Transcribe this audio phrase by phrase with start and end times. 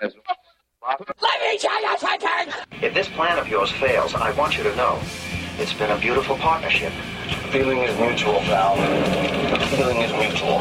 [0.00, 2.54] Let me tell you something!
[2.82, 5.00] If this plan of yours fails, I want you to know
[5.58, 6.92] it's been a beautiful partnership.
[7.50, 8.76] Feeling is mutual, Val.
[9.76, 10.58] Feeling is mutual.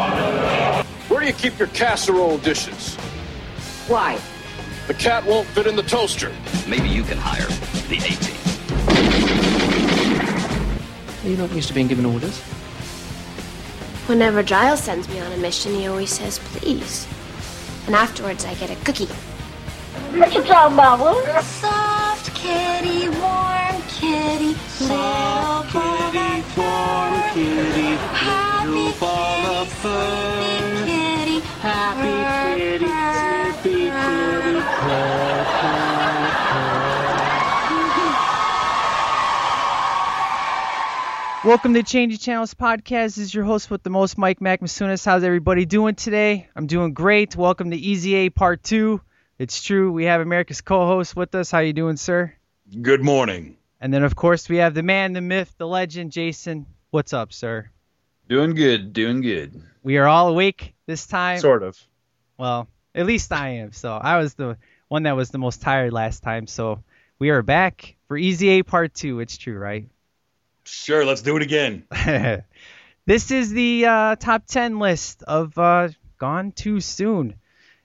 [1.08, 2.96] Where do you keep your casserole dishes?
[3.87, 4.19] Why?
[4.87, 6.31] The cat won't fit in the toaster.
[6.67, 7.46] Maybe you can hire
[7.90, 8.38] the A team.
[11.24, 12.40] You're not used to being given orders.
[14.08, 17.05] Whenever Giles sends me on a mission, he always says, please.
[17.85, 19.09] And afterwards, I get a cookie.
[20.13, 21.21] What you talking about, Will?
[21.43, 30.85] Soft kitty, warm kitty, little kitty, warm kitty, happy ball of fur.
[30.85, 33.88] kitty, happy kitty, happy
[41.47, 43.16] Welcome to Change of Channels podcast.
[43.16, 45.05] This is your host with the most, Mike Macmasunas.
[45.05, 46.47] How's everybody doing today?
[46.55, 47.35] I'm doing great.
[47.35, 49.02] Welcome to Easy A Part Two.
[49.39, 49.91] It's true.
[49.91, 51.51] We have America's co-host with us.
[51.51, 52.33] How you doing, sir?
[52.81, 53.57] Good morning.
[53.79, 56.66] And then, of course, we have the man, the myth, the legend, Jason.
[56.89, 57.69] What's up, sir?
[58.27, 59.61] Doing good, doing good.
[59.83, 61.39] We are all awake this time.
[61.39, 61.79] Sort of.
[62.39, 63.73] Well, at least I am.
[63.73, 64.57] So I was the
[64.88, 66.47] one that was the most tired last time.
[66.47, 66.83] So
[67.19, 69.19] we are back for Easy A Part Two.
[69.19, 69.88] It's true, right?
[70.63, 71.83] Sure, let's do it again.
[73.05, 77.35] this is the uh, top 10 list of uh, Gone Too Soon.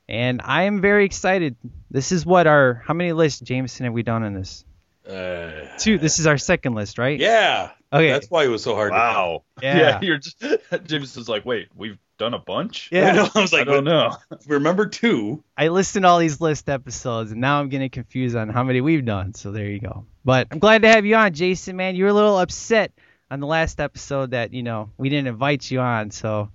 [0.08, 1.56] And I am very excited.
[1.90, 4.64] This is what our, how many lists, Jameson, have we done in this?
[5.08, 5.98] Uh, Two.
[5.98, 7.18] This is our second list, right?
[7.18, 7.70] yeah.
[7.92, 8.10] Okay.
[8.10, 8.92] That's why it was so hard.
[8.92, 9.42] Wow.
[9.62, 10.00] Yeah.
[10.00, 10.42] you're just
[10.86, 12.88] Jameson's like, wait, we've done a bunch.
[12.90, 13.12] To I, Yeah.
[13.12, 14.16] know, I was like, I like, don't know.
[14.46, 15.42] remember two?
[15.58, 18.80] I listened to all these list episodes, and now I'm getting confused on how many
[18.80, 19.34] we've done.
[19.34, 20.06] So there you go.
[20.24, 21.94] But I'm glad to have you on, Jason, man.
[21.94, 22.92] You were a little upset
[23.30, 26.10] on the last episode that, you know, we didn't invite you on.
[26.12, 26.50] So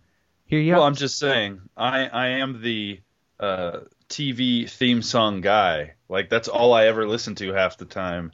[0.45, 0.81] here you Well, are.
[0.81, 2.99] Well, I'm just saying, I I am the
[3.39, 5.93] uh, TV theme song guy.
[6.09, 8.31] Like that's all I ever listen to half the time.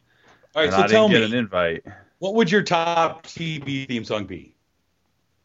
[0.56, 1.84] All right, and so I tell didn't me, get an invite.
[2.20, 4.56] what would your top TV theme song be?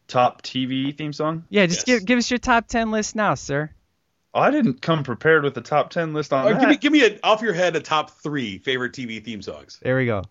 [0.07, 1.43] Top TV theme song?
[1.49, 1.85] yeah, just Yes.
[1.85, 3.69] give, give us your top 10 list now, sir.
[4.33, 6.59] Oh, I didn't come prepared with the top ten list on All right, that.
[6.59, 9.79] give me, give me a, off your head a top three favorite TV theme songs.
[9.81, 10.23] There we go.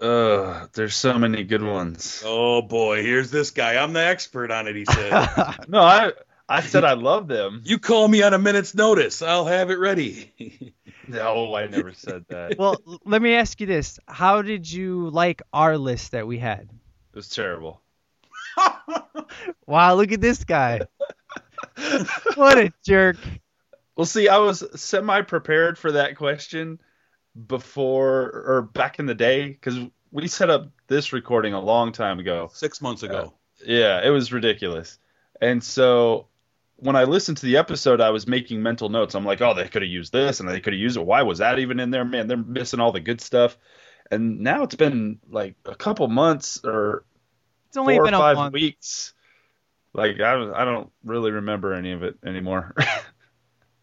[0.00, 2.22] Uh, there's so many good ones.
[2.24, 3.76] Oh boy, here's this guy.
[3.82, 4.76] I'm the expert on it.
[4.76, 5.28] He said,
[5.68, 6.12] No, I
[6.48, 7.62] I said I love them.
[7.64, 9.22] "You call me on a minute's notice.
[9.22, 10.74] I'll have it ready."
[11.10, 12.58] No, I never said that.
[12.58, 12.76] Well,
[13.06, 16.68] let me ask you this: How did you like our list that we had?
[16.68, 17.80] It was terrible.
[19.66, 20.80] Wow, look at this guy!
[22.34, 23.18] what a jerk!
[23.96, 26.80] Well, see, I was semi prepared for that question
[27.46, 29.78] before or back in the day because
[30.10, 32.50] we set up this recording a long time ago.
[32.54, 33.34] Six months ago.
[33.60, 34.98] Uh, yeah, it was ridiculous.
[35.40, 36.28] And so
[36.80, 39.14] when I listened to the episode, I was making mental notes.
[39.14, 41.04] I'm like, oh, they could have used this and they could have used it.
[41.06, 42.04] Why was that even in there?
[42.04, 43.56] Man, they're missing all the good stuff.
[44.10, 47.04] And now it's been like a couple months or
[47.68, 48.52] It's only four or been a five month.
[48.54, 49.12] weeks.
[49.92, 52.74] Like I, don't- I don't really remember any of it anymore.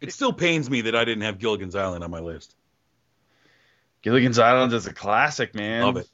[0.01, 2.53] It still pains me that I didn't have Gilligan's Island on my list.
[4.03, 5.83] Gilligan's Island is a classic, man.
[5.83, 6.09] Love it.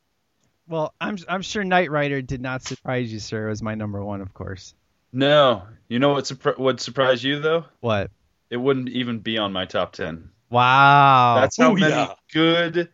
[0.67, 3.47] Well, I'm I'm sure Knight Rider did not surprise you, sir.
[3.47, 4.73] It was my number one, of course.
[5.13, 7.65] No, you know what surpri- would surprise you though?
[7.79, 8.11] What?
[8.49, 10.29] It wouldn't even be on my top ten.
[10.49, 11.37] Wow.
[11.41, 12.13] That's how Oh, many yeah.
[12.33, 12.89] good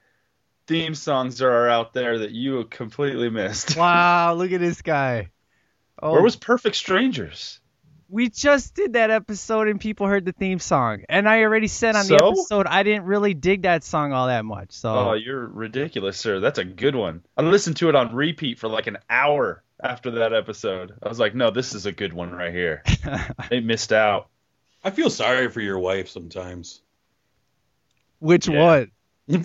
[0.67, 3.75] theme songs there are out there that you completely missed.
[3.77, 4.33] wow.
[4.33, 5.29] Look at this guy.
[6.01, 7.59] Oh, Where was Perfect Strangers?
[8.09, 11.93] we just did that episode and people heard the theme song, and I already said
[11.97, 14.71] on the episode I didn't really dig that song all that much.
[14.71, 16.39] So Oh, you're ridiculous, sir.
[16.39, 17.25] That's a good one.
[17.35, 20.93] I listened to it on repeat for like an hour after that episode.
[21.03, 22.83] I was like, no, this is a good one right here.
[23.49, 24.29] they missed out.
[24.83, 26.81] I feel sorry for your wife sometimes.
[28.19, 28.63] which Yeah.
[28.63, 28.91] one?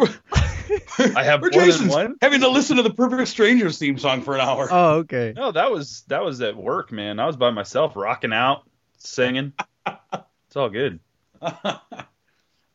[1.16, 2.16] I have more than one.
[2.22, 4.69] having to listen to the Perfect Strangers theme song for an hour.
[4.71, 5.32] Oh, okay.
[5.37, 7.19] No, that was that was at work, man.
[7.19, 8.62] I was by myself, rocking out,
[8.98, 9.53] singing.
[9.87, 11.00] it's all good.
[11.42, 11.78] I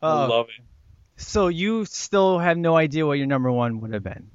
[0.02, 0.64] Uh, love it.
[1.16, 4.30] so you still have no idea what your number one would have been.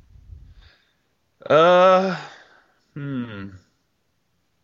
[1.48, 2.18] Uh,
[2.94, 3.50] hmm.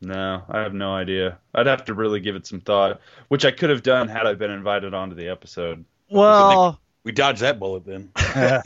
[0.02, 1.40] No, I have no idea.
[1.54, 4.34] I'd have to really give it some thought, which I could have done had I
[4.34, 5.84] been invited onto the episode.
[6.10, 8.12] Well, We dodged that bullet then.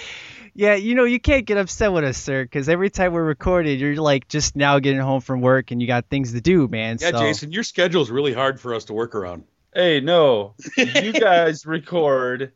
[0.54, 3.80] yeah, you know, you can't get upset with us, sir, because every time we're recorded,
[3.80, 6.96] you're like just now getting home from work and you got things to do, man.
[7.00, 7.18] Yeah, so.
[7.18, 9.44] Jason, your schedule's really hard for us to work around.
[9.74, 12.52] Hey, no, you guys record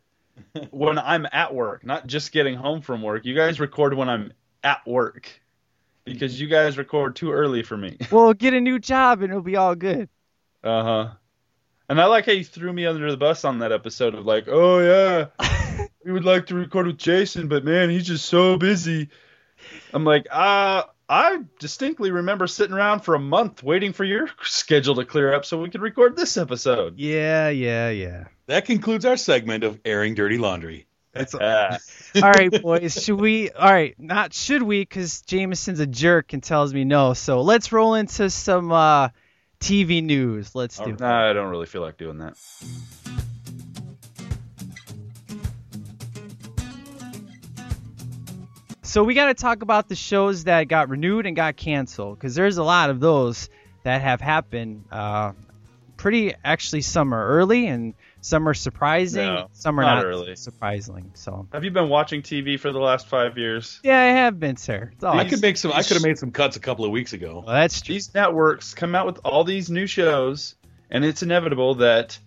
[0.71, 3.25] when I'm at work, not just getting home from work.
[3.25, 5.38] You guys record when I'm at work
[6.13, 7.97] because you guys record too early for me.
[8.11, 10.09] Well, get a new job and it'll be all good.
[10.63, 11.09] Uh huh.
[11.87, 14.47] And I like how you threw me under the bus on that episode of like,
[14.47, 19.09] oh yeah, we would like to record with Jason, but man, he's just so busy.
[19.93, 24.95] I'm like, uh, I distinctly remember sitting around for a month waiting for your schedule
[24.95, 26.99] to clear up so we could record this episode.
[26.99, 28.25] Yeah, yeah, yeah.
[28.45, 30.85] That concludes our segment of airing dirty laundry.
[31.13, 31.77] That's Ah.
[32.15, 33.03] all right, boys.
[33.03, 33.49] Should we?
[33.51, 34.81] All right, not should we?
[34.81, 37.13] Because Jameson's a jerk and tells me no.
[37.13, 39.09] So let's roll into some uh,
[39.59, 40.53] TV news.
[40.53, 40.91] Let's do.
[40.91, 41.01] it.
[41.01, 42.37] I don't really feel like doing that.
[48.81, 52.33] So we got to talk about the shows that got renewed and got canceled because
[52.33, 53.49] there's a lot of those
[53.83, 54.85] that have happened.
[54.91, 55.33] Uh,
[55.95, 59.25] pretty actually, some are early and some are surprising.
[59.25, 60.35] No, some are not not, early.
[60.35, 61.11] surprising.
[61.13, 63.79] So Have you been watching TV for the last five years?
[63.83, 64.91] yeah, I have been, sir.
[64.93, 65.71] It's all I could make some.
[65.71, 67.43] I could have made some cuts a couple of weeks ago.
[67.45, 67.95] Well, that's true.
[67.95, 70.55] These networks come out with all these new shows,
[70.89, 72.17] and it's inevitable that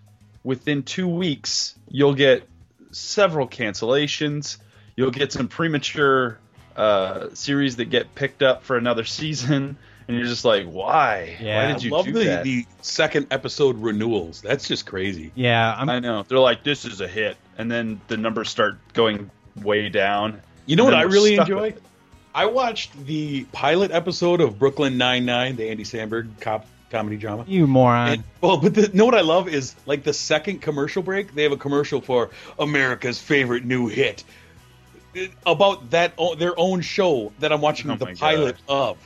[0.45, 2.49] within two weeks you'll get
[2.91, 4.59] several cancellations.
[4.97, 6.39] You'll get some premature
[6.77, 9.77] uh, series that get picked up for another season,
[10.09, 11.37] and you're just like, why?
[11.41, 11.67] Yeah.
[11.67, 12.45] why did you I love do the, that?
[12.45, 14.41] the second episode renewals.
[14.41, 15.33] That's just crazy.
[15.35, 16.25] Yeah, I'm I know.
[16.27, 20.41] They're like, this is a hit, and then the numbers start going way down.
[20.67, 21.75] You know what I really enjoy?
[22.35, 27.45] I watched the pilot episode of Brooklyn Nine Nine, the Andy Samberg cop comedy drama.
[27.47, 28.09] you moron.
[28.09, 31.35] And, well, but the, know what I love is like the second commercial break.
[31.35, 34.25] They have a commercial for America's favorite new hit
[35.45, 38.97] about that o- their own show that I'm watching Oh the my pilot of.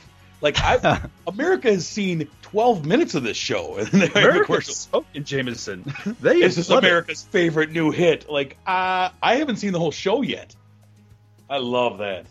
[0.41, 4.45] Like I, America has seen 12 minutes of this show, and they have a commercial.
[4.45, 5.93] America's smoking Jameson.
[6.21, 6.87] they This is love it.
[6.87, 8.29] America's favorite new hit.
[8.29, 10.55] Like uh, I haven't seen the whole show yet.
[11.49, 12.25] I love that.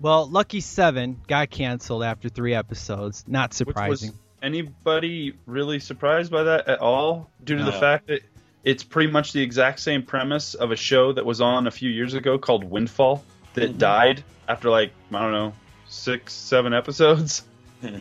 [0.00, 3.24] well, Lucky Seven got canceled after three episodes.
[3.26, 4.10] Not Which surprising.
[4.10, 7.30] was anybody really surprised by that at all?
[7.42, 8.20] Due to the fact that
[8.64, 11.90] it's pretty much the exact same premise of a show that was on a few
[11.90, 13.24] years ago called Windfall
[13.54, 13.78] that Mm-hmm.
[13.78, 15.52] died after like I don't know
[15.92, 17.44] six, seven episodes.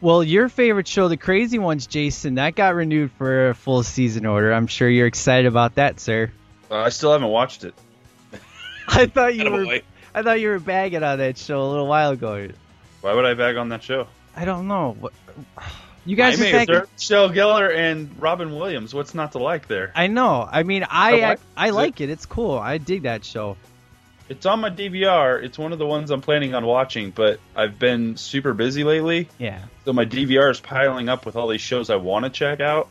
[0.00, 4.26] Well, your favorite show, The Crazy Ones, Jason, that got renewed for a full season
[4.26, 4.52] order.
[4.52, 6.32] I'm sure you're excited about that, sir.
[6.70, 7.74] Uh, I still haven't watched it.
[8.88, 9.80] I thought you were
[10.14, 12.48] I thought you were bagging on that show a little while ago.
[13.00, 14.08] Why would I bag on that show?
[14.34, 14.96] I don't know.
[14.98, 15.12] What
[16.04, 16.74] you guys I are may bagging?
[16.74, 18.94] There, Michelle Gellar and Robin Williams.
[18.94, 19.92] What's not to like there?
[19.94, 20.46] I know.
[20.50, 21.72] I mean, I I like I, it.
[21.72, 22.10] like it.
[22.10, 22.58] It's cool.
[22.58, 23.56] I dig that show.
[24.28, 25.42] It's on my DVR.
[25.42, 29.28] It's one of the ones I'm planning on watching, but I've been super busy lately,
[29.38, 29.60] Yeah.
[29.84, 32.90] so my DVR is piling up with all these shows I want to check out.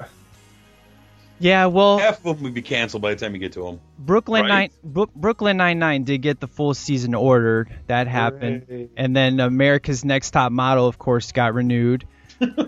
[1.40, 1.66] Yeah.
[1.66, 3.80] Well, Half of them would be canceled by the time you get to them.
[3.98, 4.50] Brooklyn Right.
[4.50, 7.70] Nine Bro- Brooklyn Nine Nine did get the full season ordered.
[7.88, 8.90] That happened, Hooray.
[8.96, 12.06] and then America's Next Top Model, of course, got renewed.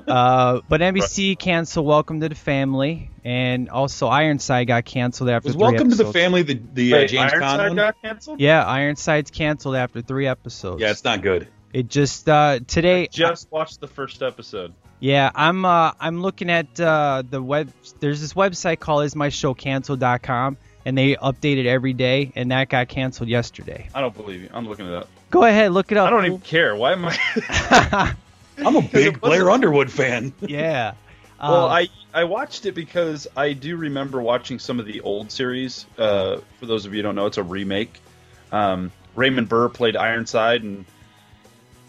[0.07, 5.55] Uh, but NBC canceled Welcome to the Family, and also Ironside got canceled after Was
[5.55, 6.13] three Welcome to the episodes.
[6.13, 7.75] Family the, the uh, James Ironside one?
[7.75, 8.39] got canceled.
[8.39, 10.81] Yeah, Ironside's canceled after three episodes.
[10.81, 11.47] Yeah, it's not good.
[11.73, 13.07] It just uh, today.
[13.07, 14.73] Just watched the first episode.
[14.99, 17.71] Yeah, I'm uh, I'm looking at uh, the web.
[17.99, 23.29] There's this website called ismyshowcancel.com, and they update it every day, and that got canceled
[23.29, 23.89] yesterday.
[23.93, 24.49] I don't believe you.
[24.53, 25.09] I'm looking it up.
[25.31, 26.07] Go ahead, look it up.
[26.07, 26.75] I don't even care.
[26.75, 28.15] Why am I?
[28.57, 30.33] I'm a big Blair Underwood fan.
[30.41, 30.93] yeah.
[31.41, 35.31] well, Um, I I watched it because I do remember watching some of the old
[35.31, 35.85] series.
[35.97, 37.99] Uh, for those of you who don't know, it's a remake.
[38.51, 40.85] Um, Raymond Burr played Ironside, and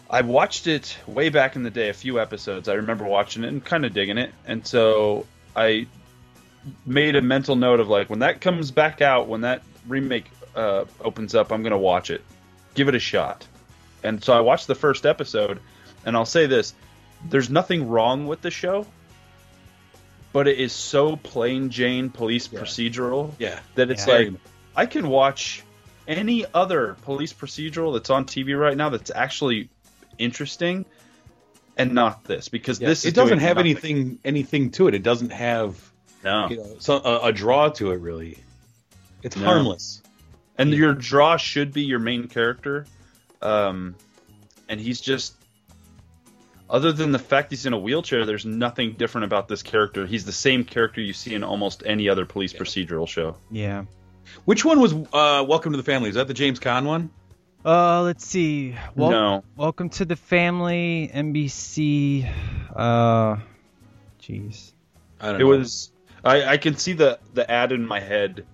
[0.09, 2.67] I watched it way back in the day, a few episodes.
[2.67, 5.87] I remember watching it and kind of digging it, and so I
[6.85, 10.83] made a mental note of like when that comes back out, when that remake uh,
[11.01, 12.21] opens up, I'm gonna watch it,
[12.73, 13.45] give it a shot.
[14.03, 15.59] And so I watched the first episode,
[16.07, 16.73] and I'll say this:
[17.29, 18.87] there's nothing wrong with the show,
[20.33, 22.61] but it is so plain Jane police Yeah.
[22.61, 23.59] procedural Yeah.
[23.75, 24.13] that it's Yeah.
[24.13, 24.29] like
[24.75, 25.63] I can watch
[26.07, 29.69] any other police procedural that's on TV right now that's actually
[30.17, 30.85] interesting,
[31.75, 33.71] and not this because Yeah, this is it doesn't have nothing.
[33.71, 34.95] anything anything to it.
[34.95, 35.75] It doesn't have
[36.23, 36.49] No.
[36.49, 38.37] you know, so, a, a draw to it really.
[39.23, 39.45] It's No.
[39.45, 40.01] harmless.
[40.59, 42.87] and your draw should be your main character
[43.43, 43.93] um,
[44.69, 45.35] and he's just
[46.69, 50.25] other than the fact he's in a wheelchair there's nothing different about this character he's
[50.25, 53.85] the same character you see in almost any other police procedural show yeah.
[54.43, 56.09] Which one was uh, Welcome to the Family?
[56.09, 57.09] Is that the James Caan one?
[57.63, 58.75] Uh, let's see.
[58.93, 62.29] Wel- no Welcome to the family, NBC.
[62.75, 63.37] Uh,
[64.21, 64.73] jeez.
[65.21, 65.49] I don't it know.
[65.49, 65.91] was
[66.25, 68.45] I, I can see the the ad in my head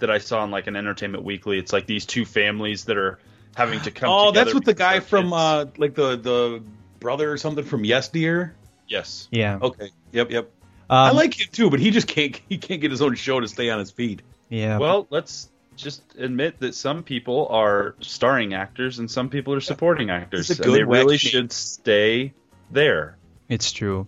[0.00, 3.20] that i saw in like an entertainment weekly it's like these two families that are
[3.56, 6.62] having to come Oh, that's together with the guy from uh, like the the
[7.02, 8.54] brother or something from Yes Dear.
[8.88, 9.58] yes Yeah.
[9.60, 9.90] Okay.
[10.12, 10.30] Yep.
[10.30, 10.50] Yep.
[10.90, 13.40] I Um, like him too, but he just can't he can't get his own show
[13.40, 14.22] to stay on his feet.
[14.48, 14.78] Yeah.
[14.78, 20.10] Well, let's just admit that some people are starring actors and some people are supporting
[20.10, 20.50] actors.
[20.50, 22.34] And they really wacky- should stay
[22.70, 23.16] there.
[23.48, 24.06] it's true.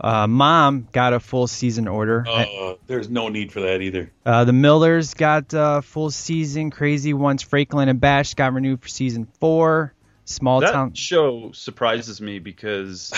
[0.00, 2.24] Uh, Mom got a full season order.
[2.28, 4.12] Uh, there's no need for that either.
[4.24, 6.70] Uh, the Millers got uh, full season.
[6.70, 9.92] Crazy Ones, Franklin and Bash got renewed for season four.
[10.28, 10.92] Small that Town.
[10.94, 13.12] show surprises me because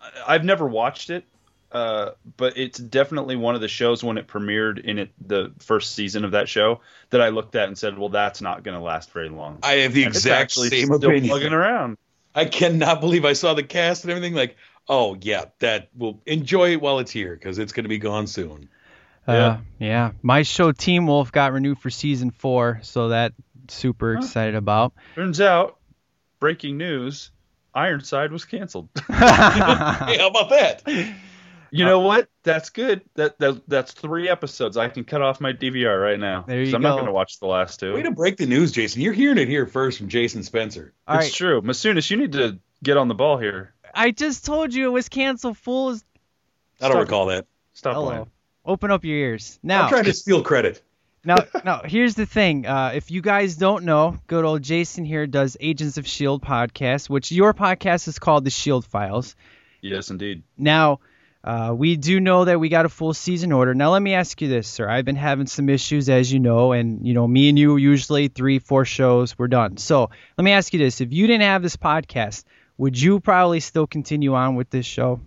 [0.00, 1.24] I- I've never watched it,
[1.72, 5.94] uh, but it's definitely one of the shows when it premiered in it the first
[5.94, 8.82] season of that show that I looked at and said, "Well, that's not going to
[8.82, 11.28] last very long." I have the And it's exact actually same still opinion.
[11.28, 11.96] plugging around.
[12.34, 14.34] I cannot believe I saw the cast and everything.
[14.34, 14.56] Like,
[14.88, 18.26] oh yeah, that will enjoy it while it's here because it's going to be gone
[18.26, 18.68] soon.
[19.26, 20.10] Uh, yeah.
[20.22, 23.32] My show Teen Wolf got renewed for season four, so that
[23.68, 24.92] super excited about.
[25.14, 25.78] Turns out,
[26.44, 27.30] breaking news:
[27.74, 28.90] Ironside was canceled.
[29.08, 30.82] Hey, how about that?
[31.70, 32.28] You uh, know what?
[32.42, 33.00] That's good.
[33.14, 34.76] That, that that's three episodes.
[34.76, 36.44] I can cut off my DVR right now.
[36.46, 37.94] There you 'cause I'm not going to watch the last two.
[37.94, 39.00] Way to break the news, Jason.
[39.00, 40.92] You're hearing it here first from Jason Spencer.
[41.08, 41.32] All it's right.
[41.32, 41.62] true.
[41.62, 43.72] Masunis, you need to get on the ball here.
[43.94, 45.56] I just told you it was canceled.
[45.56, 46.04] Fools.
[46.78, 47.46] I don't Stop recall that.
[47.72, 48.06] Stop Hello.
[48.08, 48.30] playing.
[48.66, 49.84] Open up your ears now.
[49.84, 50.82] I'm trying to steal credit.
[51.24, 52.66] Now, now, here's the thing.
[52.66, 57.08] Uh, if you guys don't know, good old Jason here does Agents of Shield podcast,
[57.08, 59.34] which your podcast is called the Shield Files.
[59.80, 60.42] Yes, indeed.
[60.56, 61.00] Now,
[61.42, 63.74] uh, we do know that we got a full season order.
[63.74, 64.88] Now, let me ask you this, sir.
[64.88, 68.28] I've been having some issues, as you know, and you know, me and you usually
[68.28, 69.76] three, four shows, we're done.
[69.76, 72.44] So, let me ask you this: If you didn't have this podcast,
[72.78, 75.20] would you probably still continue on with this show?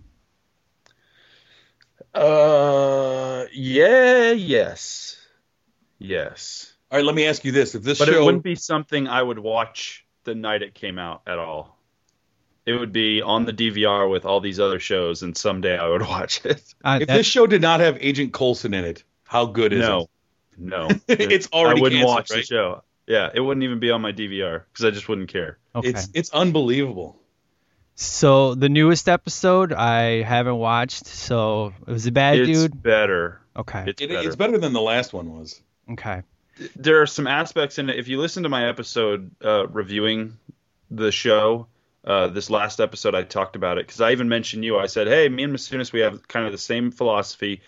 [2.12, 5.17] Uh, yeah, yes,
[5.98, 6.72] yes.
[6.90, 9.08] All right, let me ask you this: If this But show, it wouldn't be something
[9.08, 11.76] I would watch the night it came out at all.
[12.64, 16.02] It would be on the DVR with all these other shows, and someday I would
[16.08, 16.62] watch it.
[16.84, 19.80] Uh, if that- this show did not have Agent Coulson in it, how good is
[19.80, 20.08] no, it?
[20.58, 20.94] no, No.
[21.08, 22.82] It's already I wouldn't canceled, watch the show.
[23.06, 25.58] Yeah, it wouldn't even be on my DVR because I just wouldn't care.
[25.74, 25.88] okay.
[25.88, 27.16] It's it's unbelievable.
[27.94, 31.06] So the newest episode I haven't watched.
[31.06, 32.82] So it was a bad it's dude.
[32.82, 33.40] better.
[33.56, 33.84] Okay.
[33.88, 34.26] It's It, better.
[34.28, 35.60] it's better than the last one was.
[35.90, 36.22] Okay.
[36.76, 37.98] there are some aspects in it.
[37.98, 40.36] If you listen to my episode uh, reviewing
[40.90, 41.66] the show,
[42.04, 44.78] uh, this last episode, I talked about it because I even mentioned you.
[44.78, 47.60] I said, "Hey, me and Masunis, we have kind of the same philosophy.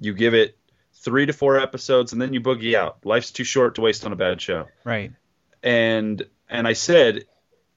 [0.00, 0.56] You give it
[0.94, 2.98] three to four episodes, and then you boogie out.
[3.04, 5.12] Life's too short to waste on a bad show." Right.
[5.62, 7.24] And and I said,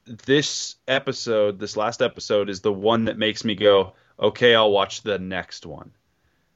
[0.05, 5.01] this episode, this last episode, is the one that makes me go, "Okay, I'll watch
[5.01, 5.91] the next one,"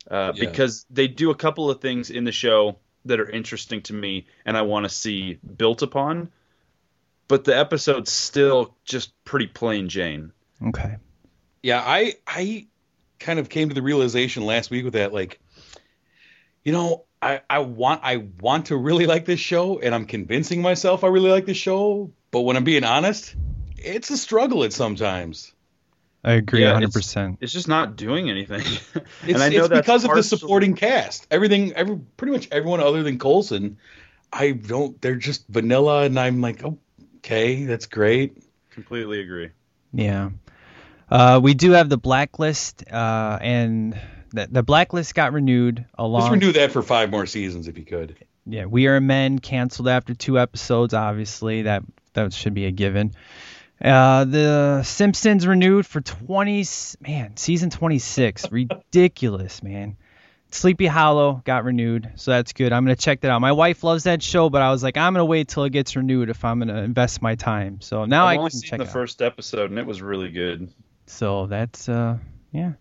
[0.10, 0.50] uh, Yeah.
[0.50, 4.28] because they do a couple of things in the show that are interesting to me
[4.46, 6.32] and I want to see built upon.
[7.28, 10.32] But the episode's still just pretty plain Jane.
[10.62, 10.98] Okay.
[11.64, 12.68] Yeah, I I
[13.20, 15.40] kind of came to the realization last week with that, like,
[16.64, 20.62] you know, I, I want I want to really like this show, and I'm convincing
[20.62, 23.36] myself I really like this show, but when I'm being honest,
[23.78, 25.54] it's a struggle at sometimes.
[26.26, 27.38] I agree Yeah, 100%.
[27.40, 28.62] It's just not doing anything.
[29.28, 31.28] It's, and I know it's that's because of the partially- supporting cast.
[31.32, 33.78] Everything, every pretty much everyone other than Coulson,
[34.34, 35.00] I don't.
[35.02, 36.78] They're just vanilla, and I'm like, oh,
[37.18, 38.38] okay, that's great.
[38.72, 39.50] Completely agree.
[39.94, 40.32] Yeah.
[41.10, 44.00] Uh, we do have the blacklist, uh, and
[44.32, 46.22] the, the blacklist got renewed along.
[46.22, 48.18] Let's renew that for five more seasons if you could.
[48.48, 50.94] Yeah, We Are Men canceled after two episodes.
[50.94, 53.14] Obviously, that that should be a given.
[53.84, 56.66] Uh, the Simpsons renewed for 20.
[57.02, 58.52] Man, season 26.
[58.52, 59.98] Ridiculous, man.
[60.52, 62.72] Sleepy Hollow got renewed, so that's good.
[62.72, 63.40] I'm gonna check that out.
[63.42, 65.98] My wife loves that show, but I was like, I'm gonna wait till it gets
[65.98, 67.82] renewed if I'm gonna invest my time.
[67.82, 68.94] So now I've I only can seen check the it out.
[68.94, 70.70] first episode and it was really good.
[71.08, 72.20] So that's uh
[72.54, 72.74] yeah.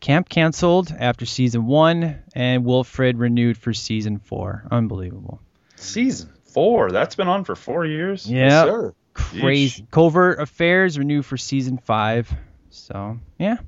[0.00, 4.64] Camp canceled after season one, and Wilfred renewed for season four.
[4.70, 5.40] Unbelievable.
[5.76, 6.90] Season four.
[6.90, 8.28] That's been on for four years.
[8.28, 8.94] Yeah, sir.
[9.20, 9.86] Crazy.
[9.90, 12.32] Covert Affairs renewed for season five.
[12.70, 13.58] So yeah.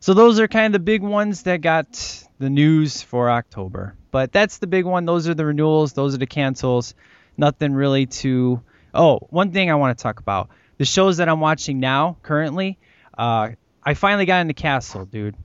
[0.00, 3.96] So those are kind of the big ones that got the news for October.
[4.10, 5.04] But that's the big one.
[5.04, 5.92] Those are the renewals.
[5.92, 6.94] Those are the cancels.
[7.36, 8.62] Nothing really to.
[8.94, 10.48] Oh, one thing I want to talk about:
[10.78, 12.78] the shows that I'm watching now, currently.
[13.16, 13.50] Uh,
[13.82, 15.36] I finally got into Castle, dude.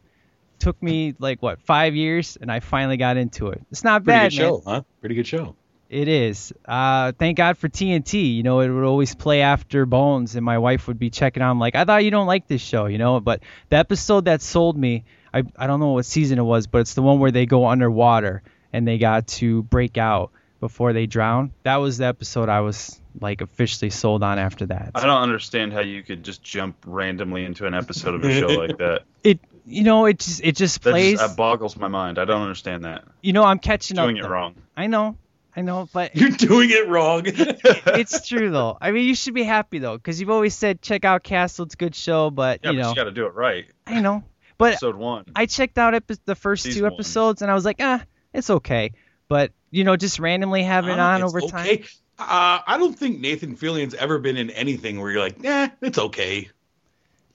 [0.59, 3.61] Took me like what five years, and I finally got into it.
[3.71, 4.49] It's not Pretty bad, Pretty good man.
[4.49, 4.81] show, huh?
[4.99, 5.55] Pretty good show.
[5.91, 6.53] It is.
[6.65, 8.33] Uh, thank God for TNT.
[8.35, 11.59] You know, it would always play after Bones, and my wife would be checking on.
[11.59, 13.19] like, I thought you don't like this show, you know.
[13.19, 16.77] But the episode that sold me, I I don't know what season it was, but
[16.79, 20.31] it's the one where they go underwater and they got to break out
[20.61, 21.51] before they drown.
[21.63, 24.91] That was the episode I was like officially sold on after that.
[24.95, 28.47] I don't understand how you could just jump randomly into an episode of a show
[28.47, 29.01] like that.
[29.25, 31.19] It you know, it just it just That, plays.
[31.19, 32.17] just, that boggles my mind.
[32.17, 33.03] I don't understand that.
[33.21, 34.19] you know, I'm catching Doing up.
[34.19, 34.33] it though.
[34.33, 34.55] wrong.
[34.77, 35.17] I know,
[35.55, 37.23] I know, but You're doing it wrong.
[37.25, 38.77] it's true though.
[38.79, 41.65] I mean, you should be happy though, because you've always said check out Castle.
[41.65, 43.65] It's a good show, but Yeah, you but know, you got to do it right.
[43.85, 44.23] I know,
[44.57, 45.25] but Episode one.
[45.35, 46.93] I checked out epi- the first Season two one.
[46.93, 48.03] episodes and I was like, ah,
[48.33, 48.93] it's okay.
[49.27, 51.77] But you know, just randomly having it Uh, on over okay.
[51.77, 51.85] time.
[52.19, 55.97] Uh, I don't think Nathan Fillion's ever been in anything where you're like, nah, it's
[55.97, 56.49] okay.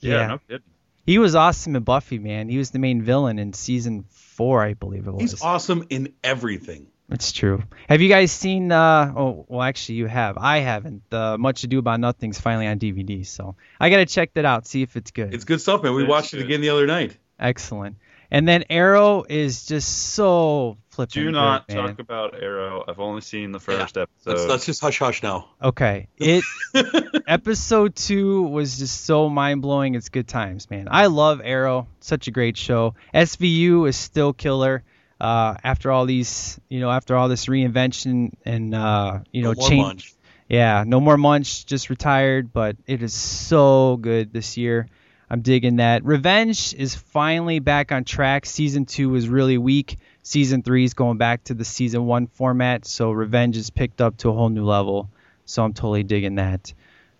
[0.00, 0.38] Yeah, Yeah.
[0.49, 0.58] no.
[1.04, 2.49] He was awesome in Buffy, man.
[2.49, 5.23] He was the main villain in season four, I believe it was.
[5.32, 6.88] He's awesome in everything.
[7.10, 7.62] It's true.
[7.88, 8.72] Have you guys seen?
[8.72, 10.36] Uh, oh, well, actually, you have.
[10.38, 11.02] I haven't.
[11.12, 14.82] Uh, Much Ado About Nothing's finally on DVD, so I gotta check that out, see
[14.82, 15.32] if it's good.
[15.32, 15.94] It's good stuff, man.
[15.94, 17.16] We It's watched it again the other night.
[17.38, 17.96] Excellent.
[18.28, 21.22] And then Arrow is just so flipping.
[21.22, 21.86] Do not good, man.
[21.90, 22.82] talk about Arrow.
[22.88, 24.48] I've only seen the first Let's, episode.
[24.48, 25.48] let's just hush hush now.
[25.62, 26.08] Okay.
[26.16, 26.42] It
[27.28, 29.94] episode two was just so mind blowing.
[29.94, 30.88] It's good times, man.
[30.90, 31.86] I love Arrow.
[32.00, 32.94] Such a great show.
[33.14, 34.82] SVU is still killer.
[35.20, 39.61] Uh, after all these, you know, after all this reinvention and uh, you know, No
[39.61, 39.82] more change.
[39.82, 40.14] Munch.
[40.49, 44.87] Yeah, no more Munch, just retired, but it is so good this year.
[45.28, 46.04] I'm digging that.
[46.04, 48.46] Revenge is finally back on track.
[48.46, 49.99] Season two was really weak.
[50.23, 54.18] Season three is going back to the season one format, so Revenge is picked up
[54.18, 55.11] to a whole new level.
[55.44, 56.73] So I'm totally digging that.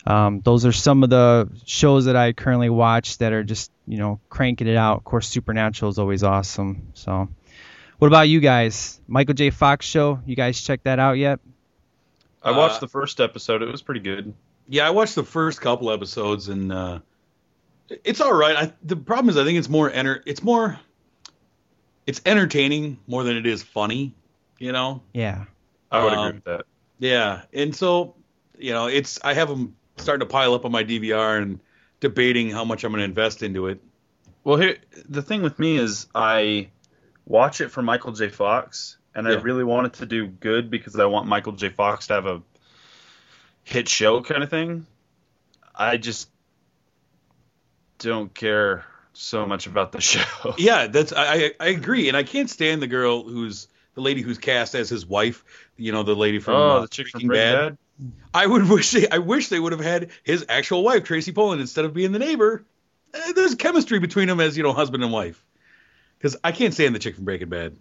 [0.05, 3.97] Um, those are some of the shows that I currently watch that are just you
[3.97, 4.97] know cranking it out.
[4.99, 6.87] Of course, Supernatural is always awesome.
[6.93, 7.27] So,
[7.99, 8.99] what about you guys?
[9.07, 9.49] Michael J.
[9.49, 10.19] Fox show?
[10.25, 11.39] You guys check that out yet?
[12.43, 13.61] I watched Uh, the first episode.
[13.61, 14.33] It was pretty good.
[14.69, 16.99] Yeah, I watched the first couple episodes and uh,
[18.03, 18.55] it's all right.
[18.55, 20.21] I, the problem is I think it's more enter.
[20.25, 20.79] It's more.
[22.05, 24.13] It's entertaining more than it is funny.
[24.59, 25.01] You know.
[25.13, 25.45] Yeah.
[25.91, 26.65] I would Um, agree with that.
[26.99, 28.15] Yeah, and so
[28.57, 31.59] you know, it's I have them starting to pile up on my DVR and
[31.99, 33.81] debating how much I'm going to invest into it.
[34.43, 34.77] Well, here
[35.07, 36.69] the thing with me is I
[37.27, 38.29] watch it for Michael J.
[38.29, 41.69] Fox, and I really want it to do good because I want Michael J.
[41.69, 42.41] Fox to have a
[43.63, 44.87] hit show kind of thing.
[45.75, 46.29] I just
[47.99, 50.55] don't care so much about the show.
[50.57, 54.37] Yeah, that's I I agree, and I can't stand the girl who's the lady who's
[54.37, 55.43] cast as his wife.
[55.75, 57.69] You know, the lady from oh, uh, the chick from Breaking Breaking Bad.
[57.69, 57.77] Bad.
[58.33, 61.59] I would wish they I wish they would have had his actual wife, Tracy Pollan,
[61.59, 62.63] instead of being the neighbor.
[63.13, 65.43] Eh, There's chemistry between them as you know, husband and wife.
[66.17, 67.75] Because I can't stand the chick from Breaking Bad.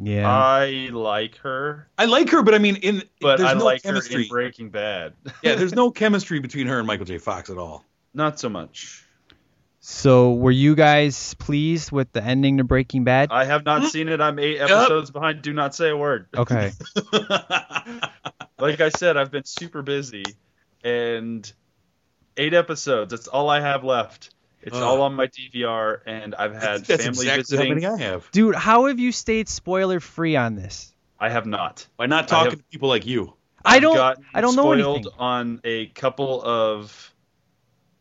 [0.00, 0.28] Yeah.
[0.28, 3.82] I like her, I like her, but I mean, in but there's I no like
[3.82, 4.14] chemistry.
[4.14, 5.12] her in Breaking Bad.
[5.42, 7.18] yeah, there's no chemistry between her and Michael J.
[7.18, 7.84] Fox at all.
[8.14, 9.04] Not so much.
[9.84, 13.30] So, were you guys pleased with the ending to Breaking Bad?
[13.32, 13.88] I have not hmm?
[13.88, 14.20] seen it.
[14.20, 15.42] I'm eight episodes behind.
[15.42, 16.28] Do not say a word.
[16.36, 16.70] Okay.
[18.58, 20.24] like I said, I've been super busy,
[20.84, 21.52] and
[22.36, 23.10] eight episodes.
[23.10, 24.30] That's all I have left.
[24.62, 24.82] It's Ugh.
[24.82, 28.30] all on my DVR, and I've had that's family exactly how many I have.
[28.30, 30.94] Dude, how have you stayed spoiler free on this?
[31.18, 31.86] I have not.
[31.96, 33.34] By not talking have- to people like you.
[33.64, 35.12] I I've don't I don't know spoiled anything.
[35.18, 37.12] on a couple of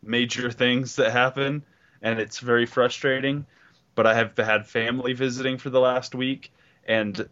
[0.04, 1.64] major things that happen,
[2.02, 3.46] and it's very frustrating.
[3.94, 6.52] But I have had family visiting for the last week,
[6.86, 7.28] and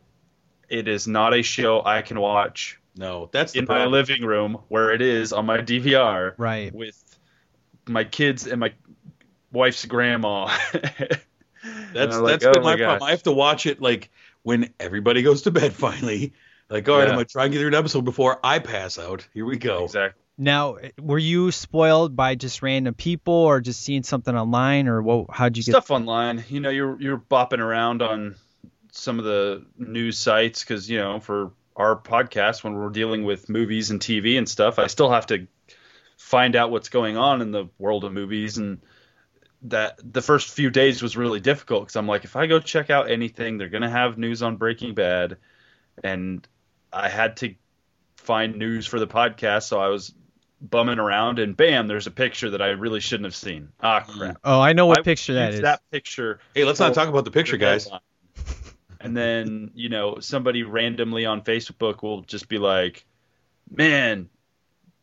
[0.67, 4.59] it is not a show I can watch No, that's the in my living room
[4.67, 6.71] where it is on my DVR Right.
[6.73, 7.01] with
[7.87, 8.73] my kids and my
[9.51, 10.55] wife's grandma.
[11.93, 13.03] That's I'm like, that's oh been my my problem.
[13.03, 14.09] I have to watch it like
[14.43, 16.33] when everybody goes to bed finally.
[16.69, 17.09] Like, all right, Yeah.
[17.09, 19.27] I'm gonna try and get through an episode before I pass out.
[19.33, 19.85] Here we go.
[19.85, 20.21] exactly.
[20.37, 25.25] Now, were you spoiled by just random people or just seeing something online or what
[25.31, 26.45] how'd you get Stuff online.
[26.47, 28.35] You know, you're you're bopping around on
[28.91, 33.49] some of the news sites because you know for our podcast when we're dealing with
[33.49, 35.47] movies and TV and stuff, I still have to
[36.17, 38.79] find out what's going on in the world of movies and
[39.63, 42.89] that the first few days was really difficult because I'm like, if I go check
[42.89, 45.37] out anything, they're gonna have news on Breaking Bad,
[46.03, 46.47] and
[46.93, 47.55] I had to
[48.15, 50.13] find news for the podcast, so I was
[50.61, 53.69] bumming around, and bam, there's a picture that I really shouldn't have seen.
[53.81, 54.37] Ah, crap.
[54.43, 55.61] Oh, I know what I picture that is.
[55.61, 56.39] That picture.
[56.53, 57.85] Hey, let's not talk about the picture, guys.
[57.85, 58.01] headline.
[59.01, 63.05] And then you know somebody randomly on Facebook will just be like,
[63.71, 64.27] "Man,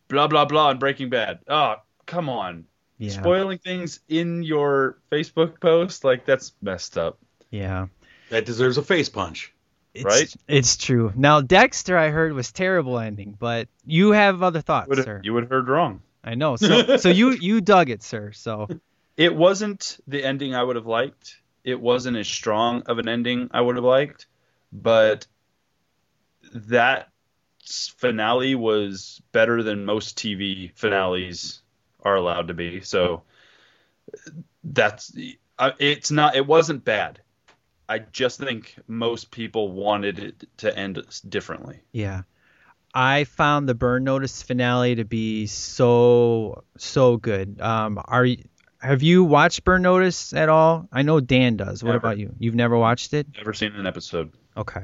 [0.09, 1.39] blah blah blah," in Breaking Bad.
[1.49, 2.67] Oh, come on,
[2.99, 3.11] yeah.
[3.11, 7.19] spoiling things in your Facebook post like that's messed up.
[7.51, 7.87] yeah.
[8.31, 9.53] That deserves a face punch.
[9.95, 10.35] It's, Right?
[10.49, 11.13] It's true.
[11.15, 15.21] Now, Dexter, I heard was terrible ending, but you have other thoughts, Would- sir.
[15.23, 16.03] you would have heard wrong.
[16.25, 16.57] I know.
[16.57, 18.33] So, so you you dug it, sir.
[18.33, 18.69] So,
[19.17, 21.37] It wasn't the ending I would have liked.
[21.65, 24.27] It wasn't as strong of an ending I would have liked,
[24.73, 25.27] but
[26.53, 27.09] that
[27.97, 31.63] finale was better than most TV finales
[32.07, 32.81] are allowed to be.
[32.83, 33.23] So
[34.63, 35.13] that's
[35.59, 36.37] it's not.
[36.37, 37.21] It wasn't bad.
[37.89, 41.81] I just think most people wanted it to end differently.
[41.93, 42.23] Yeah.
[42.95, 47.61] I found the Burn Notice finale to be so so good.
[47.61, 48.45] Um, are you,
[48.81, 50.89] have you watched Burn Notice at all?
[50.93, 51.83] I know Dan does.
[51.83, 51.99] What Never.
[51.99, 52.35] about you?
[52.39, 53.27] You've never watched it?
[53.37, 54.33] Never seen an episode.
[54.57, 54.83] Okay.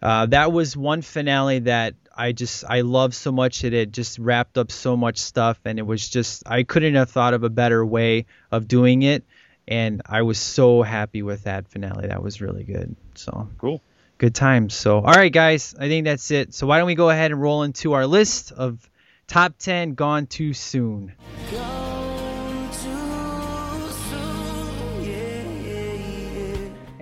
[0.00, 4.18] Uh, that was one finale that I just I love so much that it just
[4.18, 7.50] wrapped up so much stuff and it was just I couldn't have thought of a
[7.50, 9.24] better way of doing it
[9.66, 12.08] and I was so happy with that finale.
[12.08, 12.96] That was really good.
[13.14, 13.80] So Cool.
[14.18, 14.74] good times.
[14.74, 16.54] So all right guys, I think that's it.
[16.54, 18.88] So why don't we go ahead and roll into our list of
[19.26, 21.12] top 10 gone too soon.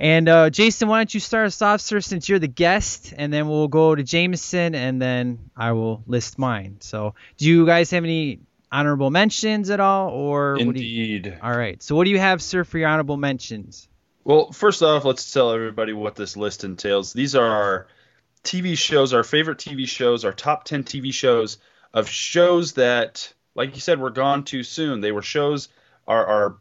[0.00, 3.30] And uh, Jason, why don't you start us off, sir, since you're the guest, and
[3.30, 6.78] then we'll go to Jameson, and then I will list mine.
[6.80, 8.40] So, do you guys have any
[8.72, 11.16] honorable mentions at all, or what do you?
[11.16, 11.38] Indeed.
[11.42, 11.82] All right.
[11.82, 13.88] So, what do you have, sir, for your honorable mentions?
[14.24, 17.12] Well, first off, let's tell everybody what this list entails.
[17.12, 17.86] These are our
[18.42, 21.58] TV shows, our favorite TV shows, our top 10 TV shows
[21.92, 25.02] of shows that, like you said, were gone too soon.
[25.02, 25.68] They were shows,
[26.08, 26.58] our, our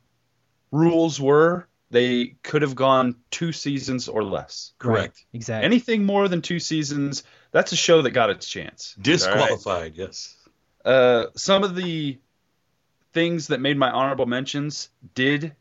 [0.71, 4.73] rules were they could have gone two seasons or less.
[4.77, 5.17] Correct.
[5.17, 5.65] Right, exactly.
[5.65, 8.93] Anything more than two seasons, that's a show that got its chance.
[8.95, 9.05] All right?
[9.05, 10.35] Disqualified, yes.
[10.85, 12.17] Uh, some of the
[13.13, 15.55] things that made my honorable mentions did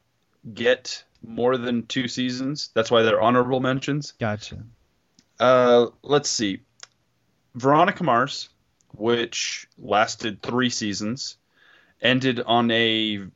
[0.54, 2.70] get more than two seasons.
[2.74, 4.12] That's why they're honorable mentions.
[4.12, 4.62] Gotcha.
[5.40, 6.60] Uh, let's see.
[7.54, 8.50] Veronica Mars,
[8.94, 11.36] which lasted three seasons,
[12.00, 13.26] ended on a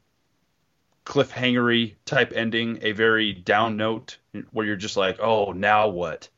[1.04, 4.18] cliffhangery type ending, a very down note
[4.50, 6.28] where you're just like, oh, now what?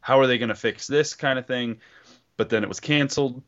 [0.00, 1.80] How are they going to fix this kind of thing?
[2.36, 3.42] But then it was canceled.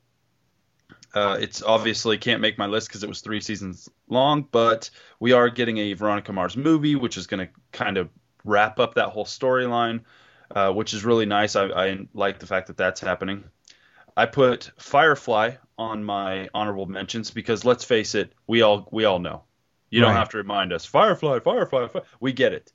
[1.15, 5.33] Uh, it's obviously can't make my list because it was three seasons long, but we
[5.33, 8.09] are getting a Veronica Mars movie, which is going to kind of
[8.45, 10.01] wrap up that whole storyline,
[10.51, 11.55] uh, which is really nice.
[11.55, 13.45] I, I like the fact that that's happening.
[14.17, 19.19] I put Firefly on my honorable mentions because let's face it, we all we all
[19.19, 19.45] know.
[19.95, 20.85] You don't have to remind us.
[20.85, 22.03] Firefly, Firefly, Fire.
[22.19, 22.73] we get it.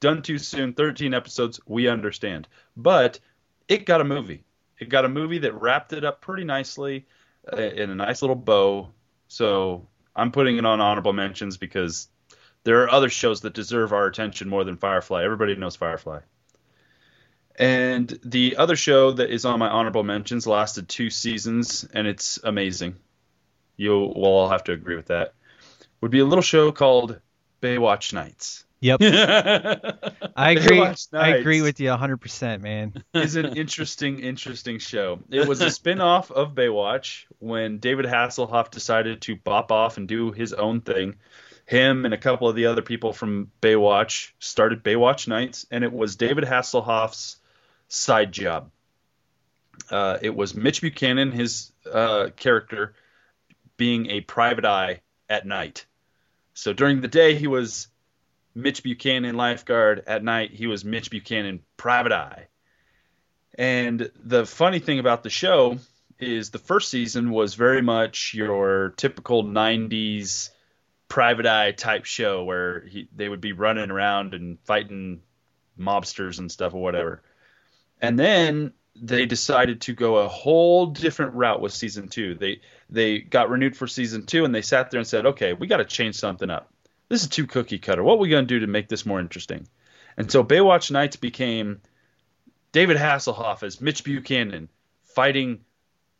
[0.00, 2.48] Done too soon, 13 episodes, we understand.
[2.76, 3.20] But
[3.68, 4.44] it got a movie.
[4.78, 7.06] It got a movie that wrapped it up pretty nicely
[7.52, 8.88] uh, in a nice little bow.
[9.28, 12.08] So I'm putting it on honorable mentions because
[12.64, 15.22] there are other shows that deserve our attention more than Firefly.
[15.22, 16.20] Everybody knows Firefly.
[17.56, 22.38] And the other show that is on my honorable mentions lasted two seasons, and it's
[22.42, 22.96] amazing.
[23.76, 25.34] You will all have to agree with that.
[26.00, 27.20] Would be a little show called
[27.60, 28.64] Baywatch Nights.
[28.80, 29.00] Yep.
[30.36, 30.82] I agree.
[31.12, 33.04] I agree with you 100%, man.
[33.14, 35.20] is an interesting, interesting show.
[35.28, 40.32] It was a spin-off of Baywatch when David Hasselhoff decided to bop off and do
[40.32, 41.16] his own thing.
[41.66, 45.92] Him and a couple of the other people from Baywatch started Baywatch Nights, and it
[45.92, 47.36] was David Hasselhoff's
[47.88, 48.70] side job.
[49.90, 52.94] Uh, it was Mitch Buchanan, his uh, character,
[53.76, 55.86] being a private eye at night.
[56.60, 57.88] So during the day, he was
[58.54, 60.04] Mitch Buchanan lifeguard.
[60.06, 62.48] At night, he was Mitch Buchanan private eye.
[63.56, 65.78] And the funny thing about the show
[66.18, 70.50] is the first season was very much your typical 90s
[71.08, 75.22] private eye type show where he, they would be running around and fighting
[75.78, 77.22] mobsters and stuff or whatever.
[78.02, 82.34] And then they decided to go a whole different route with season two.
[82.34, 82.60] They
[82.90, 85.78] they got renewed for season two and they sat there and said, okay, we got
[85.78, 86.72] to change something up.
[87.08, 88.02] This is too cookie cutter.
[88.02, 89.66] What are we going to do to make this more interesting?
[90.16, 91.80] And so Baywatch Nights became
[92.72, 94.68] David Hasselhoff as Mitch Buchanan
[95.02, 95.60] fighting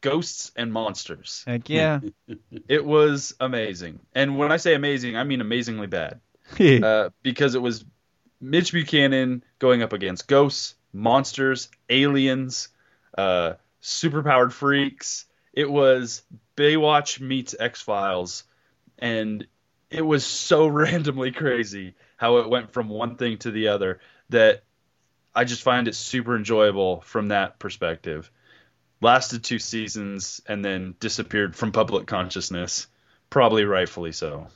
[0.01, 1.45] ghosts and monsters.
[1.47, 2.01] Heck yeah.
[2.69, 4.01] It was amazing.
[4.15, 6.21] And when I say amazing, I mean amazingly bad.
[6.61, 7.85] Uh, because it was
[8.41, 12.69] Mitch Buchanan going up against ghosts, monsters, aliens,
[13.17, 13.53] uh,
[13.83, 15.27] superpowered freaks.
[15.53, 16.23] It was
[16.57, 18.45] Baywatch meets X Files,
[18.99, 19.47] and
[19.91, 24.63] it was so randomly crazy how it went from one thing to the other that
[25.35, 28.31] I just find it super enjoyable from that perspective.
[29.01, 32.87] Lasted two seasons and then disappeared from public consciousness,
[33.31, 34.49] probably rightfully so.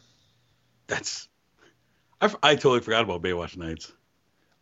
[0.87, 1.28] That's.
[2.20, 3.90] I, f- I totally forgot about Baywatch Nights.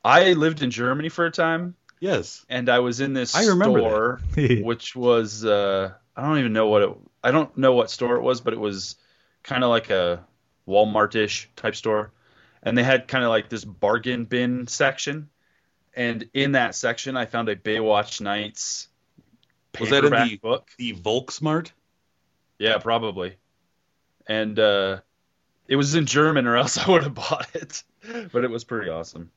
[0.04, 2.44] I lived in Germany for a time, Yes.
[2.48, 4.20] and I was in this I remember store,
[4.60, 6.90] which was uh, I don't even know what it.
[7.22, 8.96] I don't know what store it was, but it was
[9.44, 10.26] kind of like a
[10.66, 12.10] Walmart-ish type store,
[12.64, 15.30] and they had kind of like this bargain bin section,
[15.94, 18.88] and in that section, I found a Baywatch Nights
[19.78, 20.70] Was that in the book.
[20.78, 21.70] the Volksmart?
[22.58, 23.36] Yeah, probably.
[24.26, 25.02] And uh,
[25.68, 27.84] it was in German, or else I would have bought it.
[28.32, 29.30] but it was pretty awesome.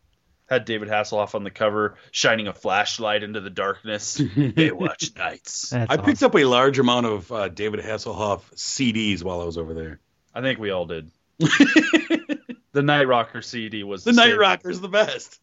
[0.47, 4.17] Had David Hasselhoff on the cover, shining a flashlight into the darkness.
[4.21, 5.71] Baywatch Nights.
[5.71, 9.57] That's I picked up a large amount of uh, David Hasselhoff CDs while I was
[9.57, 9.99] over there.
[10.35, 11.09] I think we all did.
[11.39, 14.39] the Night Rocker CD was The Night same.
[14.39, 15.39] Rocker's the best.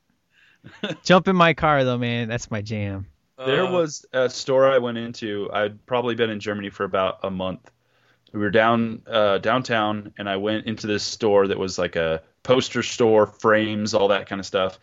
[1.05, 2.29] Jump in my car though, man.
[2.29, 3.07] That's my jam.
[3.39, 5.51] There Uh, was a store I went into.
[5.53, 7.71] I'd probably been in Germany for about a month.
[8.33, 12.23] We were down uh, downtown, and I went into this store that was like a
[12.45, 14.79] poster store, frames, all that kind of stuff.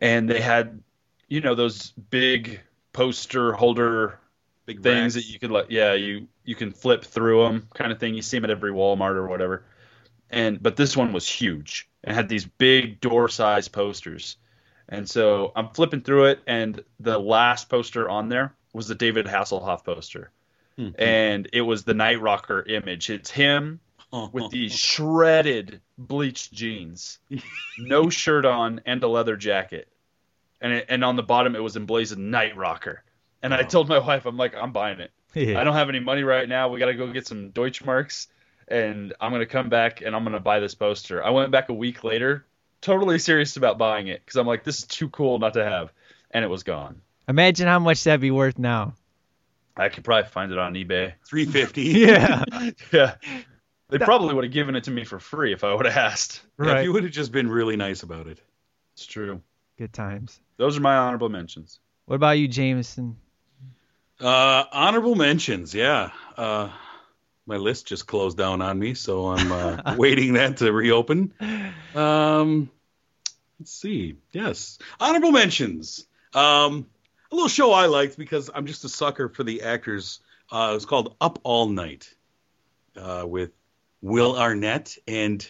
[0.00, 0.82] And they had,
[1.28, 2.60] you know, those big
[2.92, 4.18] poster holder
[4.66, 5.26] big things racks.
[5.26, 8.14] that you could like, yeah, you you can flip through them, kind of thing.
[8.14, 9.64] You see them at every Walmart or whatever.
[10.30, 14.36] And but this one was huge and had these big door size posters.
[14.88, 19.26] And so I'm flipping through it, and the last poster on there was the David
[19.26, 20.30] Hasselhoff poster,
[20.76, 20.88] Hmm.
[20.98, 23.10] and it was the Night Rocker image.
[23.10, 23.78] It's him
[24.12, 27.18] with these shredded bleached jeans,
[27.78, 29.88] no shirt on, and a leather jacket,
[30.60, 33.02] and it, and on the bottom it was emblazoned Night Rocker.
[33.42, 35.12] And I told my wife, I'm like, I'm buying it.
[35.56, 36.68] I don't have any money right now.
[36.68, 38.26] We got to go get some Deutschmarks,
[38.68, 41.24] and I'm gonna come back and I'm gonna buy this poster.
[41.24, 42.46] I went back a week later,
[42.80, 45.92] totally serious about buying it because I'm like, this is too cool not to have,
[46.32, 47.00] and it was gone.
[47.28, 48.94] Imagine how much that'd be worth now.
[49.76, 51.14] I could probably find it on eBay.
[51.26, 51.82] 350.
[51.90, 52.44] Yeah.
[52.92, 53.14] Yeah,
[53.90, 56.42] they probably would have given it to me for free if I would have asked.
[56.58, 56.84] Yeah, right.
[56.84, 58.40] you would have just been really nice about it.
[58.94, 59.42] It's true.
[59.78, 60.40] Good times.
[60.56, 61.80] Those are my honorable mentions.
[62.06, 63.16] What about you, Jameson?
[64.20, 66.10] Uh, honorable mentions, yeah.
[66.36, 66.70] Uh,
[67.46, 71.32] my list just closed down on me, so I'm uh, waiting that to reopen.
[71.94, 72.70] Um,
[73.58, 74.16] let's see.
[74.32, 76.06] Yes, honorable mentions.
[76.34, 76.86] Um,
[77.32, 80.20] a little show I liked because I'm just a sucker for the actors.
[80.50, 82.12] Uh, it's called Up All Night
[82.96, 83.50] uh, with
[84.02, 85.46] Will Arnett and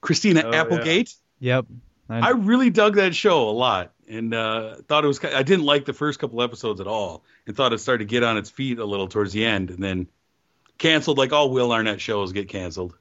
[0.00, 0.60] Christina Oh, yeah.
[0.60, 1.14] Applegate.
[1.40, 1.66] Yep.
[2.08, 5.24] I really dug that show a lot, and uh, thought it was.
[5.24, 8.24] I didn't like the first couple episodes at all, and thought it started to get
[8.24, 10.08] on its feet a little towards the end, and then
[10.76, 12.96] canceled like all Will Arnett shows get canceled.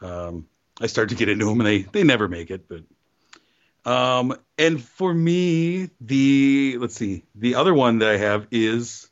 [0.00, 0.46] Um,
[0.80, 2.66] I started to get into them, and they they never make it.
[2.66, 9.10] But um, and for me, the let's see, the other one that I have is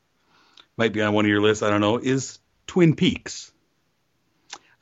[0.79, 1.63] might be on one of your lists.
[1.63, 1.99] I don't know.
[1.99, 3.53] Is Twin Peaks.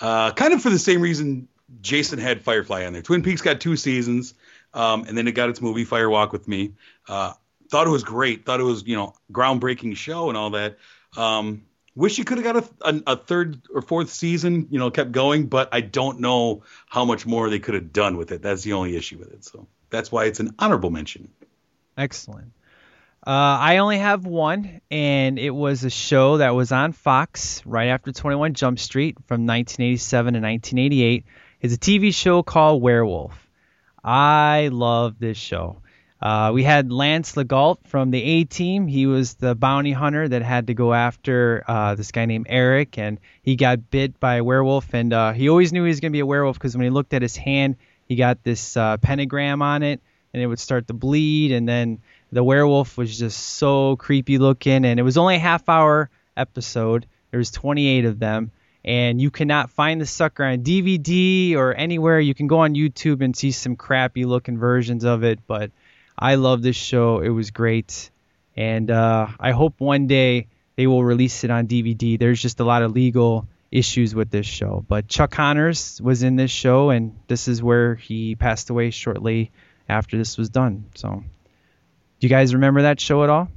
[0.00, 1.48] Uh, kind of for the same reason
[1.80, 3.02] Jason had Firefly on there.
[3.02, 4.35] Twin Peaks got two seasons,
[4.74, 6.74] um, and then it got its movie Fire Walk with Me.
[7.09, 7.32] Uh,
[7.70, 8.44] thought it was great.
[8.44, 10.78] Thought it was you know groundbreaking show and all that.
[11.16, 14.68] Um, wish you could have got a, a, a third or fourth season.
[14.70, 18.16] You know, kept going, but I don't know how much more they could have done
[18.16, 18.42] with it.
[18.42, 19.44] That's the only issue with it.
[19.44, 21.30] So that's why it's an honorable mention.
[21.96, 22.52] Excellent.
[23.26, 27.88] Uh, I only have one, and it was a show that was on Fox right
[27.88, 31.24] after 21 Jump Street from 1987 to 1988.
[31.60, 33.34] It's a TV show called Werewolf.
[34.04, 35.82] I love this show.
[36.22, 38.86] Uh, we had Lance Legault from the A Team.
[38.86, 42.96] He was the bounty hunter that had to go after uh, this guy named Eric,
[42.96, 44.94] and he got bit by a werewolf.
[44.94, 46.90] And uh, he always knew he was going to be a werewolf because when he
[46.90, 47.74] looked at his hand,
[48.06, 50.00] he got this uh, pentagram on it,
[50.32, 51.50] and it would start to bleed.
[51.50, 51.98] And then
[52.37, 57.07] the werewolf was just so creepy looking, and it was only a half hour episode.
[57.31, 58.51] There was 28 of them,
[58.85, 62.20] and you cannot find the sucker on DVD or anywhere.
[62.20, 65.70] You can go on YouTube and see some crappy looking versions of it, but
[66.18, 67.20] I love this show.
[67.20, 68.11] It was great,
[68.55, 72.18] and uh, I hope one day they will release it on DVD.
[72.18, 76.37] There's just a lot of legal issues with this show, but Chuck Connors was in
[76.37, 79.53] this show, and this is where he passed away shortly
[79.88, 80.85] after this was done.
[80.96, 81.25] So,
[82.20, 83.48] do you guys remember that show at all?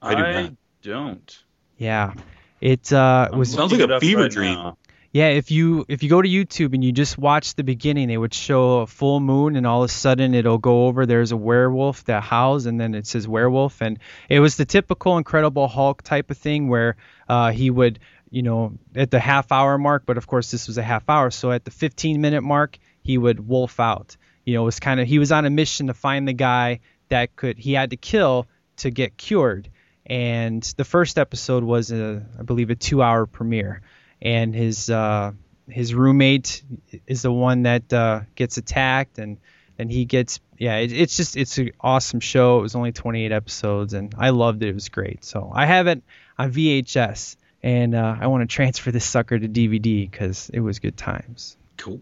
[0.00, 0.52] I do not.
[0.82, 1.38] don't.
[1.76, 2.14] Yeah,
[2.60, 4.54] it uh, was Sounds like a fever right dream.
[4.54, 4.78] now.
[5.10, 8.18] Yeah, if you if you go to YouTube and you just watch the beginning, they
[8.18, 11.06] would show a full moon, and all of a sudden it'll go over.
[11.06, 13.98] There's a werewolf that howls, and then it says werewolf, and
[14.28, 16.96] it was the typical Incredible Hulk type of thing where
[17.26, 20.76] uh, he would, you know, at the half hour mark, but of course this was
[20.76, 24.16] a half hour, so at the 15 minute mark he would wolf out.
[24.44, 26.80] You know, it was kind of he was on a mission to find the guy
[27.08, 28.46] that could he had to kill
[28.78, 29.68] to get cured,
[30.06, 33.82] and the first episode was a I believe a two hour premiere
[34.20, 35.32] and his uh,
[35.68, 36.62] his roommate
[37.06, 39.38] is the one that uh, gets attacked, and
[39.78, 40.76] and he gets yeah.
[40.76, 42.58] It, it's just it's an awesome show.
[42.58, 44.68] It was only 28 episodes, and I loved it.
[44.68, 45.24] It was great.
[45.24, 46.02] So I have it
[46.38, 50.78] on VHS, and uh, I want to transfer this sucker to DVD because it was
[50.78, 51.56] good times.
[51.76, 52.00] Cool.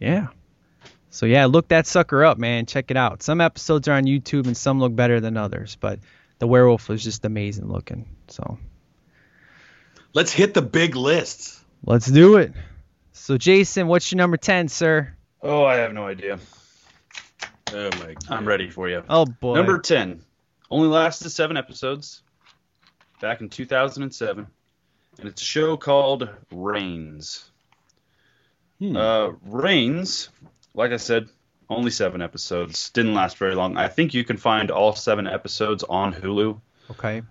[0.00, 0.28] Yeah.
[1.12, 2.64] So yeah, look that sucker up, man.
[2.64, 3.22] Check it out.
[3.22, 6.00] Some episodes are on YouTube, and some look better than others, but
[6.38, 8.08] the werewolf was just amazing looking.
[8.28, 8.58] So.
[10.14, 11.62] Let's hit the big lists.
[11.84, 12.54] Let's do it.
[13.12, 15.14] So, Jason, what's your number 10, sir?
[15.42, 16.38] Oh, I have no idea.
[17.74, 18.30] Oh my god.
[18.30, 19.02] I'm ready for you.
[19.08, 19.54] Oh boy.
[19.54, 20.22] Number 10.
[20.70, 22.22] Only lasted seven episodes.
[23.20, 24.46] Back in 2007.
[25.18, 27.50] And it's a show called Raines.
[28.78, 28.96] Hmm.
[28.96, 30.30] Uh, Raines,
[30.74, 31.28] like I said,
[31.68, 32.90] only seven episodes.
[32.90, 33.76] Didn't last very long.
[33.76, 36.60] I think you can find all seven episodes on Hulu.
[36.90, 37.22] Okay.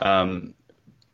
[0.00, 0.54] Um,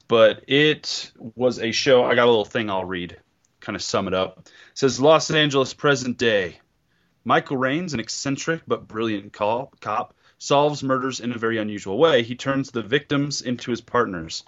[0.08, 2.04] but it was a show.
[2.04, 3.16] I got a little thing I'll read,
[3.60, 4.40] kind of sum it up.
[4.46, 6.58] It says Los Angeles present day.
[7.24, 12.22] Michael Raines, an eccentric but brilliant cop, cop, solves murders in a very unusual way.
[12.22, 14.42] He turns the victims into his partners.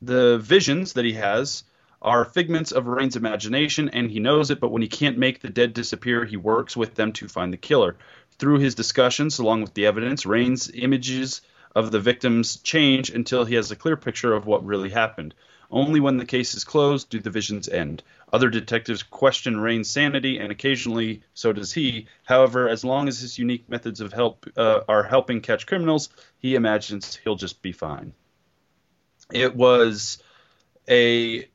[0.00, 1.64] The visions that he has
[2.00, 5.48] are figments of Raines' imagination, and he knows it, but when he can't make the
[5.48, 7.96] dead disappear, he works with them to find the killer.
[8.38, 11.42] Through his discussions, along with the evidence, Raines' images
[11.74, 15.34] of the victims change until he has a clear picture of what really happened.
[15.70, 18.02] Only when the case is closed do the visions end.
[18.32, 22.06] Other detectives question Raines' sanity, and occasionally so does he.
[22.24, 26.08] However, as long as his unique methods of help uh, are helping catch criminals,
[26.38, 28.14] he imagines he'll just be fine.
[29.30, 30.22] It was
[30.88, 31.48] a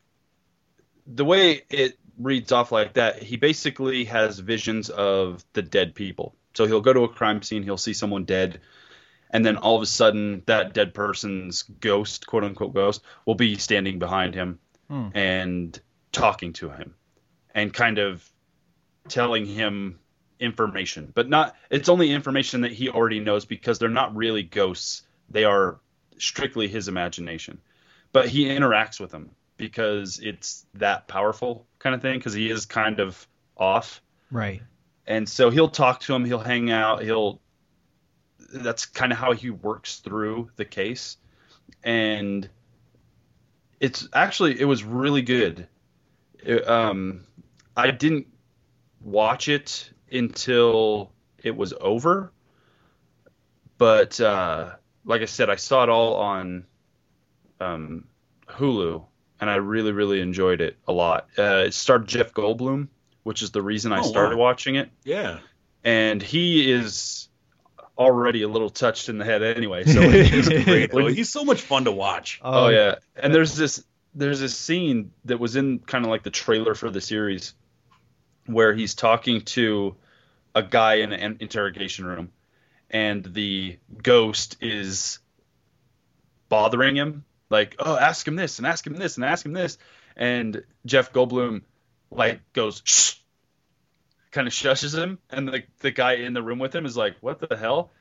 [1.08, 3.22] the way it reads off like that.
[3.22, 6.36] He basically has visions of the dead people.
[6.54, 8.60] So he'll go to a crime scene, he'll see someone dead,
[9.32, 13.58] and then all of a sudden that dead person's ghost, quote unquote ghost, will be
[13.58, 15.08] standing behind him Hmm.
[15.16, 15.80] and
[16.12, 16.94] talking to him
[17.56, 18.30] and kind of
[19.08, 20.00] telling him
[20.39, 21.12] information.
[21.16, 25.04] But not it's only information that he already knows because they're not really ghosts.
[25.30, 25.80] They are
[26.18, 27.62] strictly his imagination.
[28.12, 32.66] But he interacts with them because it's that powerful kind of thing because he is
[32.66, 34.02] kind of off.
[34.32, 34.62] Right.
[35.06, 37.39] and so he'll talk to him he'll hang out he'll
[38.52, 41.18] that's kind of how he works through the case.
[41.84, 42.50] And
[43.80, 45.68] it's actually it was really good.
[46.44, 47.24] It, um
[47.78, 48.28] i didn't
[49.02, 51.12] watch it until
[51.42, 52.32] it was over
[53.78, 54.72] but uh
[55.06, 56.66] like i said i saw it all on
[57.62, 58.06] um
[58.48, 59.06] hulu
[59.43, 62.88] and i really really enjoyed it a lot uh it starred jeff goldblum
[63.23, 64.43] which is the reason i Oh, started wow.
[64.45, 65.39] watching it Yeah.
[65.84, 67.27] and he is
[67.97, 69.84] already a little touched in the head anyway.
[69.84, 70.91] So he's Great.
[70.93, 71.10] when though.
[71.10, 72.39] he- He's so much fun to watch.
[72.41, 73.84] oh yeah, and there's this
[74.15, 77.53] there's this scene that was in kind of like the trailer for the series
[78.47, 79.95] where he's talking to
[80.56, 82.32] a guy in an interrogation room,
[82.89, 85.19] and the ghost is
[86.49, 89.78] bothering him, like, oh, ask him this and ask him this and ask him this,
[90.18, 91.62] and Jeff Goldblum
[92.12, 93.13] like goes shh
[94.32, 97.16] kind of shushes him, and the the guy in the room with him is like,
[97.22, 97.92] "What the hell?"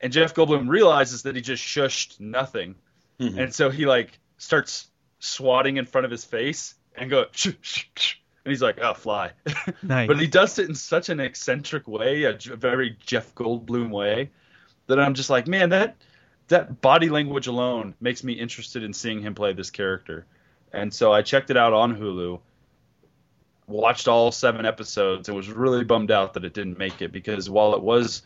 [0.00, 2.74] And Jeff Goldblum realizes that he just shushed nothing,
[3.20, 3.38] Mhm.
[3.38, 4.88] and so he like starts
[5.18, 8.14] swatting in front of his face and go, shh, shh, shh.
[8.44, 9.32] and he's like, "Oh, fly."
[9.82, 10.08] Nice.
[10.08, 14.30] but he does it in such an eccentric way, a very Jeff Goldblum way,
[14.86, 15.96] that I'm just like, man, that
[16.50, 20.26] that body language alone makes me interested in seeing him play this character.
[20.72, 22.40] And so I checked it out on Hulu,
[23.66, 27.48] watched all seven episodes, and was really bummed out that it didn't make it because
[27.48, 28.22] while it was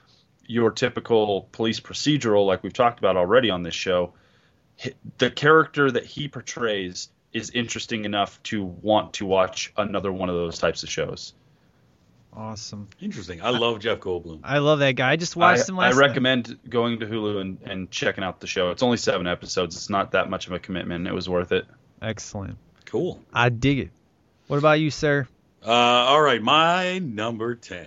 [0.46, 4.12] your typical police procedural, like we've talked about already on this show,
[5.18, 10.34] the character that he portrays is interesting enough to want to watch another one of
[10.34, 11.34] those types of shows.
[12.36, 12.88] Awesome.
[13.00, 13.42] Interesting.
[13.42, 14.40] I love Jeff Goldblum.
[14.42, 15.12] I love that guy.
[15.12, 15.94] I just I, watched him last.
[15.94, 18.70] I recommend going to Hulu and, and checking out the show.
[18.70, 19.76] It's only seven episodes.
[19.76, 21.06] It's not that much of a commitment.
[21.06, 21.66] It was worth it.
[22.02, 22.58] Excellent.
[22.86, 23.22] Cool.
[23.32, 23.90] I dig it.
[24.48, 25.28] What about you, sir?
[25.64, 27.86] Uh, all right, my number 10.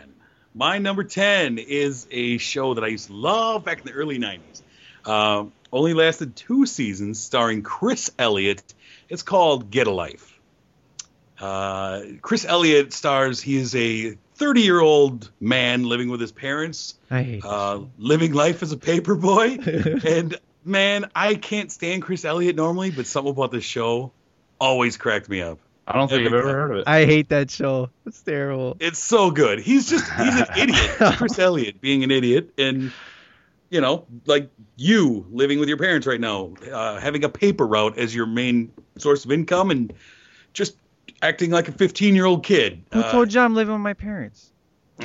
[0.56, 4.18] My number 10 is a show that I used to love back in the early
[4.18, 4.64] 90s.
[5.08, 8.74] Um, only lasted two seasons, starring Chris Elliott.
[9.10, 10.40] It's called Get a Life.
[11.40, 16.96] Uh, Chris Elliott stars, he is a 30 year old man living with his parents,
[17.10, 19.58] I hate uh, living life as a paper boy.
[20.06, 24.12] and man, I can't stand Chris Elliott normally, but something about this show
[24.60, 25.60] always cracked me up.
[25.88, 26.56] I don't think Every I've ever time.
[26.56, 26.84] heard of it.
[26.88, 27.90] I hate that show.
[28.06, 28.76] It's terrible.
[28.80, 29.60] It's so good.
[29.60, 31.16] He's just he's an idiot.
[31.18, 32.92] Chris Elliott being an idiot and
[33.70, 37.98] you know, like you living with your parents right now, uh, having a paper route
[37.98, 39.94] as your main source of income and
[40.54, 40.76] just
[41.22, 42.84] acting like a 15-year-old kid.
[42.94, 44.52] Who Uh, told you I'm living with my parents?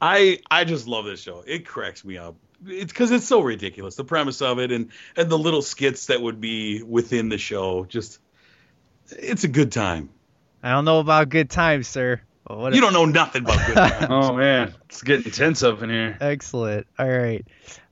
[0.00, 1.42] I I just love this show.
[1.46, 2.36] It cracks me up.
[2.66, 3.96] It's because it's so ridiculous.
[3.96, 7.84] The premise of it and and the little skits that would be within the show.
[7.84, 8.18] Just
[9.10, 10.10] it's a good time.
[10.62, 12.20] I don't know about good times, sir.
[12.46, 14.06] But what You don't know nothing about good times.
[14.08, 16.16] Oh man, it's getting tense up in here.
[16.20, 16.86] Excellent.
[16.98, 17.46] All right.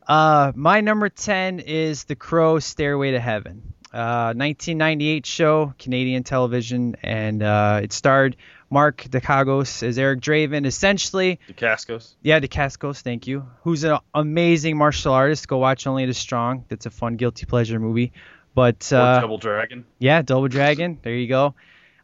[0.06, 3.74] Uh, my number 10 is The Crow Stairway to Heaven.
[3.92, 8.36] Uh, 1998 show, Canadian television, and uh, it starred
[8.70, 10.66] Mark Dacascos as Eric Draven.
[10.66, 12.14] Essentially, DeCascos.
[12.22, 13.46] yeah, Dacascos, thank you.
[13.64, 15.48] Who's an amazing martial artist.
[15.48, 16.66] Go watch Only the Strong.
[16.68, 18.12] That's a fun guilty pleasure movie.
[18.54, 19.84] But uh, Double Dragon.
[19.98, 20.98] yeah, Double Dragon.
[21.00, 21.54] There you go.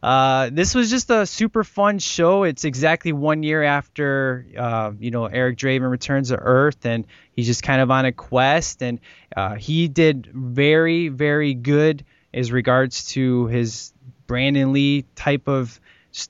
[0.05, 2.43] Uh, this was just a super fun show.
[2.43, 7.47] It's exactly one year after, uh, you know, Eric Draven returns to Earth, and he's
[7.47, 8.83] just kind of on a quest.
[8.83, 8.99] And
[9.35, 13.93] uh, he did very, very good as regards to his
[14.27, 15.79] Brandon Lee type of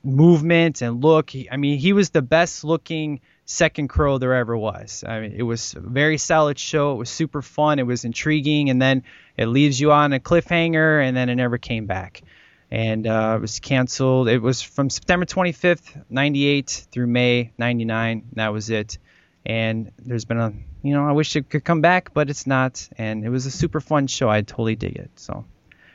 [0.02, 1.28] movement and look.
[1.28, 5.04] He, I mean, he was the best looking second crow there ever was.
[5.06, 6.92] I mean, it was a very solid show.
[6.92, 7.78] It was super fun.
[7.78, 9.02] It was intriguing, and then
[9.36, 12.22] it leaves you on a cliffhanger, and then it never came back.
[12.70, 14.28] And uh, it was canceled.
[14.28, 18.24] It was from September 25th, 98 through May 99.
[18.32, 18.98] That was it.
[19.44, 20.52] And there's been a,
[20.82, 22.88] you know, I wish it could come back, but it's not.
[22.98, 24.28] And it was a super fun show.
[24.28, 25.10] I totally dig it.
[25.16, 25.44] So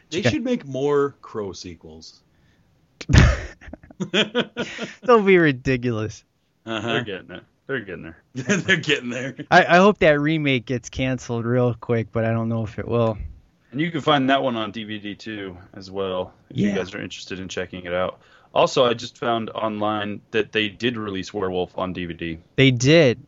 [0.09, 2.21] They should make more Crow sequels.
[5.03, 6.23] They'll be ridiculous.
[6.63, 6.99] They're Uh-huh.
[7.03, 7.41] getting there.
[7.67, 8.17] They're getting there.
[8.33, 9.35] They're getting there.
[9.49, 12.87] I, I hope that remake gets canceled real quick, but I don't know if it
[12.87, 13.17] will.
[13.71, 16.69] And you can find that one on DVD too, as well, if Yeah.
[16.69, 18.19] you guys are interested in checking it out.
[18.53, 22.37] Also, I just found online that they did release Werewolf on DVD.
[22.57, 23.19] They did.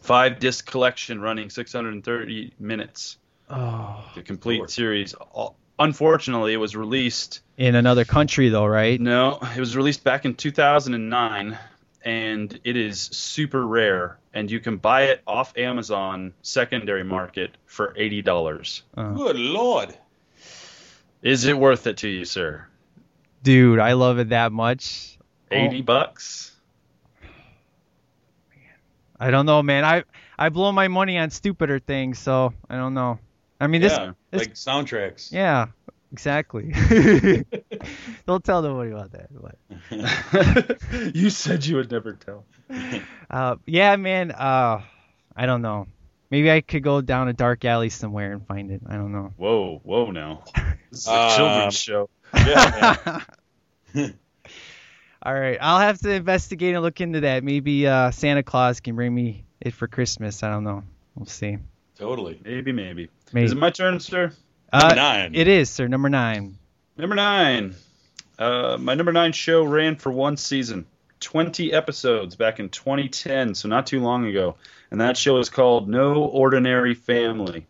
[0.00, 3.18] Five disc collection running 630 minutes.
[3.50, 4.70] Oh, The complete Lord.
[4.70, 5.14] series.
[5.78, 7.40] Unfortunately, it was released.
[7.56, 9.00] in another country though, right?
[9.00, 11.58] No, it was released back in 2009,
[12.04, 14.18] and it is super rare.
[14.32, 18.82] And you can buy it off Amazon secondary market for eighty dollars.
[18.96, 19.12] Uh.
[19.12, 19.96] Good lord.
[21.22, 22.66] Is it worth it to you, sir?
[23.42, 25.18] Dude, I love it that much.
[25.50, 25.82] Eighty oh.
[25.82, 26.52] bucks.
[29.18, 29.84] I don't know, man.
[29.84, 30.04] I
[30.38, 33.18] I blow my money on stupider things, so I don't know.
[33.60, 35.32] I mean, this, yeah, this like soundtracks.
[35.32, 35.68] yeah,
[36.14, 36.72] exactly.
[38.26, 39.28] don't tell nobody about that.
[39.90, 40.78] But
[41.16, 42.44] you said you would never tell.
[43.28, 44.30] uh, yeah, man.
[44.30, 44.82] Uh,
[45.34, 45.88] I don't know.
[46.30, 48.80] Maybe I could go down a dark alley somewhere and find it.
[48.86, 49.32] I don't know.
[49.36, 50.44] Whoa, whoa, now.
[50.90, 52.08] This is a Um, children's show.
[52.34, 53.20] Yeah,
[55.26, 57.42] All right, I'll have to investigate and look into that.
[57.42, 60.42] Maybe uh, Santa Claus can bring me it for Christmas.
[60.44, 60.84] I don't know.
[61.16, 61.58] We'll see.
[61.98, 62.40] totally.
[62.44, 63.08] Maybe, maybe.
[63.32, 63.46] Maybe.
[63.46, 64.30] Is it my turn, sir?
[64.72, 65.34] Uh, nine.
[65.34, 65.88] It is, sir.
[65.88, 66.58] Number nine.
[66.96, 67.74] Number nine.
[68.38, 70.86] Uh, my number nine show ran for one season,
[71.20, 74.56] 20 episodes back in 2010, so not too long ago.
[74.90, 77.66] And that show is called No Ordinary Family.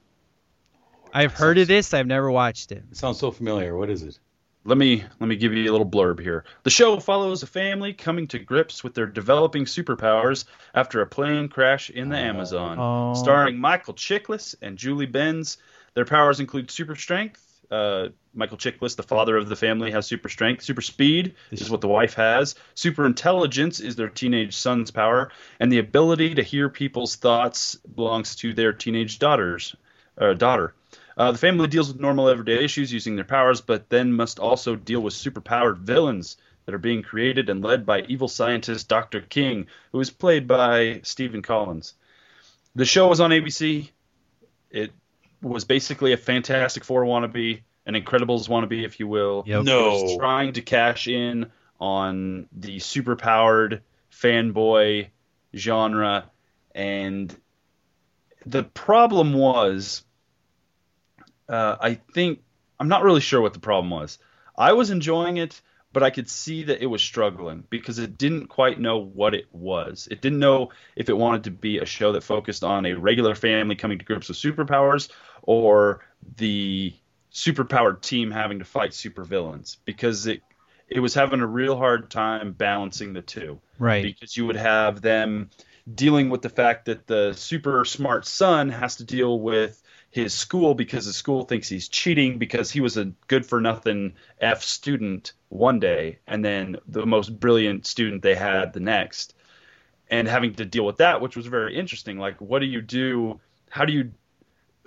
[1.13, 1.95] I've heard of this.
[1.95, 2.83] I've never watched it.
[2.91, 3.77] It sounds so familiar.
[3.77, 4.19] What is it?
[4.67, 6.45] Let me let me give you a little blurb here.
[6.63, 11.49] The show follows a family coming to grips with their developing superpowers after a plane
[11.49, 12.79] crash in the Amazon.
[12.81, 13.15] Oh.
[13.15, 15.59] Starring Michael Chiklis and Julie Benz.
[15.95, 17.41] Their powers include super strength.
[17.71, 20.63] Uh, Michael Chiklis, the father of the family, has super strength.
[20.63, 22.57] Super speed is what the wife has.
[22.75, 28.37] Super intelligence is their teenage son's power, and the ability to hear people's thoughts belongs
[28.37, 29.75] to their teenage daughter's
[30.19, 30.75] uh, daughter.
[31.17, 34.75] Uh, the family deals with normal everyday issues using their powers, but then must also
[34.75, 36.37] deal with superpowered villains
[36.67, 39.21] that are being created and led by evil scientist Dr.
[39.21, 41.95] King, who is played by Stephen Collins.
[42.75, 43.91] The show was on ABC.
[44.71, 44.93] It
[45.45, 49.45] was basically a Fantastic Four wannabe, an Incredibles wannabe, if you will.
[49.47, 49.65] Yep.
[49.65, 49.91] No.
[49.91, 53.81] was trying to cash in on the superpowered
[54.11, 55.09] fanboy
[55.55, 56.31] genre,
[56.75, 57.37] and
[58.47, 60.05] the problem was
[61.49, 62.43] uh, I think
[62.81, 64.19] I'm not really sure what the problem was.
[64.57, 65.61] I was enjoying it,
[65.95, 69.47] but I could see that it was struggling because it didn't quite know what it
[69.53, 70.09] was.
[70.11, 73.37] It didn't know if it wanted to be a show that focused on a regular
[73.37, 75.09] family coming to grips with superpowers
[75.43, 76.05] or
[76.37, 76.93] the
[77.33, 80.43] superpowered team having to fight supervillains because it
[80.89, 84.03] it was having a real hard time balancing the two Right.
[84.03, 85.51] because you would have them
[85.93, 89.81] dealing with the fact that the super smart son has to deal with
[90.15, 94.15] his school because his school thinks he's cheating because he was a good for nothing
[94.41, 99.35] F student one day and then the most brilliant student they had the next.
[100.09, 102.17] And having to deal with that, which was very interesting.
[102.17, 103.41] Like, what do you do?
[103.71, 104.13] How do you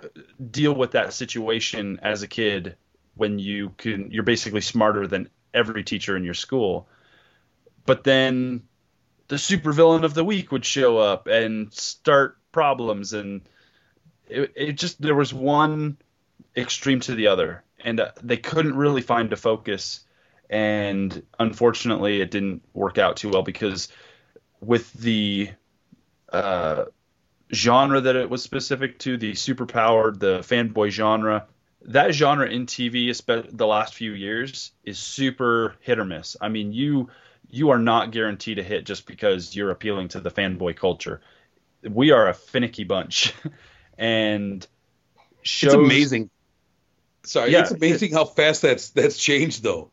[0.02, 0.08] uh,
[0.50, 2.76] deal with that situation as a kid
[3.14, 6.88] when you can, you're basically smarter than every teacher in your school?
[7.84, 8.62] But then
[9.26, 13.42] the supervillain of the week would show up and start problems and
[14.28, 15.96] it, it just there was one
[16.56, 20.00] extreme to the other and uh, they couldn't really find a focus
[20.50, 23.88] and unfortunately it didn't work out too well because
[24.60, 25.50] with the
[26.32, 26.84] uh,
[27.52, 31.46] genre that it was specific to the superpowered the fanboy genre
[31.82, 36.48] that genre in tv espe- the last few years is super hit or miss i
[36.48, 37.08] mean you
[37.50, 41.20] you are not guaranteed a hit just because you're appealing to the fanboy culture.
[41.82, 43.32] We are a finicky bunch,
[43.98, 44.66] and
[45.42, 46.30] shows, It's amazing.
[47.24, 49.90] Sorry, Yeah, it's amazing how fast that's that's changed though.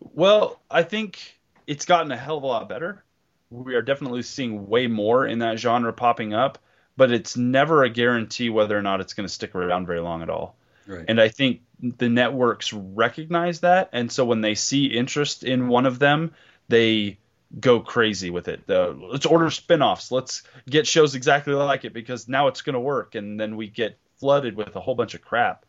[0.00, 1.20] Well, I think
[1.66, 3.04] it's gotten a hell of a lot better.
[3.50, 6.58] We are definitely seeing way more in that genre popping up,
[6.96, 10.22] but it's never a guarantee whether or not it's going to stick around very long
[10.22, 10.56] at all.
[10.86, 11.04] Right.
[11.06, 15.86] And I think the networks recognize that, and so when they see interest in one
[15.86, 16.32] of them,
[16.68, 17.18] they
[17.58, 18.66] go crazy with it.
[18.66, 20.10] The, let's order spin-offs.
[20.10, 23.68] Let's get shows exactly like it because now it's going to work, and then we
[23.68, 25.66] get flooded with a whole bunch of crap.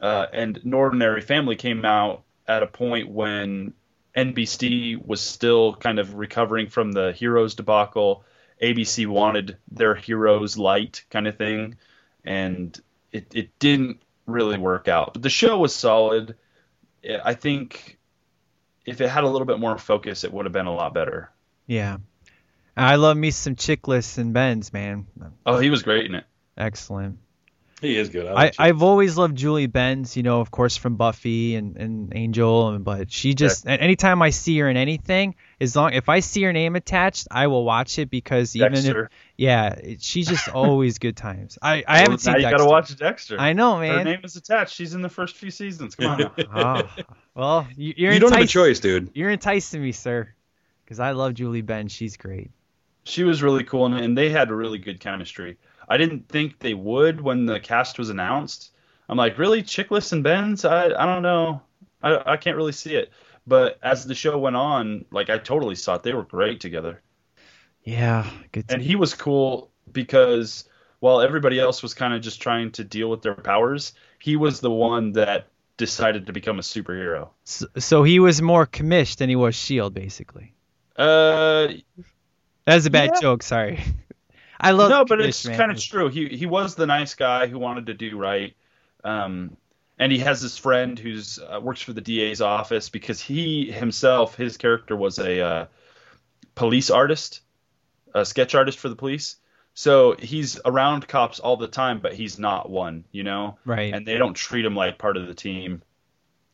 [0.00, 3.74] Uh, and An Ordinary Family came out at a point when
[4.16, 8.24] NBC was still kind of recovering from the Heroes debacle.
[8.62, 11.76] ABC wanted their Heroes light kind of thing,
[12.24, 12.78] and
[13.12, 15.14] it, it didn't really work out.
[15.14, 16.36] But the show was solid.
[17.24, 17.98] I think
[18.86, 21.30] if it had a little bit more focus, it would have been a lot better.
[21.66, 21.98] Yeah.
[22.76, 25.06] I love me some Chiklis and Benz, man.
[25.46, 26.24] Oh, he was great in it.
[26.56, 27.18] Excellent.
[27.84, 28.26] He is good.
[28.26, 31.76] I I, like I've always loved Julie Benz, you know, of course from Buffy and,
[31.76, 35.92] and Angel, and but she just and anytime I see her in anything, as long
[35.92, 38.96] if I see her name attached, I will watch it because even if
[39.36, 41.58] yeah, she's just always good times.
[41.60, 42.56] I I haven't Well, seen now you Dexter.
[42.58, 43.38] gotta watch Dexter.
[43.40, 43.98] I know, man.
[43.98, 44.74] Her name is attached.
[44.74, 45.94] She's in the first few seasons.
[45.94, 46.18] Come on.
[46.18, 46.32] Now.
[46.54, 46.88] Ah,
[47.34, 49.10] well, you, you're you don't have a choice, dude.
[49.14, 50.32] You're enticing me, sir,
[50.84, 51.92] because I love Julie Benz.
[51.92, 52.50] She's great.
[53.04, 55.58] she was really cool, and, and they had a really good chemistry.
[55.88, 58.70] I didn't think they would when the cast was announced.
[59.08, 60.64] I'm like, really, Chiklis and Benz?
[60.64, 61.62] I I don't know.
[62.02, 63.10] I I can't really see it.
[63.46, 66.02] But as the show went on, like I totally saw it.
[66.02, 67.02] They were great together,
[67.84, 68.64] Yeah, good.
[68.70, 70.64] and he was cool because
[71.00, 74.60] while everybody else was kind of just trying to deal with their powers, he was
[74.60, 77.28] the one that decided to become a superhero.
[77.44, 80.54] so, so he was more commissioned than he was Shield, basically.
[80.96, 81.68] Uh,
[82.66, 83.20] That was a bad Yeah.
[83.20, 83.42] joke.
[83.42, 83.82] Sorry.
[84.64, 85.58] I love no, but it's man.
[85.58, 86.08] kind of true.
[86.08, 88.54] He he was the nice guy who wanted to do right,
[89.04, 89.56] um,
[89.98, 94.36] and he has this friend who's uh, works for the DA's office because he himself,
[94.36, 95.66] his character was a uh,
[96.54, 97.42] police artist,
[98.14, 99.36] a sketch artist for the police.
[99.74, 103.58] So he's around cops all the time, but he's not one, you know.
[103.64, 103.92] Right.
[103.92, 105.82] And they don't treat him like part of the team.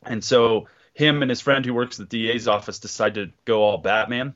[0.03, 3.61] And so him and his friend who works at the DA's office decide to go
[3.61, 4.33] all Batman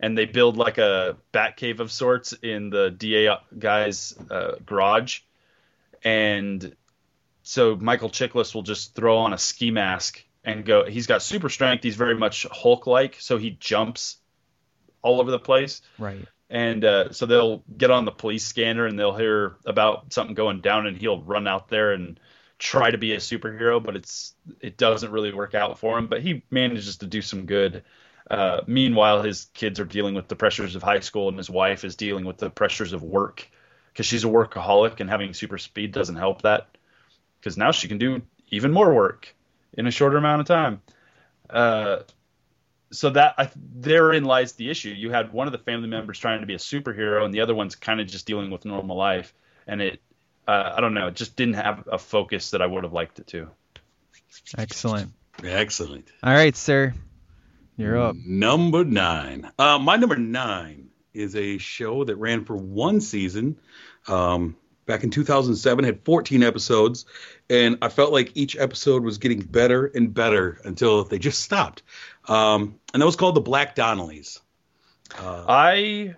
[0.00, 5.20] and they build like a bat cave of sorts in the DA guy's uh, garage.
[6.04, 6.76] And
[7.42, 10.84] so Michael Chiklis will just throw on a ski mask and go.
[10.84, 11.82] He's got super strength.
[11.82, 14.18] He's very much Hulk like, so he jumps
[15.02, 15.82] all over the place.
[15.98, 16.26] Right.
[16.48, 20.60] And uh, so they'll get on the police scanner and they'll hear about something going
[20.60, 22.20] down, and he'll run out there and
[22.58, 26.06] try to be a superhero, but it's it doesn't really work out for him.
[26.06, 27.82] But he manages to do some good.
[28.30, 31.84] Uh, meanwhile, his kids are dealing with the pressures of high school, and his wife
[31.84, 33.48] is dealing with the pressures of work
[33.92, 36.68] because she's a workaholic, and having super speed doesn't help that.
[37.40, 39.34] Because now she can do even more work
[39.74, 40.82] in a shorter amount of time.
[41.48, 41.98] Uh,
[42.90, 44.90] so that I, therein lies the issue.
[44.90, 47.54] You had one of the family members trying to be a superhero, and the other
[47.54, 49.32] one's kind of just dealing with normal life,
[49.66, 50.00] and it.
[50.48, 51.08] Uh, I don't know.
[51.08, 53.48] It just didn't have a focus that I would have liked it to.
[54.56, 55.12] Excellent.
[55.42, 56.06] Excellent.
[56.22, 56.94] All right, sir.
[57.76, 58.16] You're up.
[58.16, 59.50] Number nine.
[59.58, 63.58] Uh, my number nine is a show that ran for one season.
[64.08, 64.56] Um,
[64.86, 67.04] back in 2007, had 14 episodes,
[67.50, 71.82] and I felt like each episode was getting better and better until they just stopped.
[72.28, 74.40] Um, and that was called The Black Donnellys.
[75.18, 76.14] Uh, I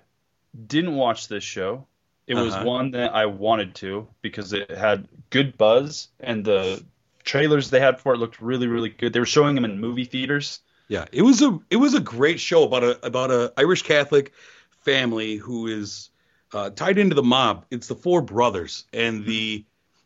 [0.67, 1.87] didn't watch this show.
[2.27, 2.65] It was Uh-huh.
[2.65, 6.85] one that I wanted to because it had good buzz and the
[7.25, 9.13] trailers they had for it looked really, really good.
[9.13, 10.61] They were showing them in movie theaters.
[10.89, 14.33] Yeah, it was a it was a great show about a about a Irish Catholic
[14.81, 16.11] family who is
[16.55, 17.67] uh, tied into the mob.
[17.71, 19.65] It's the four brothers, and the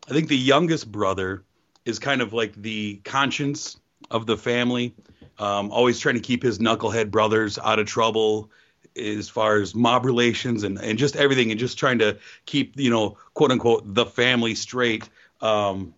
[0.09, 1.45] I think the youngest brother
[1.85, 3.79] is kind of like the conscience
[4.11, 4.95] of the family,
[5.39, 8.51] um, always trying to keep his knucklehead brothers out of trouble
[8.97, 12.91] as far as mob relations and, and just everything and just trying to keep you
[12.91, 15.09] know quote unquote the family straight
[15.41, 15.95] um,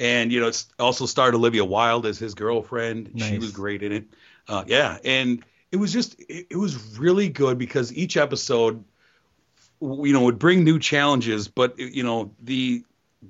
[0.00, 3.12] and you know it's also starred olivia wilde as his girlfriend.
[3.16, 4.04] She was great in it.
[4.48, 4.98] Uh, yeah.
[5.04, 8.82] And it was just it, it was really good because each episode
[9.80, 11.46] you know would bring new challenges.
[11.46, 12.82] But you know the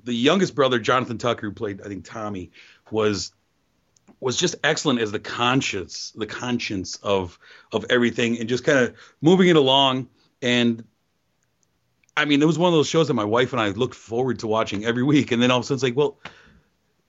[0.05, 2.49] the youngest brother jonathan tucker who played i think tommy
[2.91, 3.33] was
[4.21, 7.37] was just excellent as the conscience the conscience of
[7.73, 10.07] of everything and just kind of moving it along.
[10.41, 10.85] And
[12.15, 14.39] I mean, it was one of those shows that my wife and I looked forward
[14.39, 16.17] to watching every week, and then all of a sudden it's like, well,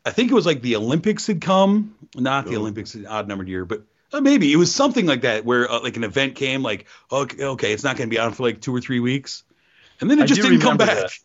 [0.05, 3.48] I think it was like the Olympics had come, not the Olympics, an odd numbered
[3.48, 3.82] year, but
[4.12, 7.44] Uh, maybe it was something like that, where uh, like an event came, like okay,
[7.44, 9.42] okay, it's not going to be on for like two or three weeks,
[10.00, 10.96] and then it I just didn't come back.
[10.96, 11.11] that.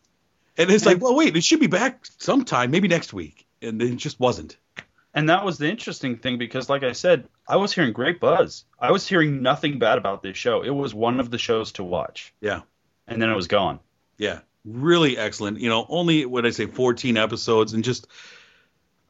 [0.60, 3.94] And it's like, well, wait, it should be back sometime, maybe next week, and it
[3.94, 4.56] just wasn't.
[5.14, 8.64] And that was the interesting thing because, like I said, I was hearing great buzz.
[8.76, 10.62] I was hearing nothing bad about this show.
[10.62, 12.62] It was one of the shows to watch, Yeah,
[13.06, 13.78] and then it was gone.
[14.18, 15.60] yeah, really excellent.
[15.60, 18.08] You know, only what I say, fourteen episodes, and just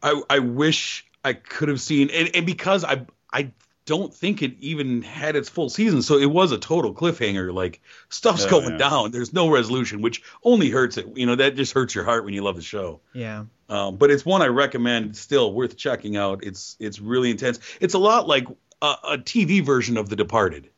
[0.03, 3.53] I I wish I could have seen, and, and because I I
[3.85, 7.53] don't think it even had its full season, so it was a total cliffhanger.
[7.53, 7.81] Like
[8.11, 8.77] stuff's Oh, going yeah.
[8.77, 11.17] down, there's no resolution, which only hurts it.
[11.17, 13.01] You know, that just hurts your heart when you love the show.
[13.15, 13.45] Yeah.
[13.71, 16.45] Um, but it's one I recommend, still worth checking out.
[16.45, 17.61] It's it's really intense.
[17.81, 18.47] It's a lot like
[18.83, 20.71] a, a TV version of The Departed.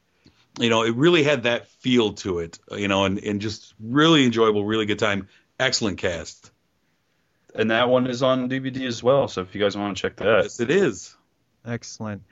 [0.59, 2.59] You know, it really had that feel to it.
[2.71, 5.29] You know, and and just really enjoyable, really good time.
[5.59, 6.51] Excellent cast.
[7.55, 9.29] And that one is on DVD as well.
[9.29, 11.17] So if you guys want to check that, Yes, it is.
[11.65, 12.23] Excellent.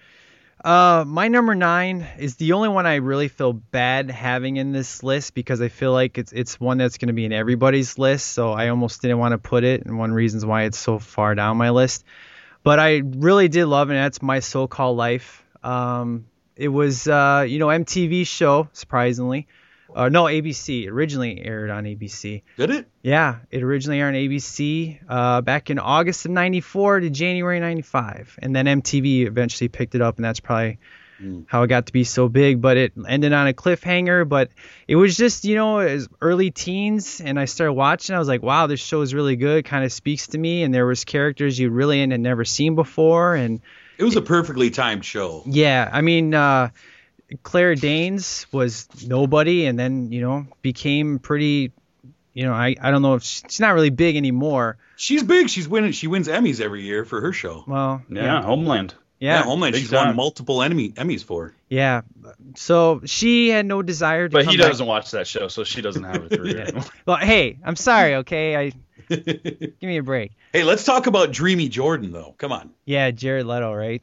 [0.64, 5.04] Uh, my number nine is the only one I really feel bad having in this
[5.04, 8.26] list because I feel like it's it's one that's going to be in everybody's list.
[8.28, 11.36] So I almost didn't want to put it, and one reasons why it's so far
[11.36, 12.04] down my list.
[12.64, 13.94] But I really did love it.
[13.94, 15.44] And that's my so-called life.
[15.62, 19.46] Um, it was uh, you know MTV show surprisingly,
[19.94, 22.42] uh, no ABC originally aired on ABC.
[22.56, 22.86] Did it?
[23.02, 28.38] Yeah, it originally aired on ABC uh, back in August of '94 to January '95,
[28.42, 30.78] and then MTV eventually picked it up, and that's probably
[31.48, 32.60] how it got to be so big.
[32.60, 34.28] But it ended on a cliffhanger.
[34.28, 34.50] But
[34.86, 38.14] it was just, you know, it was early teens, and I started watching.
[38.14, 39.64] I was like, wow, this show is really good.
[39.64, 43.34] Kind of speaks to me, and there was characters you really had never seen before,
[43.34, 43.60] and
[43.98, 45.42] It was a perfectly timed show.
[45.46, 46.70] yeah, I mean, uh,
[47.42, 51.72] Claire Danes was nobody, and then you know became pretty.
[52.34, 54.76] You know, I, I don't know if she, she's not really big anymore.
[54.96, 55.50] She's big.
[55.50, 55.90] She's winning.
[55.92, 57.64] She wins Emmys every year for her show.
[57.66, 58.94] Well, yeah, Homeland.
[59.18, 59.72] yeah, Homeland.
[59.72, 61.54] big She's won multiple enemy Emmys for.
[61.68, 62.02] yeah.
[62.54, 64.32] So she had no desire to.
[64.32, 64.68] But come he back.
[64.68, 66.60] doesn't watch that show, so she doesn't have a career.
[66.60, 66.84] anymore.
[67.06, 68.14] Well, hey, I'm sorry.
[68.16, 68.72] Okay, I
[69.08, 70.30] give me a break.
[70.52, 72.34] Hey, let's talk about Dreamy Jordan though.
[72.38, 72.70] Come on.
[72.84, 74.02] Yeah, Jared Leto, right?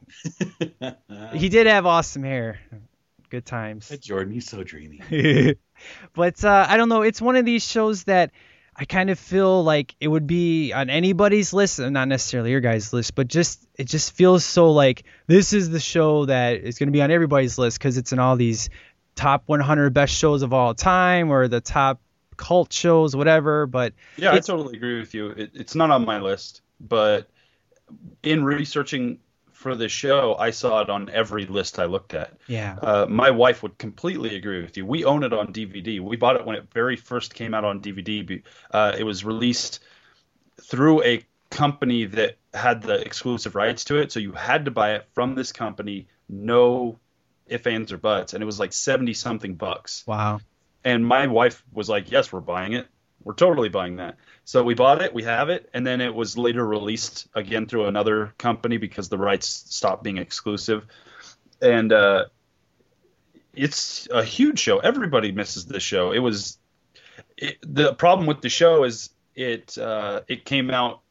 [1.32, 2.58] he did have awesome hair.
[3.30, 3.88] Good times.
[3.88, 5.00] That Jordan, he's so dreamy.
[6.14, 7.02] but uh, I don't know.
[7.02, 8.30] It's one of these shows that
[8.78, 12.60] I kind of feel like it would be on anybody's list, uh, not necessarily your
[12.60, 16.78] guys' list, but just it just feels so like this is the show that is
[16.78, 18.68] going to be on everybody's list because it's in all these
[19.14, 22.00] top 100 best shows of all time or the top
[22.36, 23.66] cult shows, whatever.
[23.66, 25.30] But Yeah, I totally agree with you.
[25.30, 27.28] It, it's not on my list, but
[28.22, 29.20] in researching
[29.56, 32.32] for the show, I saw it on every list I looked at.
[32.46, 34.84] yeah, Uh, my wife would completely agree with you.
[34.84, 35.98] We own it on DVD.
[36.00, 38.42] We bought it when it very first came out on DVD.
[38.70, 39.80] Uh, it was released
[40.60, 44.94] through a company that had the exclusive rights to it, so you had to buy
[44.96, 46.06] it from this company.
[46.28, 46.98] No
[47.46, 50.04] ifs, ands, or buts, and it was like seventy something bucks.
[50.06, 50.40] wow.
[50.84, 52.86] And my wife was like, "Yes, we're buying it.
[53.24, 54.16] We're totally buying that."
[54.46, 57.86] So we bought it, we have it, and then it was later released again through
[57.86, 60.86] another company because the rights stopped being exclusive.
[61.60, 62.26] And uh,
[63.54, 64.78] it's a huge show.
[64.78, 66.12] Everybody misses this show.
[66.12, 66.58] It was
[67.36, 71.02] it, the problem with the show is it uh, it came out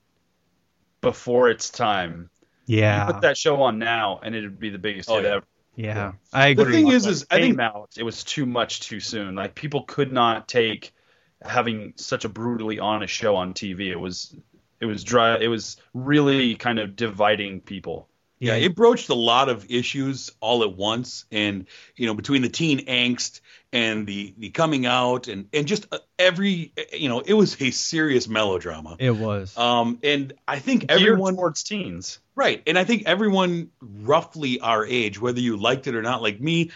[1.01, 2.29] before its time.
[2.67, 5.36] You Yeah, put that show on now, and it'd be the biggest Oh, hit yeah.
[5.36, 5.45] ever.
[5.75, 6.13] yeah.
[6.33, 6.65] I agree.
[6.65, 9.36] The thing is, is it I think came out, it was too much too soon.
[9.36, 10.93] Like people could not take
[11.41, 13.89] having such a brutally honest show on TV.
[13.91, 14.36] It was
[14.79, 15.38] it was dry.
[15.38, 18.09] It was really kind of dividing people.
[18.38, 22.49] Yeah, it broached a lot of issues all at once, and you know, between the
[22.49, 23.39] teen angst
[23.71, 27.71] and the the coming out, and and just uh, every, you know, it was a
[27.71, 28.97] serious melodrama.
[28.99, 29.57] it was.
[29.57, 32.19] Um, and I think Geared everyone, towards teens.
[32.36, 36.39] right, and I think everyone roughly our age, whether you liked it or not, like
[36.41, 36.71] me,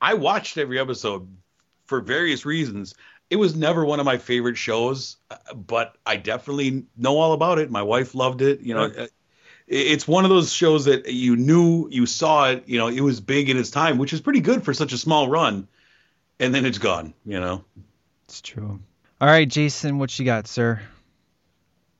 [0.00, 1.28] I watched every episode
[1.86, 2.94] for various reasons.
[3.34, 7.58] It was never one of my favorite shows, uh, but I definitely know all about
[7.58, 7.68] it.
[7.68, 8.60] My wife loved it.
[8.60, 8.96] You know, Right.
[8.96, 9.06] uh,
[9.66, 12.68] it's one of those shows that you knew you saw it.
[12.68, 14.96] You know, it was big in its time, which is pretty good for such a
[14.96, 15.66] small run.
[16.38, 17.12] And then it's gone.
[17.26, 17.64] You know,
[18.26, 18.78] it's true.
[19.20, 20.80] All right, Jason, what you got, sir?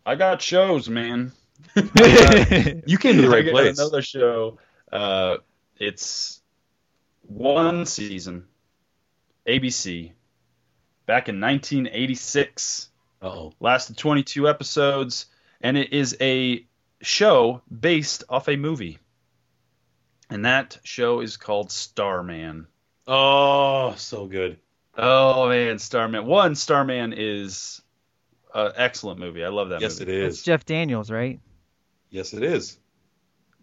[0.07, 1.33] I got shows, man.
[1.75, 1.83] you
[2.97, 3.77] came to the right got place.
[3.81, 4.59] Another show.
[4.93, 5.39] Uh,
[5.81, 6.41] it's
[7.23, 8.45] one season.
[9.49, 10.13] ABC.
[11.07, 12.89] Back in 1986.
[13.23, 15.27] Oh, lasted 22 episodes,
[15.61, 16.67] and it is a
[17.01, 18.99] show based off a movie.
[20.31, 22.67] And that show is called Starman.
[23.07, 24.59] oh, so good.
[24.97, 26.27] Oh man, Starman.
[26.27, 27.83] One, Starman is
[28.55, 29.45] an excellent movie.
[29.45, 30.13] I love that Yes, movie.
[30.19, 30.43] it That's is.
[30.45, 31.41] Jeff Daniels, right?
[32.11, 32.79] Yes, it is.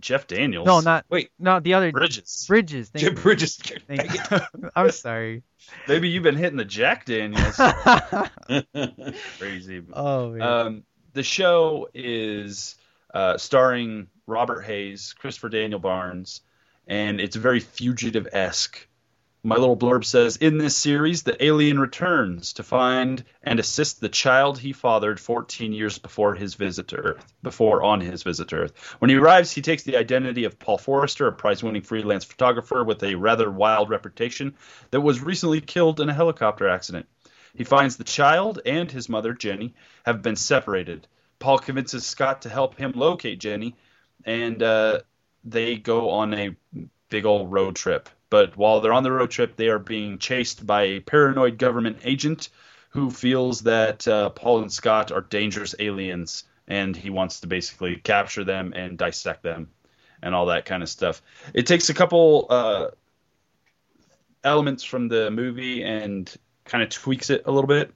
[0.01, 0.65] Jeff Daniels.
[0.65, 1.31] No, not Wait.
[1.39, 2.45] no the other Bridges.
[2.47, 2.89] Bridges.
[2.89, 3.21] Thank Jim you.
[3.21, 3.55] Bridges.
[3.55, 4.39] Thank you.
[4.75, 5.43] I'm sorry.
[5.87, 7.55] Maybe you've been hitting the Jack Daniels.
[9.39, 9.81] Crazy.
[9.93, 10.41] oh man.
[10.41, 10.83] Um,
[11.13, 12.75] the show is
[13.13, 16.41] uh, starring Robert Hays, Christopher Daniel Barnes,
[16.87, 18.87] and it's very fugitive esque.
[19.43, 24.07] My little blurb says In this series, the alien returns to find and assist the
[24.07, 27.33] child he fathered 14 years before his visit to Earth.
[27.41, 28.95] Before on his visit to Earth.
[28.99, 32.83] When he arrives, he takes the identity of Paul Forrester, a prize winning freelance photographer
[32.83, 34.53] with a rather wild reputation
[34.91, 37.07] that was recently killed in a helicopter accident.
[37.55, 39.73] He finds the child and his mother, Jenny,
[40.05, 41.07] have been separated.
[41.39, 43.75] Paul convinces Scott to help him locate Jenny,
[44.23, 44.99] and uh,
[45.43, 46.55] they go on a
[47.09, 48.07] big old road trip.
[48.31, 51.97] But while they're on the road trip, they are being chased by a paranoid government
[52.05, 52.47] agent
[52.91, 57.97] who feels that uh, Paul and Scott are dangerous aliens, and he wants to basically
[57.97, 59.69] capture them and dissect them
[60.21, 61.21] and all that kind of stuff.
[61.53, 62.87] It takes a couple uh,
[64.45, 67.93] elements from the movie and kind of tweaks it a little bit.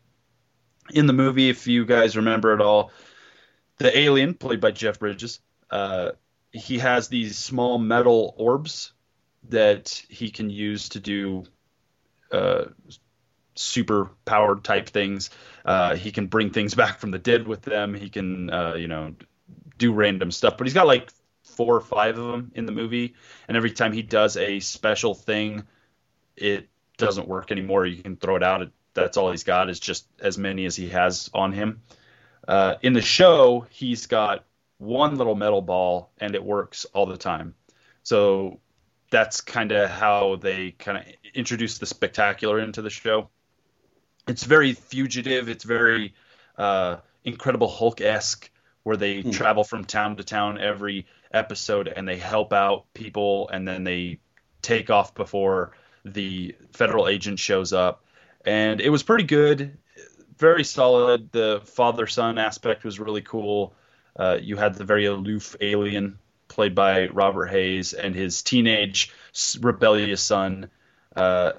[0.93, 2.91] In the movie, if you guys remember at all,
[3.77, 5.39] the alien, played by Jeff Bridges,
[5.71, 6.11] uh,
[6.51, 8.91] he has these small metal orbs
[9.49, 11.43] that he can use to do
[12.31, 12.65] uh,
[13.55, 15.29] super powered type things.
[15.63, 17.93] Uh, he can bring things back from the dead with them.
[17.93, 19.15] He can, uh, you know,
[19.77, 20.57] do random stuff.
[20.57, 21.09] But he's got like
[21.43, 23.15] four or five of them in the movie,
[23.47, 25.63] and every time he does a special thing,
[26.35, 26.67] it
[26.97, 27.85] doesn't work anymore.
[27.85, 28.67] You can throw it out.
[28.93, 31.81] That's all he's got is just as many as he has on him.
[32.47, 34.45] Uh, in the show, he's got
[34.77, 37.55] one little metal ball, and it works all the time.
[38.03, 38.59] So
[39.09, 41.03] that's kind of how they kind of
[41.33, 43.29] introduce the spectacular into the show.
[44.27, 45.49] It's very fugitive.
[45.49, 46.13] It's very
[46.57, 48.49] uh, Incredible Hulk esque,
[48.83, 49.31] where they Hmm.
[49.31, 54.19] travel from town to town every episode and they help out people, and then they
[54.61, 55.71] take off before
[56.03, 58.03] the federal agent shows up.
[58.45, 59.77] And it was pretty good,
[60.37, 61.31] very solid.
[61.31, 63.73] The father son aspect was really cool.
[64.15, 66.17] Uh, you had the very aloof alien
[66.47, 69.11] played by Robert Hays and his teenage
[69.59, 70.69] rebellious son.
[71.15, 71.53] Uh,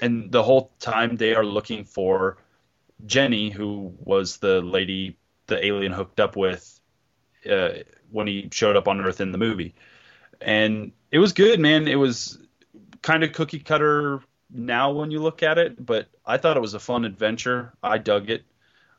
[0.00, 2.38] and the whole time they are looking for
[3.06, 5.16] Jenny, who was the lady
[5.46, 6.80] the alien hooked up with
[7.50, 7.70] uh,
[8.10, 9.74] when he showed up on Earth in the movie.
[10.40, 11.88] And it was good, man.
[11.88, 12.38] It was
[13.02, 16.74] kind of cookie cutter now when you look at it, but I thought it was
[16.74, 17.72] a fun adventure.
[17.82, 18.44] I dug it.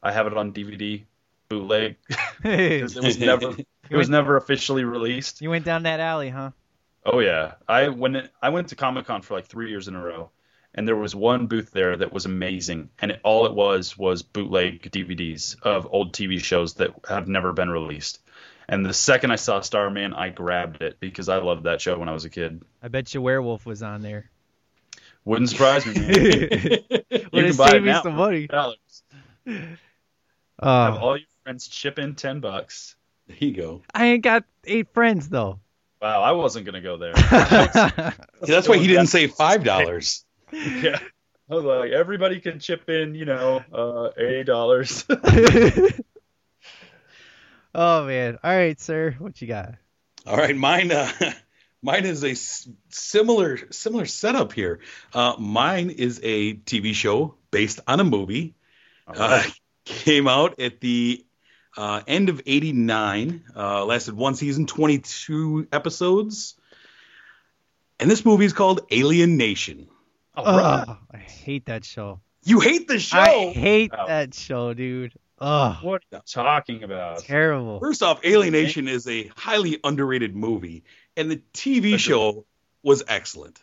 [0.02, 1.04] I have it on DVD
[1.50, 1.96] bootleg
[2.44, 3.56] it was never
[3.90, 5.42] it was never officially released.
[5.42, 6.52] you went down that alley, huh?
[7.06, 10.04] Oh yeah, I when I went to Comic Con for like three years in a
[10.04, 10.32] row,
[10.76, 14.22] and there was one booth there that was amazing, and it, all it was was
[14.22, 18.20] bootleg DVDs of old TV shows that have never been released.
[18.68, 22.08] And the second I saw Starman, I grabbed it because I loved that show when
[22.08, 22.62] I was a kid.
[22.84, 24.30] I bet you Werewolf was on there.
[25.26, 25.94] Wouldn't surprise me.
[25.94, 26.10] Man.
[27.34, 28.48] Would can buy it now some money.
[28.48, 28.76] $10.
[29.48, 29.78] Have
[30.62, 32.96] Uh, all your friends chip in ten bucks.
[33.30, 33.82] There you go.
[33.94, 35.60] I ain't got eight friends though.
[36.02, 37.14] Wow, I wasn't gonna go there.
[38.42, 40.26] Yeah, that's why he didn't say five dollars.
[40.52, 41.00] yeah.
[41.52, 45.06] I was like, everybody can chip in, you know, uh, eight dollars.
[47.76, 48.38] oh man.
[48.44, 49.16] All right, sir.
[49.20, 49.76] What you got?
[50.26, 50.92] All right, mine.
[50.92, 51.12] Uh,
[51.82, 54.80] mine is a s- similar similar setup here.
[55.14, 58.56] Uh, mine is a TV show based on a movie.
[59.08, 59.44] Uh,
[59.86, 61.26] came out at the
[61.80, 63.44] uh, end of '89.
[63.56, 66.56] Uh, lasted one season, 22 episodes.
[68.00, 69.88] And this movie is called Alien Nation.
[70.36, 70.86] All right.
[70.88, 72.20] Oh, I hate that show.
[72.44, 73.18] You hate the show.
[73.20, 74.08] I hate Oh.
[74.08, 75.14] that show, dude.
[75.42, 77.20] Oh, What are you talking about?
[77.20, 77.80] terrible.
[77.80, 80.84] First off, Alien Nation is a highly underrated movie,
[81.16, 81.98] and the TV Agreed.
[82.02, 82.46] show
[82.84, 83.60] was excellent.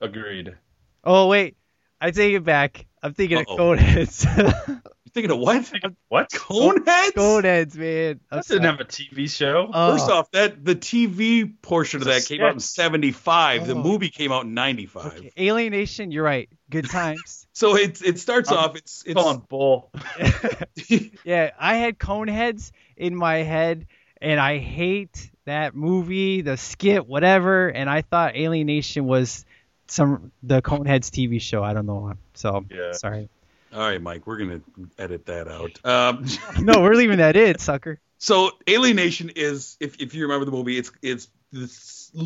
[0.00, 0.56] Agreed.
[1.04, 1.56] Oh wait,
[2.00, 2.86] I take it back.
[3.02, 3.72] I'm thinking Uh-oh.
[3.74, 4.82] of Coneheads.
[5.10, 5.72] You thinking of what?
[6.08, 6.30] What?
[6.30, 7.12] Coneheads?
[7.12, 8.20] Coneheads, man.
[8.30, 9.70] I'm That didn't have a TV show.
[9.72, 12.84] Oh, First off, that the TV portion of that came out in sketch.
[12.84, 13.66] '75.
[13.66, 13.82] The Oh.
[13.82, 15.06] movie came out in '95.
[15.06, 15.32] okay.
[15.36, 16.10] Alien Nation.
[16.12, 16.48] You're right.
[16.70, 17.46] Good times.
[17.60, 18.76] So it it starts I'm off.
[18.76, 19.90] It's it's Calling bull.
[21.24, 23.86] yeah, I had Coneheads in my head,
[24.22, 27.68] and I hate that movie, the skit, whatever.
[27.68, 29.44] And I thought Alien Nation was
[29.88, 31.62] some the Coneheads TV show.
[31.62, 32.14] I don't know.
[32.34, 32.92] So Yeah.
[32.92, 33.28] sorry.
[33.72, 34.26] All right, Mike.
[34.26, 34.60] We're gonna
[34.98, 35.78] edit that out.
[35.84, 36.26] Um,
[36.60, 38.00] No, we're leaving that in, sucker.
[38.18, 41.68] so Alien Nation is, if if you remember the movie, it's it's the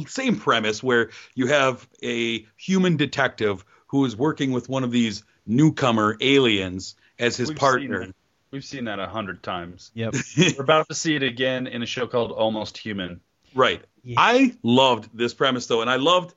[0.08, 5.22] same premise where you have a human detective who is working with one of these
[5.46, 8.06] newcomer aliens as his We've partner.
[8.06, 8.14] that.
[8.50, 9.90] We've seen that a hundred times.
[9.94, 10.14] Yep.
[10.56, 13.20] We're about to see it again in a show called Almost Human.
[13.54, 13.82] Right.
[14.02, 14.14] Yeah.
[14.18, 16.34] I loved this premise though, and I loved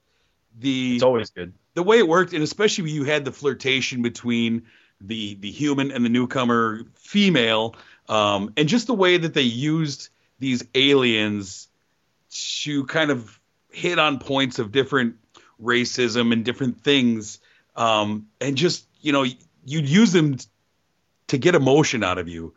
[0.60, 1.54] the It's always good.
[1.76, 4.64] the way it worked, and especially when you had the flirtation between
[5.02, 7.76] the the human and the newcomer female,
[8.10, 11.68] um, and just the way that they used these aliens
[12.30, 13.40] to kind of
[13.72, 15.16] hit on points of different
[15.62, 17.40] racism and different things,
[17.76, 19.26] um, and just you know
[19.66, 20.38] you'd use them
[21.28, 22.54] to get emotion out of you.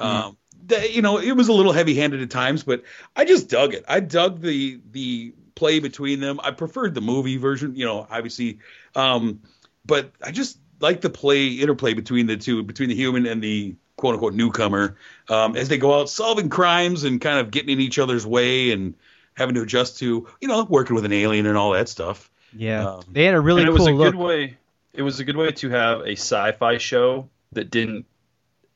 [0.00, 0.36] Um,
[0.66, 2.82] that, you know, it was a little heavy-handed at times, but
[3.14, 3.84] I just dug it.
[3.86, 6.40] I dug the the play between them.
[6.42, 8.58] I preferred the movie version, you know, obviously,
[8.94, 9.40] um,
[9.86, 13.74] but I just like the play interplay between the two, between the human and the
[13.96, 14.96] quote unquote newcomer,
[15.28, 18.72] um, as they go out solving crimes and kind of getting in each other's way
[18.72, 18.94] and
[19.34, 22.30] having to adjust to, you know, working with an alien and all that stuff.
[22.56, 24.12] Yeah, Um, they had a really and it cool was a look.
[24.12, 24.56] good way.
[24.92, 28.06] It was a good way to have a sci-fi show that didn't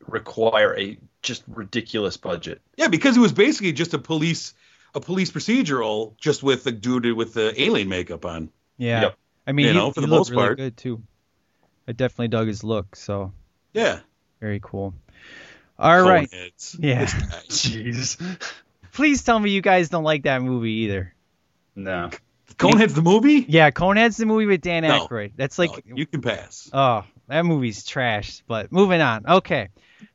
[0.07, 2.61] require a just ridiculous budget.
[2.77, 4.55] Yeah, because it was basically just a police
[4.95, 8.51] a police procedural, just with the dude with the alien makeup on.
[8.79, 9.17] Yeah, Yep.
[9.47, 10.57] I mean, You he, know, for he the most really part.
[10.57, 11.03] good too.
[11.89, 13.33] I definitely dug his look, so
[13.73, 14.01] Yeah.
[14.41, 14.95] very cool.
[15.79, 16.77] All right, Coneheads.
[16.79, 17.01] Yeah.
[17.01, 17.41] This guy.
[17.49, 18.43] Jeez.
[18.93, 21.15] please tell me you guys don't like that movie either.
[21.75, 22.11] No.
[22.57, 23.47] Coneheads the movie?
[23.49, 25.07] Yeah, Conehead's the movie with Dan No.
[25.07, 25.33] Aykroyd.
[25.37, 26.69] That's like No, you can pass.
[26.73, 28.43] Oh, that movie's trash.
[28.47, 29.25] But moving on.
[29.27, 29.69] Okay.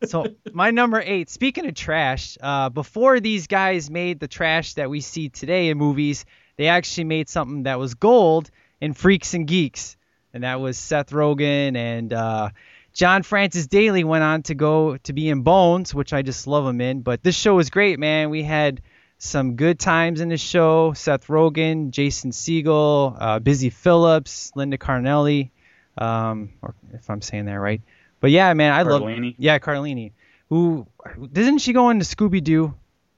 [0.05, 1.29] So my number eight.
[1.29, 5.77] Speaking of trash, uh, before these guys made the trash that we see today in
[5.77, 6.25] movies,
[6.57, 8.51] they actually made something that was gold
[8.81, 9.95] in Freaks and Geeks,
[10.33, 12.49] and that was Seth Rogen and uh,
[12.93, 16.65] John Francis Daly went on to go to be in Bones, which I just love
[16.65, 17.01] him in.
[17.01, 18.29] But this show was great, man.
[18.29, 18.81] We had
[19.17, 20.93] some good times in the show.
[20.93, 25.51] Seth Rogen, Jason Segel, uh, Busy Phillips, Linda Carnelli,
[25.97, 27.81] um, or if I'm saying that right.
[28.19, 29.01] But yeah, man, I love.
[29.01, 29.35] Carlini?
[29.37, 30.11] Yeah, Carlini.
[30.49, 30.87] Who
[31.31, 32.73] didn't she go into Scooby Doo?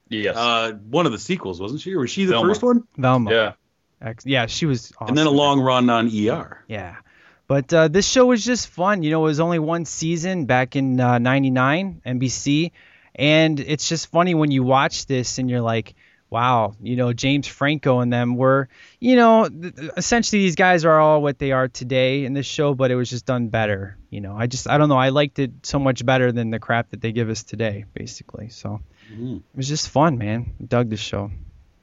[0.10, 0.36] Yes.
[0.36, 1.94] Uh, one of the sequels, wasn't she?
[1.94, 2.50] Or was she the Velma.
[2.50, 2.88] first one?
[2.98, 3.32] Velma.
[3.32, 3.54] yeah.
[4.24, 4.94] Yeah, she was.
[5.00, 5.10] Awesome.
[5.10, 6.64] And then a long run on ER.
[6.68, 6.98] Yeah.
[7.48, 9.04] But uh, this show was just fun.
[9.04, 12.72] You know, it was only one season back in uh, 99, NBC.
[13.14, 15.96] And it's just funny when you watch this and you're like,
[16.30, 18.68] wow, you know, James Franco and them were,
[19.00, 22.48] you know, th- th- essentially these guys are all what they are today in this
[22.48, 23.96] show, but it was just done better.
[24.10, 24.98] You know, I just, I don't know.
[24.98, 28.50] I liked it so much better than the crap that they give us today, basically.
[28.50, 28.82] So
[29.14, 29.38] Mhm.
[29.38, 30.56] it was just fun, man.
[30.68, 31.32] Dug the show.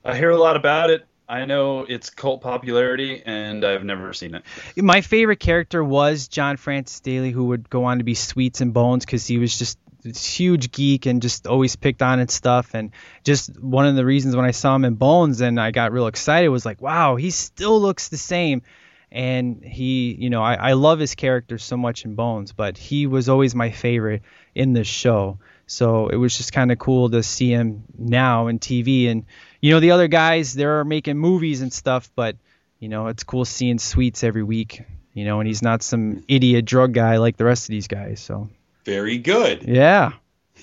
[0.04, 1.06] I hear a lot about it.
[1.28, 4.42] I know it's cult popularity, and I've never seen it.
[4.76, 8.74] My favorite character was John Francis Daly, who would go on to be Sweets and
[8.74, 12.74] Bones because he was just this huge geek and just always picked on and stuff.
[12.74, 12.90] And
[13.24, 16.06] just one of the reasons when I saw him in Bones and I got real
[16.08, 18.62] excited was like, wow, he still looks the same.
[19.10, 23.06] And he, you know, I, I love his character so much in Bones, but he
[23.06, 24.22] was always my favorite
[24.54, 25.38] in this show.
[25.72, 29.10] So it was just kind of cool to see him now in TV.
[29.10, 29.24] And,
[29.62, 32.36] you know, the other guys, they're making movies and stuff, but,
[32.78, 34.82] you know, it's cool seeing Sweets every week,
[35.14, 38.20] you know, and he's not some idiot drug guy like the rest of these guys.
[38.20, 38.50] So,
[38.84, 39.62] Very good.
[39.62, 40.12] yeah.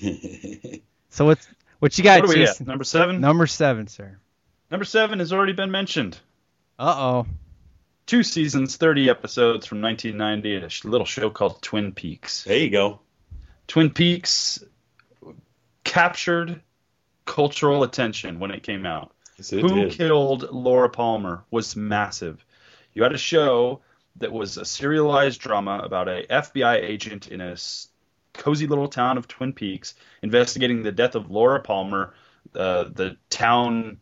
[1.12, 1.44] So what's,
[1.80, 2.50] what you got, what are we at?
[2.50, 2.66] Jason?
[2.66, 3.20] Number seven?
[3.20, 4.16] Number seven, sir.
[4.70, 6.16] Number seven has already been mentioned.
[6.78, 7.26] Uh oh.
[8.06, 12.44] Two seasons, 30 episodes from 1990, a little show called Twin Peaks.
[12.44, 13.00] There you go.
[13.66, 14.62] Twin Peaks
[15.90, 16.60] captured
[17.24, 19.12] cultural attention when it came out.
[19.36, 19.92] Yes, it Who did.
[19.92, 22.44] Killed Laura Palmer was massive.
[22.92, 23.80] You had a show
[24.16, 27.56] that was a serialized drama about a FBI agent in a
[28.34, 32.14] cozy little town of Twin Peaks investigating the death of Laura Palmer,
[32.54, 33.98] uh, the town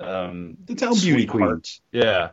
[0.00, 1.60] um, The town beauty queen.
[1.92, 2.30] Yeah.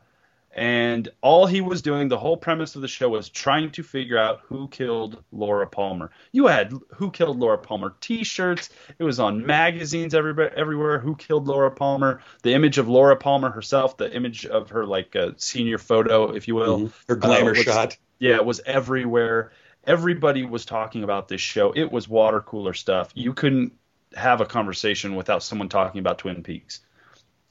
[0.51, 4.17] And all he was doing, the whole premise of the show was trying to figure
[4.17, 6.09] out who killed Laura Palmer.
[6.31, 8.69] You had Who Killed Laura Palmer t shirts.
[8.97, 10.97] It was on magazines everywhere, everywhere.
[10.99, 12.21] Who Killed Laura Palmer?
[12.41, 16.47] The image of Laura Palmer herself, the image of her, like, uh, senior photo, if
[16.47, 16.79] you will.
[16.79, 16.93] Mhm.
[17.07, 17.97] Her glamour Uh, was- shot.
[18.17, 19.51] Yeah, it was everywhere.
[19.85, 21.71] Everybody was talking about this show.
[21.73, 23.11] It was water cooler stuff.
[23.13, 23.73] You couldn't
[24.15, 26.81] have a conversation without someone talking about Twin Peaks.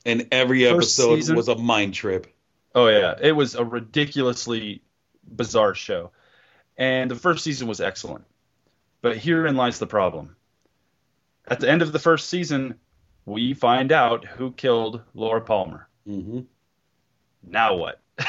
[0.04, 2.26] And every First episode season- was a mind trip.
[2.74, 4.82] Oh yeah, it was a ridiculously
[5.24, 6.10] bizarre show,
[6.76, 8.24] and the first season was excellent.
[9.00, 10.36] But herein lies the problem.
[11.46, 12.78] At the end of the first season,
[13.24, 15.88] we find out who killed Laura Palmer.
[16.06, 16.40] hmm
[17.42, 18.00] Now what?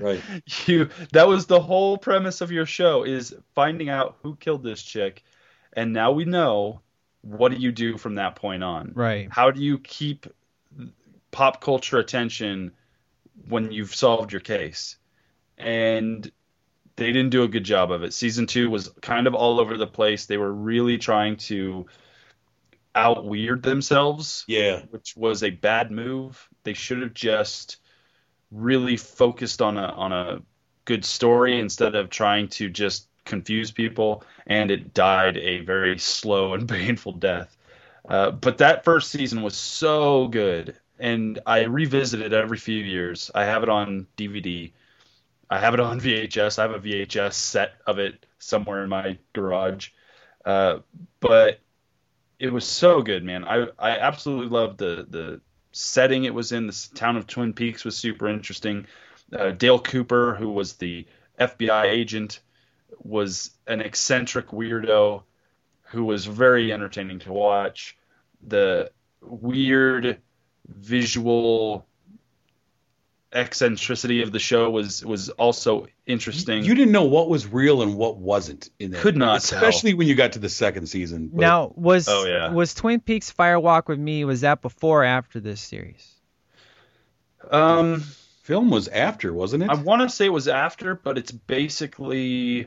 [0.00, 0.20] Right.
[0.66, 4.82] you that was the whole premise of your show is finding out who killed this
[4.82, 5.22] chick,
[5.74, 6.80] and now we know.
[7.22, 8.92] What do you do from that point on?
[8.94, 9.28] Right.
[9.30, 10.26] How do you keep
[11.32, 12.72] pop culture attention
[13.48, 14.96] when you've solved your case?
[15.58, 16.30] And
[16.96, 18.12] they didn't do a good job of it.
[18.14, 20.26] Season two was kind of all over the place.
[20.26, 21.86] They were really trying to.
[22.94, 24.80] out weird themselves, Yeah.
[24.90, 26.48] which was a bad move.
[26.64, 27.76] They should have just
[28.50, 30.40] really focused on a on a
[30.86, 34.24] good story instead of trying to just confuse people.
[34.46, 37.54] And it died a very slow and painful death.
[38.08, 43.30] Uh, but that first season was so good, and I revisit it every few years.
[43.34, 44.72] I have it on DVD.
[45.48, 46.58] I have it on VHS.
[46.58, 49.90] I have a VHS set of it somewhere in my garage.
[50.44, 50.78] Uh,
[51.20, 51.60] but
[52.38, 53.44] it was so good, man.
[53.44, 55.40] I I absolutely loved the the
[55.72, 56.66] setting it was in.
[56.66, 58.86] The town of Twin Peaks was super interesting.
[59.32, 61.06] Uh, Dale Cooper, who was the
[61.38, 62.40] FBI agent,
[63.02, 65.22] was an eccentric weirdo
[65.82, 67.96] who was very entertaining to watch.
[68.46, 68.90] The
[69.20, 70.20] weird
[70.68, 71.86] visual
[73.32, 76.64] eccentricity of the show was was also interesting.
[76.64, 79.00] You didn't know what was real and what wasn't in there.
[79.02, 79.58] Could not tell.
[79.58, 81.28] especially when you got to the second season.
[81.28, 82.50] But Now, was Oh, yeah.
[82.50, 86.12] was Twin Peaks Fire Walk with Me was that before or after this series?
[87.50, 88.00] um,
[88.42, 89.70] film was after, wasn't it?
[89.70, 92.60] I want to say it was after, but it's basically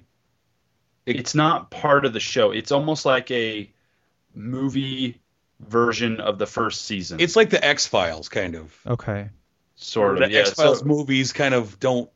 [1.05, 2.51] It- it's not part of the show.
[2.51, 3.71] It's almost like a
[4.35, 5.19] movie
[5.67, 7.19] version of the first season.
[7.19, 8.73] it's like the X Files kind of.
[8.87, 9.29] Okay.
[9.75, 10.39] sort the of yeah.
[10.39, 12.09] X Files So, movies kind of don't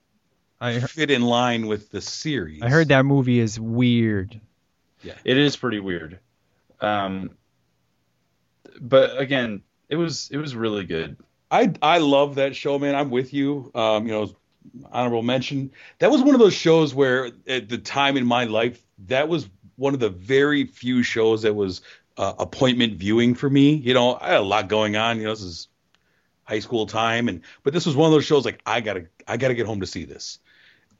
[0.61, 2.61] I he- fit in line with the series.
[2.61, 4.39] I heard that movie is weird.
[5.03, 6.19] Yeah, it is pretty weird.
[6.79, 7.31] Um,
[8.79, 11.17] but again, it was it was really good.
[11.51, 12.95] I I love that show, man.
[12.95, 13.71] I'm with you.
[13.75, 14.35] Um, you know,
[14.91, 15.71] honorable mention.
[15.99, 19.49] That was one of those shows where at the time in my life, that was
[19.75, 21.81] one of the very few shows that was
[22.17, 23.75] uh, appointment viewing for me.
[23.75, 25.17] You know, I had a lot going on.
[25.17, 25.67] You know, this is
[26.43, 29.37] high school time, and but this was one of those shows like I gotta I
[29.37, 30.39] gotta get home to see this.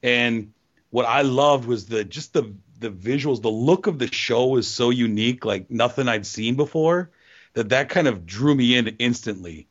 [0.02, 0.54] And
[0.90, 4.68] what I loved was the just the the visuals, the look of the show was
[4.68, 7.12] so unique, like nothing I'd seen before.
[7.54, 9.68] That that kind of drew me in instantly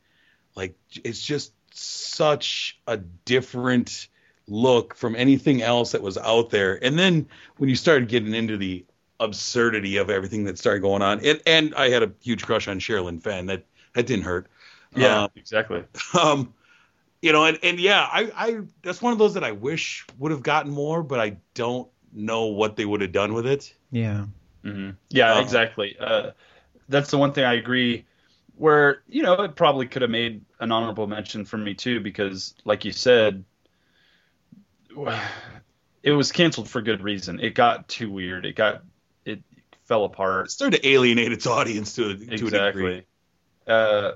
[0.55, 4.09] like it's just such a different
[4.47, 8.57] look from anything else that was out there and then when you started getting into
[8.57, 8.85] the
[9.25, 12.79] absurdity of everything that started going on and, and i had a huge crush on
[12.81, 13.65] sherilyn fenn that
[13.95, 14.49] that didn't hurt
[14.95, 15.85] Yeah, Um, exactly.
[16.21, 16.55] um
[17.23, 20.33] you know and, and yeah i i that's one of those that i wish would
[20.33, 24.27] have gotten more but i don't know what they would have done with it Yeah.
[24.63, 25.97] hmm Yeah, Uh, exactly.
[25.99, 26.33] Uh,
[26.89, 28.07] that's the one thing I agree.
[28.57, 32.55] Where you know it probably could have made an honorable mention for me too, because
[32.65, 33.45] like you said,
[36.03, 37.41] it was canceled for good reason.
[37.41, 38.45] It got too weird.
[38.47, 38.83] It got it
[39.87, 40.47] fell apart.
[40.47, 43.07] it started to alienate its audience to, a- to a degree exactly.
[43.67, 44.13] Uh,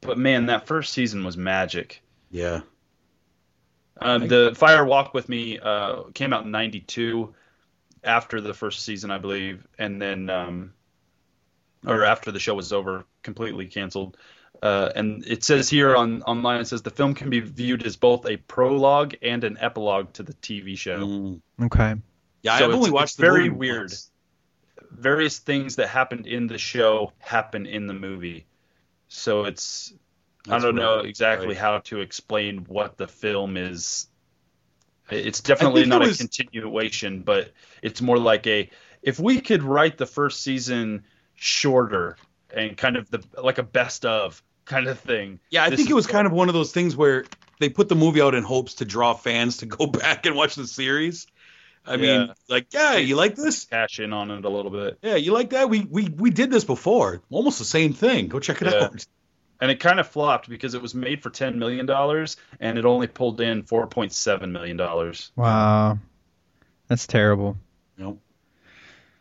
[0.00, 2.02] but man, that first season was magic.
[2.30, 2.60] yeah
[4.00, 7.34] Uh, the Fire Walk with Me uh, came out in '92,
[8.04, 10.72] after the first season, I believe, and then um,
[11.86, 14.16] or after the show was over, completely canceled.
[14.62, 17.96] Uh, and it says here on online, it says the film can be viewed as
[17.96, 20.98] both a prologue and an epilogue to the TV show.
[21.06, 21.40] Mm.
[21.62, 21.94] Okay.
[22.42, 23.80] yeah So i've it's- only it's watched the very movie weird.
[23.90, 24.10] once.
[24.98, 28.46] Various things that happened in the show happen in the movie,
[29.08, 29.92] so it's
[30.48, 31.56] I don't know right, exactly right.
[31.56, 34.08] how to explain what the film is.
[35.10, 38.70] It's definitely not it a continuation, but it's more like a
[39.02, 42.16] if we could write the first season shorter
[42.54, 45.40] and kind of the like a best of kind of thing.
[45.50, 47.24] Yeah, I think it was what- kind of one of those things where
[47.60, 50.54] they put the movie out in hopes to draw fans to go back and watch
[50.54, 51.26] the series.
[51.88, 53.64] I mean, like, yeah, you like this?
[53.64, 54.98] cash in on it a little bit.
[55.02, 55.68] Yeah, you like that?
[55.70, 57.22] We we we did this before.
[57.30, 58.28] Almost the same thing.
[58.28, 58.84] Go check it Yeah.
[58.84, 59.06] out.
[59.60, 62.84] And it kind of flopped because it was made for ten million dollars and it
[62.84, 65.32] only pulled in four point seven million dollars.
[65.34, 65.98] Wow.
[66.86, 67.56] That's terrible.
[67.96, 68.20] Nope.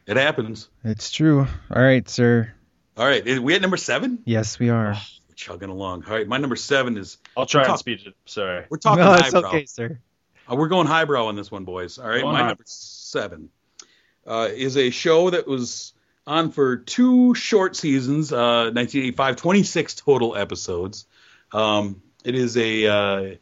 [0.05, 0.70] It happens.
[0.84, 1.39] It's true.
[1.74, 2.53] All right, sir.
[2.95, 4.20] All right, is- we at number seven.
[4.26, 4.93] Yes, we are.
[4.95, 6.05] Oh, we're chugging along.
[6.05, 8.13] All right, my number seven is I'll try Talk- and speed it.
[8.26, 8.65] Sorry.
[8.70, 9.49] we're talking no, it's highbrow.
[9.49, 9.99] okay, sir.
[10.50, 11.98] Uh, we're going highbrow on this one, boys.
[11.98, 12.48] All right, Going my high.
[12.50, 13.50] number seven
[14.26, 15.93] uh, is a show that was
[16.26, 21.06] on for two short seasons, uh, 1985, 26 total episodes.
[21.54, 23.36] Um, it is a, uh,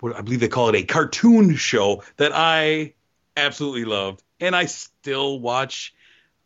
[0.00, 2.94] what I believe they call it a cartoon show that I
[3.36, 5.94] absolutely loved, and I still watch.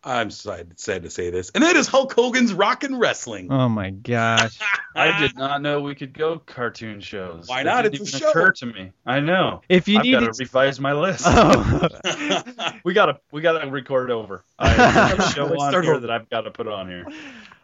[0.05, 3.53] I'm sad, sad to say this, and that is Hulk Hogan's Rock and Wrestling.
[3.53, 4.59] Oh my gosh.
[4.97, 7.49] I did not know we could go cartoon shows.
[7.49, 7.83] Why That not?
[7.83, 8.31] Didn't It's a even show.
[8.31, 8.93] occur to me.
[9.07, 9.63] I know.
[9.69, 11.25] If you I've got needed to revise my list.
[11.27, 11.89] Oh.
[12.85, 14.43] we gotta we gotta record over.
[14.59, 16.01] I have a show on start here over.
[16.01, 17.05] that I've got to put on here.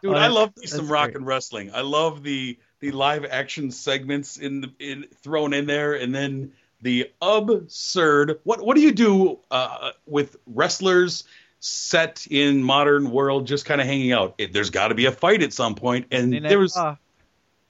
[0.01, 0.91] Dude, Oh, I love some great.
[0.91, 1.71] rock and wrestling.
[1.73, 6.53] I love the the live action segments in the in thrown in there, and then
[6.81, 8.39] the absurd.
[8.43, 11.25] What what do you do uh, with wrestlers
[11.59, 14.35] set in modern world, just kind of hanging out.
[14.37, 16.95] It, there's got to be a fight at some point, and And there was uh,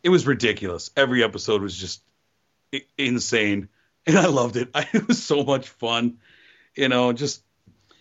[0.03, 0.91] it was ridiculous.
[0.95, 2.01] Every episode was just
[2.97, 3.69] insane,
[4.05, 4.69] and I loved it.
[4.93, 6.17] it was so much fun.
[6.75, 7.43] You know, just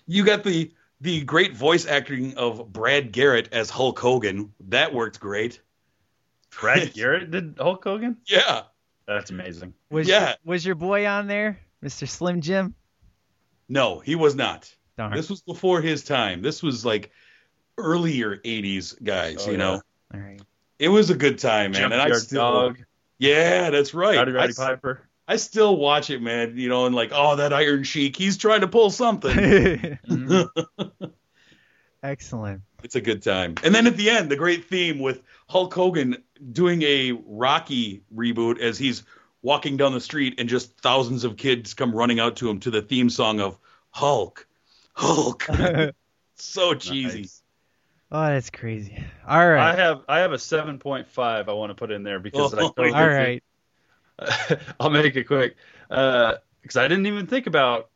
[0.06, 4.52] you got the the great voice acting of Brad Garrett as Hulk Hogan.
[4.68, 5.60] That worked great.
[6.60, 8.18] Brad Garrett did Hulk Hogan.
[8.26, 8.62] Yeah,
[9.06, 9.74] That's amazing.
[9.90, 10.28] was yeah.
[10.28, 12.08] your, was your boy on there, Mr.
[12.08, 12.74] Slim Jim?
[13.68, 14.74] no, he was not.
[14.98, 15.14] Darn.
[15.14, 16.42] This was before his time.
[16.42, 17.10] This was like
[17.78, 19.46] earlier '80s guys.
[19.46, 19.80] Oh, you know,
[20.12, 20.40] All right.
[20.78, 21.84] it was a good time, man.
[21.92, 22.78] and I still, Dog,
[23.18, 24.16] yeah, that's right.
[24.18, 25.02] Rowdy I Roddy s- Piper.
[25.28, 26.56] I still watch it, man.
[26.58, 29.36] You know, and like, oh, that Iron Sheik, he's trying to pull something.
[30.08, 30.48] Mhm.
[32.02, 32.62] Excellent.
[32.84, 33.54] it's a good time.
[33.64, 36.22] And then at the end, the great theme with Hulk Hogan
[36.52, 39.02] doing a Rocky reboot as he's
[39.42, 42.70] walking down the street, and just thousands of kids come running out to him to
[42.70, 43.58] the theme song of
[43.90, 44.46] Hulk,
[44.98, 45.46] Hulk.
[46.34, 47.20] so cheesy.
[47.20, 47.42] Nice.
[48.10, 48.98] Oh, that's crazy.
[49.26, 49.72] All right.
[49.72, 52.52] I have I have a seven point five I want to put in there because
[52.52, 53.42] I Oh, totally All right.
[54.80, 55.56] I'll make it quick
[55.88, 57.90] because I didn't even think about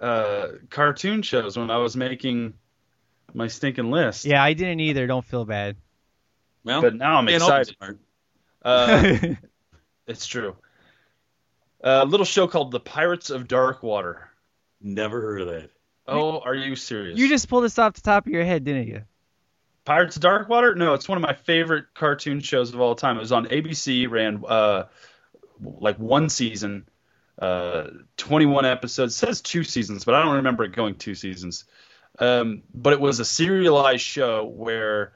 [0.00, 2.54] uh, cartoon shows when I was making
[3.34, 4.24] my stinking list.
[4.24, 5.06] Yeah, I didn't either.
[5.06, 5.76] Don't feel bad.
[6.64, 7.98] Well, But now I'm man, I'll be excited.
[8.62, 9.18] Uh,
[10.08, 10.56] it's true.
[11.82, 14.24] A little show called The Pirates of Darkwater.
[14.80, 15.70] Never heard of that.
[16.08, 17.18] Oh, are you serious?
[17.18, 19.02] you just pulled this off the top of your head, didn't you?
[19.84, 20.76] Pirates of Darkwater?
[20.76, 23.16] No, it's one of my favorite cartoon shows of all time.
[23.16, 24.84] It was on ABC, ran uh,
[25.60, 26.88] like one season,
[27.38, 29.14] uh, 21 episodes.
[29.14, 31.64] It says two seasons, but I don't remember it going two seasons.
[32.18, 35.12] Um, but it was a serialized show where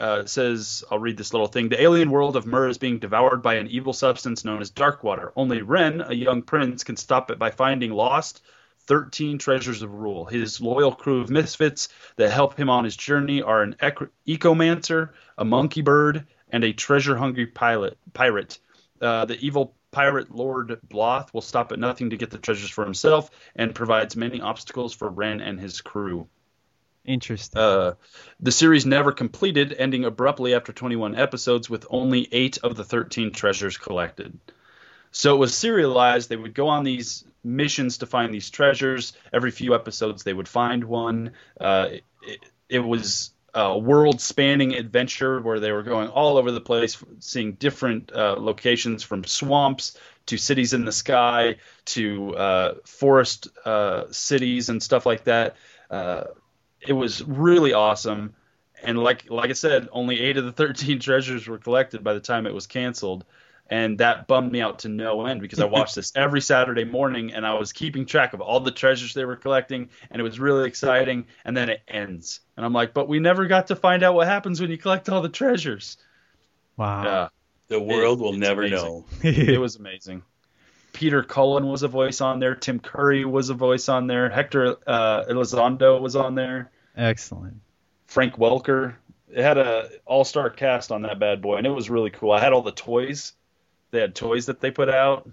[0.00, 1.68] uh, it says, I'll read this little thing.
[1.68, 5.32] The alien world of Mer is being devoured by an evil substance known as Darkwater.
[5.36, 8.42] Only Ren, a young prince, can stop it by finding lost
[8.88, 10.24] 13 treasures of rule.
[10.24, 15.10] His loyal crew of misfits that help him on his journey are an ec- ecomancer,
[15.36, 18.58] a monkey bird, and a treasure-hungry pilot pirate.
[19.00, 22.84] Uh, the evil pirate Lord Bloth will stop at nothing to get the treasures for
[22.84, 26.26] himself and provides many obstacles for Ren and his crew.
[27.04, 27.60] Interesting.
[27.60, 27.94] Uh,
[28.40, 33.32] the series never completed, ending abruptly after 21 episodes with only eight of the 13
[33.32, 34.38] treasures collected.
[35.10, 36.28] So it was serialized.
[36.28, 39.12] They would go on these missions to find these treasures.
[39.32, 41.32] Every few episodes, they would find one.
[41.60, 41.88] Uh,
[42.22, 47.02] it, it was a world spanning adventure where they were going all over the place,
[47.20, 51.56] seeing different uh, locations from swamps to cities in the sky
[51.86, 55.56] to uh, forest uh, cities and stuff like that.
[55.90, 56.24] Uh,
[56.80, 58.34] it was really awesome.
[58.82, 62.20] And like like I said, only eight of the thirteen treasures were collected by the
[62.20, 63.24] time it was canceled,
[63.70, 67.32] and that bummed me out to no end because I watched this every Saturday morning
[67.32, 70.40] and I was keeping track of all the treasures they were collecting, and it was
[70.40, 71.26] really exciting.
[71.44, 74.26] And then it ends, and I'm like, but we never got to find out what
[74.26, 75.96] happens when you collect all the treasures.
[76.76, 77.04] wow.
[77.04, 77.28] Yeah,
[77.68, 78.86] The world will never amazing.
[78.86, 79.04] know.
[79.22, 80.22] it was amazing.
[80.94, 82.54] Peter Cullen was a voice on there.
[82.56, 84.28] Tim Curry was a voice on there.
[84.30, 86.70] Hector uh, Elizondo was on there.
[86.96, 87.60] Excellent.
[88.06, 88.94] Frank Welker.
[89.30, 92.32] It had a all star cast on that bad boy, and it was really cool.
[92.32, 93.34] I had all the toys.
[93.90, 95.28] They had toys that they put out.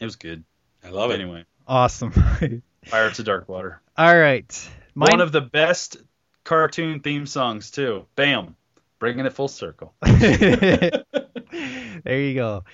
[0.00, 0.44] It was good.
[0.84, 1.20] I love it.
[1.20, 2.12] Anyway, Awesome.
[2.90, 3.80] Pirates of Dark Water.
[3.96, 4.70] All right.
[4.94, 5.96] My, One of the best
[6.44, 8.06] cartoon theme songs too.
[8.16, 8.56] Bam,
[8.98, 9.94] bringing it full circle.
[10.02, 11.04] there
[12.04, 12.64] you go.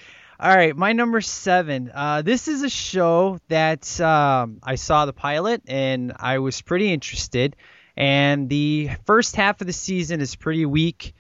[0.40, 1.90] All right, my number seven.
[1.92, 6.92] Uh, this is a show that um, I saw the pilot and I was pretty
[6.92, 7.56] interested.
[7.96, 11.14] And the first half of the season is pretty weak.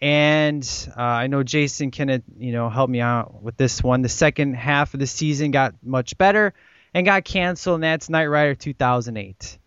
[0.00, 0.62] And
[0.96, 4.02] uh, I know Jason can, uh, you know, help me out with this one.
[4.02, 6.52] The second half of the season got much better
[6.92, 9.58] and got canceled, and that's Knight Rider 2008.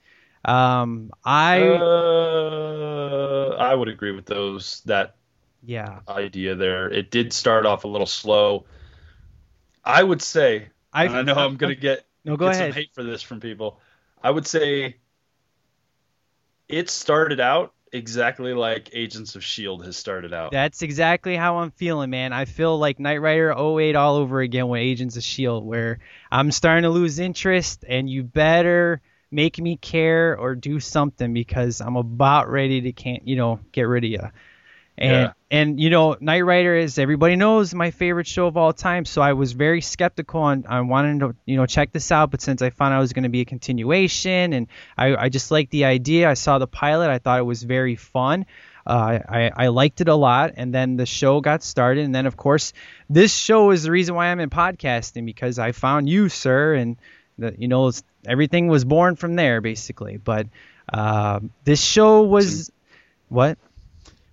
[0.45, 4.81] Um, I uh, I would agree with those.
[4.85, 5.15] That
[5.63, 6.89] yeah, idea there.
[6.89, 8.65] It did start off a little slow.
[9.83, 12.73] I would say, I I know I'm going to get, no go get ahead.
[12.73, 13.79] some hate for this from people.
[14.23, 14.97] I would say
[16.67, 19.85] it started out exactly like Agents of S.H.I.E.L.D.
[19.85, 20.51] has started out.
[20.51, 22.33] That's exactly how I'm feeling, man.
[22.33, 25.99] I feel like Knight Rider 08 all over again with Agents of S.H.I.E.L.D., where
[26.31, 29.01] I'm starting to lose interest, and you better
[29.31, 33.83] make me care or do something because I'm about ready to can't, you know, get
[33.83, 34.29] rid of you.
[34.99, 35.31] And Yeah.
[35.49, 39.21] and you know, Knight Rider is everybody knows my favorite show of all time, so
[39.21, 42.61] I was very skeptical on I wanted to you know check this out, but since
[42.61, 44.67] I found out it was going to be a continuation, and
[44.97, 47.95] I I just liked the idea, I saw the pilot, I thought it was very
[47.95, 48.45] fun.
[48.85, 52.25] Uh, I, I liked it a lot, and then the show got started, and then
[52.25, 52.73] of course
[53.09, 56.97] this show is the reason why I'm in podcasting because I found you, sir, and
[57.37, 60.17] the, you know it's- everything was born from there basically.
[60.17, 60.47] But
[60.91, 62.71] Um, this show was
[63.27, 63.59] what?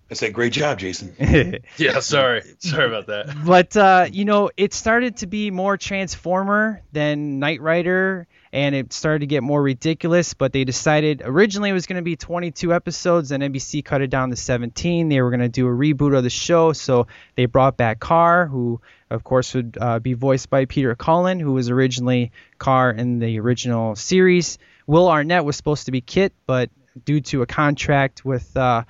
[0.08, 1.14] I said, great job, Jason.
[1.78, 2.42] Yeah, sorry.
[2.58, 3.34] Sorry about that.
[3.44, 8.92] but uh, you know, it started to be more Transformer than Knight Rider, and it
[8.92, 10.34] started to get more ridiculous.
[10.34, 14.08] But they decided originally it was going to be 22 episodes, and NBC cut it
[14.08, 15.08] down to 17.
[15.08, 18.46] They were going to do a reboot of the show, so they brought back KARR,
[18.46, 18.80] who
[19.10, 23.40] of course would uh, be voiced by Peter Cullen, who was originally KARR in the
[23.40, 24.58] original series.
[24.86, 26.70] Will Arnett was supposed to be KITT, but
[27.04, 28.84] due to a contract with uh,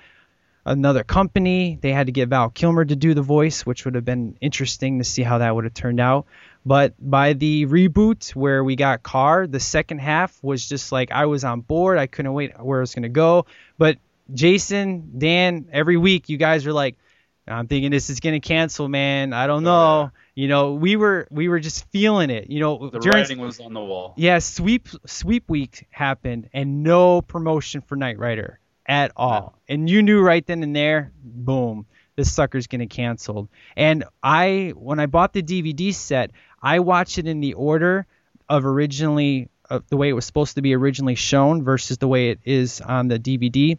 [0.66, 1.78] another company.
[1.80, 4.98] They had to get Val Kilmer to do the voice, which would have been interesting
[4.98, 6.26] to see how that would have turned out.
[6.66, 11.26] But by the reboot where we got KARR, the second half was just like I
[11.26, 11.96] was on board.
[11.96, 13.46] I couldn't wait where it was going to go.
[13.78, 13.98] But
[14.34, 16.96] Jason, Dan, every week you guys are like,
[17.48, 19.32] I'm thinking this is going to cancel, man.
[19.32, 20.10] I don't oh, know.
[20.34, 22.50] You know, we were we were just feeling it.
[22.50, 24.14] You know, The during writing was on the wall.
[24.16, 29.58] yeah, sweep sweep week happened and no promotion for Knight Rider at all.
[29.68, 33.48] And you knew right then and there, boom, this sucker's getting canceled.
[33.76, 36.30] And I when I bought the DVD set,
[36.62, 38.06] I watched it in the order
[38.48, 42.30] of originally of the way it was supposed to be originally shown versus the way
[42.30, 43.78] it is on the DVD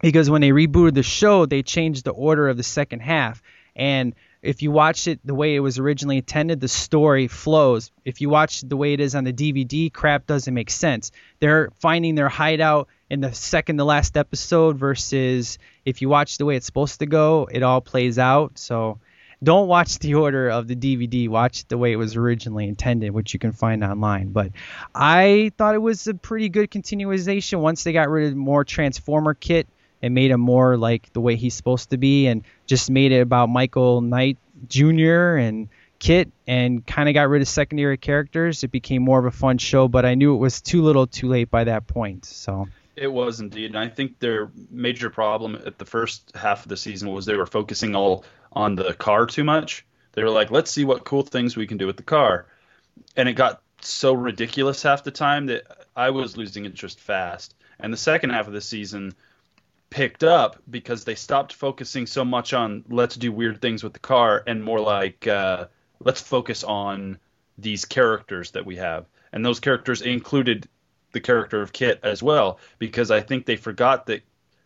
[0.00, 3.42] because when they rebooted the show, they changed the order of the second half.
[3.74, 7.90] And if you watch it the way it was originally intended, the story flows.
[8.04, 11.10] If you watch it the way it is on the DVD, crap doesn't make sense.
[11.40, 16.44] They're finding their hideout in the second to last episode versus if you watch the
[16.44, 18.58] way it's supposed to go, it all plays out.
[18.58, 18.98] So
[19.40, 21.28] don't watch the order of the DVD.
[21.28, 24.32] Watch the way it was originally intended, which you can find online.
[24.32, 24.50] But
[24.94, 29.34] I thought it was a pretty good continuation once they got rid of more Transformer
[29.34, 29.68] kit
[30.02, 33.20] and made him more like the way he's supposed to be and just made it
[33.20, 34.38] about Michael Knight
[34.68, 35.36] Jr.
[35.36, 35.68] and
[36.00, 38.64] KITT and kind of got rid of secondary characters.
[38.64, 41.28] It became more of a fun show, but I knew it was too little too
[41.28, 42.24] late by that point.
[42.24, 42.66] So
[42.96, 46.76] It was indeed, and I think their major problem at the first half of the
[46.76, 49.84] season was they were focusing all on the car too much.
[50.12, 52.46] They were like, "Let's see what cool things we can do with the car,"
[53.16, 55.64] and it got so ridiculous half the time that
[55.96, 57.54] I was losing interest fast.
[57.80, 59.14] And the second half of the season
[59.90, 63.98] picked up because they stopped focusing so much on let's do weird things with the
[63.98, 65.66] car and more like uh,
[66.00, 67.18] let's focus on
[67.58, 69.06] these characters that we have.
[69.32, 70.68] And those characters included
[71.14, 74.22] the character of KITT as well, because I think they forgot that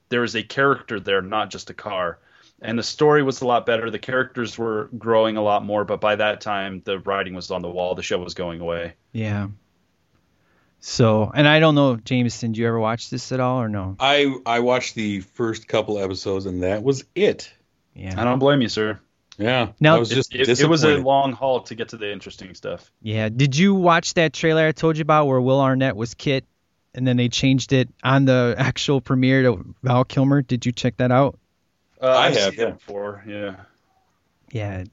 [0.09, 2.19] there is a character there, not just a car.
[2.61, 3.89] And the story was a lot better.
[3.89, 7.63] The characters were growing a lot more, but by that time, the writing was on
[7.63, 7.95] the wall.
[7.95, 8.95] The show was going away.
[9.13, 9.47] yeah.
[10.81, 13.97] So and I don't know, Jameson, do you ever watch this at all or no?
[13.99, 17.53] I I watched the first couple episodes and that was it.
[17.95, 18.15] Yeah.
[18.17, 19.01] I don't blame you, sir.
[19.39, 19.73] Yeah.
[19.81, 22.91] Now- was just It, it was a long haul to get to the interesting stuff.
[23.01, 23.29] Yeah.
[23.29, 26.45] Did you watch that trailer I told you about where Will Arnett was KITT
[26.95, 30.43] and then they changed it on the actual premiere to Val Kilmer?
[30.43, 31.39] Did you check that out?
[32.03, 32.71] Uh, I I've have, yeah.
[32.71, 33.25] before.
[33.27, 33.57] Yeah.
[34.51, 34.85] Yeah.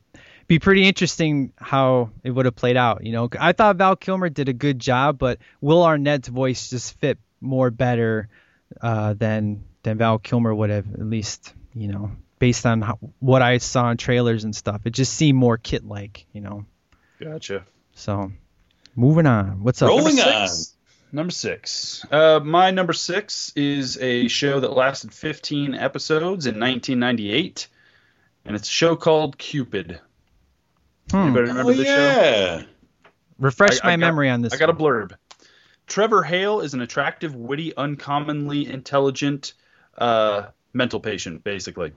[0.48, 3.04] Be pretty interesting how it would have played out.
[3.04, 7.00] You know, I thought Val Kilmer did a good job, but Will Arnett's voice just
[7.00, 8.30] fit more better
[8.80, 12.12] uh, than than Val Kilmer would have, at least you know,
[12.46, 14.82] based on how, what I saw in trailers and stuff.
[14.86, 16.68] It just seemed more kit-like, you know.
[17.20, 17.66] Gotcha.
[17.96, 18.32] So,
[18.96, 19.64] moving on.
[19.64, 19.90] What's up?
[19.90, 20.48] Rolling Number on.
[20.48, 20.76] six.
[21.12, 22.06] Number six.
[22.12, 27.68] Uh, my number six is a show that lasted 15 episodes in 1998,
[28.46, 30.00] and it's a show called Cupid.
[31.10, 31.18] Hmm.
[31.18, 32.64] Anybody remember Oh this show?
[33.40, 34.54] Refresh I- my I got- memory on this.
[34.54, 35.14] I got a blurb.
[35.88, 39.54] Trevor Hale is an attractive, witty, uncommonly intelligent
[39.98, 40.44] uh,
[40.74, 41.94] mental patient, basically.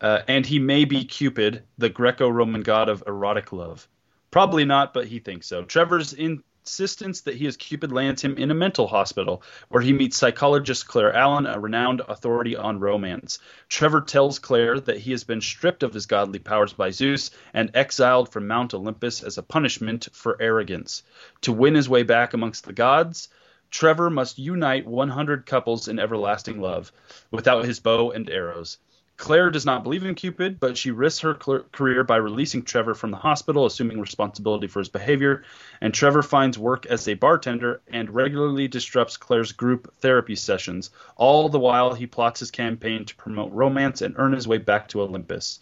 [0.00, 3.88] Uh, and he may be Cupid, the Greco Roman god of erotic love.
[4.30, 5.64] Probably not, but he thinks so.
[5.64, 10.18] Trevor's insistence that he is Cupid lands him in a mental hospital, where he meets
[10.18, 13.38] psychologist Claire Allen, a renowned authority on romance.
[13.68, 17.70] Trevor tells Claire that he has been stripped of his godly powers by Zeus and
[17.72, 21.04] exiled from Mount Olympus as a punishment for arrogance.
[21.42, 23.28] To win his way back amongst the gods,
[23.70, 26.92] Trevor must unite 100 couples in everlasting love,
[27.30, 28.78] without his bow and arrows.
[29.16, 32.94] Claire does not believe in Cupid, but she risks her cl- career by releasing Trevor
[32.94, 35.42] from the hospital, assuming responsibility for his behavior.
[35.80, 41.48] And Trevor finds work as a bartender and regularly disrupts Claire's group therapy sessions, all
[41.48, 45.00] the while he plots his campaign to promote romance and earn his way back to
[45.00, 45.60] Olympus.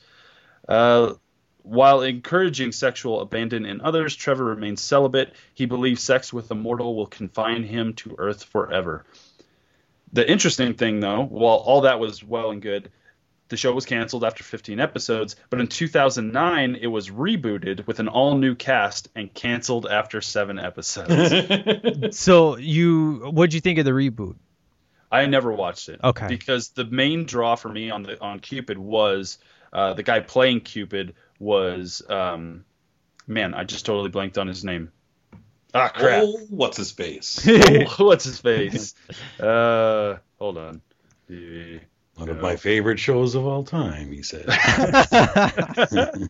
[0.69, 1.15] Uh,
[1.63, 5.33] while encouraging sexual abandon in others, Trevor remains celibate.
[5.55, 9.05] He believes sex with a mortal will confine him to Earth forever.
[10.13, 12.91] The interesting thing, though, while all that was well and good,
[13.49, 18.09] the show was canceled after 15 episodes, but in 2009 it was rebooted with an
[18.09, 22.17] all new cast and canceled after seven episodes.
[22.19, 24.37] So you, what'd you think of the reboot?
[25.11, 26.01] I never watched it.
[26.03, 26.27] Okay.
[26.27, 29.39] Because the main draw for me on the on Cupid was
[29.73, 32.65] uh, the guy playing Cupid was um,
[33.27, 34.91] man, I just totally blanked on his name.
[35.73, 36.23] Ah crap.
[36.25, 37.47] Oh, what's his face?
[37.99, 38.95] What's his face?
[39.41, 40.81] Uh, hold on.
[41.29, 41.81] The-
[42.17, 44.47] One of my favorite shows of all time, he said.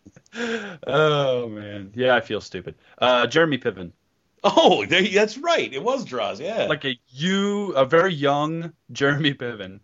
[0.87, 2.75] oh man, yeah, I feel stupid.
[2.97, 3.91] Uh, Jeremy Piven,
[4.43, 5.71] oh, that's right.
[5.71, 6.65] It was Draws, yeah.
[6.65, 9.79] like a you, a very young Jeremy Piven,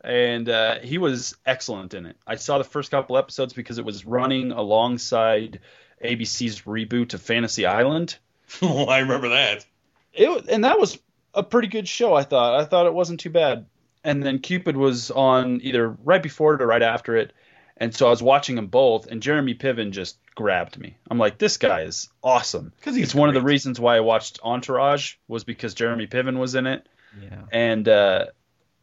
[0.00, 2.16] and uh, he was excellent in it.
[2.26, 5.60] I saw the first couple episodes because it was running alongside
[6.04, 8.18] ABC's reboot of Fantasy Island.
[8.62, 9.64] oh, I remember that.
[10.12, 10.98] It and that was
[11.34, 12.14] a pretty good show.
[12.14, 12.60] I thought.
[12.60, 13.66] I thought it wasn't too bad.
[14.06, 17.32] And then Cupid was on either right before it or right after it,
[17.76, 19.06] and so I was watching them both.
[19.08, 20.96] And Jeremy Piven just grabbed me.
[21.10, 22.72] I'm like, this guy is awesome.
[22.82, 26.38] 'Cause he's it's one of the reasons why I watched Entourage was because Jeremy Piven
[26.38, 26.88] was in it,
[27.20, 27.42] yeah.
[27.52, 28.26] and uh,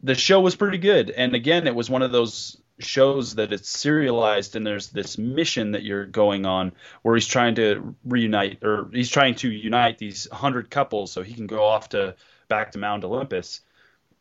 [0.02, 1.10] the show was pretty good.
[1.10, 5.72] And again, it was one of those shows that it's serialized and there's this mission
[5.72, 6.72] that you're going on
[7.02, 11.34] where he's trying to reunite or he's trying to unite these 100 couples so he
[11.34, 12.16] can go off to
[12.48, 13.60] back to Mount Olympus.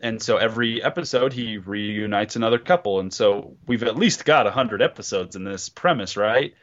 [0.03, 4.81] And so every episode he reunites another couple and so we've at least got 100
[4.81, 6.53] episodes in this premise, right?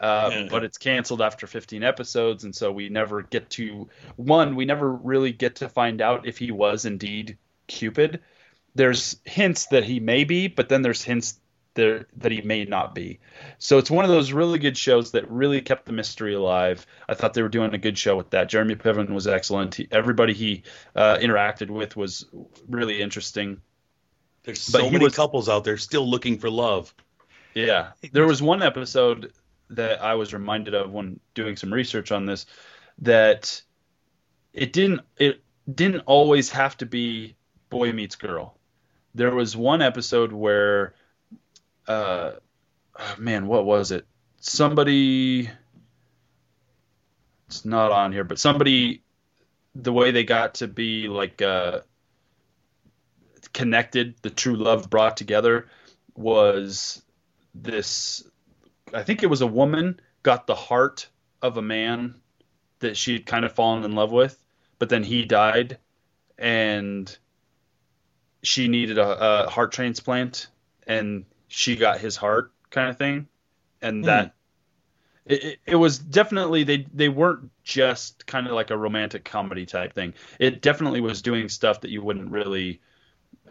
[0.00, 0.48] Uh, Yeah.
[0.50, 4.90] but it's canceled after 15 episodes and so we never get to one we never
[4.92, 7.36] really get to find out if he was indeed
[7.68, 8.20] Cupid
[8.74, 11.38] there's hints that he may be, but then there's hints
[11.74, 13.20] there that he may not be.
[13.58, 16.86] So it's one of those really good shows that really kept the mystery alive.
[17.08, 18.48] I thought they were doing a good show with that.
[18.48, 19.74] Jeremy Piven was excellent.
[19.74, 20.62] He, everybody he
[20.94, 22.26] uh, interacted with was
[22.68, 23.60] really interesting.
[24.44, 26.94] There's so he many was- couples out there still looking for love.
[27.54, 27.92] Yeah.
[28.12, 29.32] There was one episode
[29.70, 32.46] that I was reminded of when doing some research on this
[32.98, 33.62] that
[34.52, 35.42] it didn't it
[35.72, 37.36] didn't always have to be
[37.70, 38.58] boy meets girl.
[39.14, 40.94] There was one episode where
[41.86, 42.32] uh
[42.98, 44.06] oh, man, what was it?
[44.40, 45.48] Somebody
[47.46, 49.02] it's not on here, but somebody
[49.74, 51.80] the way they got to be like uh
[53.52, 55.68] connected, the true love brought together
[56.14, 57.02] was
[57.54, 58.24] this
[58.92, 61.08] I think it was a woman got the heart
[61.42, 62.14] of a man
[62.80, 64.42] that she had kind of fallen in love with,
[64.78, 65.78] but then he died
[66.38, 67.16] and
[68.42, 70.48] she needed a, a heart transplant
[70.86, 71.24] and
[71.54, 73.28] she got his heart kind of thing
[73.80, 74.34] and that
[75.24, 79.64] it, it, it was definitely they they weren't just kind of like a romantic comedy
[79.64, 82.80] type thing it definitely was doing stuff that you wouldn't really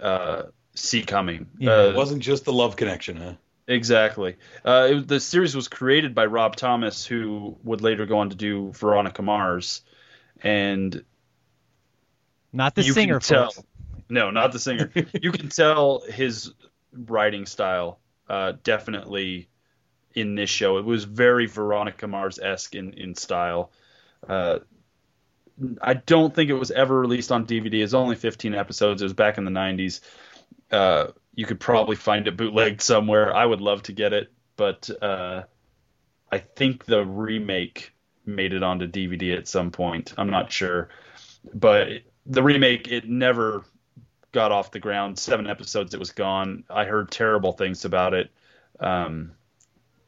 [0.01, 0.43] uh,
[0.75, 3.33] see coming Yeah, Uh, It wasn't just the love connection, huh?
[3.67, 4.35] Exactly.
[4.65, 8.35] Uh, it, the series was created by Rob Thomas, who would later go on to
[8.35, 9.81] do Veronica Mars,
[10.41, 11.05] and
[12.51, 13.53] Not the singer, tell.
[14.09, 14.91] No, not the singer.
[15.13, 16.51] you can tell his
[16.93, 17.99] writing style
[18.29, 19.49] uh, definitely
[20.13, 20.77] in this show.
[20.77, 23.71] It was very Veronica Mars esque in in style.
[24.27, 24.59] Uh,
[25.81, 27.83] I don't think it was ever released on DVD.
[27.83, 29.01] It's only 15 episodes.
[29.01, 30.01] It was back in the 90s.
[30.71, 33.35] Uh, you could probably find it bootlegged somewhere.
[33.35, 35.43] I would love to get it, but uh,
[36.31, 37.93] I think the remake
[38.25, 40.13] made it onto DVD at some point.
[40.17, 40.89] I'm not sure,
[41.53, 41.89] but
[42.25, 43.63] the remake it never
[44.33, 45.17] got off the ground.
[45.17, 46.65] Seven episodes, it was gone.
[46.69, 48.29] I heard terrible things about it.
[48.79, 49.31] Um,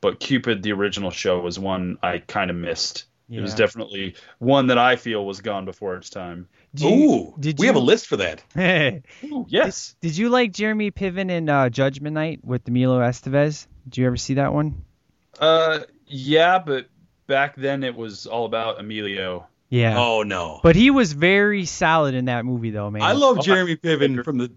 [0.02, 3.06] but Cupid, the original show, was one I kind of missed.
[3.28, 6.48] It was definitely one that I feel was gone before its time.
[6.76, 8.44] Do you- Ooh, did we you, have a list for that.
[9.24, 9.96] Ooh, yes.
[10.00, 13.66] Did you like Jeremy Piven in uh, Judgment Night with Emilio Estevez?
[13.86, 14.84] Did you ever see that one?
[15.40, 16.86] Uh, yeah, but
[17.26, 19.48] back then it was all about Emilio.
[19.76, 20.00] Yeah.
[20.00, 20.62] Oh no.
[20.64, 23.02] But he was very solid in that movie, though, man.
[23.02, 24.52] I love Oh, Jeremy Piven from the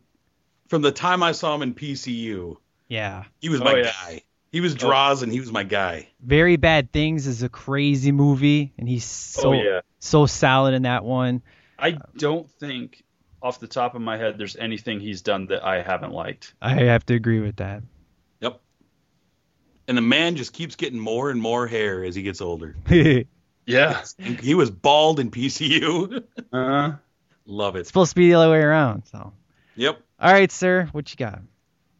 [0.68, 2.56] from the time I saw him in PCU.
[2.86, 3.24] Yeah.
[3.40, 3.82] He was Oh, my yeah.
[3.84, 4.22] guy.
[4.52, 4.78] He was oh.
[4.78, 6.08] Draws and he was my guy.
[6.20, 9.80] Very Bad Things is a crazy movie, and he's oh, so oh yeah.
[9.98, 11.42] so solid in that one.
[11.78, 13.02] I don't think
[13.42, 16.54] off the top of my head there's anything he's done that I haven't liked.
[16.62, 17.82] I have to agree with that.
[18.40, 18.60] Yep.
[19.88, 22.76] And the man just keeps getting more and more hair as he gets older.
[23.68, 24.02] Yeah.
[24.40, 26.24] He was bald in PCU.
[26.52, 26.92] Uh,
[27.44, 27.86] Love it.
[27.86, 29.04] supposed to be the other way around.
[29.12, 29.32] So,
[29.76, 30.00] Yep.
[30.20, 31.40] all right, sir, what you got?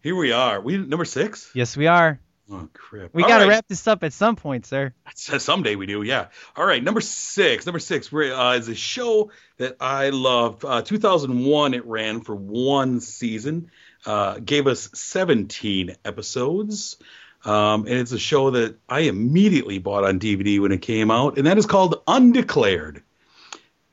[0.03, 0.61] Here we are.
[0.61, 1.51] We number six.
[1.55, 2.19] Yes, we are.
[2.51, 3.11] Oh crap.
[3.12, 3.51] We All got to right.
[3.51, 4.95] wrap this up at some point, sir.
[5.15, 6.28] Someday we do, yeah.
[6.57, 7.66] All right, number six.
[7.66, 10.65] Number six we're, uh, is a show that I love.
[10.65, 13.70] Uh, 2001, it ran for one season,
[14.07, 16.97] uh, gave us 17 episodes,
[17.44, 21.39] um, and it's a show that I immediately bought on DVD when it came out,
[21.39, 23.02] and that is called Undeclared,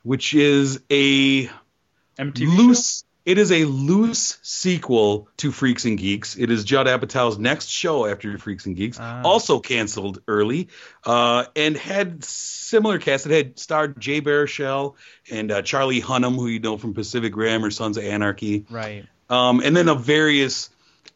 [0.03, 1.45] which is a
[2.17, 3.03] MTV loose.
[3.25, 6.35] It is a loose sequel to Freaks and Geeks.
[6.37, 9.23] It is Judd Apatow's next show after Freaks and Geeks, Ah.
[9.23, 10.67] also canceled early,
[11.05, 13.25] uh, and had similar cast.
[13.25, 14.93] It had starred Jay Baruchel
[15.31, 19.05] and uh, Charlie Hunnam, who you know from Pacific Rim or Sons of Anarchy, Right.
[19.27, 20.69] um, and then a various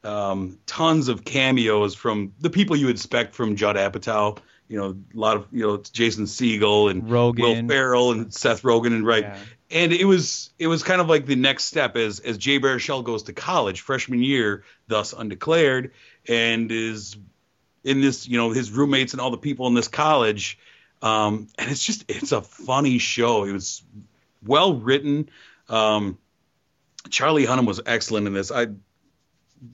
[0.04, 4.38] um, tons of cameos from the people you expect from Judd Apatow.
[4.68, 7.40] You know, a lot of you know Jason Segel and Rogen.
[7.40, 9.24] Will Ferrell and Seth Rogen and right.
[9.24, 9.38] Yeah.
[9.72, 13.04] And it was it was kind of like the next step as as Jay Baruchel
[13.04, 15.92] goes to college freshman year, thus undeclared,
[16.28, 17.18] and is
[17.84, 20.60] in this you know his roommates and all the people in this college.
[21.02, 23.46] Um, and it's just it's a funny show.
[23.46, 23.84] It was
[24.46, 25.30] well written.
[25.68, 26.18] Um,
[27.10, 28.52] Charlie Hunnam was excellent in this.
[28.52, 28.68] I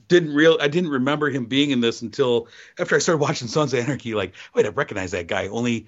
[0.08, 2.48] didn't real I didn't remember him being in this until
[2.78, 4.14] after I started watching Sons of Anarchy.
[4.14, 5.48] Like, wait, I recognize that guy.
[5.48, 5.86] Only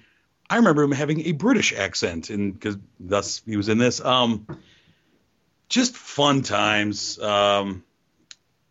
[0.49, 4.01] I remember him having a British accent, and because thus he was in this.
[4.01, 4.47] Um,
[5.67, 7.19] just fun times.
[7.19, 7.83] Um,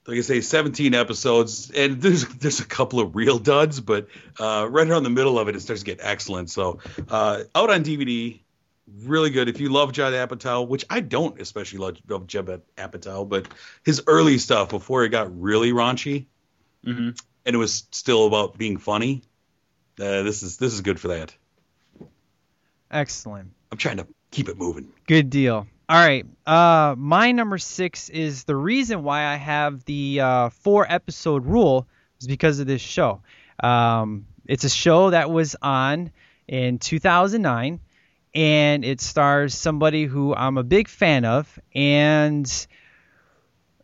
[0.07, 4.09] like I say, 17 episodes, and there's there's a couple of real duds, but
[4.41, 6.51] uh, right around the middle of it, it starts to get excellent.
[6.51, 6.79] So
[7.09, 8.41] uh, out on DVD,
[9.05, 9.49] really good.
[9.49, 13.49] If you love Judd Apatow, which I don't especially love, love Judd Apatow, but
[13.85, 16.27] his early stuff before it got really raunchy,
[16.85, 17.11] hmm
[17.47, 19.23] and it was still about being funny.
[19.99, 21.35] Uh, this is this is good for that.
[22.91, 23.51] Excellent.
[23.73, 24.93] I'm trying to keep it moving.
[25.07, 25.67] Good deal.
[25.89, 26.27] All right.
[26.47, 31.87] Uh, my number six is the reason why I have the uh, four episode rule
[32.21, 33.23] is because of this show.
[33.63, 36.11] Um, it's a show that was on
[36.47, 37.81] in 2009,
[38.35, 42.67] and it stars somebody who I'm a big fan of, and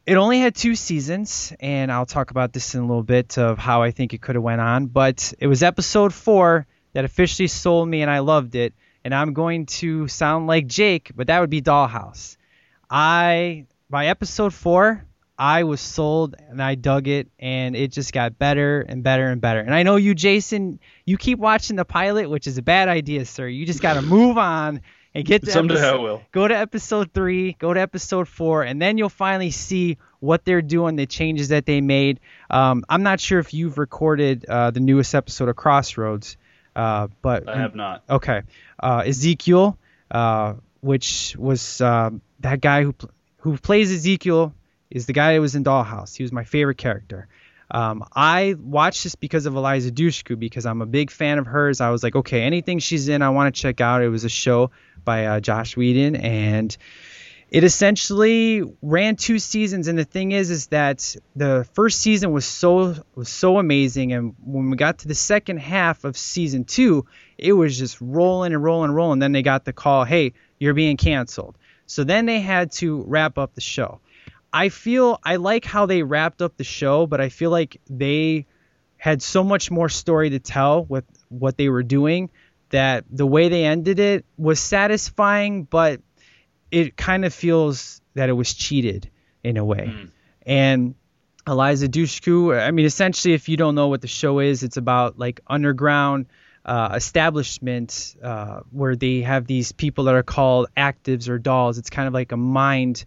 [0.07, 3.59] it only had two seasons, and I'll talk about this in a little bit of
[3.59, 4.87] how I think it could have went on.
[4.87, 8.75] But it was episode four that officially sold me, and I loved it.
[9.05, 12.37] And I'm going to sound like Jake, but that would be Dollhouse.
[12.89, 15.05] I by episode four,
[15.39, 19.41] I was sold and I dug it, and it just got better and better and
[19.41, 19.61] better.
[19.61, 23.25] And I know you, Jason, you keep watching the pilot, which is a bad idea,
[23.25, 23.49] sir.
[23.49, 24.81] You just got to move on
[25.15, 26.23] and get to Someday episode- I will.
[26.33, 30.63] go to episode three, go to episode four, and then you'll finally see what they're
[30.63, 32.21] doing, the changes that they made.
[32.51, 36.37] Um, I'm not sure if you've recorded uh, the newest episode of Crossroads,
[36.77, 38.03] uh, but I have not.
[38.09, 38.43] Okay,
[38.81, 39.77] uh, Ezekiel,
[40.11, 44.55] uh, which was uh, that guy who pl- who plays Ezekiel,
[44.95, 46.17] is the guy that was in Dollhouse.
[46.17, 47.29] He was my favorite character.
[47.71, 51.81] Um, I watched this because of Eliza Dushku because I'm a big fan of hers.
[51.81, 54.03] I was like, okay, anything she's in, I want to check out.
[54.03, 54.71] It was a show
[55.05, 56.77] by uh, Joss Whedon, and
[57.51, 59.89] it essentially ran two seasons.
[59.89, 64.35] And the thing is, is that the first season was so was so amazing, and
[64.45, 67.07] when we got to the second half of season two,
[67.39, 69.19] it was just rolling and rolling and rolling.
[69.19, 71.57] Then they got the call, hey, you're being canceled.
[71.87, 74.01] So then they had to wrap up the show.
[74.55, 78.47] I feel I like how they wrapped up the show, but I feel like they
[78.97, 82.31] had so much more story to tell with what they were doing
[82.71, 86.01] that the way they ended it was satisfying, but
[86.71, 89.11] it kind of feels that it was cheated
[89.43, 89.93] in a way.
[90.47, 90.95] And
[91.47, 95.19] Eliza Dushku, I mean, essentially, if you don't know what the show is, it's about
[95.19, 96.27] like underground
[96.65, 101.77] uh, establishment uh, where they have these people that are called actives or dolls.
[101.77, 103.05] It's kind of like a mind.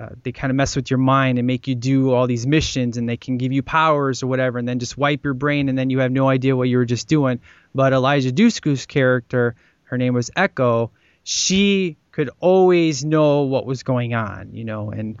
[0.00, 2.96] Uh, they kind of mess with your mind and make you do all these missions,
[2.96, 5.76] and they can give you powers or whatever, and then just wipe your brain, and
[5.76, 7.38] then you have no idea what you were just doing.
[7.74, 10.90] But Eliza Dushku's character, her name was Echo.
[11.22, 15.18] She could always know what was going on, you know, and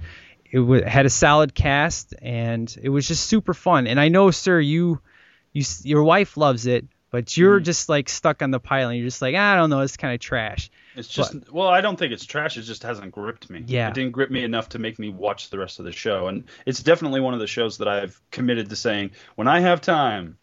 [0.50, 3.86] it w- had a solid cast, and it was just super fun.
[3.86, 5.00] And I know, sir, you,
[5.52, 9.06] you, your wife loves it, but you're just like stuck on the pile and You're
[9.08, 10.70] just like, I don't know, it's kind of trash.
[10.96, 12.56] It's just well, I don't think it's trash.
[12.56, 13.64] It just hasn't gripped me.
[13.66, 13.88] Yeah.
[13.88, 16.28] it didn't grip me enough to make me watch the rest of the show.
[16.28, 19.80] And it's definitely one of the shows that I've committed to saying when I have
[19.80, 20.36] time,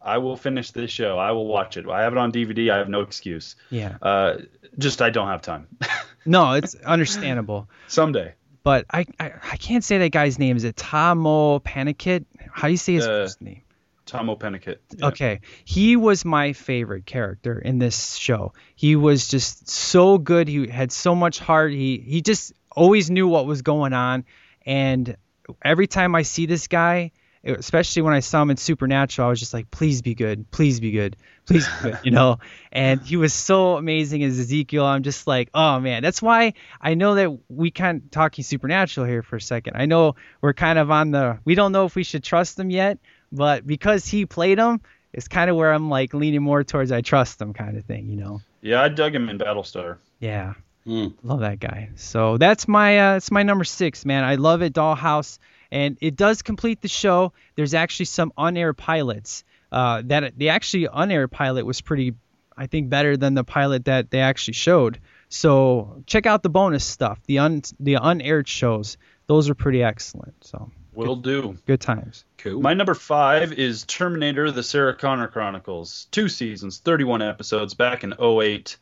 [0.00, 1.18] I will finish this show.
[1.18, 1.88] I will watch it.
[1.88, 2.70] I have it on DVD.
[2.70, 3.56] I have no excuse.
[3.70, 3.96] Yeah.
[4.02, 4.36] Uh,
[4.78, 5.66] just I don't have time.
[6.26, 7.68] No, it's understandable.
[7.86, 8.32] Someday.
[8.62, 10.56] But I, I, I can't say that guy's name.
[10.56, 12.24] Is it Tamo Panikit?
[12.50, 13.60] How do you say his Uh, first name?
[14.06, 14.78] Tahmoh Penikett.
[14.96, 15.06] Yeah.
[15.08, 18.52] Okay, he was my favorite character in this show.
[18.74, 20.48] He was just so good.
[20.48, 21.72] He had so much heart.
[21.72, 24.24] He he just always knew what was going on.
[24.66, 25.16] And
[25.62, 27.12] every time I see this guy,
[27.44, 30.80] especially when I saw him in Supernatural, I was just like, please be good, please
[30.80, 31.16] be good,
[31.46, 32.38] please be good, you know.
[32.72, 34.84] And he was so amazing as Ezekiel.
[34.84, 39.06] I'm just like, oh man, that's why I know that we kind of talking Supernatural
[39.06, 39.76] here for a second.
[39.76, 42.70] I know we're kind of on the, we don't know if we should trust him
[42.70, 42.98] yet,
[43.32, 44.80] but because he played him,
[45.12, 48.08] it's kind of where I'm like leaning more towards I trust him kind of thing,
[48.08, 48.40] you know.
[48.60, 49.98] Yeah, I dug him in Battlestar.
[50.18, 50.54] Yeah.
[50.86, 51.14] Mm.
[51.22, 51.90] Love that guy.
[51.96, 54.24] So that's my uh, that's my number six, man.
[54.24, 55.38] I love it, Dollhouse,
[55.70, 57.32] and it does complete the show.
[57.54, 59.44] There's actually some on-air pilots.
[59.72, 62.14] Uh, that the actually on-air pilot was pretty,
[62.56, 65.00] I think, better than the pilot that they actually showed.
[65.30, 68.98] So check out the bonus stuff, the un the unaired shows.
[69.26, 70.44] Those are pretty excellent.
[70.44, 71.56] So Will do.
[71.66, 72.24] good times.
[72.38, 72.60] Cool.
[72.60, 76.06] My number five is Terminator: The Sarah Connor Chronicles.
[76.10, 78.76] Two seasons, 31 episodes, back in 08,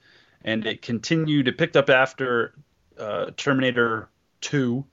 [0.44, 1.48] and it continued.
[1.48, 2.54] It picked up after
[2.98, 4.08] uh, Terminator
[4.42, 4.84] 2,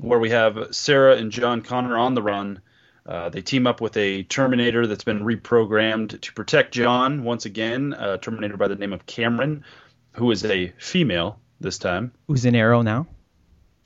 [0.00, 2.60] where we have Sarah and John Connor on the run.
[3.06, 7.94] Uh, they team up with a Terminator that's been reprogrammed to protect John once again.
[7.98, 9.64] A Terminator by the name of Cameron,
[10.12, 12.12] who is a female this time.
[12.26, 13.06] Who's in Arrow now?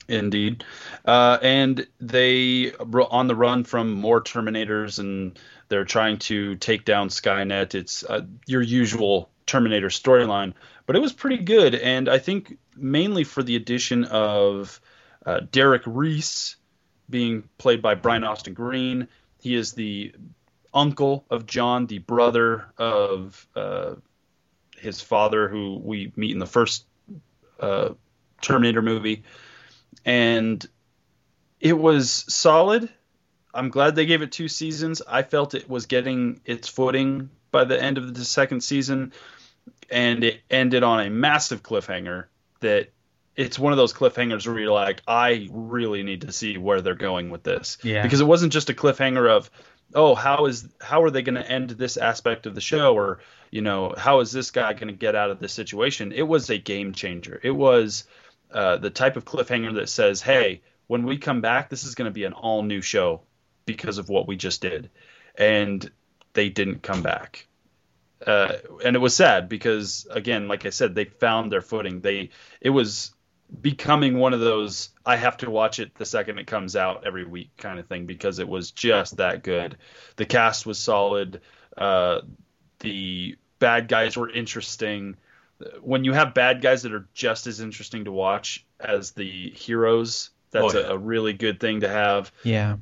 [0.07, 0.63] Indeed.
[1.05, 5.39] Uh, and they on the run from more Terminators, and
[5.69, 7.75] they're trying to take down Skynet.
[7.75, 10.53] It's uh, your usual Terminator storyline,
[10.85, 14.79] but it was pretty good, and I think mainly for the addition of
[15.25, 16.55] uh, Derek Reese
[17.09, 19.07] being played by Brian Austin Green.
[19.39, 20.13] He is the
[20.73, 23.95] uncle of John, the brother of uh,
[24.77, 26.85] his father, who we meet in the first
[27.59, 27.89] uh,
[28.41, 29.23] Terminator movie
[30.05, 30.65] and
[31.59, 32.89] it was solid.
[33.53, 35.01] I'm glad they gave it two seasons.
[35.07, 39.13] I felt it was getting its footing by the end of the second season,
[39.89, 42.25] and it ended on a massive cliffhanger
[42.61, 42.89] that
[43.35, 46.95] it's one of those cliffhangers where you're like, I really need to see where they're
[46.95, 47.77] going with this.
[47.83, 48.03] Yeah.
[48.03, 49.49] Because it wasn't just a cliffhanger of,
[49.95, 53.19] oh, how is how are they going to end this aspect of the show, or
[53.51, 56.11] you know, how is this guy going to get out of this situation?
[56.11, 57.39] It was a game changer.
[57.43, 58.05] It was
[58.53, 62.09] uh, the type of cliffhanger that says, "Hey, when we come back, this is going
[62.09, 63.21] to be an all new show
[63.65, 64.89] because of what we just did,"
[65.35, 65.89] and
[66.33, 67.47] they didn't come back,
[68.25, 68.53] uh,
[68.83, 72.01] and it was sad because, again, like I said, they found their footing.
[72.01, 72.29] They
[72.61, 73.13] it was
[73.61, 77.25] becoming one of those I have to watch it the second it comes out every
[77.25, 79.77] week kind of thing because it was just that good.
[80.15, 81.41] The cast was solid.
[81.77, 82.21] Uh,
[82.79, 85.17] the bad guys were interesting
[85.81, 90.29] when you have bad guys that are just as interesting to watch as the heroes,
[90.51, 90.85] that's Oh, yeah.
[90.87, 92.31] a, a really good thing to have.
[92.43, 92.77] Yeah.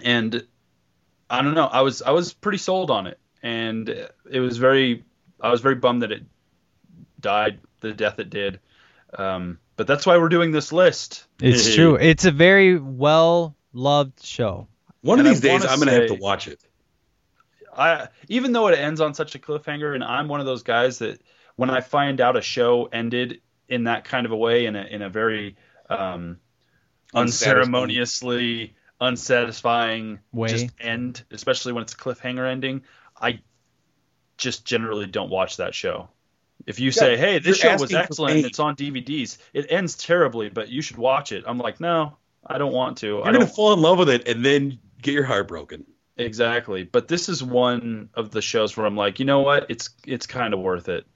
[0.00, 0.46] And
[1.30, 3.88] I don't know, I was I was pretty sold on it, and
[4.30, 5.04] it was very
[5.40, 6.24] I was very bummed that it
[7.20, 8.60] died the death it did.
[9.16, 11.26] Um, but that's why we're doing this list.
[11.40, 11.96] It's true.
[11.96, 14.68] It's a very well loved show.
[15.02, 16.60] One of And I these days, wanna I'm gonna have to watch it.
[17.76, 20.98] I even though it ends on such a cliffhanger, and I'm one of those guys
[20.98, 21.20] that
[21.56, 24.82] when I find out a show ended in that kind of a way, in a
[24.82, 25.56] in a very
[25.88, 26.38] um,
[27.14, 30.48] unceremoniously unsatisfying Way.
[30.48, 32.82] just end, especially when it's a cliffhanger ending,
[33.20, 33.40] I
[34.36, 36.08] just generally don't watch that show.
[36.66, 40.68] If you say, "Hey, this show was excellent, it's on DVDs," it ends terribly, but
[40.68, 41.44] you should watch it.
[41.46, 42.16] I'm like, no,
[42.46, 43.06] I don't want to.
[43.20, 45.84] I You're don't gonna fall in love with it and then get your heart broken.
[46.16, 46.84] Exactly.
[46.84, 49.66] But this is one of the shows where I'm like, you know what?
[49.68, 51.06] It's it's kind of worth it.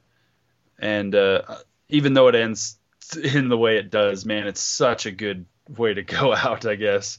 [0.78, 1.42] And uh,
[1.88, 2.78] even though it ends
[3.22, 6.74] in the way it does, man, it's such a good way to go out, I
[6.74, 7.18] guess.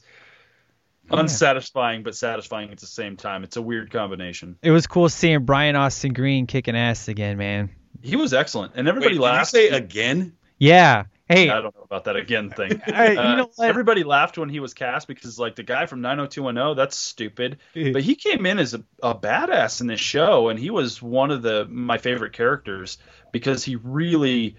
[1.10, 3.42] Unsatisfying but satisfying at the same time.
[3.42, 4.58] It's a weird combination.
[4.62, 7.70] It was cool seeing Brian Austin Green kicking ass again, man.
[8.02, 10.34] He was excellent, and everybody Wait, did you say again?
[10.58, 11.04] Yeah.
[11.28, 12.80] Hey, I don't know about that again thing.
[12.86, 13.68] Hey, you Uh, know what?
[13.68, 17.58] Everybody laughed when he was cast because, like, the guy from 90210, that's stupid.
[17.92, 21.30] But he came in as a, a badass in this show, and he was one
[21.30, 22.98] of the my favorite characters
[23.30, 24.56] because he really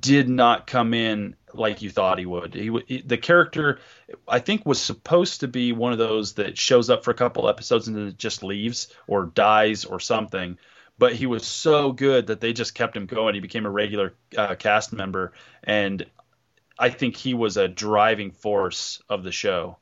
[0.00, 2.54] did not come in like you thought he would.
[2.54, 3.80] He, he the character,
[4.28, 7.48] I think, was supposed to be one of those that shows up for a couple
[7.48, 10.58] episodes and then just leaves or dies or something.
[10.96, 13.34] But he was so good that they just kept him going.
[13.34, 16.06] He became a regular uh, cast member, and
[16.78, 19.78] I think he was a driving force of the show.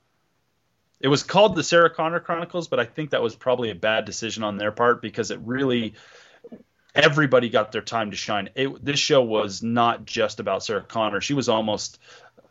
[1.01, 4.05] It was called the Sarah Connor Chronicles, but I think that was probably a bad
[4.05, 5.95] decision on their part because it really
[6.95, 8.51] everybody got their time to shine.
[8.55, 11.21] It, this show was not just about Sarah Connor.
[11.21, 11.99] She was almost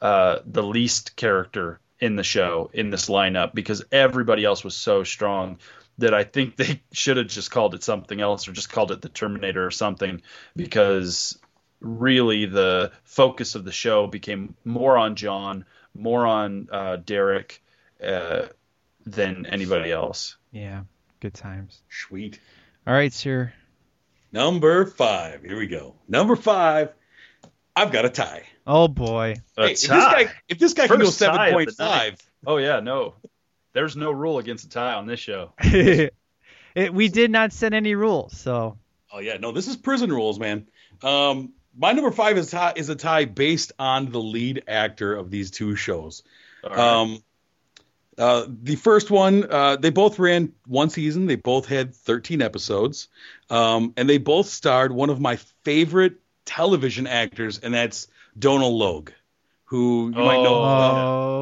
[0.02, 5.04] uh, the least character in the show in this lineup because everybody else was so
[5.04, 5.60] strong
[6.02, 9.02] that I think they should have just called it something else or just called it
[9.02, 10.22] the Terminator or something
[10.56, 11.40] because
[11.80, 15.66] really the focus of the show became more on John,
[15.96, 17.64] more on uh, Derek
[18.04, 18.44] uh,
[19.06, 20.38] than anybody else.
[20.52, 20.82] yeah,
[21.20, 21.82] good times.
[21.90, 22.40] Sweet.
[22.86, 23.54] All right, sir.
[24.32, 25.44] Number five.
[25.44, 25.96] Here we go.
[26.08, 26.94] Number five.
[27.76, 28.44] I've got a tie.
[28.68, 29.36] Oh boy.
[29.58, 30.24] A Hey, if this tie.
[30.26, 31.76] guy, if this guy can go First tie seven of the point night.
[31.78, 33.16] five, Oh yeah, no.
[33.74, 35.54] There's no rule against a tie on this show.
[35.62, 36.14] it,
[36.92, 38.78] we did not set any rules, so
[39.12, 40.68] oh yeah, no, this is prison rules, man.
[41.04, 45.32] Um, my number five is tie, is a tie based on the lead actor of
[45.32, 46.24] these two shows.
[46.64, 46.80] All right.
[46.80, 47.24] Um,
[48.18, 51.26] uh, the first one, uh, they both ran one season.
[51.26, 53.08] They both had 13 episodes,
[53.50, 58.08] um, and they both starred one of my favorite television actors, and that's
[58.38, 59.12] Donal Logue,
[59.72, 60.56] who you might know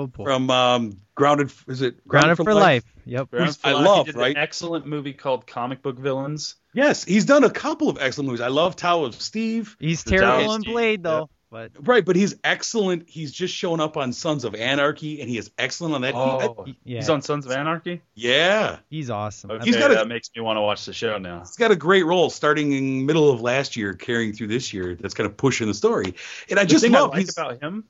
[0.03, 0.23] Oh, boy.
[0.23, 1.51] from um, Grounded.
[1.67, 2.83] Is it Grounded for, life.
[3.05, 3.31] Yep.
[3.31, 4.35] Ground for I Life, love, he did right?
[4.35, 6.55] An excellent movie called Comic Book Villains.
[6.75, 8.41] Yes, he's done a couple of excellent movies.
[8.41, 9.75] I love Tao of Steve.
[9.79, 11.03] He's The terrible Dallas in team, Blade yeah.
[11.11, 11.29] though.
[11.51, 13.09] But Right, but he's excellent.
[13.09, 16.13] He's just shown up on Sons of Anarchy, and he is excellent on that.
[16.13, 18.03] He- I- Oh, yeah, he's on Sons of Anarchy.
[18.13, 19.49] yeah, he's awesome.
[19.49, 21.39] Okay, He's got a- that makes me want to watch the show now.
[21.39, 24.93] he's got a great role starting in middle of last year, carrying through this year.
[24.93, 26.13] That's kind of pushing the story,
[26.51, 27.85] and I The just thing I like he's, about him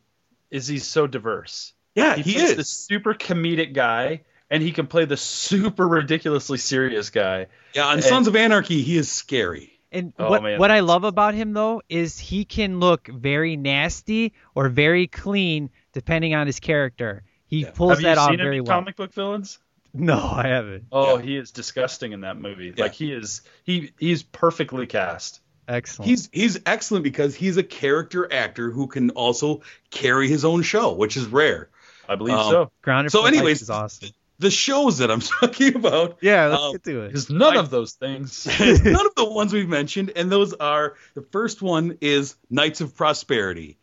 [0.51, 1.73] is he's so diverse.
[1.95, 2.55] yeah, He, he, plays is.
[2.57, 7.47] the super comedic guy, and he can play the super ridiculously serious guy.
[7.73, 9.73] yeah, on and- Sons of Anarchy, he is scary.
[9.91, 10.59] And Oh, what man.
[10.59, 15.71] what I love about him though is he can look very nasty or very clean
[15.93, 17.23] depending on his character.
[17.47, 17.71] He Yeah.
[17.71, 18.77] pulls Have that you off seen very any well.
[18.77, 19.57] comic book villains?
[19.91, 20.83] No, I haven't.
[20.91, 21.23] Oh, Yeah.
[21.25, 22.71] he is disgusting in that movie.
[22.77, 22.83] Yeah.
[22.83, 25.41] Like he is, he he's perfectly cast.
[25.69, 26.09] Excellent.
[26.09, 30.93] He's he's excellent because he's a character actor who can also carry his own show,
[30.93, 31.69] which is rare.
[32.07, 32.71] I believe Um, so.
[32.81, 34.09] Grounded So, anyways, is awesome.
[34.39, 37.07] the shows that I'm talking about Yeah, let's um, get to it.
[37.09, 38.47] Because none I- of those things.
[38.59, 42.95] None of the ones we've mentioned, and those are the first one is Knights of
[42.95, 43.77] Prosperity,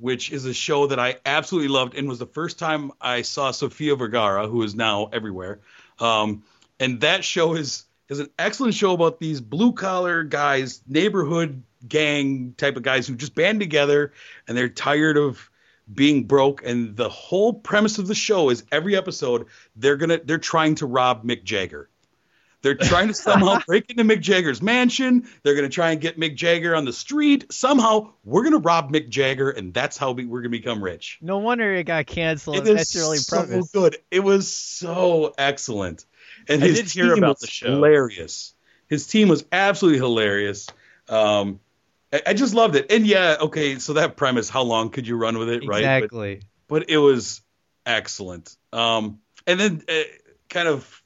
[0.00, 3.50] which is a show that I absolutely loved and was the first time I saw
[3.50, 5.60] Sofia Vergara, who is now everywhere.
[5.98, 6.44] Um,
[6.80, 12.54] and that show is is an excellent show about these blue collar guys, neighborhood gang
[12.56, 14.12] type of guys who just band together
[14.46, 15.50] and they're tired of
[15.92, 20.36] being broke and the whole premise of the show is every episode they're gonna they're
[20.36, 21.88] trying to rob Mick Jagger.
[22.60, 25.28] They're trying to somehow break into Mick Jagger's mansion.
[25.42, 27.52] They're going to try and get Mick Jagger on the street.
[27.52, 30.82] Somehow, we're going to rob Mick Jagger, and that's how we, we're going to become
[30.82, 31.18] rich.
[31.22, 32.56] No wonder it got canceled.
[32.56, 33.70] It That's is your so premise.
[33.70, 33.98] good.
[34.10, 36.04] It was so excellent.
[36.48, 37.70] And I his did hear team about the show.
[37.72, 38.54] hilarious.
[38.88, 40.68] His team was absolutely hilarious.
[41.08, 41.60] Um,
[42.12, 42.90] I, I just loved it.
[42.90, 45.82] And yeah, okay, so that premise, how long could you run with it, right?
[45.82, 46.40] But- Exactly.
[46.68, 47.42] but it was
[47.84, 48.56] excellent.
[48.72, 50.02] Um, and then uh,
[50.48, 51.02] kind of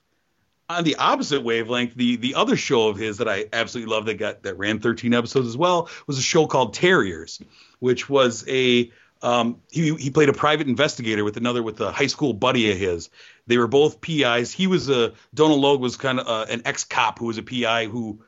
[0.68, 4.14] on the opposite wavelength, the the other show of his that I absolutely love that
[4.14, 7.40] got that ran 13 episodes as well was a show called Terriers,
[7.78, 8.90] which was a
[9.22, 12.78] um, he he played a private investigator with another with a high school buddy of
[12.78, 13.10] his.
[13.46, 14.52] They were both PIs.
[14.52, 17.42] He was a Donald Logue was kind of uh, an ex cop who was a
[17.42, 18.22] PI who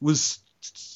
[0.00, 0.38] was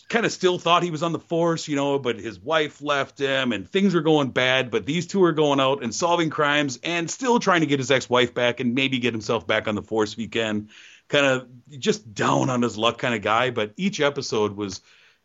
[0.08, 3.18] kind of still thought he was on the force, you know, but his wife left
[3.18, 4.70] him and things were going bad.
[4.70, 7.90] But these two are going out and solving crimes and still trying to get his
[7.90, 10.68] ex wife back and maybe get himself back on the force if he can.
[11.08, 13.50] Kind of just down on his luck kind of guy.
[13.50, 14.80] But each episode was,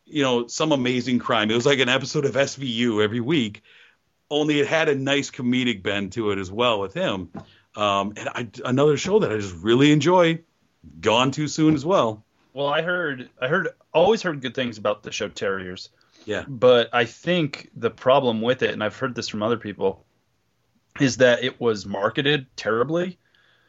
[0.06, 1.52] you know, some amazing crime.
[1.52, 3.62] It was like an episode of SVU every week,
[4.30, 7.32] only it had a nice comedic bend to it as well with him.
[7.76, 10.40] Um, and I, another show that I just really enjoy,
[11.02, 12.24] gone too soon as well.
[12.54, 15.90] Well, I heard, I heard, always heard good things about the show Terriers.
[16.26, 16.46] Yeah.
[16.48, 20.04] But I think the problem with it, and I've heard this from other people,
[21.00, 23.18] is that it was marketed terribly.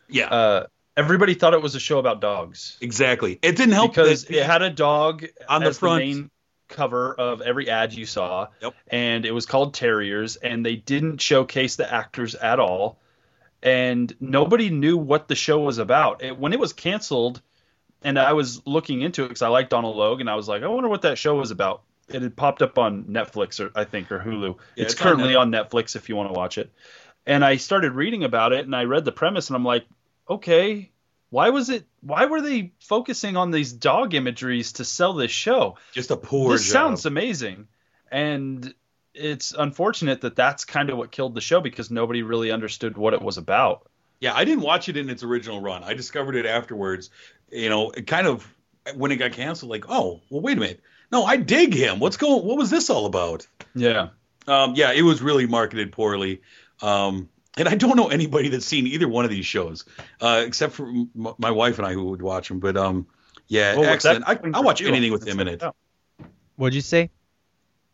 [0.08, 0.66] Yeah, Uh,
[0.96, 3.38] everybody thought it was a show about dogs exactly.
[3.42, 5.98] It didn't help because that- it had a dog On the front.
[6.04, 6.30] main
[6.68, 8.48] cover of every ad you saw.
[8.60, 8.74] Yep.
[8.88, 12.98] And it was called Terriers, and they didn't showcase the actors at all.
[13.62, 16.22] And nobody knew what the show was about.
[16.22, 17.42] It, when it was canceled,
[18.02, 20.62] and I was looking into it because I like Donald Logue, and I was like,
[20.62, 21.82] I wonder what that show was about.
[22.08, 24.56] It had popped up on Netflix, or I think, or Hulu.
[24.74, 26.72] Yeah, it's, it's on currently on Netflix if you want to watch it.
[27.26, 29.86] And I started reading about it, and I read the premise, and I'm like,
[30.28, 30.90] okay,
[31.28, 31.86] why was it?
[32.00, 35.76] Why were they focusing on these dog imageries to sell this show?
[35.92, 36.72] just a poor this job.
[36.72, 37.68] sounds amazing,
[38.10, 38.74] and
[39.14, 43.14] it's unfortunate that that's kind of what killed the show because nobody really understood what
[43.14, 43.88] it was about.
[44.20, 45.82] Yeah, I didn't watch it in its original run.
[45.82, 47.10] I discovered it afterwards.
[47.50, 48.46] You know, it kind of
[48.94, 50.80] when it got canceled, like, oh, well, wait a minute.
[51.10, 51.98] No, I dig him.
[51.98, 52.44] What's going?
[52.44, 53.46] What was this all about?
[53.74, 54.08] Yeah.
[54.46, 56.42] Um, yeah, it was really marketed poorly.
[56.82, 59.84] Um, and I don't know anybody that's seen either one of these shows,
[60.20, 62.60] uh, except for m- my wife and I who would watch them.
[62.60, 63.06] But um,
[63.48, 64.24] yeah, Well, excellent.
[64.26, 65.62] that I, I watch anything with gonna him in it.
[66.56, 67.10] What'd you say?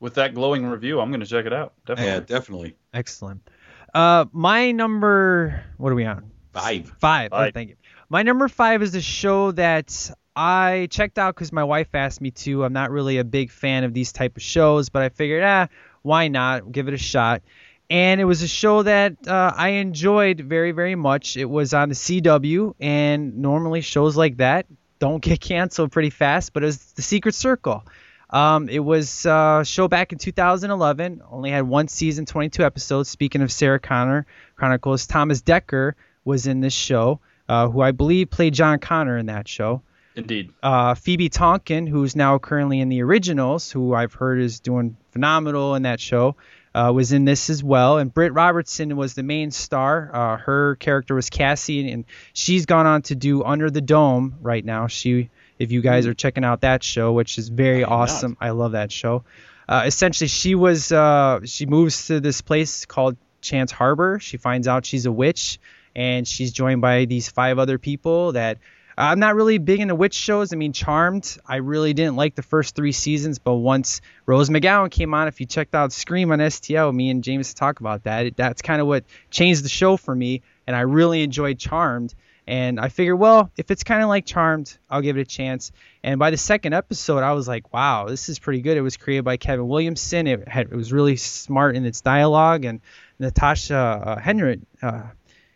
[0.01, 1.73] With that glowing review, I'm going to check it out.
[1.87, 2.13] Definitely.
[2.13, 2.77] Yeah, definitely.
[2.93, 3.49] Excellent.
[3.95, 5.65] Uh, my number.
[5.79, 6.31] What are we on?
[6.53, 6.93] Five.
[6.99, 7.31] Five.
[7.33, 7.55] Oh, Five.
[7.55, 7.77] thank you.
[8.09, 12.31] My number five is a show that I checked out because my wife asked me
[12.33, 12.65] to.
[12.65, 15.69] I'm not really a big fan of these type of shows, but I figured, ah,
[16.03, 16.71] why not?
[16.71, 17.43] Give it a shot.
[17.89, 21.37] And it was a show that uh, I enjoyed very, very much.
[21.37, 24.67] It was on the CW, and normally shows like that
[24.99, 27.85] don't get canceled pretty fast, but it was The Secret Circle.
[28.31, 31.23] Um, it was a show back in 2011.
[31.31, 33.09] Only had one season, 22 episodes.
[33.09, 34.27] Speaking of Sarah Connor
[34.57, 35.93] Chronicles, Thomas Dekker
[36.25, 39.83] was in this show, uh, who I believe played John Connor in that show.
[40.17, 40.51] Indeed.
[40.63, 45.75] Uh, Phoebe Tonkin, who's now currently in the originals, who I've heard is doing phenomenal
[45.75, 46.37] in that show,
[46.75, 47.99] uh, was in this as well.
[47.99, 50.11] And Britt Robertson was the main star.
[50.13, 54.65] Uh, her character was Cassie, and she's gone on to do Under the Dome right
[54.65, 54.87] now.
[54.87, 58.51] She, if you guys are checking out that show, which is very I awesome, I
[58.51, 59.25] love that show.
[59.69, 64.19] Uh, essentially, she was uh, she moves to this place called Chance Harbor.
[64.21, 65.59] She finds out she's a witch,
[65.95, 68.59] and she's joined by these five other people that
[68.99, 70.53] I'm not really big into witch shows.
[70.53, 74.91] I mean, Charmed, I really didn't like the first three seasons, but once Rose McGowan
[74.91, 78.37] came on, if you checked out Scream on STL, me and James talk about that.
[78.37, 82.15] That's kind of what changed the show for me, and I really enjoyed Charmed.
[82.47, 85.73] And I figured, well, if it's kind of like Charmed, I'll give it a chance.
[86.05, 88.77] And by the second episode, I was like, wow, this is pretty good.
[88.77, 90.27] It was created by Kevin Williamson.
[90.29, 92.81] It had it was really smart in its dialogue, and
[93.19, 95.03] Natasha uh, Henry, uh,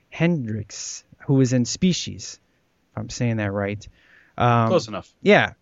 [0.09, 2.41] Hendricks, who was in Species
[2.93, 3.87] if I'm saying that right.
[4.37, 5.13] Um, Close enough.
[5.23, 5.53] Yeah,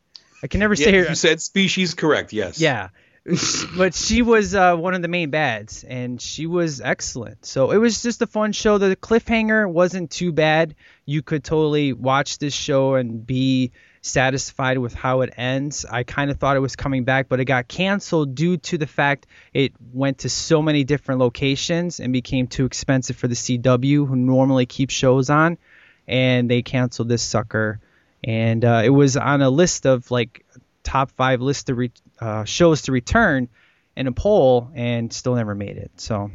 [0.43, 1.09] I can never say Yeah, her.
[1.11, 2.33] you said species correct.
[2.33, 2.61] Yes.
[2.61, 2.89] Yeah,
[3.77, 7.45] but she was uh, one of the main bads, and she was excellent.
[7.45, 8.79] So it was just a fun show.
[8.79, 10.75] The cliffhanger wasn't too bad.
[11.05, 15.85] You could totally watch this show and be satisfied with how it ends.
[15.85, 18.87] I kind of thought it was coming back, but it got canceled due to the
[18.87, 24.07] fact it went to so many different locations and became too expensive for the CW,
[24.07, 25.59] who normally keep shows on
[26.07, 27.81] and they canceled this sucker.
[28.25, 30.47] And uh, it was on a list of like
[30.83, 33.49] top five list of re- uh, shows to return
[33.97, 35.91] in a poll, and still never made it.
[35.97, 36.31] So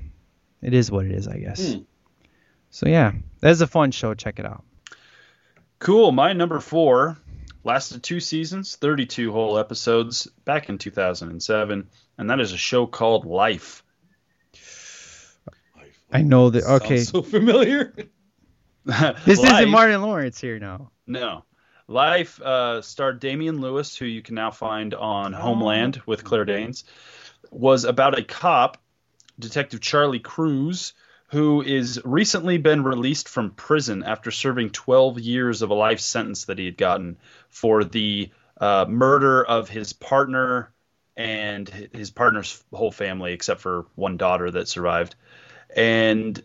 [0.62, 1.74] it is what it is, I guess.
[1.74, 1.82] Hmm.
[2.70, 4.14] So yeah, that's a fun show.
[4.14, 4.64] Check it out.
[5.80, 6.12] Cool.
[6.12, 7.18] My number four
[7.64, 11.88] lasted two seasons, 32 whole episodes back in 2007,
[12.18, 13.84] and that is a show called Life.
[16.12, 16.64] I know that.
[16.64, 17.94] Sounds Okay, So familiar.
[18.86, 20.92] this Life- isn't Martin Lawrence here now.
[21.08, 21.44] No.
[21.88, 26.86] Life uh, starred Damian Lewis, who you can now find on Homeland with Claire Danes,
[27.52, 28.78] was about a cop,
[29.38, 30.94] Detective Charlie Crews,
[31.28, 36.46] who is recently been released from prison after serving 12 years of a life sentence
[36.46, 37.18] that he had gotten
[37.50, 38.30] for the
[38.62, 40.72] uh, murder of his partner
[41.18, 45.16] and his partner's whole family, except for one daughter that survived.
[45.76, 46.42] And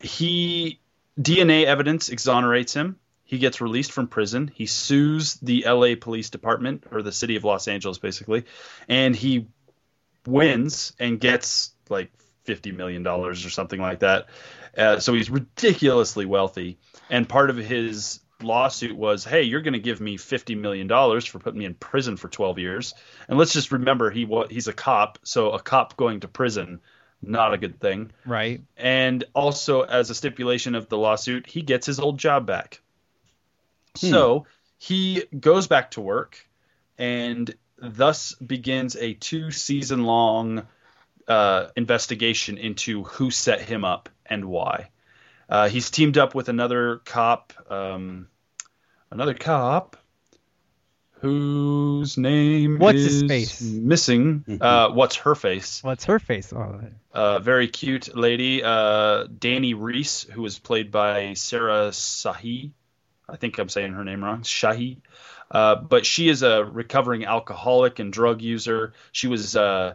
[0.00, 0.80] he
[1.20, 2.96] DNA evidence exonerates him.
[3.30, 4.50] He gets released from prison.
[4.52, 8.44] He sues the LA Police Department or the city of Los Angeles, basically,
[8.88, 9.46] and he
[10.26, 12.10] wins and gets like
[12.42, 14.26] fifty million dollars or something like that.
[14.76, 16.78] Uh, so he's ridiculously wealthy.
[17.08, 21.24] And part of his lawsuit was, "Hey, you're going to give me fifty million dollars
[21.24, 22.94] for putting me in prison for twelve years."
[23.28, 26.80] And let's just remember, he he's a cop, so a cop going to prison,
[27.22, 28.60] not a good thing Right.
[28.76, 32.80] and also as a stipulation of the lawsuit, he gets his old job back.
[33.96, 34.46] So
[34.78, 36.38] he goes back to work,
[36.98, 40.66] and thus begins a two season long
[41.28, 44.90] uh, investigation into who set him up and why.
[45.48, 48.28] Uh, he's teamed up with another cop, um,
[49.10, 49.96] another cop
[51.20, 53.60] whose name What's is his face?
[53.60, 54.44] missing.
[54.60, 55.82] Uh, what's her face?
[55.82, 56.52] What's her face?
[56.52, 56.80] Oh,
[57.12, 62.72] uh, very cute lady, uh, Dani Reese, who was played by Sarah Sahi.
[63.30, 64.98] I think I'm saying her name wrong, Shahi.
[65.50, 68.92] Uh, but she is a recovering alcoholic and drug user.
[69.12, 69.94] She was uh,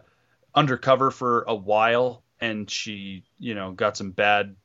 [0.54, 4.56] undercover for a while, and she, you know, got some bad,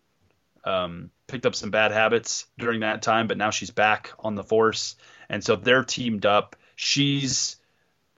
[0.66, 3.28] um, picked up some bad habits during that time.
[3.28, 4.96] But now she's back on the force,
[5.30, 6.56] and so they're teamed up.
[6.76, 7.58] She's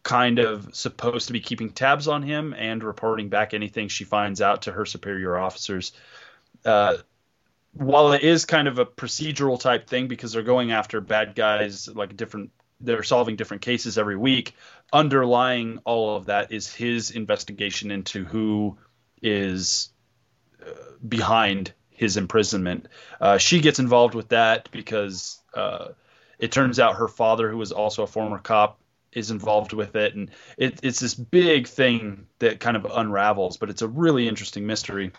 [0.02, 4.42] kind of supposed to be keeping tabs on him and reporting back anything she finds
[4.42, 5.94] out to her superior officers.
[6.66, 6.98] Uh,
[7.74, 11.88] while it is kind of a procedural type thing because they're going after bad guys,
[11.88, 14.56] like different, they're solving different cases every week.
[14.92, 18.78] Underlying all of that is his investigation into who
[19.22, 19.90] is
[20.62, 20.70] uh,
[21.08, 22.88] behind his imprisonment.
[23.20, 25.90] Uh, she gets involved with that because uh,
[26.38, 28.80] it turns out her father, who was also a former cop,
[29.12, 33.58] is involved with it, and it, it's this big thing that kind of unravels.
[33.58, 35.12] But it's a really interesting mystery.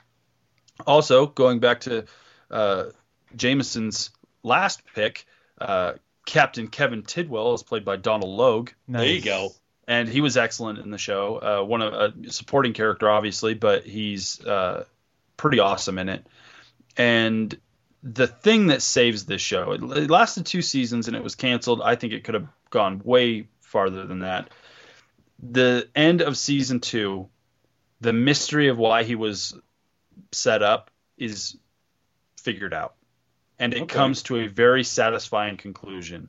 [0.85, 2.05] Also, going back to
[2.51, 2.85] uh,
[3.37, 4.11] Jameson's
[4.43, 5.27] last pick,
[5.61, 5.95] uh,
[6.27, 9.51] Captain Kevin Tidwell is played by Donald Logue, There you go.
[9.87, 11.37] and he was excellent in the show.
[11.37, 14.85] Uh, one of a supporting character, obviously, but he's uh,
[15.37, 16.27] pretty awesome in it.
[16.97, 17.57] And
[18.03, 21.83] the thing that saves this show, it, it lasted two seasons and it was canceled.
[21.83, 24.51] I think it could have gone way farther than that.
[25.43, 27.29] the end of season two,
[28.01, 29.55] the mystery of why he was
[30.33, 31.57] set up is
[32.45, 32.95] figured out,
[33.59, 33.95] and it Okay.
[33.95, 36.29] comes to a very satisfying conclusion.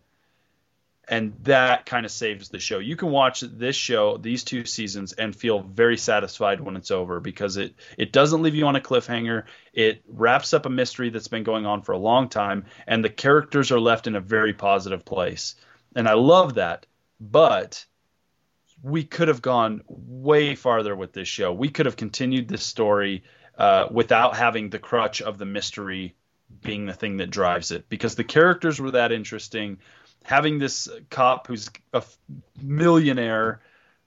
[1.08, 2.80] And that kind of saves the show.
[2.80, 7.20] You can watch this show, these two seasons, and feel very satisfied when it's over
[7.20, 9.44] because it it doesn't leave you on a cliffhanger.
[9.72, 13.10] It wraps up a mystery that's been going on for a long time, and the
[13.12, 15.56] characters are left in a very positive place.
[15.96, 16.88] And I love that.
[17.20, 17.86] But
[18.82, 21.54] we could have gone way farther with this show.
[21.54, 23.24] We could have continued this story
[23.57, 26.15] uh, without having the crutch of the mystery
[26.61, 29.77] being the thing that drives it because the characters were that interesting.
[30.23, 32.18] Having this cop who's a f-
[32.61, 33.61] millionaire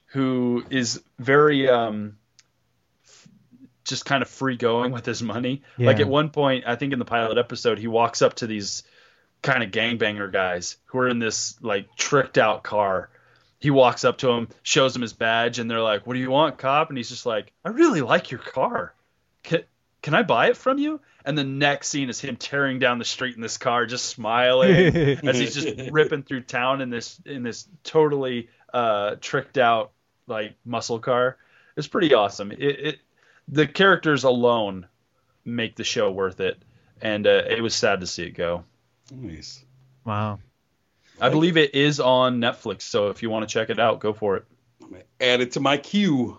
[0.06, 2.16] who is very um,
[3.04, 3.28] f-
[3.84, 5.62] just kind of free going with his money.
[5.86, 8.82] Like at one point, I think in the pilot episode, he walks up to these
[9.42, 13.10] kind of gangbanger guys who are in this like tricked out car.
[13.60, 16.30] He walks up to him, shows him his badge, and they're like, "What do you
[16.30, 18.94] want, cop?" And he's just like, "I really like your car.
[19.48, 19.64] Can,
[20.02, 23.04] can I buy it from you?" And the next scene is him tearing down the
[23.04, 24.70] street in this car, just smiling
[25.26, 29.92] as he's just ripping through town in this in this totally uh, tricked out
[30.26, 31.36] like muscle car.
[31.76, 32.52] It's pretty awesome.
[32.52, 32.98] It, it
[33.48, 34.86] the characters alone
[35.44, 36.60] make the show worth it,
[37.00, 38.64] and uh, it was sad to see it go.
[39.10, 39.64] Nice.
[40.04, 40.40] Wow.
[41.20, 44.12] I believe it is on Netflix, so if you want to check it out, go
[44.12, 44.44] for it.
[44.82, 46.38] I'm gonna add it to my queue.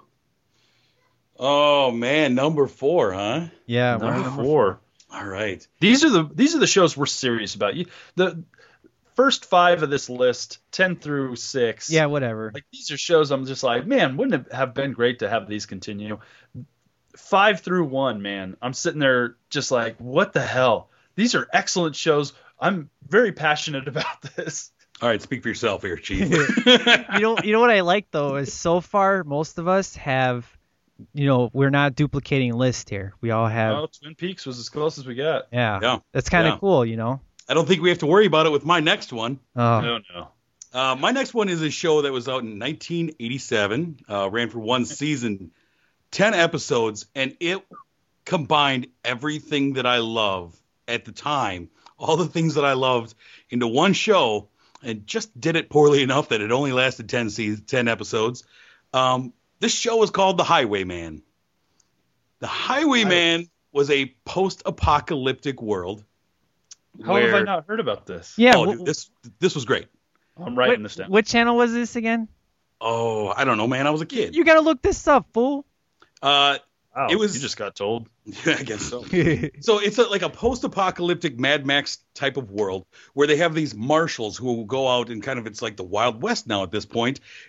[1.40, 3.48] Oh man, number four, huh?
[3.66, 3.98] Yeah.
[3.98, 4.36] Number wow.
[4.36, 4.80] four.
[5.12, 5.66] All right.
[5.80, 7.76] These are the these are the shows we're serious about.
[7.76, 7.86] You,
[8.16, 8.44] the
[9.16, 11.90] first five of this list, ten through six.
[11.90, 12.52] Yeah, whatever.
[12.54, 15.48] like these are shows I'm just like, man, wouldn't it have been great to have
[15.48, 16.20] these continue?
[17.16, 20.90] Five through one, man, I'm sitting there just like, what the hell?
[21.16, 22.34] These are excellent shows.
[22.60, 24.72] I'm very passionate about this.
[25.02, 26.30] All right, speak for yourself here, Chief.
[26.66, 30.46] you know, you know what I like though is so far most of us have,
[31.14, 33.14] you know, we're not duplicating list here.
[33.22, 35.48] We all have, Oh, Twin Peaks was as close as we got.
[35.52, 36.60] yeah, Yeah, That's kind of yeah.
[36.60, 37.20] cool, you know.
[37.48, 39.40] I don't think we have to worry about it with my next one.
[39.56, 40.28] Oh, No, no.
[40.72, 44.60] Uh, my next one is a show that was out in 1987, uh, ran for
[44.60, 45.52] one season,
[46.12, 47.60] 10 episodes, and it
[48.26, 50.56] combined everything that I love
[50.88, 53.16] at the time, all the things that I loved
[53.50, 54.50] into one show,
[54.84, 58.44] and just did it poorly enough that it only lasted 10, seasons, 10 episodes.
[58.94, 61.24] Um, this show was called The Highwayman.
[62.40, 66.04] The Highwayman was a post apocalyptic world.
[67.06, 68.34] How have I not heard about this?
[68.38, 68.54] yeah.
[68.56, 69.10] oh, wh- dude, this
[69.40, 69.88] this was great.
[70.38, 71.10] I'm writing what, this down.
[71.10, 72.28] what channel was this again?
[72.82, 73.88] Oh, I don't know, man.
[73.88, 74.36] I was a kid.
[74.36, 75.66] You gotta look this up, fool.
[76.22, 76.58] Uh,
[76.96, 78.10] Wow, it was- you just got told.
[78.46, 79.04] I guess so.
[79.04, 83.74] so it's a, like a post-apocalyptic Mad Max type of world where they have these
[83.74, 86.88] marshals who go out and kind of it's like the Wild West now at this.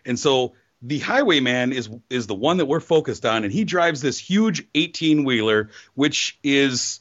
[0.05, 4.01] And so the Highwayman is is the one that we're focused on, and he drives
[4.01, 7.01] this huge 18 wheeler, which is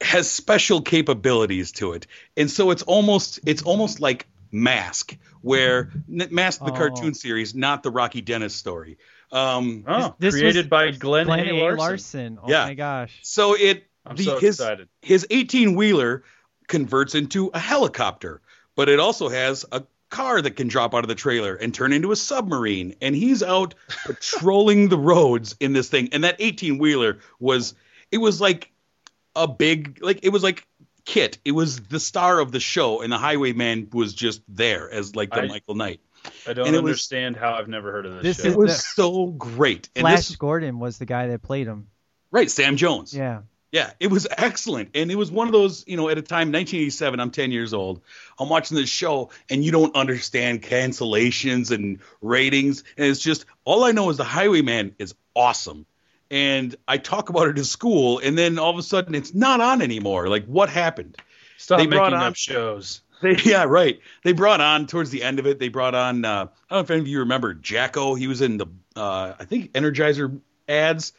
[0.00, 2.06] has special capabilities to it.
[2.36, 6.76] And so it's almost it's almost like Mask, where Mask the Oh.
[6.76, 8.98] cartoon series, not the Rocky Dennis story.
[9.30, 11.50] Um, Oh, This was created by Glen, Glen A.
[11.50, 11.54] A.
[11.62, 11.78] Larson.
[11.78, 12.38] Larson.
[12.42, 12.64] Oh Yeah.
[12.66, 13.18] my gosh.
[13.22, 14.88] so it I'm the, so his, excited.
[15.00, 16.24] his 18 wheeler
[16.66, 18.40] converts into a helicopter,
[18.76, 21.92] but it also has a car that can drop out of the trailer and turn
[21.92, 22.94] into a submarine.
[23.00, 23.74] And he's out
[24.04, 26.10] patrolling the roads in this thing.
[26.12, 27.74] And that 18 wheeler was,
[28.12, 28.70] it was like
[29.34, 30.66] a big, like, it was like
[31.04, 31.38] KITT.
[31.44, 35.30] It was the star of the show, and the Highwayman was just there as like
[35.30, 36.00] the I- Michael Knight.
[36.46, 38.52] I don't and it was- understand how I've never heard of this, This show.
[38.52, 39.88] It was so great.
[39.96, 41.88] And Flash this, Gordon was the guy that played him.
[42.30, 43.12] right, Sam Jones.
[43.12, 43.40] Yeah.
[43.72, 44.90] Yeah, it was excellent.
[44.94, 47.72] And it was one of those, you know, at a time, 1987, I'm 10 years
[47.72, 48.02] old.
[48.38, 52.84] I'm watching this show and you don't understand cancellations and ratings.
[52.98, 55.86] And it's just, all I know is the Highwayman is awesome.
[56.30, 59.62] And I talk about it in school and then all of a sudden it's not
[59.62, 60.28] on anymore.
[60.28, 61.16] Like, what happened?
[61.56, 63.00] Stop they brought on- up shows.
[63.22, 64.00] They, yeah, right.
[64.24, 65.60] They brought on towards the end of it.
[65.60, 66.24] They brought on.
[66.24, 68.16] Uh, I don't know if any of you remember Jacko.
[68.16, 68.66] He was in the
[68.96, 71.12] uh, I think Energizer ads.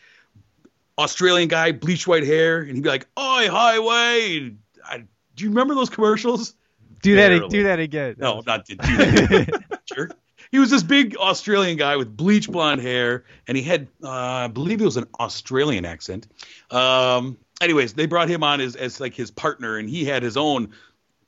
[0.97, 4.55] Australian guy, bleach white hair, and he'd be like, "Oi, highway!"
[4.85, 5.03] I,
[5.35, 6.55] do you remember those commercials?
[7.01, 7.29] Do that.
[7.29, 7.49] Barely.
[7.49, 8.15] Do that again.
[8.17, 9.81] No, not do that.
[9.85, 10.17] Jerk.
[10.51, 14.47] He was this big Australian guy with bleach blonde hair, and he had, uh, I
[14.47, 16.27] believe, it was an Australian accent.
[16.69, 20.37] Um, anyways, they brought him on as, as like his partner, and he had his
[20.37, 20.73] own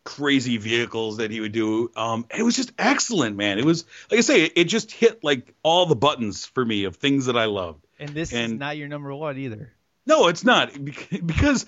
[0.03, 1.91] crazy vehicles that he would do.
[1.95, 3.57] Um, and it was just excellent, man.
[3.57, 6.83] It was like I say, it, it just hit like all the buttons for me
[6.83, 7.84] of things that I loved.
[7.99, 9.71] And this is not your number one either.
[10.05, 10.71] No, it's not
[11.25, 11.65] because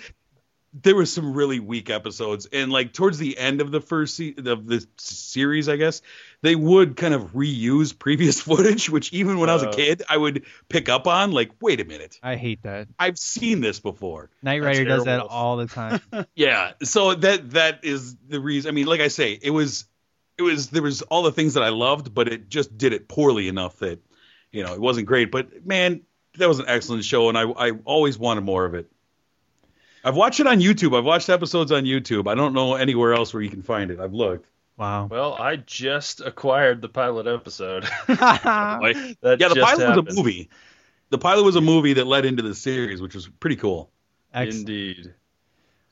[0.73, 4.35] there was some really weak episodes, and like towards the end of the first se-
[4.45, 6.01] of the series, I guess
[6.43, 9.73] they would kind of reuse previous footage, which even when I was a Uh.
[9.73, 11.31] kid, I would pick up on.
[11.31, 12.89] Like, wait a minute, I hate that.
[12.99, 14.29] I've seen this before.
[14.43, 15.99] Knight Rider does that all the time.
[16.35, 18.69] Yeah, so that that is the reason.
[18.69, 19.85] I mean, like I say, it was
[20.37, 23.07] it was there was all the things that I loved, but it just did it
[23.07, 23.99] poorly enough that
[24.51, 25.31] you know it wasn't great.
[25.31, 26.01] But man,
[26.37, 28.89] that was an excellent show, and I I always wanted more of it.
[30.03, 30.97] I've watched it on YouTube.
[30.97, 32.29] I've watched episodes on YouTube.
[32.29, 33.99] I don't know anywhere else where you can find it.
[33.99, 34.47] I've looked.
[34.77, 35.07] Wow.
[35.07, 37.83] Well, I just acquired the pilot episode.
[38.07, 40.05] Like, That yeah, the pilot happened.
[40.05, 40.49] was a movie.
[41.09, 43.89] The pilot was a movie that led into the series, which was pretty cool.
[44.33, 44.69] Excellent.
[44.69, 45.13] Indeed.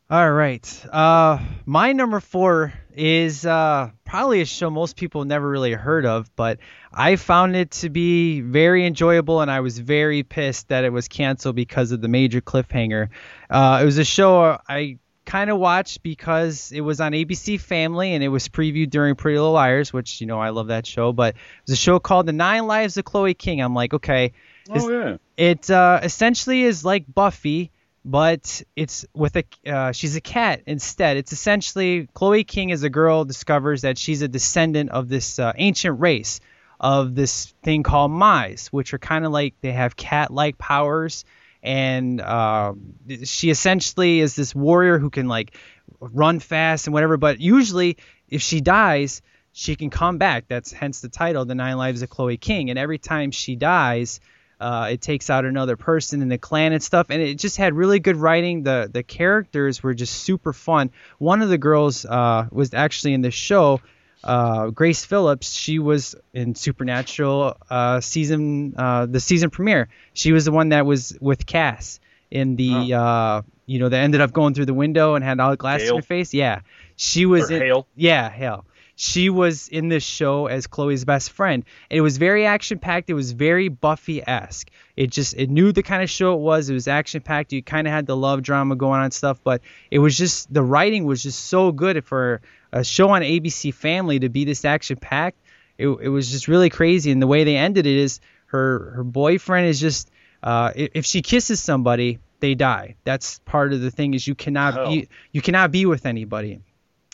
[0.09, 0.85] All right.
[0.91, 6.29] Uh, my number four is uh, probably a show most people never really heard of,
[6.35, 6.59] but
[6.93, 11.07] I found it to be very enjoyable, and I was very pissed that it was
[11.07, 13.09] canceled because of the major cliffhanger.
[13.49, 18.13] Uh, it was a show I kind of watched because it was on ABC Family
[18.13, 21.13] and it was previewed during Pretty Little Liars, which you know I love that show.
[21.13, 23.59] But it was a show called The Nine Lives of Chloe King.
[23.59, 24.33] I'm like, okay,
[24.69, 25.17] Oh yeah.
[25.35, 27.71] it uh, essentially is like Buffy,
[28.05, 31.17] but it's with a uh, she's a cat instead.
[31.17, 35.53] It's essentially Chloe King is a girl discovers that she's a descendant of this uh,
[35.55, 36.39] ancient race
[36.79, 41.25] of this thing called mice, which are kind of like they have cat-like powers,
[41.63, 45.57] and um, she essentially is this warrior who can like
[45.99, 47.17] run fast and whatever.
[47.17, 47.97] But usually,
[48.29, 50.45] if she dies, she can come back.
[50.47, 52.69] That's hence the title, The Nine Lives of Chloe King.
[52.69, 54.19] And every time she dies,
[54.59, 57.07] uh, it takes out another person in the clan and stuff.
[57.09, 58.63] And it just had really good writing.
[58.63, 60.91] The the characters were just super fun.
[61.17, 63.81] One of the girls uh, was actually in the show.
[64.23, 69.87] Uh, Grace Phillips, she was in Supernatural uh, season, uh, the season premiere.
[70.13, 71.99] She was the one that was with Cass
[72.31, 75.51] in the, uh, you know, that ended up going through the window and had all
[75.51, 76.33] the glass in her face.
[76.33, 76.61] Yeah,
[76.95, 77.61] she was Or in.
[77.61, 77.87] Hael?
[77.95, 78.65] Yeah, Hael.
[78.97, 81.65] She was in this show as Chloe's best friend.
[81.89, 83.09] It was very action packed.
[83.09, 84.69] It was very Buffy esque.
[84.95, 86.69] It just it knew the kind of show it was.
[86.69, 87.51] It was action packed.
[87.51, 89.61] You kind of had the love drama going on and stuff, but
[89.91, 92.41] it was just the writing was just so good for
[92.71, 95.37] a show on ABC Family to be this action packed.
[95.77, 97.11] It, it was just really crazy.
[97.11, 100.09] And the way they ended it is her her boyfriend is just
[100.41, 102.95] uh, if she kisses somebody, they die.
[103.03, 104.89] That's part of the thing is you cannot Oh.
[104.89, 106.61] be you cannot be with anybody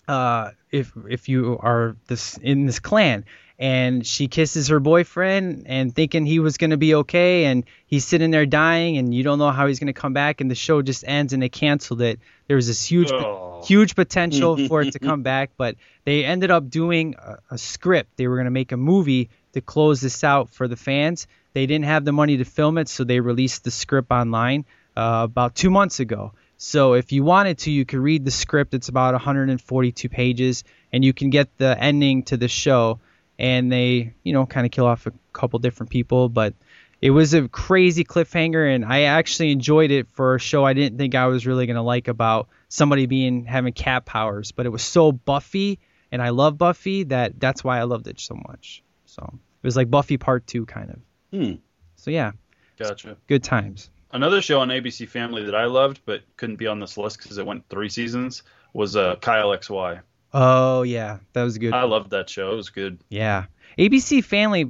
[0.07, 3.25] uh, if if you are this in this clan.
[3.59, 8.03] And she kisses her boyfriend and thinking he was going to be okay and he's
[8.05, 10.55] sitting there dying and you don't know how he's going to come back and the
[10.55, 12.19] show just ends and they canceled it.
[12.47, 13.61] There was this huge Oh.
[13.63, 15.75] huge potential for it to come back but
[16.05, 18.17] they ended up doing a, a script.
[18.17, 21.27] They were going to make a movie to close this out for the fans.
[21.53, 24.65] They didn't have the money to film it so they released the script online
[24.97, 26.33] uh, about two months ago
[26.63, 28.75] so if you wanted to, you could read the script.
[28.75, 30.63] It's about 142 pages,
[30.93, 32.99] and you can get the ending to the show.
[33.39, 36.53] And they, you know, kind of kill off a couple different people, but
[37.01, 40.99] it was a crazy cliffhanger, and I actually enjoyed it for a show I didn't
[40.99, 44.51] think I was really gonna like about somebody being having cat powers.
[44.51, 45.79] But it was so Buffy,
[46.11, 48.83] and I love Buffy that that's why I loved it so much.
[49.07, 50.99] So it was like Buffy Part Two, kind of.
[51.39, 51.55] Hmm.
[51.95, 52.33] So yeah,
[52.77, 53.17] Gotcha.
[53.25, 53.89] good times.
[54.13, 57.37] Another show on ABC Family that I loved but couldn't be on this list because
[57.37, 58.43] it went three seasons
[58.73, 60.01] was uh, Kyle XY.
[60.33, 61.73] Oh yeah, that was good.
[61.73, 62.51] I loved that show.
[62.53, 62.99] It was good.
[63.09, 63.45] Yeah.
[63.77, 64.69] ABC Family,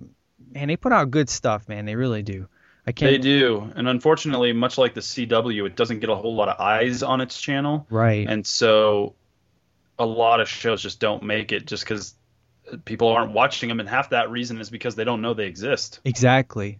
[0.53, 1.85] man, they put out good stuff, man.
[1.85, 2.47] They really do.
[2.85, 3.11] I can't.
[3.11, 6.59] They do, and unfortunately, much like the CW, it doesn't get a whole lot of
[6.59, 8.27] eyes on its channel, Right.
[8.27, 9.13] and so
[9.99, 12.15] a lot of shows just don't make it just because
[12.85, 15.99] people aren't watching them, and half that reason is because they don't know they exist.
[16.05, 16.79] exactly.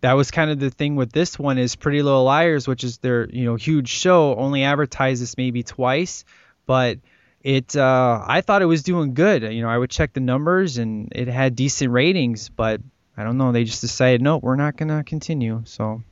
[0.00, 2.98] That was kind of the thing with this one is Pretty Little Liars, which is
[2.98, 6.24] their you know huge show, only advertises maybe twice,
[6.66, 6.98] but
[7.42, 9.42] it uh, I thought it was doing good.
[9.42, 12.80] You know, I would check the numbers and it had decent ratings, but
[13.16, 13.52] I don't know.
[13.52, 15.62] They just decided no, we're not gonna continue.
[15.64, 16.02] So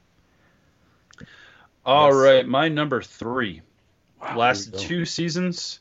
[1.84, 2.14] All Yes.
[2.16, 3.60] right, my number three
[4.20, 4.88] Wow, lasted there you go.
[4.88, 5.80] two seasons,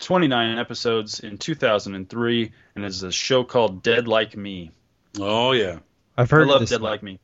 [0.00, 4.72] 29 episodes in 2003, and is a show called Dead Like Me.
[5.18, 5.78] Oh yeah.
[6.16, 6.70] I've heard I love this.
[6.70, 6.90] Dead one.
[6.90, 7.18] Like Me.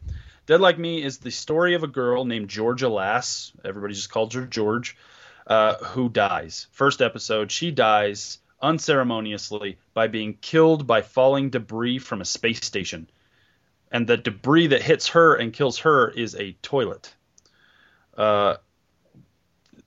[0.47, 3.53] Dead Like Me is the story of a girl named Georgia Lass.
[3.65, 4.97] Everybody just calls her George,
[5.47, 6.67] uh, who dies.
[6.73, 13.09] First episode, she dies unceremoniously by being killed by falling debris from a space station.
[13.93, 17.15] And the debris that hits her and kills her is a toilet.
[18.17, 18.57] Uh,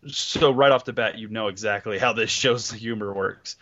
[0.07, 3.57] so right off the bat, you know exactly how this show's humor works.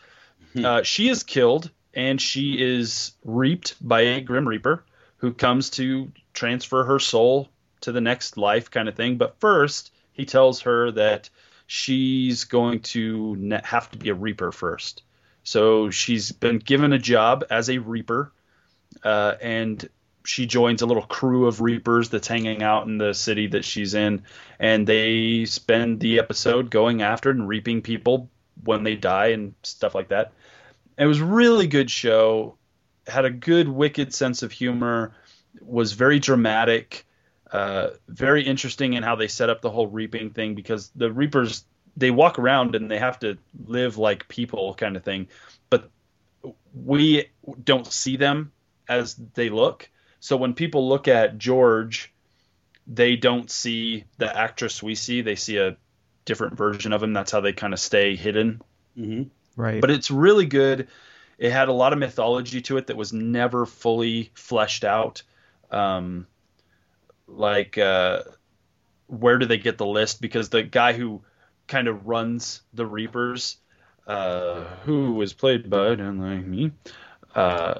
[0.63, 4.83] Uh, she is killed, and she is reaped by a Grim Reaper
[5.19, 7.49] who comes to transfer her soul
[7.81, 9.17] to the next life, kind of thing.
[9.17, 11.29] But first, he tells her that
[11.67, 15.03] she's going to have to be a Reaper first.
[15.43, 18.31] So she's been given a job as a Reaper,
[19.03, 19.87] uh, and
[20.25, 23.93] she joins a little crew of Reapers that's hanging out in the city that she's
[23.93, 24.23] in,
[24.59, 28.29] and they spend the episode going after and reaping people
[28.63, 30.33] when they die and stuff like that.
[30.97, 32.57] It was really good show.
[33.09, 35.13] Had a good wicked sense of humor.
[35.61, 37.05] Was very dramatic.
[37.51, 41.65] Uh, very interesting in how they set up the whole reaping thing because the reapers
[41.97, 45.27] they walk around and they have to live like people kind of thing,
[45.69, 45.89] but
[46.73, 47.25] we
[47.63, 48.51] don't see them
[48.87, 49.89] as they look.
[50.19, 52.13] So when people look at George,
[52.87, 55.21] they don't see the actress we see.
[55.21, 55.77] They see a
[56.25, 57.13] different version of him.
[57.13, 58.61] That's how they kind of stay hidden.
[58.97, 59.23] Mm-hmm.
[59.61, 59.81] Right.
[59.81, 60.87] But it's really good.
[61.39, 65.23] It had a lot of mythology to it that was never fully fleshed out.
[65.71, 66.27] Um,
[67.27, 68.23] like, uh,
[69.07, 70.19] where do they get the list?
[70.19, 71.21] Because the guy who
[71.65, 73.55] kind of runs the Reapers,
[74.05, 76.71] uh, who was played by, don't like me,
[77.33, 77.75] uh,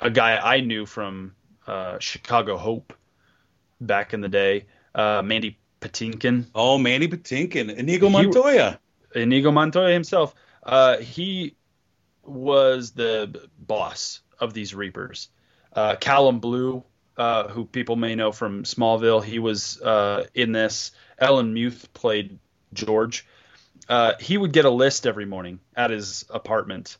[0.00, 1.34] a guy I knew from
[1.66, 2.94] uh, Chicago Hope
[3.82, 6.46] back in the day, uh, Mandy Patinkin.
[6.54, 8.80] Oh, Mandy Patinkin, Inigo Montoya.
[9.12, 10.34] He, Inigo Montoya himself.
[10.62, 11.54] Uh, he
[12.22, 15.28] was the boss of these Reapers.
[15.72, 16.84] Uh, Callum Blue,
[17.16, 20.92] uh, who people may know from Smallville, he was uh, in this.
[21.18, 22.38] Ellen Muth played
[22.72, 23.26] George.
[23.88, 26.96] Uh, he would get a list every morning at his apartment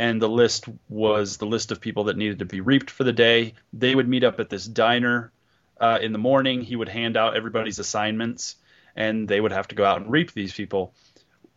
[0.00, 3.12] and the list was the list of people that needed to be reaped for the
[3.12, 3.52] day.
[3.74, 5.30] They would meet up at this diner
[5.78, 6.62] uh, in the morning.
[6.62, 8.56] He would hand out everybody's assignments,
[8.96, 10.94] and they would have to go out and reap these people.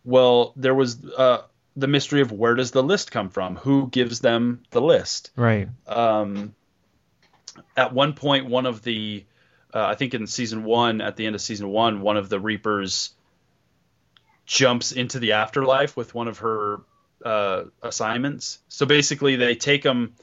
[0.03, 1.43] Well, there was uh,
[1.75, 3.55] the mystery of where does the list come from?
[3.57, 5.31] Who gives them the list?
[5.35, 5.69] Right.
[5.87, 6.53] Um,
[7.75, 9.25] at one point, one of the,
[9.73, 12.39] uh, I think in season one, at the end of season one, one of the
[12.39, 13.11] Reapers
[14.45, 16.81] jumps into the afterlife with one of her
[17.25, 18.59] uh, assignments.
[18.67, 20.13] So basically, they take them,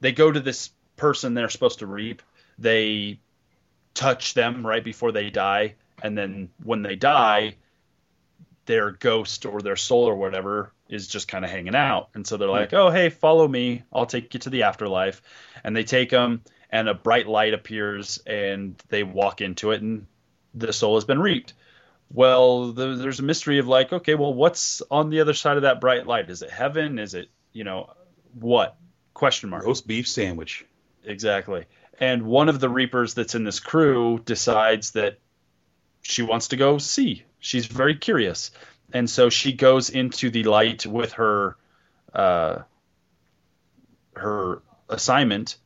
[0.00, 2.22] they go to this person they're supposed to reap.
[2.58, 3.20] They
[3.94, 7.56] touch them right before they die, and then when they die,
[8.70, 12.10] their ghost or their soul or whatever is just kind of hanging out.
[12.14, 12.54] And so they're hmm.
[12.54, 13.82] like, "Oh, hey, follow me.
[13.92, 15.22] I'll take you to the afterlife."
[15.64, 20.06] And they take them, and a bright light appears, and they walk into it, and
[20.54, 21.52] the soul has been reaped.
[22.12, 25.62] Well the, there's a mystery of like okay well what's on the other side of
[25.62, 26.30] that bright light?
[26.30, 26.98] Is it heaven?
[26.98, 27.92] Is it you know
[28.38, 28.76] what?
[29.14, 29.64] Question mark.
[29.64, 30.64] Roast beef sandwich.
[31.04, 31.66] Exactly.
[31.98, 35.18] And one of the reapers that's in this crew decides that
[36.02, 37.24] she wants to go see.
[37.38, 38.50] She's very curious.
[38.92, 41.56] And so she goes into the light with her
[42.12, 42.60] uh
[44.16, 45.56] her assignment.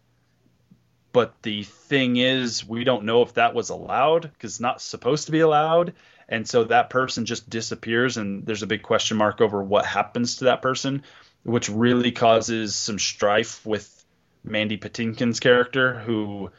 [1.12, 5.26] But the thing is we don't know if that was allowed because it's not supposed
[5.26, 5.94] to be allowed.
[6.28, 10.36] And so that person just disappears and there's a big question mark over what happens
[10.36, 11.02] to that person
[11.44, 14.04] which really causes some strife with
[14.42, 16.50] mandy patinkin's character who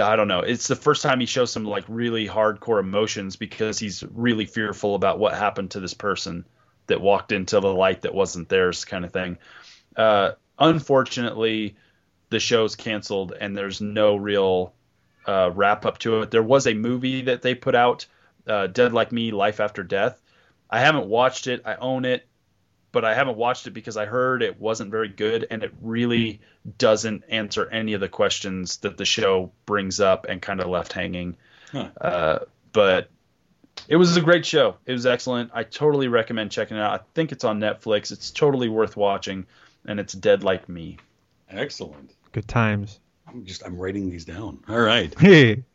[0.00, 3.78] i don't know it's the first time he shows some like really hardcore emotions because
[3.78, 6.44] he's really fearful about what happened to this person
[6.86, 9.38] that walked into the light that wasn't theirs kind of thing
[9.96, 11.76] uh, unfortunately
[12.30, 14.72] the show's canceled and there's no real
[15.26, 16.30] uh, wrap up to it.
[16.30, 18.06] There was a movie that they put out,
[18.46, 20.20] uh, Dead Like Me, Life After Death.
[20.68, 21.62] I haven't watched it.
[21.64, 22.26] I own it,
[22.92, 26.40] but I haven't watched it because I heard it wasn't very good and it really
[26.78, 30.92] doesn't answer any of the questions that the show brings up and kind of left
[30.92, 31.36] hanging.
[31.72, 31.88] Huh.
[31.98, 32.38] Uh,
[32.72, 33.08] but
[33.88, 34.76] it was a great show.
[34.86, 35.50] It was excellent.
[35.54, 37.00] I totally recommend checking it out.
[37.00, 38.12] I think it's on Netflix.
[38.12, 39.46] It's totally worth watching,
[39.86, 40.98] and it's Dead Like Me.
[41.50, 42.12] Excellent.
[42.32, 43.00] Good times.
[43.26, 44.62] I'm just I'm writing these down.
[44.68, 45.18] All right.
[45.18, 45.64] Hey.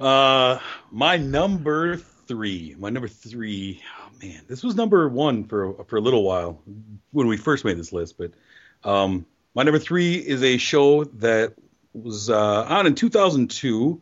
[0.00, 0.58] Uh,
[0.90, 2.74] my number three.
[2.76, 3.80] My number three.
[4.22, 6.62] Man, this was number one for for a little while
[7.10, 8.16] when we first made this list.
[8.18, 8.32] But
[8.84, 11.54] um, my number three is a show that
[11.92, 14.00] was uh, on in 2002.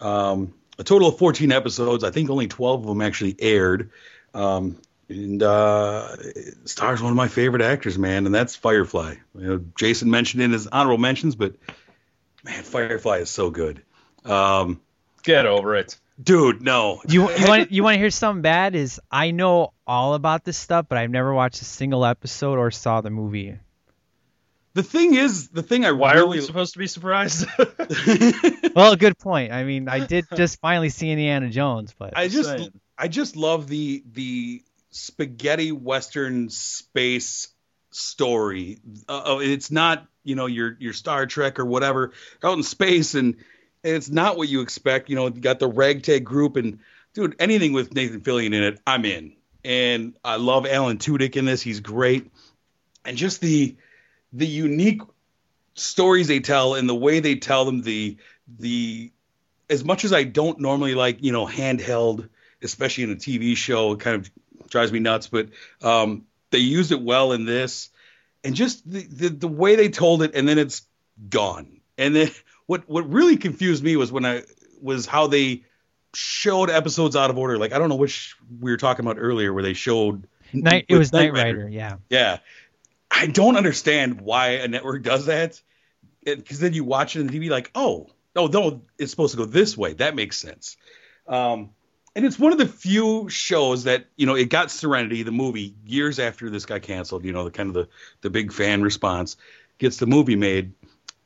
[0.00, 2.04] Um, a total of 14 episodes.
[2.04, 3.90] I think only 12 of them actually aired.
[4.32, 4.78] Um,
[5.08, 6.16] and uh,
[6.64, 9.14] stars one of my favorite actors, man, and that's Firefly.
[9.34, 11.54] You know, Jason mentioned in his honorable mentions, but
[12.44, 13.82] man, Firefly is so good.
[14.24, 14.80] Um,
[15.22, 15.96] Get over it.
[16.22, 17.00] Dude, no.
[17.08, 18.74] You you want you want to hear something bad?
[18.74, 22.70] Is I know all about this stuff, but I've never watched a single episode or
[22.70, 23.58] saw the movie.
[24.74, 27.46] The thing is, the thing I Why really are we supposed to be surprised?
[28.76, 29.50] Well, good point.
[29.50, 32.70] I mean, I did just finally see Indiana Jones, but I just saying.
[32.96, 37.48] I just love the the spaghetti western space
[37.90, 38.78] story.
[39.08, 42.12] Uh, oh, it's not you know your your Star Trek or whatever
[42.44, 43.36] out in space, and,
[43.84, 45.08] and it's not what you expect.
[45.08, 46.78] You know, you got the ragtag group, and
[47.14, 49.34] dude, anything with Nathan Fillion in it, I'm in.
[49.64, 51.60] And I love Alan Tudyk in this.
[51.60, 52.30] He's great.
[53.04, 53.76] And just the
[54.32, 55.02] the unique
[55.74, 58.16] stories they tell and the way they tell them the
[58.58, 59.12] the
[59.70, 62.28] as much as I don't normally like, you know, handheld,
[62.62, 64.30] especially in a TV show, it kind of
[64.68, 65.48] drives me nuts, but
[65.82, 67.90] um they used it well in this.
[68.44, 70.86] And just the, the the way they told it and then it's
[71.28, 71.80] gone.
[71.96, 72.30] And then
[72.68, 74.44] what what really confused me was when I
[74.80, 75.64] was how they
[76.14, 77.58] showed episodes out of order.
[77.58, 80.84] Like I don't know which we were talking about earlier, where they showed Knight.
[80.88, 81.66] It was Knight Rider.
[81.68, 81.96] Yeah.
[82.10, 82.38] Yeah,
[83.10, 85.60] I don't understand why a network does that.
[86.24, 89.46] Because then you watch it on TV, like, oh, oh, no, it's supposed to go
[89.46, 89.94] this way.
[89.94, 90.76] That makes sense.
[91.26, 91.70] Um,
[92.14, 95.74] and it's one of the few shows that you know it got Serenity, the movie,
[95.86, 97.24] years after this got canceled.
[97.24, 97.88] You know, the kind of the
[98.20, 99.36] the big fan response
[99.78, 100.72] gets the movie made,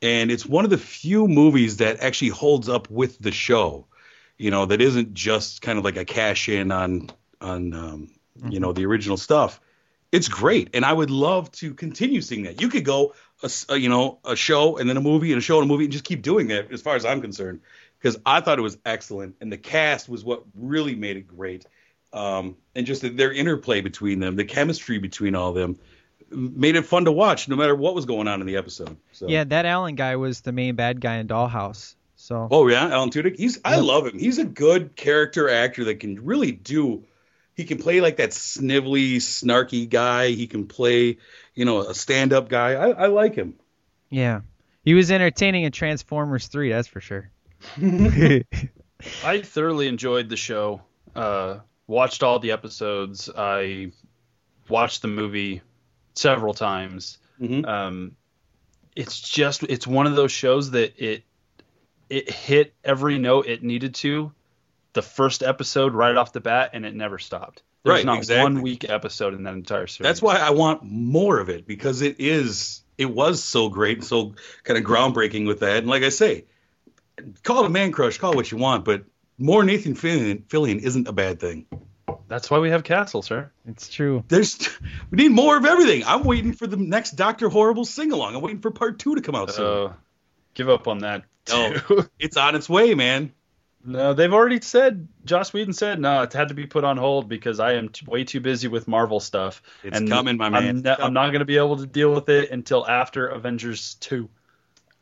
[0.03, 3.87] and it's one of the few movies that actually holds up with the show.
[4.37, 7.11] You know, that isn't just kind of like a cash in on
[7.41, 8.11] on um,
[8.49, 9.61] you know the original stuff.
[10.11, 12.61] It's great, and I would love to continue seeing that.
[12.61, 15.39] You could go a, s- a, you know a show and then a movie and
[15.39, 17.61] a show and a movie and just keep doing that as far as I'm concerned
[17.99, 21.67] because I thought it was excellent and the cast was what really made it great.
[22.13, 25.79] Um, and just their interplay between them, the chemistry between all of them,
[26.33, 28.97] made it fun to watch no matter what was going on in the episode.
[29.13, 29.29] So.
[29.29, 31.95] Yeah, that Alan guy was the main bad guy in Dollhouse.
[32.17, 33.37] So Oh yeah, Alan Tudyk.
[33.37, 34.19] He's I love him.
[34.19, 37.05] He's a good character actor that can really do.
[37.55, 40.29] He can play like that snivelly, snarky guy.
[40.29, 41.19] He can play,
[41.55, 42.75] you know, a stand-up guy.
[42.75, 43.57] I, I like him.
[44.09, 44.41] yeah,
[44.85, 46.71] he was entertaining in Transformers 3.
[46.71, 47.31] That's for sure.
[49.25, 50.83] I thoroughly enjoyed the show.
[51.15, 53.29] Uh, watched all the episodes.
[53.37, 53.93] I
[54.69, 55.63] watched the movie
[56.15, 57.19] several times.
[57.41, 57.67] Mhm.
[57.67, 58.17] Um,
[58.95, 61.25] it's just it's one of those shows that it
[62.11, 64.33] it hit every note it needed to
[64.93, 67.63] the first episode right off the bat, and it never stopped.
[67.83, 68.43] There's Right, not exactly.
[68.55, 70.07] one week episode in that entire series.
[70.07, 74.07] That's why I want more of it because it is it was so great and
[74.07, 75.79] so kind of groundbreaking with that.
[75.79, 76.45] And like I say,
[77.43, 79.05] call it a man crush, call it what you want, but
[79.39, 81.67] more Nathan Fillion, Fillion isn't a bad thing.
[82.33, 83.51] That's why we have Castle, sir.
[83.67, 84.25] It's true.
[84.27, 84.59] There's
[85.11, 86.03] we need more of everything.
[86.07, 88.35] I'm waiting for the next Doctor Horrible sing along.
[88.35, 89.57] I'm waiting for part two to come out soon.
[89.67, 89.95] So
[90.55, 91.25] give up on that.
[91.51, 91.75] No.
[91.75, 92.09] Too.
[92.19, 93.35] It's on its way, man.
[93.85, 95.09] No, they've already said.
[95.27, 96.23] Joss Whedon said no.
[96.23, 98.89] It had to be put on hold because I am t- way too busy with
[98.89, 99.63] Marvel stuff.
[99.83, 100.69] It's coming, my man.
[100.69, 103.97] I'm, ne- I'm not going to be able to deal with it until after Avengers
[104.01, 104.31] two.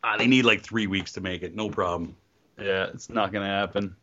[0.02, 1.54] Ah, they need like three weeks to make it.
[1.54, 2.16] No problem.
[2.60, 3.94] Yeah, it's not going to happen.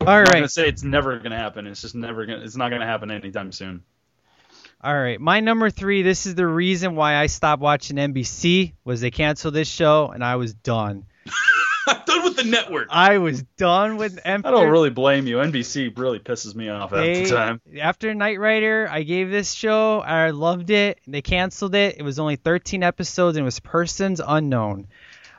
[0.00, 1.66] All I'm not gonna say it's never going to happen.
[1.66, 3.82] It's just never to It's not going to happen anytime soon.
[4.82, 6.02] All right, my number three.
[6.02, 8.72] This is the reason why I stopped watching NBC.
[8.82, 11.04] Was they canceled this show and I was done.
[11.86, 12.88] I'm done with the network.
[12.90, 14.18] I was done with.
[14.24, 15.36] After, I don't really blame you.
[15.36, 17.60] NBC really pisses me off they, the time.
[17.78, 20.00] After Knight Rider, I gave this show.
[20.00, 20.98] I loved it.
[21.06, 21.96] They canceled it.
[21.98, 24.88] It was only 13 episodes and it was Persons Unknown.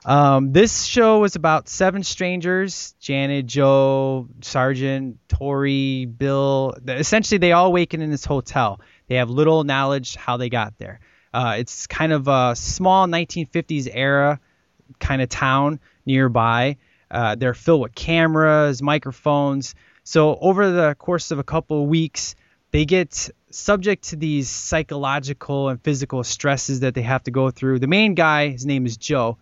[0.04, 6.76] Um, this show was about seven strangers: Janet, Joe, Sergeant, Tori, Bill.
[6.88, 8.82] Essentially, they all awaken in this hotel.
[9.08, 11.02] They have little knowledge how they got there.
[11.34, 14.40] Uh, it's kind of a small 1950s era
[15.00, 16.78] kind of town nearby.
[17.10, 19.76] Uh, they're filled with cameras, microphones.
[20.04, 22.36] So over the course of a couple of weeks,
[22.72, 27.80] they get subject to these psychological and physical stresses that they have to go through.
[27.80, 29.38] The main guy, his name is Joe.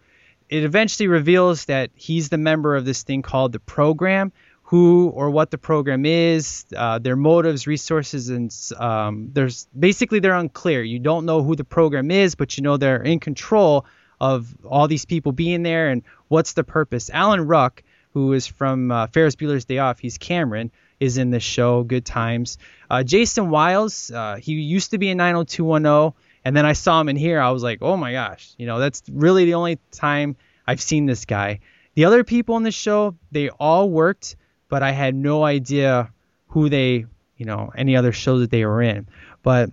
[0.49, 4.31] It eventually reveals that he's the member of this thing called the program.
[4.63, 10.35] Who or what the program is, uh, their motives, resources, and um, there's basically they're
[10.35, 10.83] unclear.
[10.83, 13.87] You don't know who the program is, but you know they're in control
[14.21, 17.09] of all these people being there and what's the purpose.
[17.09, 21.43] Alan Ruck, who is from uh, Ferris Bueller's Day Off, he's Cameron, is in this
[21.43, 21.83] show.
[21.83, 22.57] Good times.
[22.89, 26.13] Uh, Jason Wiles, uh, he used to be in 90210,
[26.49, 27.39] and then I saw him in here.
[27.39, 30.35] I was like, oh my gosh, you know, that's really the only time
[30.65, 31.59] I've seen this guy.
[31.93, 34.35] The other people in the show, they all worked,
[34.67, 36.11] but I had no idea
[36.47, 37.05] who they,
[37.37, 39.07] you know, any other shows that they were in.
[39.43, 39.69] But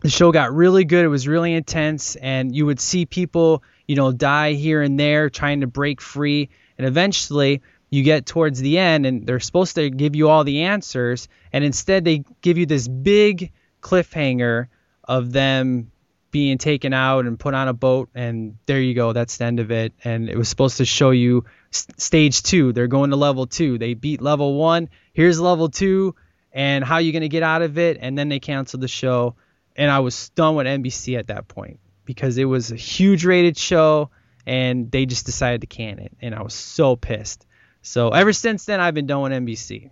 [0.00, 1.04] the show got really good.
[1.04, 5.30] It was really intense, and you would see people, you know, die here and there
[5.30, 6.48] trying to break free.
[6.78, 10.62] And eventually, you get towards the end, and they're supposed to give you all the
[10.62, 14.66] answers, and instead they give you this big cliffhanger
[15.04, 15.92] of them
[16.30, 19.12] being taken out and put on a boat, and there you go.
[19.12, 19.92] That's the end of it.
[20.04, 22.72] And it was supposed to show you stage two.
[22.72, 23.78] They're going to level two.
[23.78, 24.88] They beat level one.
[25.12, 26.14] Here's level two,
[26.52, 27.98] and how you gonna get out of it?
[28.00, 29.36] And then they canceled the show
[29.78, 33.56] and I was done with NBC at that point because it was a huge rated
[33.56, 34.10] show
[34.44, 37.46] and they just decided to can it and I was so pissed.
[37.80, 39.90] So ever since then I've been done with NBC.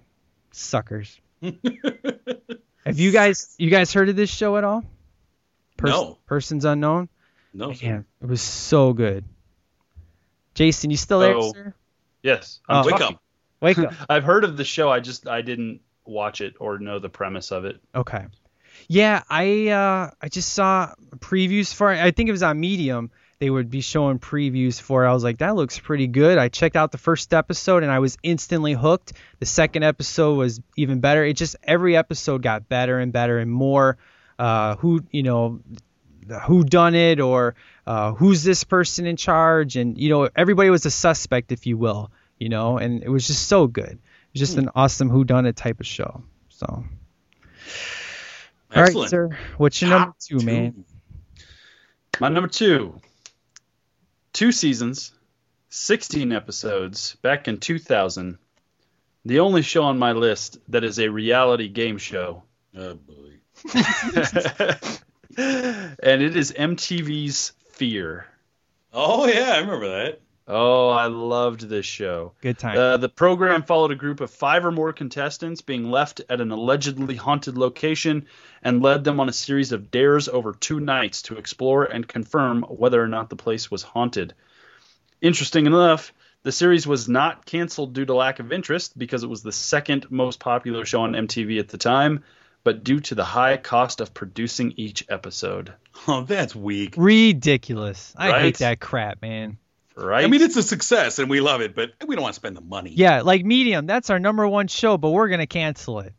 [0.50, 1.20] Suckers.
[1.42, 4.84] Have you guys you guys heard of this show at all?
[5.82, 6.18] No.
[6.26, 7.08] Persons Unknown.
[7.52, 7.72] No.
[7.82, 9.24] Man, it was so good.
[10.54, 11.52] Jason, you still there, Oh.
[11.52, 11.74] sir?
[12.22, 12.60] Yes.
[12.68, 12.86] I'm Oh.
[12.86, 13.22] Wake up.
[13.60, 13.92] Wake up.
[14.08, 14.90] I've heard of the show.
[14.90, 17.80] I just I didn't watch it or know the premise of it.
[17.94, 18.24] Okay.
[18.88, 22.00] Yeah, I uh I just saw previews for it.
[22.00, 23.10] I think it was on Medium.
[23.38, 25.08] They would be showing previews for it.
[25.08, 26.38] I was like, that looks pretty good.
[26.38, 29.12] I checked out the first episode and I was instantly hooked.
[29.40, 31.22] The second episode was even better.
[31.24, 33.98] It just every episode got better and better and more
[34.38, 35.60] uh who, you know,
[36.46, 37.54] who done it or
[37.86, 39.76] uh, who's this person in charge?
[39.76, 43.26] And you know everybody was a suspect if you will you know and it was
[43.26, 43.92] just so good.
[43.92, 46.22] It was just an awesome who done it type of show.
[46.48, 46.84] So.
[48.74, 49.36] All right sir.
[49.56, 50.84] What's your number Top two, man?
[52.18, 53.00] My number two,
[54.32, 55.12] two seasons,
[55.68, 58.38] 16 episodes, back in 2000.
[59.24, 62.42] The only show on my list that is a reality game show.
[62.76, 63.35] Oh boy.
[65.36, 68.26] and it is MTV's Fear.
[68.93, 70.20] Oh yeah, I remember that.
[70.48, 72.32] Oh, I loved this show.
[72.40, 76.20] good time Uh, the program followed a group of five or more contestants being left
[76.30, 78.26] at an allegedly haunted location
[78.62, 82.62] and led them on a series of dares over two nights to explore and confirm
[82.62, 84.34] whether or not the place was haunted.
[85.20, 86.12] Interesting enough,
[86.44, 90.09] the series was not canceled due to lack of interest because it was the second
[90.12, 92.22] most popular show on MTV at the time,
[92.66, 95.72] but due to the high cost of producing each episode.
[96.09, 96.94] Oh, that's weak.
[96.97, 99.56] ridiculous i hate that crap man
[99.98, 100.24] Right?
[100.24, 102.55] I mean, it's a success and we love it, but we don't want to spend
[102.55, 102.90] the money.
[102.94, 106.12] yeah like medium that's our number one show but we're gonna cancel it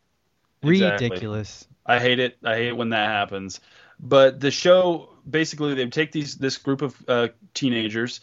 [0.62, 1.08] Exactly.
[1.10, 2.36] ridiculous I hate it.
[2.44, 3.60] I hate when that happens.
[4.00, 8.20] But the show basically they would take these this group of uh, teenagers,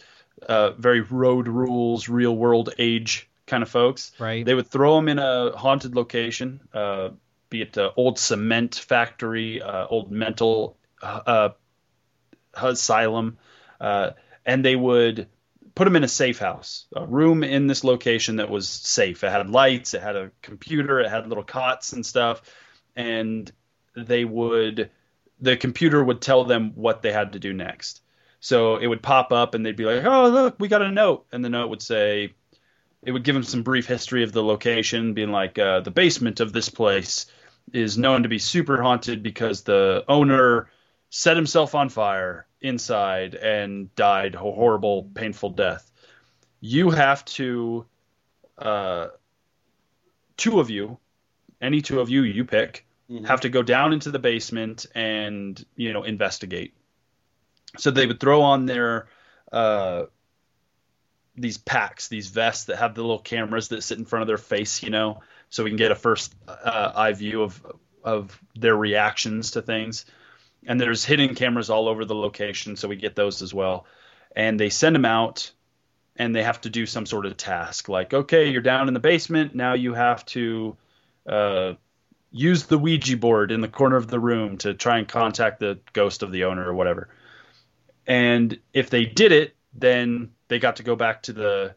[0.47, 4.11] uh, very road rules, real world age kind of folks.
[4.19, 7.10] right They would throw them in a haunted location, uh,
[7.49, 11.49] be it the old cement factory, uh, old mental uh,
[12.53, 13.38] asylum,
[13.80, 14.11] uh,
[14.45, 15.27] and they would
[15.76, 19.23] put them in a safe house, a room in this location that was safe.
[19.23, 22.41] It had lights, it had a computer, it had little cots and stuff,
[22.95, 23.51] and
[23.95, 24.89] they would
[25.41, 28.01] the computer would tell them what they had to do next.
[28.39, 31.26] So it would pop up and they'd be like, "Oh, look, we got a note,"
[31.31, 32.34] and the note would say,
[33.05, 36.39] it would give them some brief history of the location, being like, uh, the basement
[36.39, 37.27] of this place
[37.73, 40.69] is known to be super haunted because the owner
[41.09, 45.91] set himself on fire inside and died a horrible, painful death.
[46.61, 47.85] You have to,
[48.57, 49.07] uh,
[50.37, 50.97] two of you,
[51.61, 52.85] any two of you you pick,
[53.25, 56.73] have to go down into the basement and you know investigate.
[57.77, 59.07] So they would throw on their
[59.51, 60.05] uh,
[61.35, 64.37] these packs, these vests that have the little cameras that sit in front of their
[64.37, 65.21] face, you know,
[65.56, 67.65] so we can get a first uh, eye view of
[68.03, 70.06] of their reactions to things.
[70.68, 73.86] And there's hidden cameras all over the location, so we get those as well.
[74.36, 75.53] And they send them out,
[76.18, 78.99] and they have to do some sort of task, like, okay, you're down in the
[78.99, 80.76] basement, now you have to
[81.26, 81.73] uh,
[82.32, 85.80] use the Ouija board in the corner of the room to try and contact the
[85.94, 87.07] ghost of the owner or whatever.
[88.06, 91.76] And if they did it, then they got to go back to the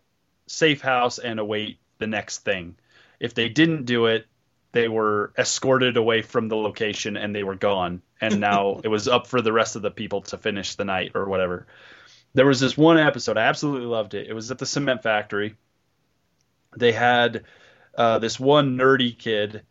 [0.49, 2.75] safe house and await the next thing.
[3.20, 4.27] If they didn't do it,
[4.73, 8.03] they were escorted away from the location and they were gone.
[8.20, 11.12] And now it was up for the rest of the people to finish the night
[11.15, 11.66] or whatever.
[12.35, 14.28] There was this one episode, I absolutely loved it.
[14.28, 15.55] It was at the cement factory.
[16.77, 17.45] They had
[17.97, 19.62] uh, this one nerdy kid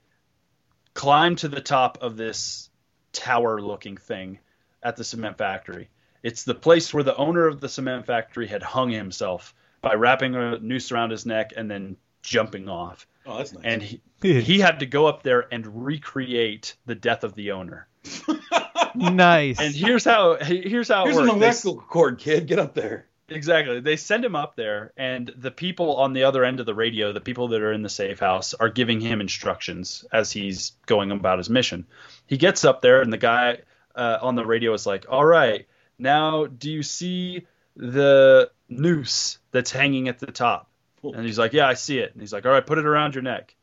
[0.94, 2.70] climb to the top of this
[3.14, 4.40] tower looking thing
[4.82, 5.90] at the cement factory.
[6.24, 10.36] It's the place where the owner of the cement factory had hung himself by wrapping
[10.36, 13.08] a noose around his neck and then jumping off.
[13.28, 13.64] Oh, that's nice.
[13.64, 14.02] And he,
[14.42, 17.88] he had to go up there and recreate the death of the owner.
[18.96, 21.40] nice And here's how here's how it Here's an works.
[21.40, 22.48] They- electrical cord, kid.
[22.48, 23.08] Get up there.
[23.30, 23.82] Exactly.
[23.82, 27.12] They send him up there, and the people on the other end of the radio,
[27.12, 31.12] the people that are in the safe house, are giving him instructions as he's going
[31.12, 31.86] about his mission.
[32.26, 33.58] He gets up there, and the guy
[33.96, 35.68] uh, on the radio is like, All right,
[36.00, 37.46] now do you see
[37.76, 40.70] the noose that's hanging at the top?
[41.16, 42.12] And he's like, Yeah, I see it.
[42.14, 43.56] And he's like, All right, put it around your neck.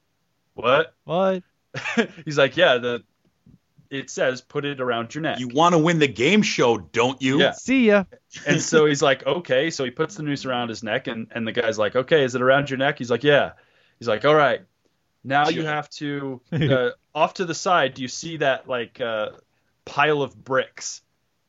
[0.55, 0.95] What?
[1.05, 1.43] what
[2.25, 3.05] he's like, Yeah, the
[3.95, 5.39] it says put it around your neck.
[5.39, 7.41] You want to win the game show, don't you?
[7.41, 7.53] Yeah.
[7.53, 8.05] see ya
[8.47, 9.71] And so he's like, okay.
[9.71, 12.35] So he puts the noose around his neck, and, and the guy's like, okay, is
[12.35, 12.99] it around your neck?
[12.99, 13.53] He's like, yeah.
[13.99, 14.62] He's like, all right.
[15.23, 19.31] Now you have to, uh, off to the side, do you see that like uh,
[19.85, 21.01] pile of bricks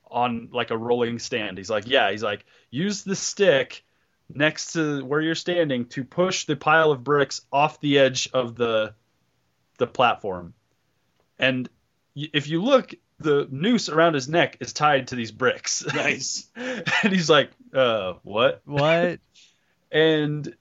[0.09, 1.57] on like a rolling stand?
[1.57, 2.11] He's like, yeah.
[2.11, 3.83] He's like, use the stick
[4.33, 8.55] next to where you're standing to push the pile of bricks off the edge of
[8.55, 8.93] the
[9.77, 10.53] the platform,
[11.37, 11.69] and
[12.15, 15.85] if you look, the noose around his neck is tied to these bricks.
[15.93, 16.47] Nice.
[16.55, 19.19] and he's like, "Uh, what?" What?
[19.91, 20.55] and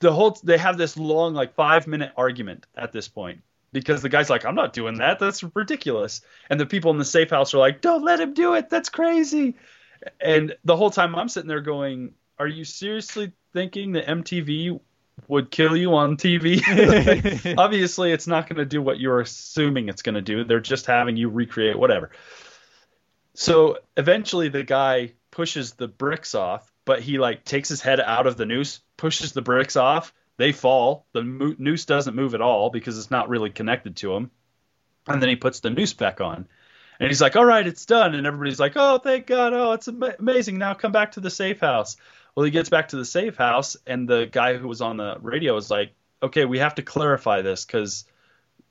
[0.00, 3.42] the whole they have this long like five minute argument at this point
[3.72, 7.04] because the guy's like i'm not doing that that's ridiculous and the people in the
[7.04, 9.54] safe house are like don't let him do it that's crazy
[10.20, 14.80] and the whole time i'm sitting there going are you seriously thinking that mtv
[15.28, 20.02] would kill you on tv obviously it's not going to do what you're assuming it's
[20.02, 22.10] going to do they're just having you recreate whatever
[23.34, 28.26] so eventually the guy pushes the bricks off, but he like takes his head out
[28.26, 30.12] of the noose, pushes the bricks off.
[30.36, 31.06] They fall.
[31.12, 34.30] The mo- noose doesn't move at all because it's not really connected to him.
[35.06, 36.48] And then he puts the noose back on.
[36.98, 39.54] And he's like, "All right, it's done." And everybody's like, "Oh, thank God!
[39.54, 40.58] Oh, it's ama- amazing!
[40.58, 41.96] Now come back to the safe house."
[42.34, 45.16] Well, he gets back to the safe house, and the guy who was on the
[45.20, 45.92] radio is like,
[46.22, 48.04] "Okay, we have to clarify this because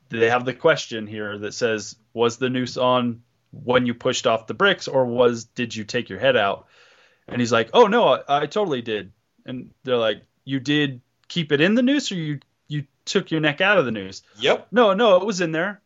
[0.09, 3.21] they have the question here that says, was the noose on
[3.51, 6.67] when you pushed off the bricks, or was did you take your head out?"
[7.27, 9.11] And he's like, "Oh no, I, I totally did."
[9.45, 13.41] And they're like, "You did keep it in the noose, or you you took your
[13.41, 14.67] neck out of the noose?" Yep.
[14.71, 15.81] No, no, it was in there.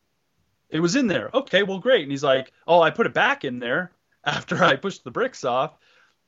[0.70, 1.30] It was in there.
[1.34, 2.04] Okay, well, great.
[2.04, 3.92] And he's like, "Oh, I put it back in there
[4.24, 5.74] after I pushed the bricks off."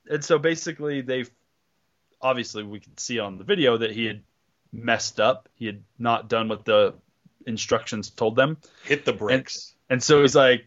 [0.10, 1.26] And so basically, they
[2.22, 4.22] obviously we could see on the video that he had
[4.72, 5.50] messed up.
[5.56, 6.96] He had not done what the
[7.46, 8.58] instructions told them.
[8.84, 9.74] Hit the bricks.
[9.90, 10.66] And so he's like,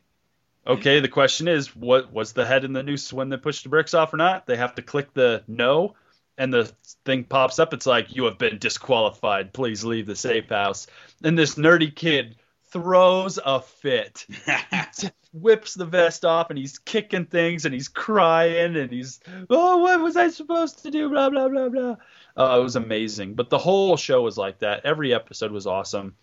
[0.66, 3.68] okay, the question is, what was the head in the noose when they pushed the
[3.68, 4.46] bricks off or not?
[4.46, 5.94] They have to click the no,
[6.38, 6.72] and the
[7.04, 7.74] thing pops up.
[7.74, 9.52] It's like, you have been disqualified.
[9.52, 10.86] Please leave the safe house.
[11.22, 12.36] And this nerdy kid
[12.74, 14.26] throws a fit.
[15.32, 20.00] Whips the vest off and he's kicking things and he's crying and he's, oh, what
[20.00, 21.08] was I supposed to do?
[21.08, 21.96] Blah, blah, blah, blah.
[22.36, 23.34] Uh, it was amazing.
[23.34, 24.84] But the whole show was like that.
[24.84, 26.16] Every episode was awesome.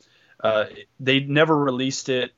[0.43, 0.65] Uh,
[0.99, 2.31] they never released it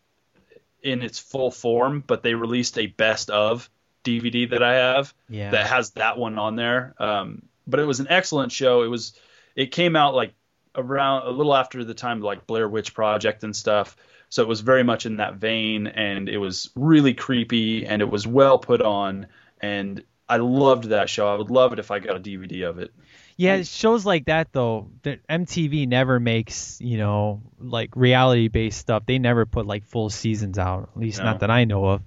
[0.81, 3.69] in its full form, but they released a best of
[4.03, 5.52] DVD that I have Yeah.
[5.52, 6.94] that has that one on there.
[6.99, 8.84] Um, but it was an excellent show.
[8.84, 9.14] It was
[9.56, 10.34] it came out like
[10.76, 13.95] around a little after the time like Blair Witch Project and stuff.
[14.30, 18.10] So it was very much in that vein, and it was really creepy, and it
[18.10, 19.28] was well put on,
[19.62, 21.32] and I loved that show.
[21.32, 22.91] I would love it if I got a DVD of it.
[23.36, 29.04] Yeah, shows like that though, that MTV never makes, you know, like reality based stuff.
[29.06, 31.26] They never put like full seasons out, at least No.
[31.26, 32.02] not that I know of.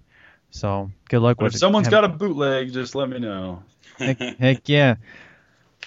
[0.50, 1.90] So good luck But with if someone's him.
[1.92, 3.62] got a bootleg, just let me know.
[3.98, 4.96] heck, heck yeah.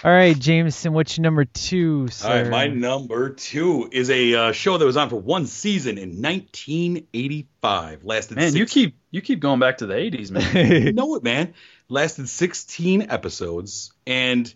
[0.02, 2.30] All right, Jameson, what's your number two, sir?
[2.30, 5.98] All right, my number two is a uh, show that was on for one season
[5.98, 8.06] in 1985.
[8.06, 10.84] Lasted Man, you keep you keep going back to the '80s, man.
[10.84, 11.54] You know it, man.
[11.90, 14.54] Lasted 16 episodes and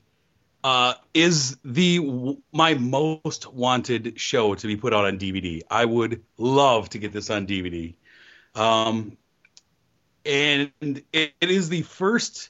[0.63, 5.61] uh, is the my most wanted show to be put out on DVD.
[5.69, 7.95] I would love to get this on DVD.
[8.55, 9.17] Um,
[10.25, 12.49] and it, it is the first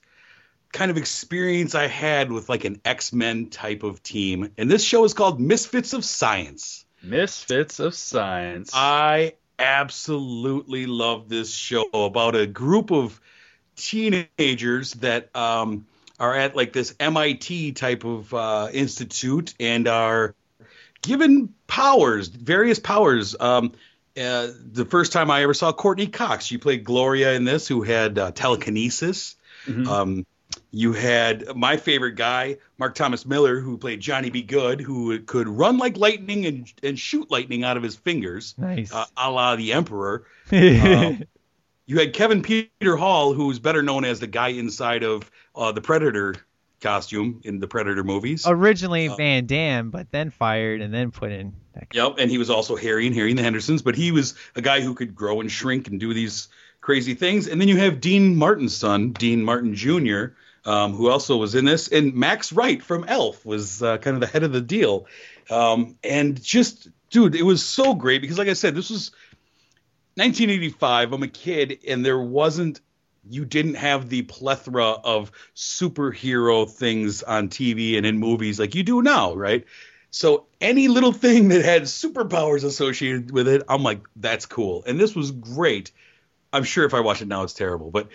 [0.73, 4.51] kind of experience I had with like an X Men type of team.
[4.57, 6.83] And this show is called Misfits of Science.
[7.01, 8.71] Misfits of Science.
[8.73, 13.21] I absolutely love this show about a group of
[13.75, 15.85] teenagers that um,
[16.19, 20.35] are at like this MIT type of uh, institute and are
[21.01, 23.35] given powers, various powers.
[23.39, 23.73] Um,
[24.17, 27.83] uh, the first time I ever saw Courteney Cox, she played Gloria in this, who
[27.83, 29.35] had uh, telekinesis.
[29.65, 29.87] Mhm.
[29.87, 30.25] Um,
[30.75, 34.41] you had my favorite guy, Mark Thomas Miller, who played Johnny B.
[34.41, 38.91] Good, who could run like lightning and, and shoot lightning out of his fingers, nice.
[38.91, 40.25] uh, a la the Emperor.
[40.51, 41.23] Um,
[41.85, 45.81] you had Kevin Peter Hall, who's better known as the guy inside of uh, the
[45.81, 46.35] Predator
[46.81, 48.45] costume in the Predator movies.
[48.47, 51.53] Originally uh, Van Damme, but then fired and then put in.
[51.93, 54.61] Yep, and he was also Harry and Harry and the Hendersons, but he was a
[54.61, 56.47] guy who could grow and shrink and do these
[56.81, 57.47] crazy things.
[57.47, 60.27] And then you have Dean Martin's son, Dean Martin Jr.,
[60.65, 64.21] um, who also was in this, and Max Wright from ALF was uh, kind of
[64.21, 65.07] the head of the deal.
[65.49, 69.11] Um, and just, dude, it was so great because, like I said, this was
[70.15, 71.13] 1985.
[71.13, 72.79] I'm a kid, and there wasn't
[73.29, 78.83] you didn't have the plethora of superhero things on TV and in movies like you
[78.83, 79.65] do now, right?
[80.11, 84.83] So any little thing that had superpowers associated with it, I'm like, that's cool.
[84.85, 85.91] And this was great.
[86.51, 88.09] I'm sure if I watch it now, it's terrible, but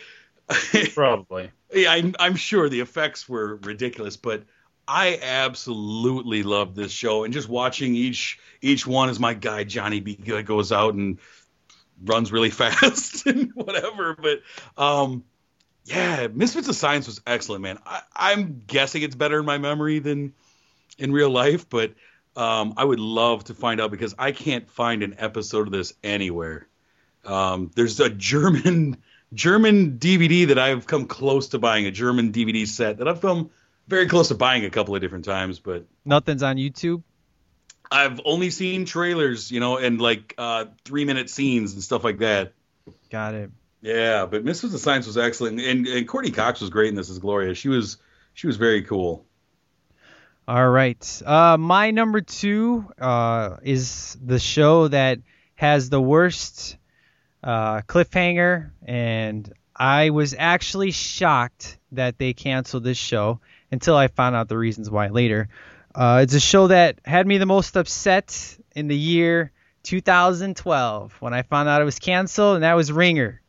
[0.95, 1.51] Probably.
[1.73, 4.45] yeah, I'm, I'm sure the effects were ridiculous, but
[4.87, 7.25] I absolutely love this show.
[7.25, 10.17] And just watching each each one as my guy Johnny B.
[10.17, 11.19] Goes out and
[12.05, 14.15] runs really fast and whatever.
[14.17, 14.41] But
[14.83, 15.25] um,
[15.85, 17.79] yeah, Misfits of Science was excellent, man.
[17.87, 20.35] I, I'm guessing it's better in my memory than
[20.99, 21.95] in real life, but
[22.37, 25.93] Um, I would love to find out because I can't find an episode of this
[26.05, 26.69] anywhere.
[27.25, 29.03] Um, there's a German
[29.33, 33.51] German DVD that I've come close to buying, a German DVD set that I've come
[33.87, 37.03] very close to buying a couple of different times, but Nothing's on YouTube.
[37.91, 42.19] I've only seen trailers, you know, and like uh, three minute scenes and stuff like
[42.19, 42.53] that.
[43.11, 43.51] Got it.
[43.81, 47.11] Yeah, but Mistress of Science was excellent, and and Courteney Cox was great in this
[47.11, 47.55] as Gloria.
[47.55, 47.99] She was
[48.35, 49.25] she was very cool.
[50.47, 51.23] All right.
[51.25, 55.19] Uh, my number two uh, is the show that
[55.55, 56.78] has the worst
[57.43, 63.41] uh, cliffhanger, and I was actually shocked that they canceled this show
[63.71, 65.49] until I found out the reasons why later.
[65.95, 69.53] Uh, it's a show that had me the most upset in the year
[69.83, 73.41] 2012 when I found out it was canceled, and that was Ringer.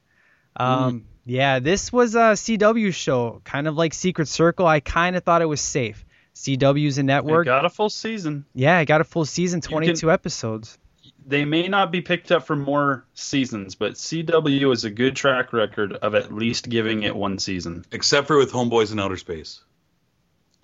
[0.56, 4.66] Um, Yeah, this was a CW show, kind of like Secret Circle.
[4.66, 6.04] I kind of thought it was safe.
[6.36, 7.46] CW's a It network.
[7.46, 8.46] got a full season.
[8.56, 10.78] yeah, I got a full season, can- 22 episodes.
[11.26, 15.54] They may not be picked up for more seasons, but CW is a good track
[15.54, 17.86] record of at least giving it one season.
[17.92, 19.62] Except for with Homeboys in Outer Space.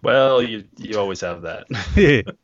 [0.02, 2.36] Well, you you always have that.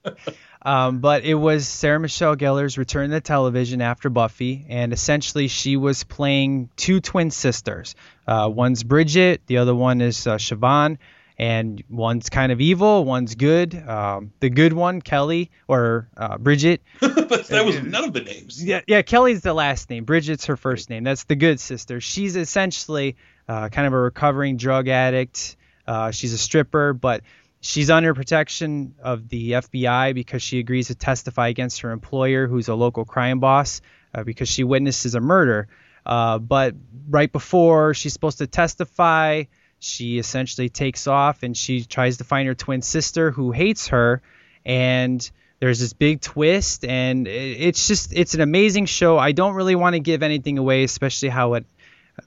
[0.64, 5.78] um, but it was Sarah Michelle Gellar's return to television after Buffy, and essentially she
[5.78, 7.94] was playing two twin sisters.
[8.28, 10.98] Uh, one's Bridget, the other one is uh, Siobhan,
[11.38, 13.76] and one's kind of evil, one's good.
[13.76, 18.64] Um, the good one, Kelly or uh, Bridget, but that was none of the names.
[18.64, 20.06] yeah, yeah, Kelly's the last name.
[20.06, 21.04] Bridget's her first name.
[21.04, 22.02] That's the good sister.
[22.02, 23.16] She's essentially
[23.48, 25.58] uh, kind of a recovering drug addict.
[25.88, 27.22] Uh, she's a stripper, but
[27.60, 32.68] she's under protection of the FBI because she agrees to testify against her employer, who's
[32.68, 33.82] a local crime boss,
[34.14, 35.68] uh, because she witnesses a murder.
[36.06, 36.76] Uh, but
[37.10, 39.44] right before she's supposed to testify,
[39.82, 44.22] she essentially takes off and she tries to find her twin sister who hates her.
[44.64, 45.30] And
[45.60, 49.18] there's this big twist, and it's just it's an amazing show.
[49.18, 51.66] I don't really want to give anything away, especially how it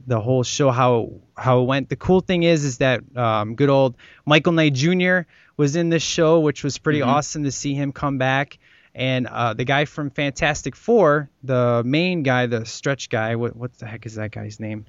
[0.07, 1.89] the whole show how how it went.
[1.89, 5.21] The cool thing is is that um, good old Michael Knight Jr.
[5.57, 8.59] was in this show, which was pretty awesome to see him come back.
[8.97, 13.77] And uh, the guy from Fantastic Four, the main guy, the stretch guy, what what
[13.79, 14.87] the heck is that guy's name?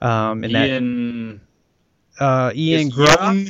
[0.00, 1.40] Um, and Ian, that
[2.20, 3.16] uh, Ian It's Groff.
[3.18, 3.48] Jon,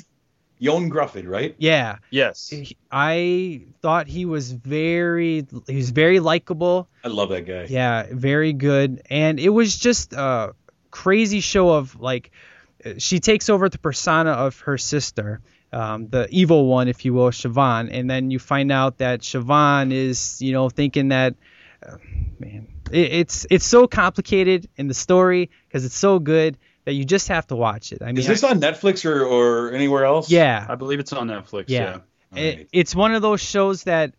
[0.61, 1.55] Jon Gruffudd, right?
[1.59, 6.89] Yeah, yes, he- I thought he was very he was very likable.
[7.05, 7.67] I love that guy.
[7.69, 9.03] Yeah, very good.
[9.11, 10.55] And it was just a
[10.91, 12.31] crazy show of like
[12.99, 15.41] she takes over the persona of her sister,
[15.73, 19.93] um, the evil one, if you will, Siobhan, and then you find out that Siobhan
[19.93, 21.35] is, you know, thinking that,
[21.87, 21.97] uh,
[22.39, 27.05] man, it, it's it's so complicated in the story because it's so good that you
[27.05, 28.03] just have to watch it.
[28.03, 30.31] I mean, Is this on Netflix or, or anywhere else?
[30.31, 31.65] yeah, I believe it's on Netflix.
[31.69, 31.99] Yeah.
[32.33, 32.41] Yeah.
[32.41, 32.69] It, Alright.
[32.73, 34.15] it's one of those shows that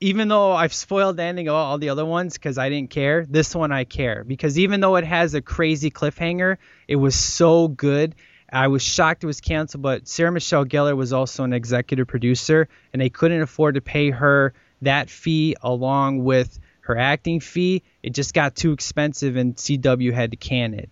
[0.00, 3.26] even though I've spoiled the ending of all the other ones because I didn't care,
[3.26, 6.56] this one I care because even though it has a crazy cliffhanger,
[6.88, 8.14] it was so good.
[8.52, 12.68] I was shocked it was canceled, but Sarah Michelle Gellar was also an executive producer,
[12.92, 17.82] and they couldn't afford to pay her that fee along with her acting fee.
[18.02, 20.90] It just got too expensive, and CW had to can it,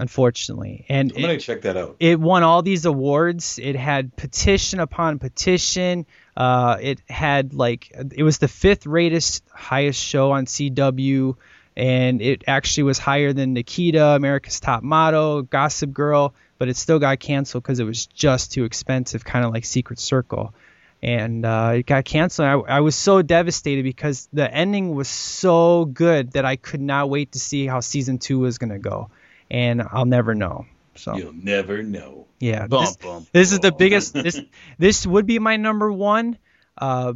[0.00, 0.84] unfortunately.
[0.88, 1.96] And I'm gonna it- check that out.
[2.00, 3.58] it won all these awards.
[3.62, 6.06] It had petition upon petition.
[6.36, 11.36] Uh, it had like it was the fifth rated highest show on CW,
[11.76, 16.98] and it actually was higher than Nikita, America's Top Model, Gossip Girl, but it still
[16.98, 20.54] got canceled because it was just too expensive, kind of like Secret Circle.
[21.02, 22.46] And uh, it got canceled.
[22.46, 27.08] I, I was so devastated because the ending was so good that I could not
[27.08, 29.10] wait to see how season two was gonna go,
[29.50, 30.66] and I'll never know.
[30.96, 31.16] So.
[31.16, 32.26] You'll never know.
[32.40, 34.14] Yeah, Bum, this, bum, this is the biggest.
[34.22, 34.40] This
[34.78, 36.38] this would be my number one,
[36.78, 37.12] uh,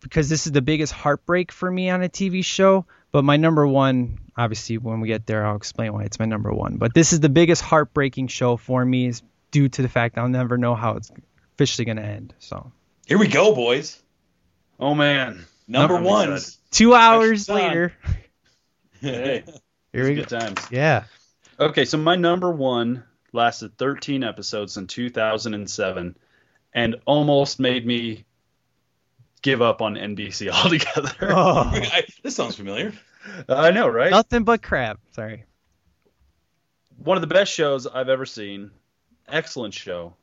[0.00, 2.84] because this is the biggest heartbreak for me on a TV show.
[3.12, 6.52] But my number one, obviously, when we get there, I'll explain why it's my number
[6.52, 6.76] one.
[6.76, 10.28] But this is the biggest heartbreaking show for me, is due to the fact I'll
[10.28, 11.10] never know how it's
[11.54, 12.34] officially gonna end.
[12.40, 12.70] So
[13.06, 14.02] Here we go, boys.
[14.78, 15.46] Oh man.
[15.68, 16.38] Number I'm one.
[16.70, 17.92] two hours later,
[19.00, 19.44] Hey,
[19.92, 20.22] here we go.
[20.22, 20.58] good times.
[20.70, 21.04] Yeah.
[21.58, 26.16] Okay, so my number one lasted 13 episodes in 2007
[26.74, 28.24] and almost made me
[29.42, 31.12] give up on NBC altogether.
[31.22, 32.92] Oh, I, this sounds familiar.
[33.48, 34.10] I know, right?
[34.10, 35.00] nothing but crap.
[35.12, 35.44] Sorry.
[36.98, 38.70] One of the best shows I've ever seen.
[39.28, 40.14] Excellent show.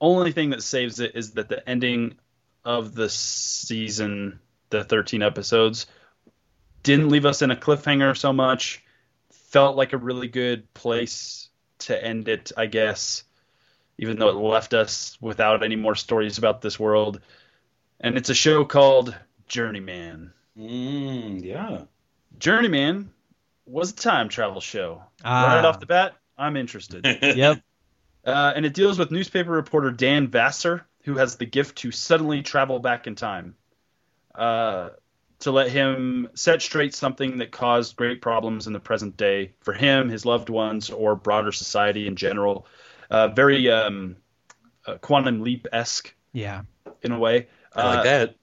[0.00, 2.16] Only thing that saves it is that the ending
[2.64, 4.40] of the season,
[4.70, 5.86] the 13 episodes,
[6.82, 8.84] didn't leave us in a cliffhanger so much.
[9.48, 11.48] Felt like a really good place
[11.80, 13.24] to end it, I guess,
[13.98, 17.20] even though it left us without any more stories about this world.
[18.00, 19.16] and it's a show called
[19.48, 20.32] Journeyman.
[20.56, 21.82] Mm, yeah.
[22.38, 23.10] Journeyman
[23.66, 25.02] was a time travel show.
[25.24, 25.56] Ah.
[25.56, 27.04] Right off the bat, I'm interested.
[27.22, 27.60] Yep.
[28.24, 32.42] Uh, and it deals with newspaper reporter Dan Vasser, who has the gift to suddenly
[32.42, 33.54] travel back in time
[34.38, 34.90] uh,
[35.40, 39.72] to let him set straight something that caused great problems in the present day for
[39.72, 42.66] him, his loved ones, or broader society in general.
[43.10, 44.16] Uh, very um,
[44.86, 46.62] uh, quantum leap esque Yeah.
[47.02, 47.46] in a way.
[47.74, 48.34] I like Uh, that.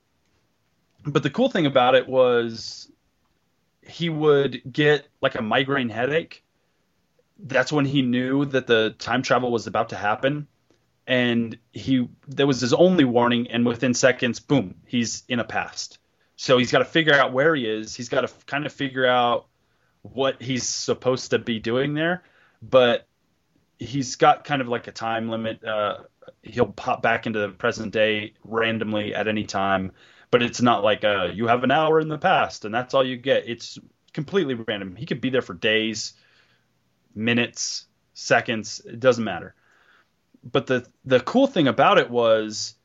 [1.05, 2.89] but the cool thing about it was
[3.81, 6.43] he would get like a migraine headache.
[7.37, 10.47] That's when he knew that the time travel was about to happen.
[11.07, 15.99] And he that was his only warning, and within seconds, boom, he's in a past.
[16.35, 17.95] So he's got to figure out where he is.
[17.95, 19.47] He's got to kind of figure out
[20.01, 22.23] what he's supposed to be doing there.
[22.61, 23.07] But
[23.79, 25.63] he's got kind of like a time limit.
[25.63, 25.99] Uh,
[26.41, 29.91] he'll pop back into the present day randomly at any time
[30.35, 33.05] but it's not like uh, you have an hour in the past and that's all
[33.05, 33.47] you get.
[33.47, 33.79] It's
[34.13, 34.95] completely random.
[34.95, 36.13] He could be there for days,
[37.15, 38.81] minutes, seconds.
[38.85, 39.55] It doesn't matter.
[40.43, 42.75] But the the cool thing about it was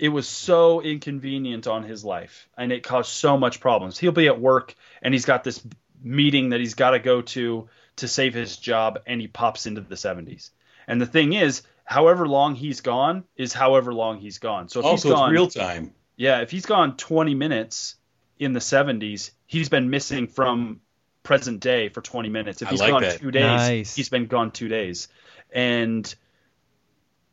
[0.00, 3.98] it was so inconvenient on his life and it caused so much problems.
[3.98, 5.62] He'll be at work and he's got this
[6.02, 9.82] meeting that he's got to go to to save his job and he pops into
[9.82, 10.50] the 70s.
[10.88, 14.68] And the thing is, however long he's gone is however long he's gone.
[14.70, 15.92] So if Also, he's gone, it's real time.
[16.16, 17.96] yeah, if he's gone 20 minutes
[18.38, 20.80] in the 70s, he's been missing from
[21.22, 22.62] present day for 20 minutes.
[22.62, 23.20] If I he's like gone that.
[23.20, 23.94] two days, Nice.
[23.94, 25.08] he's been gone two days.
[25.52, 26.12] And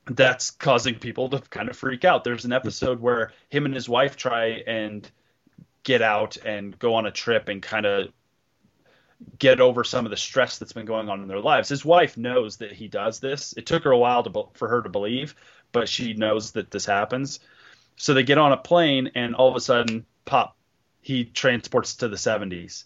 [0.10, 2.24] that's causing people to kind of freak out.
[2.24, 2.58] There's an mm-hmm.
[2.58, 5.10] episode where him and his wife try and
[5.84, 8.10] get out and go on a trip and kind of
[9.40, 11.70] get over some of the stress that's been going on in their lives.
[11.70, 13.54] His wife knows that he does this.
[13.58, 15.36] It took her a while to for her to believe,
[15.72, 17.40] but she knows that this happens.
[17.96, 20.56] So they get on a plane and all of a sudden, pop,
[21.02, 22.84] he transports to the 70s.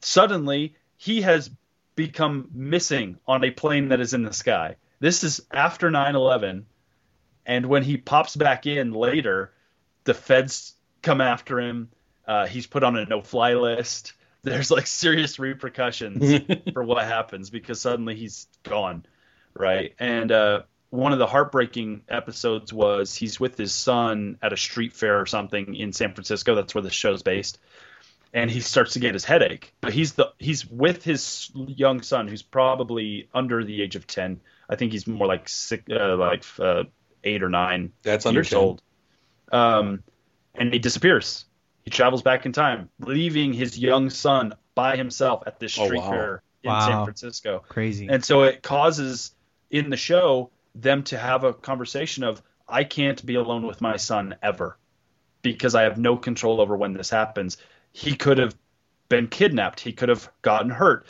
[0.00, 1.50] Suddenly, he has
[1.96, 4.76] become missing on a plane that is in the sky.
[5.04, 6.64] This is after 9 11.
[7.44, 9.52] And when he pops back in later,
[10.04, 11.90] the feds come after him.
[12.26, 14.14] Uh, he's put on a no fly list.
[14.42, 16.40] There's like serious repercussions
[16.72, 19.04] for what happens because suddenly he's gone.
[19.52, 19.94] Right.
[19.98, 24.94] And uh, one of the heartbreaking episodes was he's with his son at a street
[24.94, 26.54] fair or something in San Francisco.
[26.54, 27.58] That's where the show's based.
[28.32, 32.26] And he starts to get his headache, but he's the he's with his young son,
[32.26, 34.40] who's probably under the age of ten.
[34.68, 36.84] I think he's more like six, uh, like uh,
[37.22, 37.92] eight or nine.
[38.02, 38.82] That's under years old.
[39.52, 40.02] Um,
[40.54, 41.44] and he disappears.
[41.84, 46.00] He travels back in time, leaving his young son by himself at this Oh, street
[46.00, 46.10] wow.
[46.10, 46.86] fair in Wow.
[46.86, 47.62] San Francisco.
[47.68, 48.08] Crazy.
[48.08, 49.34] And so it causes
[49.70, 53.96] in the show them to have a conversation of I can't be alone with my
[53.96, 54.78] son ever
[55.42, 57.58] because I have no control over when this happens.
[57.92, 58.56] He could have
[59.10, 61.06] been kidnapped, he could have gotten hurt.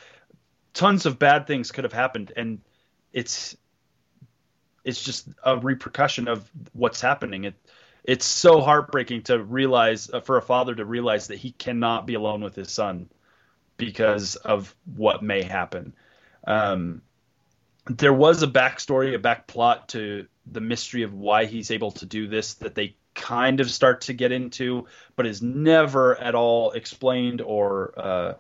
[0.72, 2.60] Tons of bad things could have happened and
[3.14, 3.56] it's
[4.84, 7.44] it's just a repercussion of what's happening.
[7.44, 7.54] It
[8.02, 12.14] it's so heartbreaking to realize uh, for a father to realize that he cannot be
[12.14, 13.08] alone with his son
[13.78, 15.94] because of what may happen.
[16.46, 17.00] Um,
[17.86, 22.04] there was a backstory, a back plot to the mystery of why he's able to
[22.04, 24.86] do this that they kind of start to get into,
[25.16, 28.34] but is never at all explained or uh,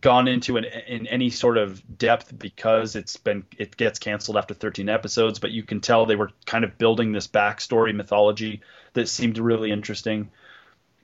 [0.00, 4.54] gone into in, in any sort of depth because it's been it gets canceled after
[4.54, 5.38] 13 episodes.
[5.38, 8.60] But you can tell they were kind of building this backstory mythology
[8.92, 10.30] that seemed really interesting.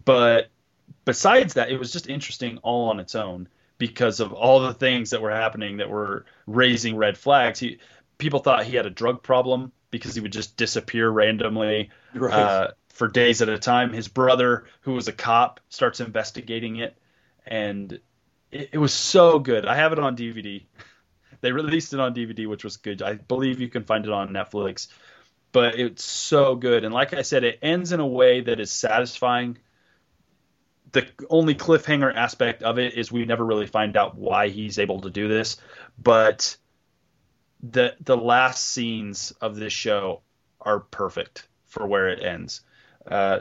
[0.05, 0.49] But
[1.05, 3.49] besides that, it was just interesting all on its own
[3.79, 7.59] because of all the things that were happening that were raising red flags.
[7.59, 7.79] He
[8.19, 12.33] people thought he had a drug problem because he would just disappear randomly Right.
[12.33, 13.93] uh, for days at a time.
[13.93, 16.97] His brother, who was a cop, starts investigating it,
[17.47, 17.99] and
[18.55, 19.67] it, it was so good.
[19.67, 20.65] I have it on DVD.
[21.41, 23.03] They released it on DVD, which was good.
[23.03, 24.89] I believe you can find it on Netflix,
[25.53, 26.85] but it's so good.
[26.85, 29.59] And like I said, it ends in a way that is satisfying.
[30.93, 35.03] The only cliffhanger aspect of it is we never really find out why he's able
[35.03, 35.57] to do this,
[35.99, 36.57] but
[37.63, 40.23] the the last scenes of this show
[40.61, 42.61] are perfect for where it ends.
[43.07, 43.41] Uh,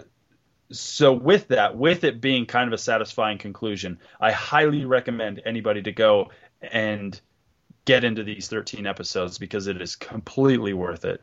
[0.74, 5.82] so with that, with it being kind of a satisfying conclusion, I highly recommend anybody
[5.84, 7.20] to go and
[7.86, 11.22] get into these 13 episodes because it is completely worth it.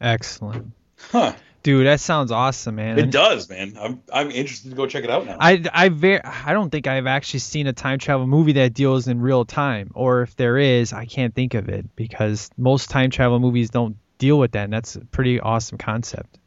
[0.00, 0.72] Excellent.
[0.98, 1.34] Huh.
[1.62, 2.98] Dude, that sounds awesome, man.
[2.98, 3.78] It does, man.
[3.80, 5.38] I'm I'm interested to go check it out now.
[5.40, 9.08] I I ver- I don't think I've actually seen a time travel movie that deals
[9.08, 13.08] in real time, or if there is, I can't think of it because most time
[13.08, 16.38] travel movies don't deal with that, and that's a pretty awesome concept.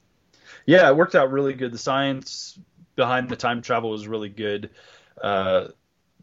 [0.68, 1.72] Yeah, it worked out really good.
[1.72, 2.60] The science
[2.96, 4.70] behind the time travel was really good.
[5.20, 5.70] Uh,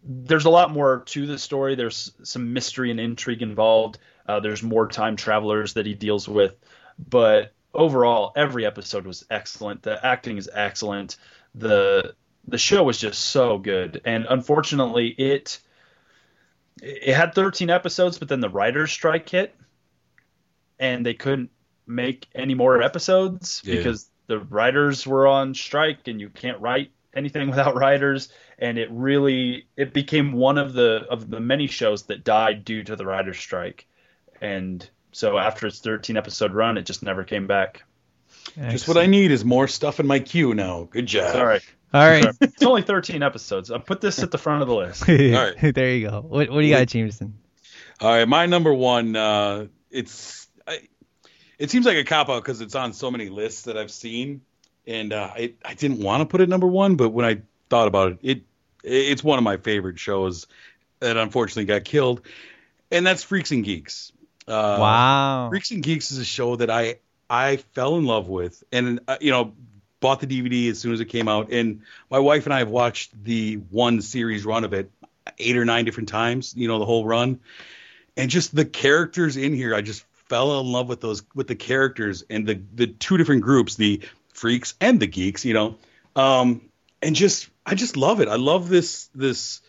[0.04, 1.74] there's a lot more to the story.
[1.74, 3.98] There's some mystery and intrigue involved.
[4.28, 6.54] Uh, there's more time travelers that he deals with,
[7.08, 9.82] but overall, every episode was excellent.
[9.82, 11.16] The acting is excellent.
[11.54, 12.14] the
[12.46, 15.58] The show was just so good, and unfortunately, it
[16.82, 19.54] it had 13 episodes, but then the writers' strike hit,
[20.78, 21.50] and they couldn't
[21.86, 23.76] make any more episodes Yeah.
[23.76, 28.28] because the writers were on strike, and you can't write anything without writers.
[28.58, 32.84] And it really it became one of the of the many shows that died due
[32.84, 33.86] to the writers' strike,
[34.40, 37.84] and so after its 13 episode run, it just never came back.
[38.70, 40.88] Just what I need is more stuff in my queue now.
[40.90, 41.32] Good job.
[41.32, 41.60] Sorry.
[41.92, 42.22] All right.
[42.22, 42.36] Sorry.
[42.40, 43.70] It's only 13 episodes.
[43.70, 45.08] I put this at the front of the list.
[45.08, 45.74] right.
[45.74, 46.20] there you go.
[46.20, 47.38] What, what do you got, Jameson?
[48.00, 49.14] All right, my number one.
[49.14, 50.43] Uh, it's I,
[51.64, 54.42] it seems like a cop out because it's on so many lists that I've seen,
[54.86, 57.88] and uh, I I didn't want to put it number one, but when I thought
[57.88, 58.42] about it, it
[58.82, 60.46] it's one of my favorite shows
[61.00, 62.20] that unfortunately got killed,
[62.90, 64.12] and that's Freaks and Geeks.
[64.46, 65.48] Uh, wow.
[65.48, 66.98] Freaks and Geeks is a show that I
[67.30, 69.54] I fell in love with, and uh, you know
[70.00, 72.68] bought the DVD as soon as it came out, and my wife and I have
[72.68, 74.90] watched the one series run of it
[75.38, 76.54] eight or nine different times.
[76.54, 77.40] You know the whole run,
[78.18, 80.04] and just the characters in here, I just
[80.34, 84.00] fell in love with those with the characters and the the two different groups, the
[84.32, 85.44] freaks and the geeks.
[85.44, 85.76] You know,
[86.16, 86.62] um,
[87.00, 88.26] and just I just love it.
[88.26, 89.62] I love this this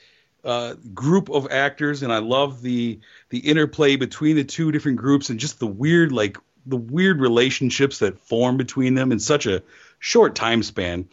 [0.44, 5.30] uh, group of actors, and I love the the interplay between the two different groups,
[5.30, 9.62] and just the weird like the weird relationships that form between them in such a
[10.00, 11.08] short time span,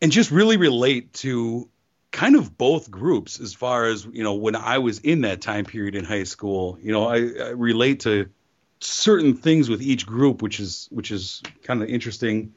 [0.00, 1.68] and just really relate to
[2.10, 5.66] kind of both groups as far as you know when I was in that time
[5.66, 6.78] period in high school.
[6.80, 8.30] You know, I, I relate to
[8.80, 12.54] certain things with each group, which is which is kind of interesting,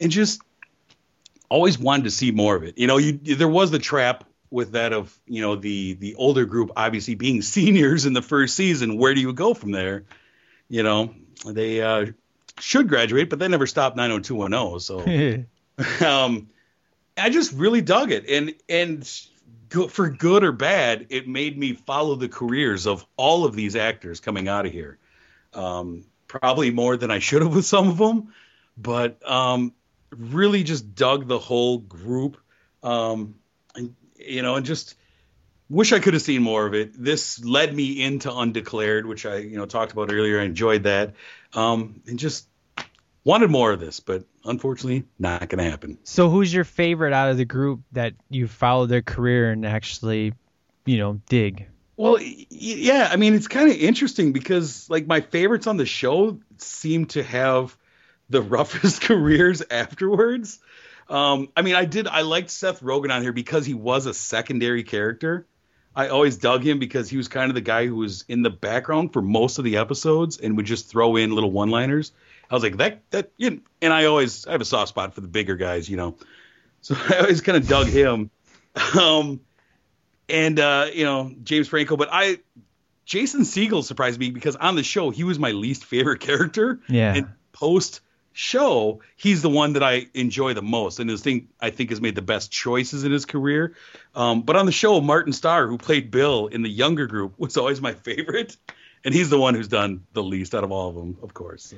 [0.00, 0.40] and just
[1.48, 2.78] always wanted to see more of it.
[2.78, 6.44] You know, you there was the trap with that of you know the the older
[6.44, 8.96] group obviously being seniors in the first season.
[8.96, 10.04] Where do you go from there?
[10.68, 11.14] You know,
[11.44, 12.06] they uh,
[12.58, 14.80] should graduate, but they never stopped 90210.
[14.80, 16.48] So um,
[17.18, 19.06] I just really dug it, and and
[19.88, 24.20] for good or bad, it made me follow the careers of all of these actors
[24.20, 24.98] coming out of here.
[25.52, 28.32] Um, probably more than I should have with some of them,
[28.76, 29.74] but um,
[30.16, 32.36] really just dug the whole group.
[32.82, 33.34] Um,
[33.74, 34.94] and you know, and just
[35.68, 36.92] wish I could have seen more of it.
[36.96, 40.40] This led me into Undeclared, which I you know talked about earlier.
[40.40, 41.14] I enjoyed that,
[41.54, 42.46] um, and just
[43.24, 45.98] wanted more of this, but unfortunately, not going to happen.
[46.04, 50.32] So who's your favorite out of the group that you followed their career and actually,
[50.86, 51.66] you know, dig?
[52.00, 56.40] Well, yeah, I mean, it's kind of interesting because like my favorites on the show
[56.56, 57.76] seem to have
[58.30, 60.60] the roughest careers afterwards.
[61.10, 64.14] Um, I mean, I did I liked Seth Rogen on here because he was a
[64.14, 65.46] secondary character.
[65.94, 68.48] I always dug him because he was kind of the guy who was in the
[68.48, 72.12] background for most of the episodes and would just throw in little one-liners.
[72.50, 75.14] I was like that that you know, and I always I have a soft spot
[75.14, 76.16] for the bigger guys, you know.
[76.80, 78.30] So I always kind of dug him.
[78.98, 79.40] Um,
[80.30, 82.38] and uh, you know James Franco, but I
[83.04, 86.80] Jason Segel surprised me because on the show he was my least favorite character.
[86.88, 87.14] Yeah.
[87.14, 88.00] And post
[88.32, 92.00] show, he's the one that I enjoy the most, and his thing I think has
[92.00, 93.74] made the best choices in his career.
[94.14, 97.56] Um, but on the show, Martin Starr, who played Bill in the younger group, was
[97.56, 98.56] always my favorite,
[99.04, 101.64] and he's the one who's done the least out of all of them, of course.
[101.64, 101.76] So.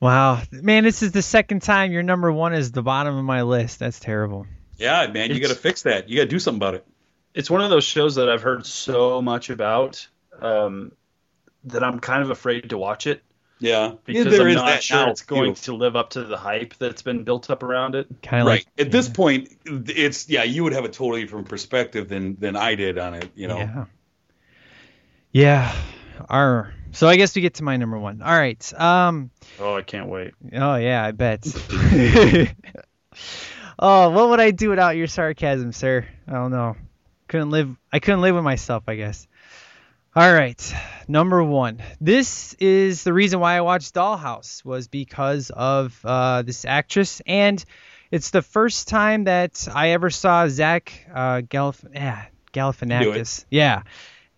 [0.00, 3.42] Wow, man, this is the second time your number one is the bottom of my
[3.42, 3.78] list.
[3.78, 4.46] That's terrible.
[4.76, 6.08] Yeah, man, you got to fix that.
[6.08, 6.86] You got to do something about it.
[7.34, 10.06] It's one of those shows that I've heard so much about
[10.40, 10.92] um,
[11.64, 13.22] that I'm kind of afraid to watch it
[13.58, 15.72] Yeah, because yeah, there I'm is not that sure now, it's going too.
[15.72, 18.06] to live up to the hype that's been built up around it.
[18.22, 21.48] Kind of right like at this point it's yeah you would have a totally different
[21.48, 23.84] perspective than than i did on it you know Yeah.
[25.32, 25.74] Yeah.
[26.28, 28.22] Our, so I guess we get to my number one.
[28.22, 28.80] All right.
[28.80, 29.30] Um.
[29.58, 30.32] Oh, I can't wait.
[30.52, 31.44] Oh yeah, I bet.
[33.78, 36.06] oh, what would I do without your sarcasm, sir?
[36.28, 36.76] I don't know.
[37.28, 37.76] Couldn't live.
[37.92, 39.26] I couldn't live with myself, I guess.
[40.16, 40.74] All right,
[41.08, 41.82] number one.
[42.00, 47.64] This is the reason why I watched Dollhouse was because of uh, this actress, and
[48.12, 53.44] it's the first time that I ever saw Zach uh, Galif- yeah, Galifianakis.
[53.50, 53.82] Yeah,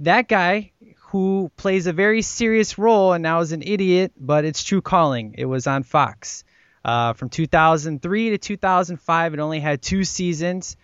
[0.01, 0.73] that guy
[1.09, 5.35] who plays a very serious role and now is an idiot, but it's True Calling.
[5.37, 6.45] It was on Fox.
[6.85, 10.77] Uh, from 2003 to 2005, it only had two seasons,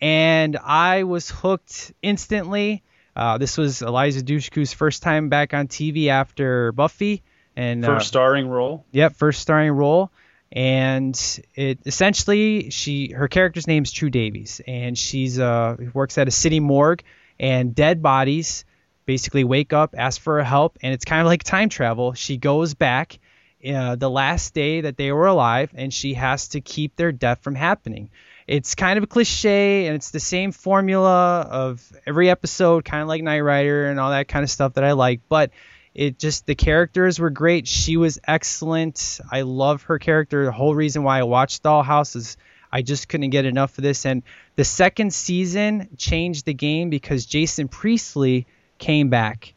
[0.00, 2.82] and I was hooked instantly.
[3.16, 7.22] Uh, this was Eliza Dushku's first time back on TV after Buffy,
[7.56, 8.84] and uh, First starring role.
[8.92, 10.10] Yep, first starring role.
[10.52, 16.30] and it essentially she her character's name's Tru Davies, and she's uh works at a
[16.30, 17.02] city morgue,
[17.38, 18.64] and dead bodies
[19.04, 22.12] basically wake up, ask for her help, and it's kind of like time travel.
[22.12, 23.18] She goes back
[23.66, 27.40] uh, the last day that they were alive, and she has to keep their death
[27.42, 28.10] from happening.
[28.48, 33.08] It's kind of a cliche, and it's the same formula of every episode, kind of
[33.08, 35.50] like Knight Rider and all that kind of stuff that I like, but
[35.94, 37.68] it just the characters were great.
[37.68, 39.20] She was excellent.
[39.30, 40.46] I love her character.
[40.46, 42.38] The whole reason why I watched Dollhouse is
[42.72, 44.06] I just couldn't get enough of this.
[44.06, 44.22] And
[44.56, 48.46] the second season changed the game because Jason Priestley
[48.78, 49.52] came back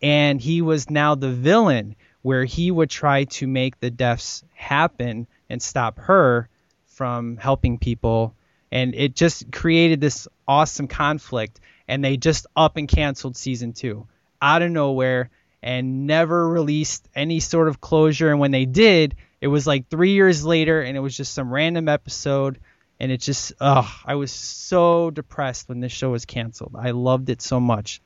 [0.00, 5.26] and he was now the villain where he would try to make the deaths happen
[5.50, 6.48] and stop her
[6.96, 8.34] from helping people
[8.72, 14.06] and it just created this awesome conflict and they just up and canceled season 2
[14.40, 15.28] out of nowhere
[15.62, 20.12] and never released any sort of closure and when they did it was like 3
[20.12, 22.58] years later and it was just some random episode
[22.98, 26.74] and it just ugh I was so depressed when this show was canceled.
[26.78, 28.00] I loved it so much.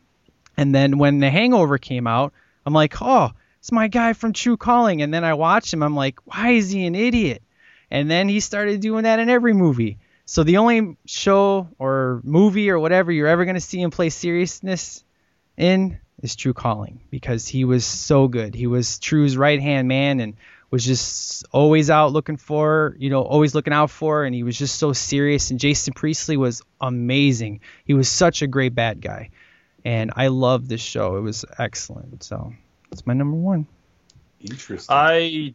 [0.57, 2.33] And then when The Hangover came out,
[2.67, 5.01] I'm like, oh, it's my guy from True Calling.
[5.01, 5.83] And then I watched him.
[5.83, 7.43] I'm like, why is he an idiot?
[7.91, 9.99] And then he started doing that in every movie.
[10.27, 14.11] So the only show or movie or whatever you're ever going to see him play
[14.11, 15.03] seriousness
[15.57, 18.55] in is True Calling because he was so good.
[18.55, 20.37] He was Tru's right hand man and
[20.71, 24.57] was just always out looking for, you know, always looking out for, and he was
[24.57, 25.51] just so serious.
[25.51, 27.61] And Jason Priestley was amazing.
[27.85, 29.31] He was such a great bad guy
[29.85, 31.17] and I love this show.
[31.17, 32.23] It was excellent.
[32.23, 32.53] So
[32.93, 33.67] it's my number one.
[34.41, 34.95] Interesting.
[34.95, 35.55] I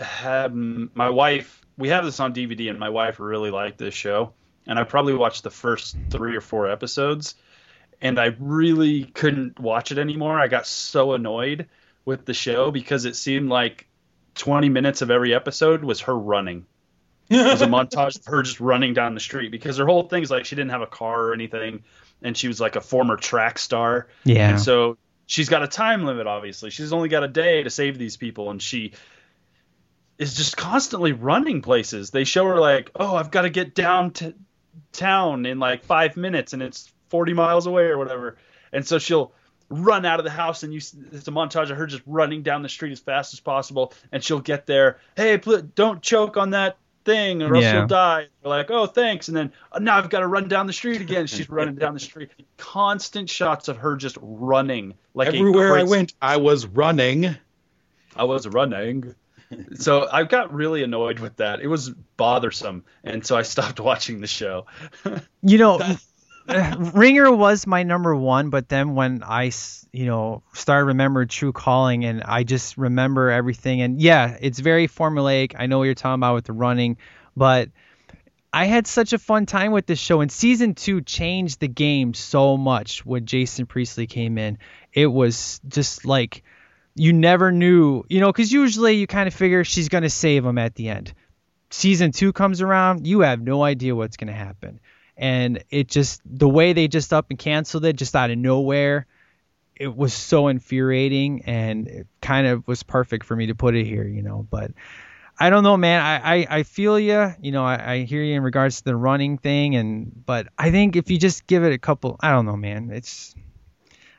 [0.00, 1.64] had my wife.
[1.76, 4.32] We have this on DVD, and my wife really liked this show.
[4.66, 7.34] And I probably watched the first three or four episodes,
[8.00, 10.38] and I really couldn't watch it anymore.
[10.38, 11.68] I got so annoyed
[12.04, 13.88] with the show because it seemed like
[14.34, 16.66] 20 minutes of every episode was her running.
[17.30, 20.22] it was a montage of her just running down the street because her whole thing
[20.22, 21.82] is like she didn't have a car or anything
[22.22, 24.08] and she was like a former track star.
[24.24, 24.50] Yeah.
[24.50, 26.70] And so she's got a time limit, obviously.
[26.70, 28.92] She's only got a day to save these people, and she
[30.20, 32.10] is just constantly running places.
[32.10, 34.34] They show her like, oh, I've got to get down to
[34.92, 38.36] town in like five minutes, and it's 40 miles away or whatever.
[38.72, 39.32] And so she'll
[39.70, 40.78] run out of the house, and you
[41.12, 44.22] it's a montage of her just running down the street as fast as possible, and
[44.22, 44.98] she'll get there.
[45.16, 46.76] Hey, pl- don't choke on that
[47.06, 47.78] thing or else Yeah.
[47.78, 48.26] you'll die.
[48.42, 49.28] They're like, oh, thanks.
[49.28, 51.26] And then oh, now I've got to run down the street again.
[51.26, 52.28] She's running down the street.
[52.58, 54.92] Constant shots of her just running.
[55.14, 57.36] Like Everywhere I went, I was running.
[58.14, 59.14] I was running.
[59.74, 61.60] So I got really annoyed with that.
[61.60, 62.84] It was bothersome.
[63.04, 64.66] And so I stopped watching the show.
[65.42, 65.80] You know,
[66.78, 69.50] Ringer was my number one, but then when I,
[69.92, 73.82] you know, started remembering True Calling, and I just remember everything.
[73.82, 75.54] And yeah, it's very formulaic.
[75.58, 76.96] I know what you're talking about with the running,
[77.36, 77.70] but
[78.52, 80.20] I had such a fun time with this show.
[80.20, 84.58] And season two changed the game so much when Jason Priestley came in.
[84.92, 86.42] It was just like
[86.94, 90.44] you never knew, you know, because usually you kind of figure she's going to save
[90.44, 91.12] him at the end.
[91.70, 94.80] Season two comes around, you have no idea what's going to happen.
[95.16, 99.06] And it just, the way they just up and canceled it just out of nowhere,
[99.76, 103.86] it was so infuriating and it kind of was perfect for me to put it
[103.86, 104.46] here, you know.
[104.50, 104.72] But
[105.38, 106.02] I don't know, man.
[106.02, 107.34] I, I, I feel you.
[107.40, 110.70] You know, I, I hear you in regards to the running thing, and but I
[110.70, 112.90] think if you just give it a couple, I don't know, man.
[112.92, 113.34] It's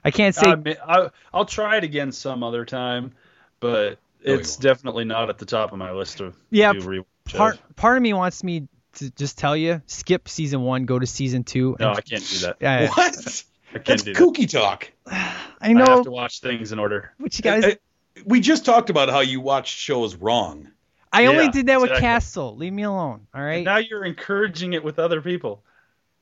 [0.03, 3.13] I can't say I mean, I, I'll try it again some other time,
[3.59, 7.55] but No, it's definitely not at the top of my list of Yeah, to part
[7.55, 7.75] of.
[7.75, 11.43] part of me wants me to just tell you skip season one, go to season
[11.43, 11.75] two.
[11.79, 12.57] No, and- I can't do that.
[12.59, 13.43] Yeah, What?
[13.69, 14.21] I can't That's do that.
[14.21, 14.91] kooky talk.
[15.07, 17.13] I I know, have to watch things in order.
[17.17, 17.63] Which you guys.
[17.65, 17.77] I-
[18.25, 20.67] we just talked about how you watch shows wrong.
[21.13, 22.07] I only Yeah, did that with exactly.
[22.07, 22.55] Castle.
[22.57, 23.27] Leave me alone.
[23.33, 23.63] All right.
[23.63, 25.63] Now you're encouraging it with other people.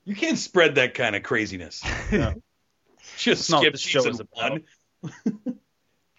[0.04, 1.82] You can't spread that kind of craziness.
[2.12, 2.34] No.
[3.24, 4.64] Just It's skip what the show season one.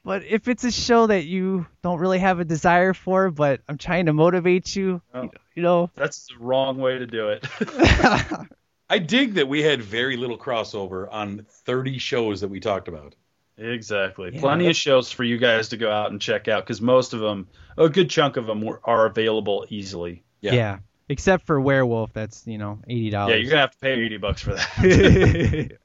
[0.03, 3.77] But if it's a show that you don't really have a desire for, but I'm
[3.77, 5.23] trying to motivate you, oh.
[5.23, 5.31] No.
[5.53, 5.91] you know.
[5.95, 7.45] That's the wrong way to do it.
[8.89, 13.15] I dig that we had very little crossover on 30 shows that we talked about.
[13.57, 14.31] exactly.
[14.33, 14.39] Yeah.
[14.39, 17.19] Plenty of shows for you guys to go out and check out because most of
[17.19, 17.47] them,
[17.77, 20.23] a good chunk of them, were, are available easily.
[20.41, 20.53] Yeah.
[20.53, 20.79] yeah.
[21.09, 23.31] Except for Werewolf, that's you know eighty dollars.
[23.31, 25.77] Yeah, you're gonna have to pay eighty bucks for that.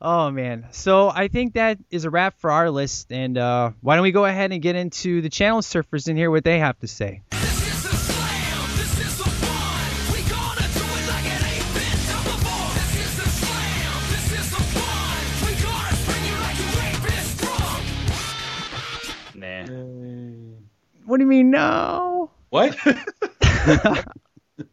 [0.00, 0.66] Oh man.
[0.72, 3.12] So I think that is a wrap for our list.
[3.12, 6.30] And uh, why don't we go ahead and get into the channel surfers and hear
[6.30, 7.22] what they have to say?
[19.34, 19.64] nah.
[21.04, 22.30] What do you mean no?
[22.50, 22.76] What?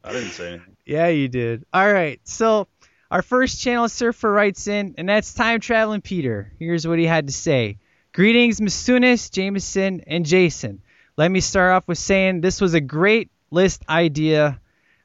[0.04, 0.78] I didn't say anything.
[0.86, 1.66] Yeah, you did.
[1.74, 2.20] All right.
[2.24, 2.68] So
[3.14, 6.52] our first channel surfer writes in, and that's time traveling Peter.
[6.58, 7.78] Here's what he had to say.
[8.12, 10.82] Greetings, Masunis, Jameson, and Jason.
[11.16, 14.60] Let me start off with saying this was a great list idea.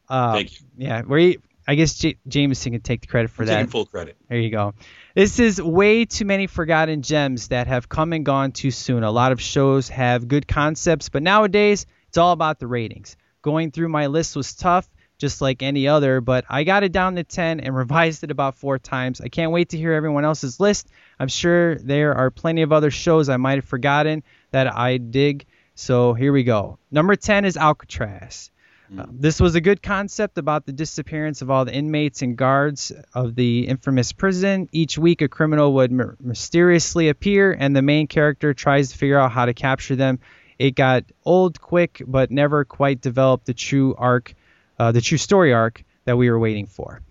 [0.09, 0.67] Uh, Thank you.
[0.78, 3.55] Yeah, where he, I guess J- Jameson can take the credit for I'm that.
[3.57, 4.17] taking full credit.
[4.27, 4.73] There you go.
[5.15, 9.03] This is way too many forgotten gems that have come and gone too soon.
[9.03, 13.19] A lot of shows have good concepts, but nowadays it's all about the ratings.
[13.43, 14.89] Going through my list was tough,
[15.19, 18.57] just like any other, but I got it down to 10 and revised it about
[18.57, 19.21] four times.
[19.21, 20.89] I can't wait to hear everyone else's list.
[21.19, 24.23] I'm sure there are plenty of other shows I might have forgotten
[24.53, 25.47] that I dig.
[25.75, 26.79] So here we go.
[26.91, 28.51] Number 10 is Alcatraz.
[28.97, 32.91] Uh, this was a good concept about the disappearance of all the inmates and guards
[33.13, 34.67] of the infamous prison.
[34.73, 39.19] Each week, a criminal would m- mysteriously appear, and the main character tries to figure
[39.19, 40.21] out how to capture them.
[40.59, 44.33] It got old quick, but never quite developed the true arc,
[44.78, 47.02] uh, the true story arc that we were waiting for.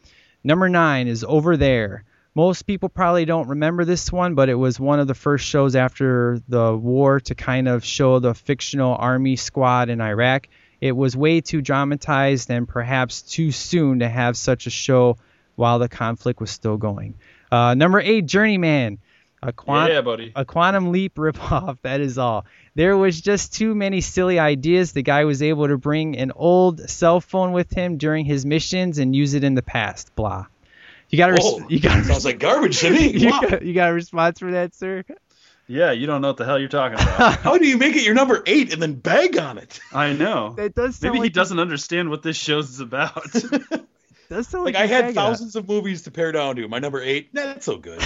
[0.43, 2.03] Number nine is Over There.
[2.33, 5.75] Most people probably don't remember this one, but it was one of the first shows
[5.75, 10.47] after the war to kind of show the fictional army squad in Iraq.
[10.79, 15.17] It was way too dramatized and perhaps too soon to have such a show
[15.55, 17.15] while the conflict was still going.
[17.51, 18.99] Uh, number eight, Journeyman.
[19.43, 20.31] A, Yeah, buddy.
[20.35, 22.45] a quantum leap ripoff, that is all.
[22.75, 24.93] There was just too many silly ideas.
[24.93, 28.97] The guy was able to bring an old cell phone with him during his missions
[28.97, 30.15] and use it in the past.
[30.15, 30.47] Blah.
[31.09, 33.07] You got a Whoa, res- you got a sounds like garbage to me.
[33.17, 33.41] you, Wow.
[33.41, 35.03] got, you got a response for that, sir?
[35.69, 37.39] Yeah, you don't know what the hell you're talking about.
[37.39, 39.79] How do you make it your number eight and then bag on it?
[39.93, 40.51] I know.
[40.57, 43.21] That does Maybe he like doesn't understand what this show's is about.
[44.29, 46.67] does sound Like like I had thousands of movies to pare down to.
[46.69, 48.01] My number eight, that's so good.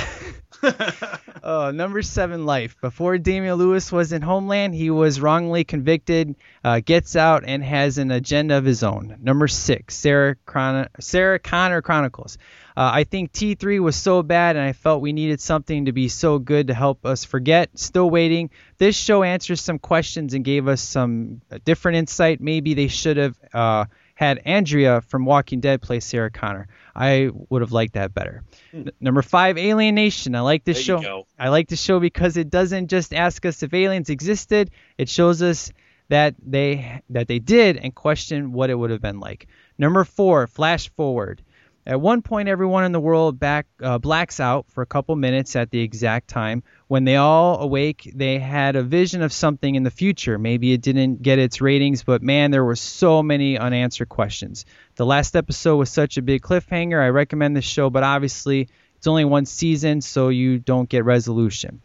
[1.44, 2.80] Uh, number seven, Life.
[2.82, 7.98] Before Damian Lewis was in Homeland, he was wrongly convicted, uh, gets out, and has
[7.98, 9.18] an agenda of his own.
[9.22, 12.38] Number six, Sarah, Chron- Sarah Connor Chronicles.
[12.78, 16.10] Uh, I think T3 was so bad, and I felt we needed something to be
[16.10, 17.72] so good to help us forget.
[17.78, 18.52] Still waiting.
[18.78, 22.40] This show answers some questions and gave us some uh, different insight.
[22.40, 23.86] Maybe they should have uh,
[24.22, 26.68] had Andrea from Walking Dead play Sarah Connor.
[26.96, 28.44] I would have liked that better.
[28.70, 28.82] Hmm.
[28.82, 30.36] N- number five, Alien Nation.
[30.36, 31.26] I like this There show.
[31.40, 34.70] I like this show because it doesn't just ask us if aliens existed.
[35.00, 35.72] It shows us
[36.10, 39.48] that they that they did and question what it would have been like.
[39.80, 41.42] Number four, flash forward.
[41.86, 45.56] At one point, everyone in the world back uh, blacks out for a couple minutes
[45.56, 46.62] at the exact time.
[46.88, 50.38] When they all awake, they had a vision of something in the future.
[50.38, 54.66] Maybe it didn't get its ratings, but man, there were so many unanswered questions.
[54.96, 57.02] The last episode was such a big cliffhanger.
[57.02, 61.82] I recommend this show, but obviously it's only one season, so you don't get resolution.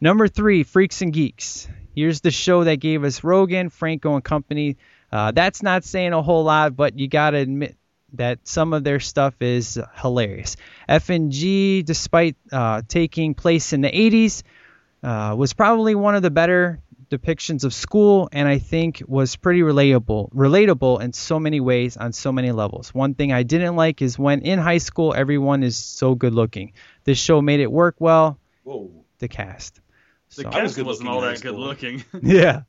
[0.00, 1.66] Number three, Freaks and Geeks.
[1.96, 4.76] Here's the show that gave us Rogen, Franco, and company.
[5.10, 7.76] Uh, that's not saying a whole lot, but you gotta admit
[8.14, 10.56] that some of their stuff is hilarious.
[10.88, 14.42] FNG, despite uh, taking place in the 80s,
[15.02, 16.80] uh, was probably one of the better
[17.10, 22.12] depictions of school, and I think was pretty relatable, relatable in so many ways on
[22.12, 22.94] so many levels.
[22.94, 26.72] One thing I didn't like is when in high school everyone is so good looking.
[27.04, 28.38] This show made it work well.
[28.62, 28.90] Whoa.
[29.18, 29.80] The cast.
[30.36, 32.04] the So- cast wasn't all that good looking.
[32.22, 32.62] yeah.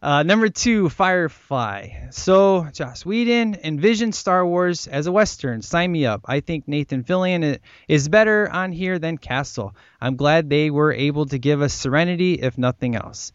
[0.00, 2.08] Uh, number two, Firefly.
[2.10, 5.62] So, Joss Whedon envisioned Star Wars as a Western.
[5.62, 6.22] Sign me up.
[6.24, 9.74] I think Nathan Fillion is better on here than Castle.
[10.00, 13.32] I'm glad they were able to give us Serenity, if nothing else.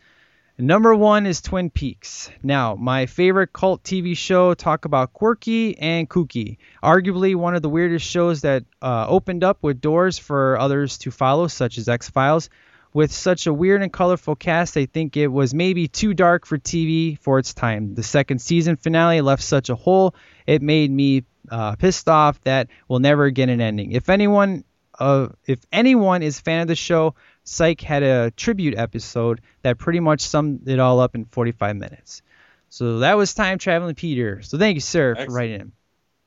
[0.60, 2.32] Number one is Twin Peaks.
[2.42, 6.58] Now, my favorite cult TV show, talk about quirky and kooky.
[6.82, 11.12] Arguably one of the weirdest shows that uh, opened up with doors for others to
[11.12, 12.50] follow, such as X Files.
[12.98, 16.58] With such a weird and colorful cast, I think it was maybe too dark for
[16.58, 17.94] TV for its time.
[17.94, 20.16] The second season finale left such a hole,
[20.48, 23.92] it made me uh, pissed off that we'll never get an ending.
[23.92, 24.64] If anyone,
[24.98, 29.78] uh, if anyone is a fan of the show, Psych had a tribute episode that
[29.78, 32.24] pretty much summed it all up in 45 minutes.
[32.70, 34.42] So that was time traveling Peter.
[34.42, 35.72] So thank you, sir, for writing in.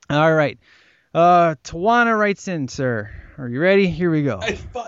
[0.09, 0.57] All right.
[1.13, 3.09] Uh, Tawana writes in, sir.
[3.37, 3.87] Are you ready?
[3.87, 4.39] Here we go.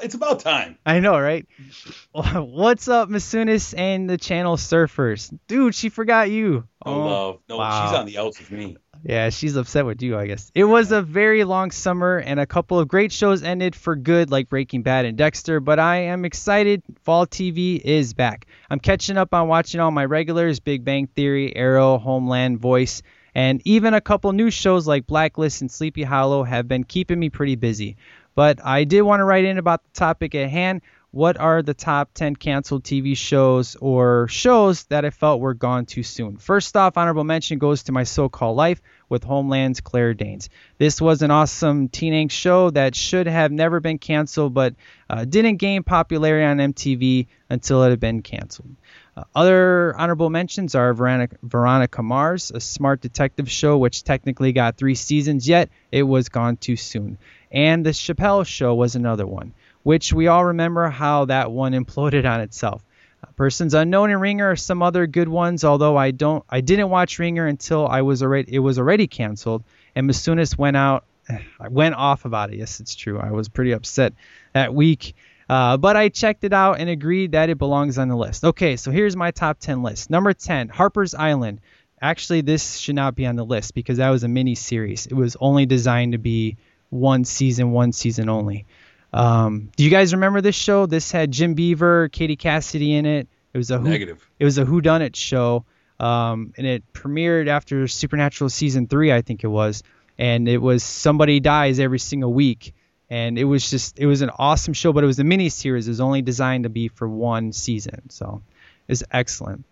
[0.04, 0.78] It's about- time.
[0.86, 1.46] I know, right?
[2.14, 5.36] What's up, Masunis and the channel surfers?
[5.48, 6.66] Dude, she forgot you.
[6.86, 7.40] No Oh, love.
[7.50, 7.88] No, wow.
[7.88, 8.78] she's on the outs with me.
[9.06, 10.50] Yeah, she's upset with you, I guess.
[10.56, 14.32] It was a very long summer, and a couple of great shows ended for good,
[14.32, 16.84] like Breaking Bad and Dexter, but I am excited.
[17.04, 18.46] Fall TV is back.
[18.70, 23.02] I'm catching up on watching all my regulars Big Bang Theory, Arrow, Homeland, Voice,
[23.36, 27.30] and even a couple new shows like Blacklist and Sleepy Hollow have been keeping me
[27.30, 27.98] pretty busy.
[28.36, 30.82] But I did want to write in about the topic at hand.
[31.12, 35.86] what are the top 10 canceled TV shows or shows that I felt were gone
[35.86, 36.38] too soon?
[36.38, 40.50] First off, honorable mention goes to My So Called Life with Homeland's Claire Danes.
[40.80, 44.74] This was an awesome teen angst show that should have never been canceled, but
[45.08, 48.76] uh, didn't gain popularity on MTV until it had been canceled.
[49.16, 54.78] Uh, other honorable mentions are Veronica, Veronica Mars, a smart detective show which technically got
[54.78, 57.18] three seasons, yet it was gone too soon.
[57.52, 62.26] And The Chappelle Show was another one which we all remember how that one imploded
[62.30, 62.84] on itself.
[63.22, 66.90] Uh, Persons Unknown and Ringer are some other good ones, although I don't I didn't
[66.90, 69.64] watch Ringer until I was already it was already canceled
[69.96, 72.58] and Masunis went out I went off about it.
[72.58, 73.20] Yes, it's true.
[73.20, 74.14] I was pretty upset
[74.54, 75.16] that week.
[75.50, 78.44] Uh, but I checked it out and agreed that it belongs on the list.
[78.44, 80.10] Okay, so here's my top 10 list.
[80.10, 81.60] Number 10, Harper's Island.
[82.02, 85.06] Actually, this should not be on the list because that was a mini series.
[85.06, 86.58] It was only designed to be
[86.90, 88.66] one season, one season only.
[89.14, 90.86] Um, do you guys remember this show?
[90.86, 93.28] This had Jim Beaver, Katie Cassidy in it.
[93.54, 94.30] It was a who, Negative.
[94.40, 95.66] It was a Who Done It show,
[96.00, 99.84] um, and it premiered after Supernatural season three, I think it was.
[100.18, 102.74] And it was somebody dies every single week,
[103.14, 104.92] and it was just it was an awesome show.
[104.92, 105.88] But it was a mini series.
[105.88, 108.42] It was only designed to be for one season, so
[108.88, 109.66] it's excellent.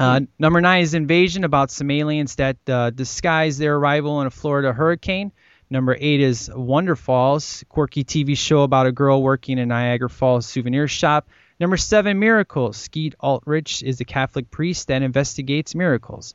[0.00, 4.30] Uh, number nine is Invasion, about some aliens that uh, disguise their arrival in a
[4.30, 5.30] Florida hurricane.
[5.70, 10.44] Number eight is Wonderfalls, quirky TV show about a girl working in a Niagara Falls
[10.46, 11.28] souvenir shop.
[11.60, 12.78] Number seven, Miracles.
[12.78, 16.34] Skeet Ulrich is a Catholic priest that investigates miracles.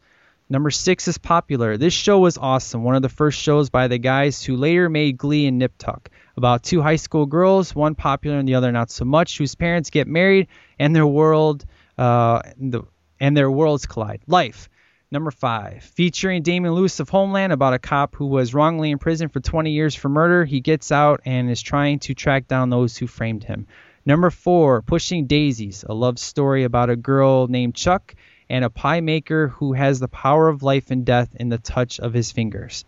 [0.49, 1.75] Number six is Popular.
[1.75, 2.83] This show was awesome.
[2.83, 6.09] One of the first shows by the guys who later made Glee and Nip Tuck.
[6.37, 9.89] About two high school girls, one popular and the other not so much, whose parents
[9.89, 10.47] get married
[10.79, 11.65] and their world
[11.97, 12.83] uh, the,
[13.19, 14.21] and their worlds collide.
[14.25, 14.69] Life.
[15.11, 19.39] Number five, featuring Damon Lewis of Homeland about a cop who was wrongly imprisoned for
[19.39, 20.45] 20 years for murder.
[20.45, 23.67] He gets out and is trying to track down those who framed him.
[24.05, 28.15] Number four, Pushing Daisies, a love story about a girl named Chuck
[28.49, 31.99] and a pie maker who has the power of life and death in the touch
[31.99, 32.85] of his fingers.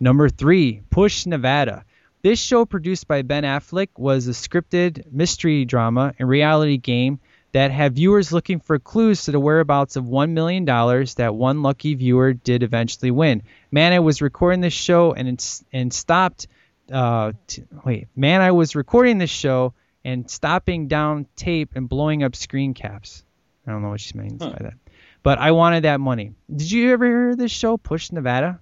[0.00, 1.84] Number three, Push Nevada.
[2.22, 7.20] This show, produced by Ben Affleck, was a scripted mystery drama and reality game
[7.52, 11.94] that had viewers looking for clues to the whereabouts of $1 million that one lucky
[11.94, 13.42] viewer did eventually win.
[13.70, 16.48] Mana was recording this show and, and stopped.
[16.92, 19.72] Uh, t- wait, Mana was recording this show
[20.04, 23.24] and stopping down tape and blowing up screen caps.
[23.66, 24.50] I don't know what she means Huh.
[24.50, 24.74] by that.
[25.26, 26.34] But I wanted that money.
[26.54, 28.60] Did you ever hear this show, Push Nevada?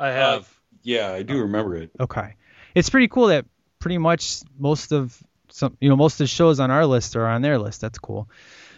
[0.00, 0.60] I uh, have.
[0.82, 1.92] Yeah, I do remember it.
[2.00, 2.34] Okay.
[2.74, 3.44] It's pretty cool that
[3.78, 5.16] pretty much most of
[5.48, 7.82] some you know most of the shows on our list are on their list.
[7.82, 8.28] That's cool.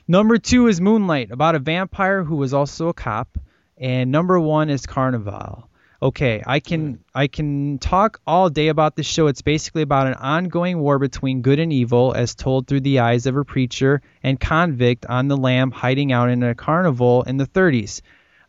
[0.06, 3.38] Number two is Moonlight, about a vampire who was also a cop,
[3.78, 5.70] and number one is Carnival.
[6.02, 9.28] Okay, I can I can talk all day about this show.
[9.28, 13.26] It's basically about an ongoing war between good and evil, as told through the eyes
[13.26, 17.46] of a preacher and convict on the lam hiding out in a carnival in the
[17.46, 18.00] 30s.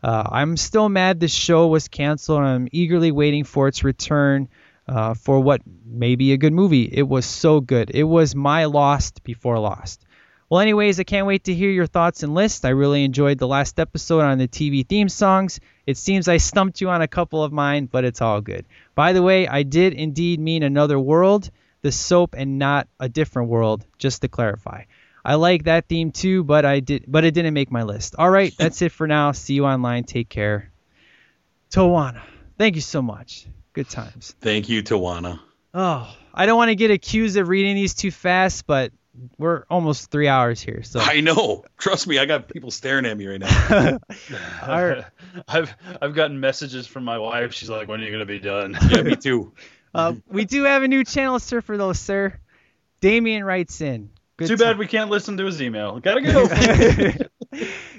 [0.02, 4.48] Uh, I'm still mad this show was canceled, and I'm eagerly waiting for its return
[4.88, 6.90] uh, for what may be a good movie.
[6.92, 7.92] It was so good.
[7.94, 10.04] It was my Lost before Lost.
[10.50, 12.64] Well, anyways, I can't wait to hear your thoughts and list.
[12.64, 15.58] I really enjoyed the last episode on the TV theme songs.
[15.86, 18.66] It seems I stumped you on a couple of mine, but it's all good.
[18.94, 21.50] By the way, I did indeed mean another world,
[21.82, 24.84] the soap, and not a different world, just to clarify.
[25.24, 28.14] I like that theme too, but I did, but it didn't make my list.
[28.18, 29.32] All right, that's it for now.
[29.32, 30.04] See you online.
[30.04, 30.70] Take care.
[31.70, 32.22] Tawana,
[32.58, 33.46] thank you so much.
[33.72, 34.36] Good times.
[34.40, 35.40] Thank you, Tawana.
[35.72, 38.92] Oh, I don't want to get accused of reading these too fast, but
[39.38, 40.82] we're almost three hours here.
[40.82, 41.64] So I know.
[41.78, 43.98] Trust me, I got people staring at me right now.
[44.62, 45.04] Our-
[45.48, 47.52] I've I've gotten messages from my wife.
[47.52, 49.52] She's like, "When are you gonna be done?" yeah, me too.
[49.94, 52.38] uh, we do have a new channel, sir, for those, sir.
[53.00, 54.10] Damien writes in.
[54.36, 56.00] Good Too ti- bad we can't listen to his email.
[56.00, 56.46] Gotta go.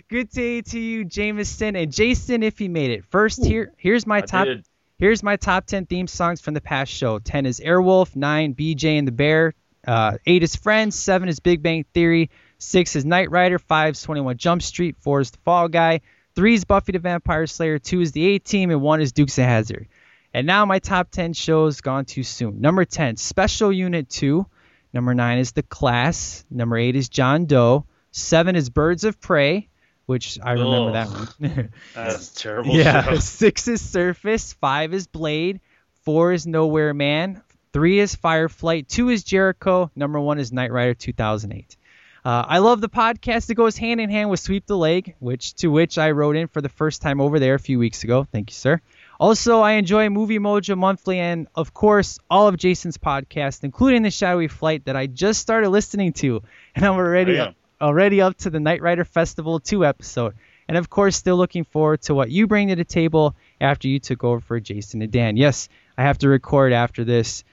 [0.10, 2.44] Good day to you, Jameson and Jason.
[2.44, 4.46] If he made it first, here here's my I top.
[4.46, 4.66] did.
[4.98, 7.20] Here's my top 10 theme songs from the past show.
[7.20, 9.54] 10 is Airwolf, 9 BJ and the Bear,
[9.88, 14.02] uh, 8 is Friends, 7 is Big Bang Theory, 6 is Knight Rider, 5 is
[14.02, 16.02] 21 Jump Street, 4 is The Fall Guy,
[16.36, 19.38] 3 is Buffy the Vampire Slayer, 2 is The A Team, and 1 is Dukes
[19.38, 19.88] of Hazzard.
[20.34, 22.60] And now my top 10 shows gone too soon.
[22.60, 24.46] Number 10, Special Unit 2.
[24.94, 26.44] Number 9 is The Class.
[26.50, 27.86] Number 8 is John Doe.
[28.12, 29.70] 7 is Birds of Prey,
[30.06, 31.72] which I remember that one.
[31.94, 32.72] That's terrible.
[32.74, 33.04] Yeah.
[33.04, 33.16] show.
[33.20, 34.54] Six is Surface.
[34.54, 35.60] Five is Blade.
[36.04, 37.42] Four is Nowhere Man.
[37.76, 38.88] Three is Fireflight.
[38.88, 39.92] Two is Jericho.
[39.98, 41.76] Number one is Knight Rider 2008.
[42.24, 45.56] Uh, I love the podcast that goes hand in hand with Sweep the Leg, which
[45.56, 48.24] to which I wrote in for the first time over there a few weeks ago.
[48.32, 48.80] Thank you, sir.
[49.20, 54.10] Also, I enjoy Movie Mojo Monthly and, of course, all of Jason's podcasts, including the
[54.10, 56.44] Shadowy Flight that I just started listening to,
[56.76, 57.44] and I'm already
[57.82, 60.36] already up to the Knight Rider Festival 2 episode.
[60.70, 64.00] And of course, still looking forward to what you bring to the table after you
[64.00, 65.36] took over for Jason and Dan.
[65.36, 67.44] Yes, I have to record after this.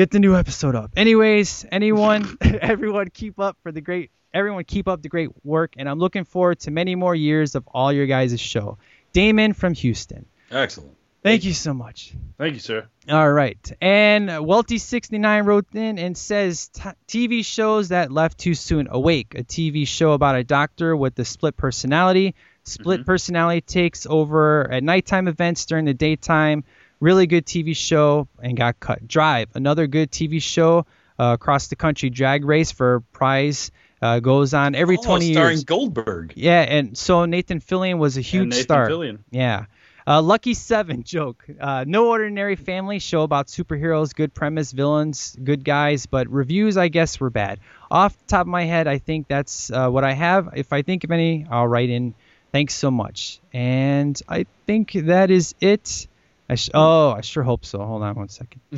[0.00, 0.92] Get the new episode up.
[0.96, 4.10] Anyways, anyone, everyone, keep up for the great.
[4.32, 7.68] Everyone, keep up the great work, and I'm looking forward to many more years of
[7.68, 8.78] all your guys' show.
[9.12, 10.24] Damon from Houston.
[10.50, 10.96] Excellent.
[11.22, 12.14] Thank you so much.
[12.38, 12.88] Thank you, sir.
[13.10, 13.58] All right.
[13.82, 18.88] And Welty69 wrote in and says t- TV shows that left too soon.
[18.90, 22.34] Awake, a TV show about a doctor with a split personality.
[22.64, 23.04] Split mm-hmm.
[23.04, 26.64] personality takes over at nighttime events during the daytime.
[27.00, 29.08] Really good TV show and got cut.
[29.08, 30.84] Drive, another good TV show
[31.18, 32.10] uh, across the country.
[32.10, 33.70] Drag race for prize
[34.02, 35.64] uh, goes on every Oh, 20 starring years.
[35.64, 36.34] Goldberg.
[36.36, 38.88] Yeah, and so Nathan Fillion was a huge and Nathan star.
[38.88, 39.18] Fillion.
[39.30, 39.64] Yeah.
[40.06, 41.46] Uh, Lucky Seven joke.
[41.58, 46.88] Uh, no ordinary family show about superheroes, good premise, villains, good guys, but reviews, I
[46.88, 47.60] guess, were bad.
[47.90, 50.50] Off the top of my head, I think that's uh, what I have.
[50.54, 52.14] If I think of any, I'll write in.
[52.52, 53.40] Thanks so much.
[53.52, 56.08] And I think that is it.
[56.50, 57.78] I sh- oh, I sure hope so.
[57.78, 58.60] Hold on one second.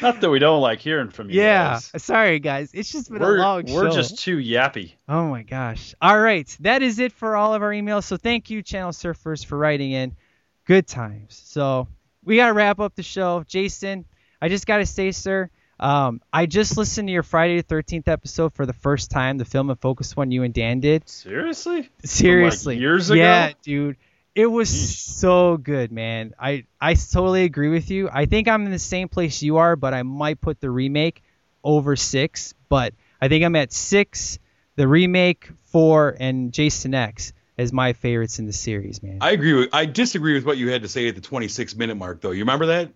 [0.00, 1.42] Not that we don't like hearing from you.
[1.42, 1.72] yeah.
[1.92, 2.02] guys.
[2.02, 2.70] Sorry, guys.
[2.72, 3.74] It's just been We're, a long show.
[3.74, 4.94] we're just too yappy.
[5.06, 5.94] Oh my gosh.
[6.00, 6.48] All right.
[6.60, 8.04] That is it for all of our emails.
[8.04, 10.16] So thank you, Channel Surfers, for writing in.
[10.64, 11.38] Good times.
[11.44, 11.88] So
[12.24, 13.44] we got to wrap up the show.
[13.46, 14.06] Jason,
[14.40, 18.08] I just got to say, sir, um, I just listened to your Friday the 13th
[18.08, 21.06] episode for the first time, the film and focus one you and Dan did.
[21.06, 21.90] Seriously?
[22.02, 22.78] Seriously.
[22.78, 23.20] years ago?
[23.20, 23.98] Yeah, dude.
[24.34, 26.34] It was so good, man.
[26.38, 28.08] I I totally agree with you.
[28.12, 31.22] I think I'm in the same place you are, but I might put the remake
[31.64, 32.54] over six.
[32.68, 34.38] But I think I'm at six,
[34.76, 39.18] the remake, four, and Jason X as my favorites in the series, man.
[39.20, 39.68] I agree with.
[39.72, 42.30] I disagree with what you had to say at the 26 minute mark, though.
[42.30, 42.92] You remember that?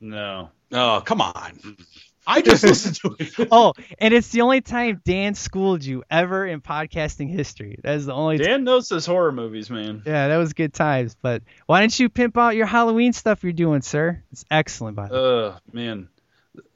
[0.00, 0.50] No.
[0.72, 1.76] Oh, come on.
[2.26, 3.48] I just listened to it.
[3.52, 7.78] oh, and it's the only time Dan schooled you ever in podcasting history.
[7.82, 8.46] That is the only time.
[8.46, 10.02] Dan knows his horror movies, man.
[10.06, 11.16] Yeah, that was good times.
[11.20, 14.22] But why don't you pimp out your Halloween stuff you're doing, sir?
[14.32, 15.20] It's excellent, by the way.
[15.20, 16.08] Ugh, man.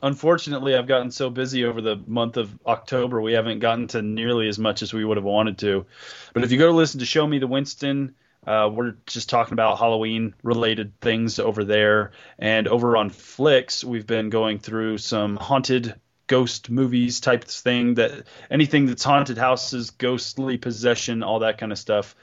[0.03, 4.49] Unfortunately, I've gotten so busy over the month of October, we haven't gotten to nearly
[4.49, 5.87] as much as we would have wanted to.
[6.35, 9.53] But if you go to listen to Show Me the Winston, uh, we're just talking
[9.53, 12.13] about Halloween related things over there.
[12.39, 15.95] And over on Flicks, we've been going through some haunted
[16.27, 21.79] ghost movies type thing that anything that's haunted houses, ghostly possession, all that kind of
[21.79, 22.15] stuff.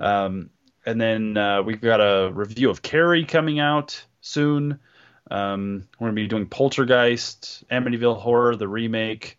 [0.00, 0.50] Um,
[0.86, 4.78] and then uh, we've got a review of Carrie coming out soon.
[5.30, 9.38] Um, we're going to be doing Poltergeist, Amityville Horror, the remake.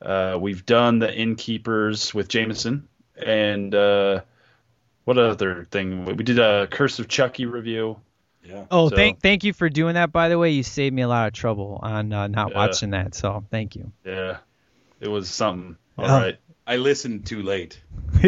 [0.00, 2.88] Uh, we've done the Innkeepers with Jameson.
[3.24, 4.22] And uh,
[5.06, 6.04] what other thing?
[6.04, 7.98] We did a Curse of Chucky review.
[8.44, 8.66] Yeah.
[8.70, 10.12] Oh, So- thank thank you for doing that.
[10.12, 12.56] By the way, you saved me a lot of trouble on uh, not Yeah.
[12.56, 13.14] watching that.
[13.14, 13.90] So thank you.
[14.04, 14.36] Yeah,
[15.00, 15.76] it was something.
[15.98, 16.08] All Oh.
[16.08, 16.36] right.
[16.68, 17.80] I listened too late.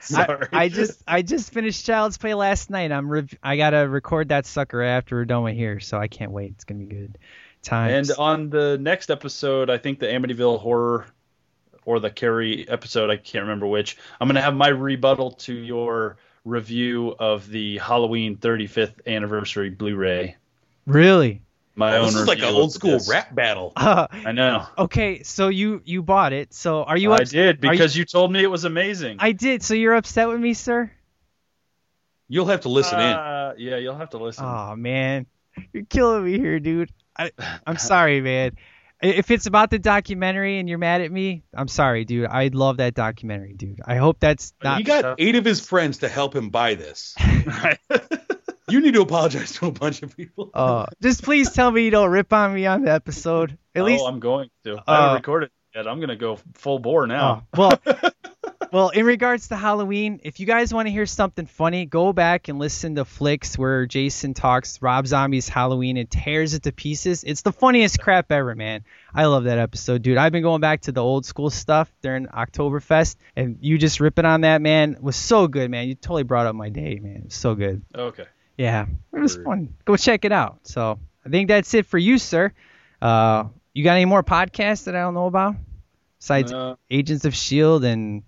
[0.00, 0.48] Sorry.
[0.52, 2.90] I, I just I just finished Child's Play last night.
[2.92, 6.32] I'm rev- I gotta record that sucker after we're done with here, so I can't
[6.32, 6.52] wait.
[6.52, 7.18] It's gonna be good
[7.62, 8.10] times.
[8.10, 11.06] And on the next episode, I think the Amityville horror
[11.84, 13.96] or the Carrie episode, I can't remember which.
[14.20, 20.36] I'm gonna have my rebuttal to your review of the Halloween 35th anniversary Blu-ray.
[20.86, 21.42] really?
[21.76, 23.08] My Oh, own this is like an old school this.
[23.08, 23.72] rap battle.
[23.76, 24.66] Uh, I know.
[24.76, 26.52] okay, so you you bought it.
[26.52, 27.12] So are you?
[27.12, 29.16] I did are you- because you, told me it was amazing.
[29.20, 29.62] I did.
[29.62, 30.90] So you're upset with me, sir?
[32.28, 33.06] You'll have to listen in.
[33.06, 34.44] Uh, yeah, you'll have to listen.
[34.44, 35.26] Oh man,
[35.72, 36.90] you're killing me here, dude.
[37.18, 37.30] I,
[37.66, 38.52] I'm sorry, man.
[39.02, 42.26] I- If it's about the documentary and you're mad at me, I'm sorry, dude.
[42.26, 43.80] I love that documentary, dude.
[43.84, 44.78] I hope that's not.
[44.78, 47.14] he got eight of his friends to help him buy this.
[48.68, 50.50] you need to apologize to a bunch of people.
[50.54, 53.56] Uh, just please tell me you don't rip on me on the episode.
[53.74, 54.76] At oh, least, I'm going to.
[54.86, 55.88] I Uh, haven't recorded it yet.
[55.88, 57.46] I'm gonna go full bore now.
[57.56, 58.10] Oh, well,
[58.72, 62.48] well, in regards to Halloween, if you guys want to hear something funny, go back
[62.48, 67.24] and listen to Flicks where Jason talks Rob Zombie's Halloween and tears it to pieces.
[67.24, 68.84] It's the funniest crap ever, man.
[69.14, 70.18] I love that episode, dude.
[70.18, 74.24] I've been going back to the old school stuff during Oktoberfest, and you just ripping
[74.24, 75.88] on that, man, was so good, man.
[75.88, 77.16] You totally brought up my day, man.
[77.16, 77.82] It was so good.
[77.94, 78.26] Okay.
[78.56, 79.44] Yeah, it was Word.
[79.44, 79.74] fun.
[79.84, 80.60] Go check it out.
[80.64, 82.52] So I think that's it for you, sir.
[83.02, 85.56] Uh, you got any more podcasts that I don't know about?
[86.18, 88.22] Besides Uh, Agents of Shield and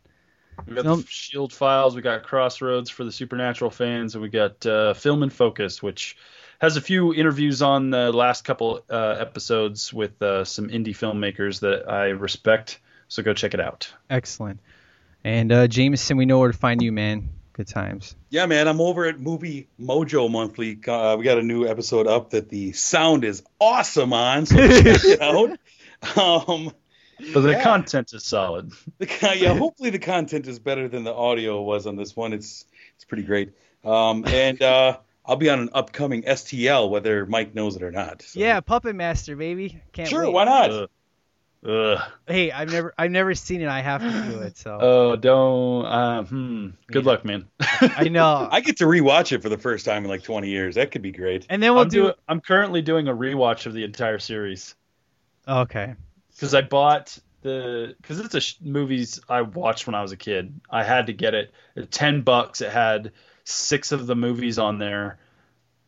[0.66, 1.00] We got Nope.
[1.00, 1.94] the Shield Files.
[1.96, 6.16] We got Crossroads for the Supernatural fans, and we got uh, Film and Focus, which
[6.60, 11.60] has a few interviews on the last couple uh, episodes with uh, some indie filmmakers
[11.60, 12.78] that I respect.
[13.08, 13.92] So go check it out.
[14.08, 14.60] excellent.
[15.24, 17.28] And uh, Jameson, we know where to find you, man.
[17.52, 18.16] good times.
[18.30, 20.78] Yeah, man, I'm over at Movie Mojo Monthly.
[20.86, 25.04] Uh, we got a new episode up that the sound is awesome on, so check
[25.04, 25.20] it
[26.16, 26.46] out.
[26.48, 26.72] Um,
[27.32, 27.62] But the Yeah.
[27.62, 28.72] content is solid.
[28.98, 32.32] the, con- yeah, hopefully the content is better than the audio was on this one.
[32.32, 32.64] It's
[32.96, 33.52] it's pretty great.
[33.84, 38.22] Um, and uh, I'll be on an upcoming STL, whether Mike knows it or not.
[38.22, 39.80] So- Yeah, Puppet Master, baby.
[39.92, 40.32] Can't sure, wait.
[40.32, 40.70] why not?
[40.70, 40.90] Ugh.
[41.64, 41.98] Ugh.
[42.26, 43.68] Hey, I've never I've never seen it.
[43.68, 44.56] I have to do it.
[44.56, 45.86] So Oh, don't.
[45.86, 46.68] Uh, hmm.
[46.88, 47.10] Good Yeah.
[47.10, 47.46] luck, man.
[47.60, 48.48] I know.
[48.50, 50.74] I get to rewatch it for the first time in like 20 years.
[50.74, 51.46] That could be great.
[51.48, 52.02] and then we'll I'm, do.
[52.08, 54.74] do, I'm currently doing a rewatch of the entire series
[55.46, 55.94] Okay.
[56.34, 60.16] Because I bought the because it's a sh- movies I watched when I was a
[60.16, 60.60] kid.
[60.70, 62.60] I had to get it at ten bucks.
[62.60, 63.12] It had
[63.44, 65.18] six of the movies on there.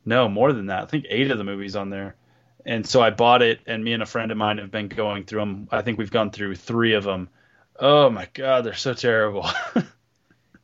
[0.05, 0.83] No, more than that.
[0.83, 2.17] I think eight of the movies on there.
[2.67, 5.25] And so I bought it, and me and a friend of mine have been going
[5.25, 5.69] through them.
[5.71, 7.29] I think we've gone through three of them.
[7.79, 9.47] Oh my god, they're so terrible.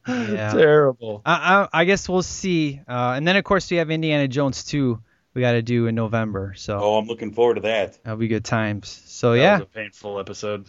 [0.08, 0.52] Yeah.
[0.52, 1.20] terrible.
[1.26, 2.80] I, I I guess we'll see.
[2.88, 4.98] Uh, and then of course we have Indiana Jones 2
[5.34, 6.54] we got to do in November.
[6.56, 8.02] So Oh, I'm looking forward to that.
[8.02, 8.88] that'll be good times.
[9.06, 9.52] So That yeah.
[9.58, 10.66] was a painful episode.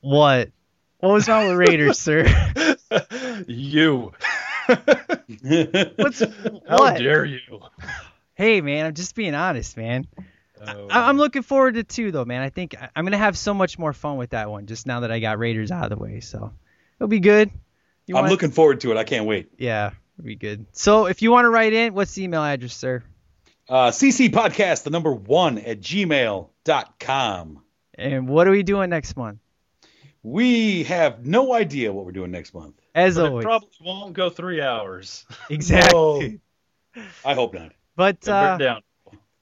[0.00, 0.50] What?
[0.98, 2.26] What was wrong with Raiders, sir?
[3.46, 4.12] you.
[5.96, 6.20] What's
[6.68, 6.98] How what?
[6.98, 7.60] dare you?
[8.34, 10.06] Hey man, I'm just being honest, man.
[10.66, 12.42] Oh, I, I'm looking forward to two though, man.
[12.42, 15.00] I think I- I'm gonna have so much more fun with that one just now
[15.00, 16.20] that I got Raiders out of the way.
[16.20, 16.52] So
[16.98, 17.50] it'll be good.
[18.06, 18.96] You I'm wanna- looking forward to it.
[18.96, 19.50] I can't wait.
[19.58, 20.66] Yeah, it'll be good.
[20.72, 23.02] So if you want to write in, what's the email address, sir?
[23.70, 27.62] Uh, CC Podcast, the number one at gmail.com.
[27.94, 29.38] And what are we doing next month?
[30.24, 32.74] We have no idea what we're doing next month.
[32.96, 35.24] As But always, probably won't go three hours.
[35.50, 36.40] exactly.
[37.24, 37.70] I hope not.
[37.94, 38.82] But uh, down.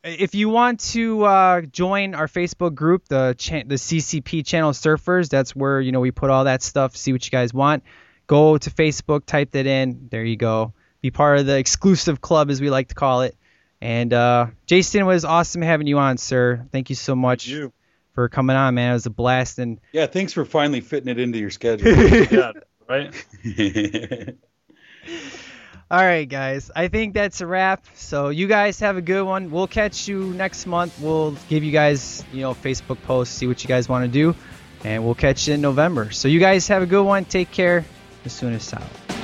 [0.05, 5.31] if you want to uh, join our Facebook group, the cha- the CCP Channel Surfers,
[5.31, 6.97] that's where you know we put all that stuff.
[6.97, 7.83] See what you guys want.
[8.27, 10.09] Go to Facebook, type that in.
[10.11, 10.75] There you go.
[11.01, 13.35] Be part of the exclusive club, as we like to call it.
[13.81, 16.67] And uh, Jason, it was awesome having you on, sir.
[16.73, 17.73] Thank you so much You.
[18.15, 18.91] for coming on, man.
[18.91, 19.59] It was a blast.
[19.59, 21.87] And Yeah, thanks for finally fitting it into your schedule.
[22.31, 22.53] Yeah,
[22.89, 23.15] right?
[25.91, 27.85] all right, guys, I think that's a wrap.
[27.95, 29.51] So you guys have a good one.
[29.51, 30.99] We'll catch you next month.
[31.01, 34.35] We'll give you guys, you know, Facebook posts, see what you guys want to do,
[34.85, 36.11] and we'll catch you in November.
[36.11, 37.25] So you guys have a good one.
[37.25, 37.85] Take care.
[38.25, 39.18] As soon as out.